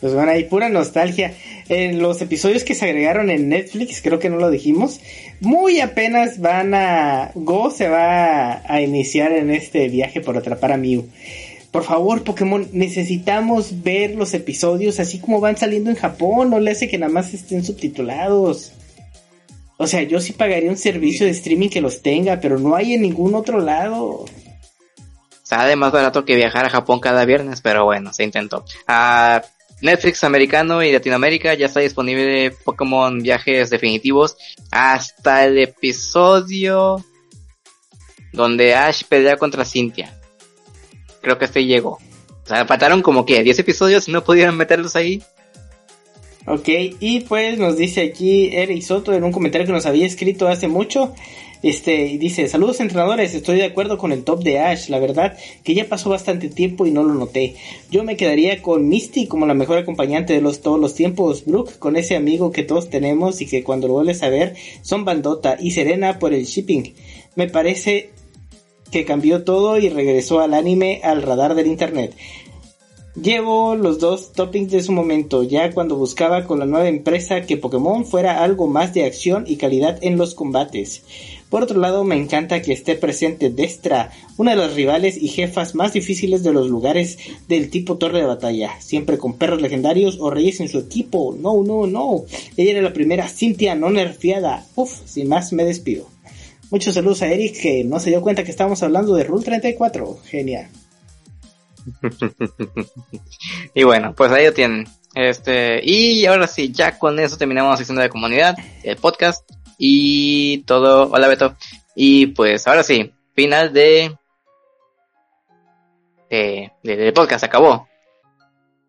pues 0.00 0.14
bueno, 0.14 0.30
hay 0.30 0.44
pura 0.44 0.68
nostalgia. 0.68 1.34
En 1.68 2.00
los 2.00 2.20
episodios 2.20 2.62
que 2.62 2.74
se 2.74 2.84
agregaron 2.84 3.30
en 3.30 3.48
Netflix, 3.48 4.02
creo 4.02 4.18
que 4.18 4.28
no 4.28 4.36
lo 4.36 4.50
dijimos, 4.50 5.00
muy 5.40 5.80
apenas 5.80 6.40
van 6.40 6.74
a... 6.74 7.30
Go 7.34 7.70
se 7.70 7.88
va 7.88 8.62
a 8.70 8.80
iniciar 8.82 9.32
en 9.32 9.50
este 9.50 9.88
viaje 9.88 10.20
por 10.20 10.36
atrapar 10.36 10.72
a 10.72 10.76
Mew. 10.76 11.08
Por 11.70 11.82
favor, 11.82 12.22
Pokémon, 12.22 12.68
necesitamos 12.72 13.82
ver 13.82 14.14
los 14.14 14.32
episodios 14.34 15.00
así 15.00 15.18
como 15.18 15.40
van 15.40 15.56
saliendo 15.56 15.90
en 15.90 15.96
Japón. 15.96 16.50
No 16.50 16.60
le 16.60 16.70
hace 16.70 16.88
que 16.88 16.98
nada 16.98 17.12
más 17.12 17.34
estén 17.34 17.64
subtitulados. 17.64 18.72
O 19.76 19.86
sea, 19.86 20.02
yo 20.02 20.20
sí 20.20 20.32
pagaría 20.32 20.70
un 20.70 20.76
servicio 20.76 21.26
de 21.26 21.32
streaming 21.32 21.68
que 21.68 21.80
los 21.80 22.02
tenga, 22.02 22.40
pero 22.40 22.58
no 22.58 22.76
hay 22.76 22.94
en 22.94 23.02
ningún 23.02 23.34
otro 23.34 23.60
lado. 23.60 24.24
Sale 25.42 25.76
más 25.76 25.92
barato 25.92 26.24
que 26.24 26.36
viajar 26.36 26.64
a 26.64 26.70
Japón 26.70 27.00
cada 27.00 27.24
viernes, 27.24 27.60
pero 27.60 27.84
bueno, 27.84 28.12
se 28.12 28.24
intentó. 28.24 28.64
A 28.86 29.42
Netflix 29.82 30.24
americano 30.24 30.82
y 30.82 30.92
Latinoamérica 30.92 31.54
ya 31.54 31.66
está 31.66 31.80
disponible 31.80 32.52
Pokémon 32.64 33.20
Viajes 33.20 33.68
Definitivos 33.68 34.36
hasta 34.70 35.44
el 35.44 35.58
episodio 35.58 37.04
donde 38.32 38.74
Ash 38.74 39.02
pelea 39.04 39.36
contra 39.36 39.64
Cynthia. 39.64 40.18
Creo 41.20 41.38
que 41.38 41.44
este 41.46 41.64
llegó. 41.64 41.98
O 42.44 42.46
sea, 42.46 42.66
faltaron 42.66 43.02
como 43.02 43.24
que 43.24 43.42
10 43.42 43.58
episodios 43.58 44.08
y 44.08 44.12
no 44.12 44.24
pudieron 44.24 44.56
meterlos 44.56 44.96
ahí. 44.96 45.22
Ok, 46.46 46.68
y 47.00 47.20
pues 47.20 47.58
nos 47.58 47.78
dice 47.78 48.02
aquí 48.02 48.50
Eric 48.52 48.82
Soto 48.82 49.14
en 49.14 49.24
un 49.24 49.32
comentario 49.32 49.66
que 49.66 49.72
nos 49.72 49.86
había 49.86 50.04
escrito 50.04 50.46
hace 50.46 50.68
mucho. 50.68 51.14
Este, 51.62 52.18
dice, 52.18 52.46
saludos 52.48 52.80
entrenadores, 52.80 53.34
estoy 53.34 53.56
de 53.56 53.64
acuerdo 53.64 53.96
con 53.96 54.12
el 54.12 54.22
top 54.22 54.44
de 54.44 54.58
Ash, 54.58 54.90
la 54.90 54.98
verdad 54.98 55.38
que 55.62 55.72
ya 55.72 55.88
pasó 55.88 56.10
bastante 56.10 56.50
tiempo 56.50 56.84
y 56.84 56.90
no 56.90 57.02
lo 57.02 57.14
noté. 57.14 57.56
Yo 57.90 58.04
me 58.04 58.18
quedaría 58.18 58.60
con 58.60 58.86
Misty 58.86 59.26
como 59.26 59.46
la 59.46 59.54
mejor 59.54 59.78
acompañante 59.78 60.34
de 60.34 60.42
los 60.42 60.60
todos 60.60 60.78
los 60.78 60.94
tiempos, 60.94 61.46
Brooke 61.46 61.78
con 61.78 61.96
ese 61.96 62.16
amigo 62.16 62.52
que 62.52 62.64
todos 62.64 62.90
tenemos 62.90 63.40
y 63.40 63.46
que 63.46 63.64
cuando 63.64 63.88
lo 63.88 63.94
vuelves 63.94 64.22
a 64.22 64.28
ver 64.28 64.54
son 64.82 65.06
bandota 65.06 65.56
y 65.58 65.70
Serena 65.70 66.18
por 66.18 66.34
el 66.34 66.44
shipping. 66.44 66.92
Me 67.36 67.48
parece 67.48 68.10
que 68.90 69.06
cambió 69.06 69.44
todo 69.44 69.78
y 69.78 69.88
regresó 69.88 70.40
al 70.40 70.52
anime 70.52 71.00
al 71.02 71.22
radar 71.22 71.54
del 71.54 71.68
internet. 71.68 72.14
Llevo 73.20 73.76
los 73.76 74.00
dos 74.00 74.32
toppings 74.32 74.72
de 74.72 74.82
su 74.82 74.90
momento, 74.90 75.44
ya 75.44 75.70
cuando 75.70 75.94
buscaba 75.94 76.46
con 76.46 76.58
la 76.58 76.66
nueva 76.66 76.88
empresa 76.88 77.42
que 77.42 77.56
Pokémon 77.56 78.04
fuera 78.04 78.42
algo 78.42 78.66
más 78.66 78.92
de 78.92 79.04
acción 79.04 79.44
y 79.46 79.54
calidad 79.54 79.98
en 80.02 80.16
los 80.16 80.34
combates. 80.34 81.04
Por 81.48 81.62
otro 81.62 81.78
lado, 81.78 82.02
me 82.02 82.16
encanta 82.16 82.60
que 82.60 82.72
esté 82.72 82.96
presente 82.96 83.50
Destra, 83.50 84.10
una 84.36 84.50
de 84.50 84.56
las 84.56 84.74
rivales 84.74 85.16
y 85.16 85.28
jefas 85.28 85.76
más 85.76 85.92
difíciles 85.92 86.42
de 86.42 86.52
los 86.52 86.68
lugares 86.68 87.18
del 87.46 87.70
tipo 87.70 87.98
torre 87.98 88.18
de 88.18 88.26
batalla, 88.26 88.72
siempre 88.80 89.16
con 89.16 89.34
perros 89.34 89.62
legendarios 89.62 90.18
o 90.18 90.30
reyes 90.30 90.58
en 90.58 90.68
su 90.68 90.80
equipo. 90.80 91.36
No, 91.38 91.62
no, 91.62 91.86
no. 91.86 92.24
Ella 92.56 92.72
era 92.72 92.82
la 92.82 92.92
primera 92.92 93.28
Cintia 93.28 93.76
no 93.76 93.90
nerfeada. 93.90 94.66
Uf, 94.74 94.92
sin 95.04 95.28
más 95.28 95.52
me 95.52 95.64
despido. 95.64 96.08
Muchos 96.68 96.94
saludos 96.94 97.22
a 97.22 97.28
Eric 97.28 97.60
que 97.60 97.84
no 97.84 98.00
se 98.00 98.10
dio 98.10 98.22
cuenta 98.22 98.42
que 98.42 98.50
estábamos 98.50 98.82
hablando 98.82 99.14
de 99.14 99.22
Rule 99.22 99.44
34. 99.44 100.18
Genial. 100.24 100.68
y 103.74 103.82
bueno, 103.84 104.14
pues 104.14 104.30
ahí 104.32 104.46
lo 104.46 104.52
tienen. 104.52 104.86
Este, 105.14 105.80
y 105.82 106.26
ahora 106.26 106.46
sí, 106.46 106.72
ya 106.72 106.98
con 106.98 107.18
eso 107.18 107.36
terminamos 107.36 107.70
la 107.70 107.76
sección 107.76 107.98
de 107.98 108.08
comunidad, 108.08 108.56
el 108.82 108.96
podcast 108.96 109.48
y 109.78 110.58
todo. 110.62 111.10
Hola 111.12 111.28
Beto. 111.28 111.54
Y 111.94 112.26
pues 112.28 112.66
ahora 112.66 112.82
sí, 112.82 113.12
final 113.34 113.72
de, 113.72 114.16
de, 116.30 116.72
del 116.82 117.12
podcast, 117.12 117.44
acabó. 117.44 117.88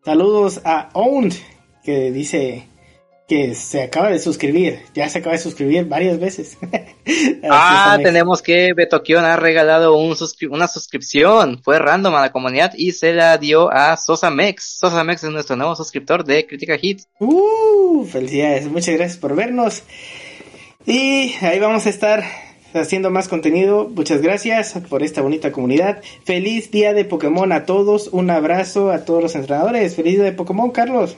Saludos 0.04 0.62
a 0.66 0.90
Owned, 0.94 1.34
que 1.84 2.12
dice 2.12 2.68
que 3.28 3.56
se 3.56 3.82
acaba 3.82 4.10
de 4.10 4.20
suscribir, 4.20 4.82
ya 4.94 5.10
se 5.10 5.20
acaba 5.20 5.36
de 5.36 5.42
suscribir 5.42 5.86
varias 5.86 6.20
veces. 6.20 6.58
ah, 7.50 7.98
tenemos 8.04 8.42
que 8.42 8.74
Betokion 8.74 9.26
ha 9.26 9.36
regalado 9.36 9.98
un 9.98 10.16
una 10.50 10.68
suscripción, 10.68 11.62
fue 11.64 11.80
random 11.80 12.16
a 12.16 12.22
la 12.22 12.32
comunidad 12.32 12.74
y 12.78 12.92
se 12.92 13.14
la 13.14 13.38
dio 13.38 13.72
a 13.72 13.98
Sosa 13.98 14.30
Mex. 14.30 14.78
Sosa 14.80 15.04
Mex 15.04 15.24
es 15.24 15.32
nuestro 15.32 15.56
nuevo 15.56 15.76
suscriptor 15.76 16.24
de 16.24 16.46
Crítica 16.46 16.78
Hit. 16.78 17.02
Uh, 17.20 18.06
felicidades, 18.06 18.68
muchas 18.68 18.96
gracias 18.96 19.18
por 19.18 19.36
vernos. 19.36 19.84
Y 20.86 21.34
ahí 21.42 21.58
vamos 21.60 21.88
a 21.88 21.90
estar 21.90 22.24
haciendo 22.74 23.10
más 23.10 23.28
contenido. 23.28 23.90
Muchas 23.90 24.22
gracias 24.22 24.74
por 24.88 25.02
esta 25.02 25.22
bonita 25.22 25.52
comunidad. 25.52 26.02
Feliz 26.24 26.70
día 26.70 26.94
de 26.94 27.06
Pokémon 27.06 27.52
a 27.52 27.66
todos. 27.66 28.10
Un 28.12 28.30
abrazo 28.30 28.92
a 28.92 29.04
todos 29.04 29.24
los 29.24 29.36
entrenadores. 29.36 29.96
Feliz 29.96 30.16
día 30.16 30.26
de 30.26 30.32
Pokémon, 30.32 30.70
Carlos. 30.70 31.18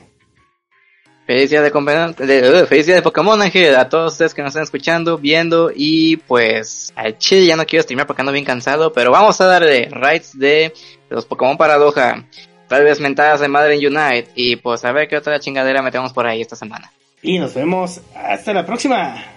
Feliz 1.27 1.49
día 1.49 1.61
de, 1.61 1.69
de, 1.69 2.63
uh, 2.63 2.65
feliz 2.67 2.85
día 2.85 2.95
de 2.95 3.01
Pokémon, 3.01 3.41
Ángel, 3.41 3.75
a 3.75 3.89
todos 3.89 4.13
ustedes 4.13 4.33
que 4.33 4.41
nos 4.41 4.51
están 4.51 4.63
escuchando, 4.63 5.17
viendo 5.17 5.69
y 5.75 6.15
pues 6.15 6.93
al 6.95 7.17
chile 7.17 7.45
ya 7.45 7.57
no 7.57 7.65
quiero 7.65 7.83
streamear 7.83 8.07
porque 8.07 8.21
ando 8.21 8.31
bien 8.31 8.45
cansado, 8.45 8.93
pero 8.93 9.11
vamos 9.11 9.41
a 9.41 9.45
darle 9.45 9.89
rights 9.91 10.39
de 10.39 10.73
los 11.09 11.25
Pokémon 11.25 11.57
Paradoja, 11.57 12.23
tal 12.69 12.85
vez 12.85 13.01
mentadas 13.01 13.41
de 13.41 13.49
madre 13.49 13.75
en 13.75 13.85
Unite 13.85 14.29
y 14.35 14.55
pues 14.55 14.85
a 14.85 14.93
ver 14.93 15.09
qué 15.09 15.17
otra 15.17 15.37
chingadera 15.41 15.81
metemos 15.81 16.13
por 16.13 16.25
ahí 16.25 16.39
esta 16.39 16.55
semana. 16.55 16.93
Y 17.21 17.39
nos 17.39 17.53
vemos 17.53 17.99
hasta 18.15 18.53
la 18.53 18.65
próxima. 18.65 19.36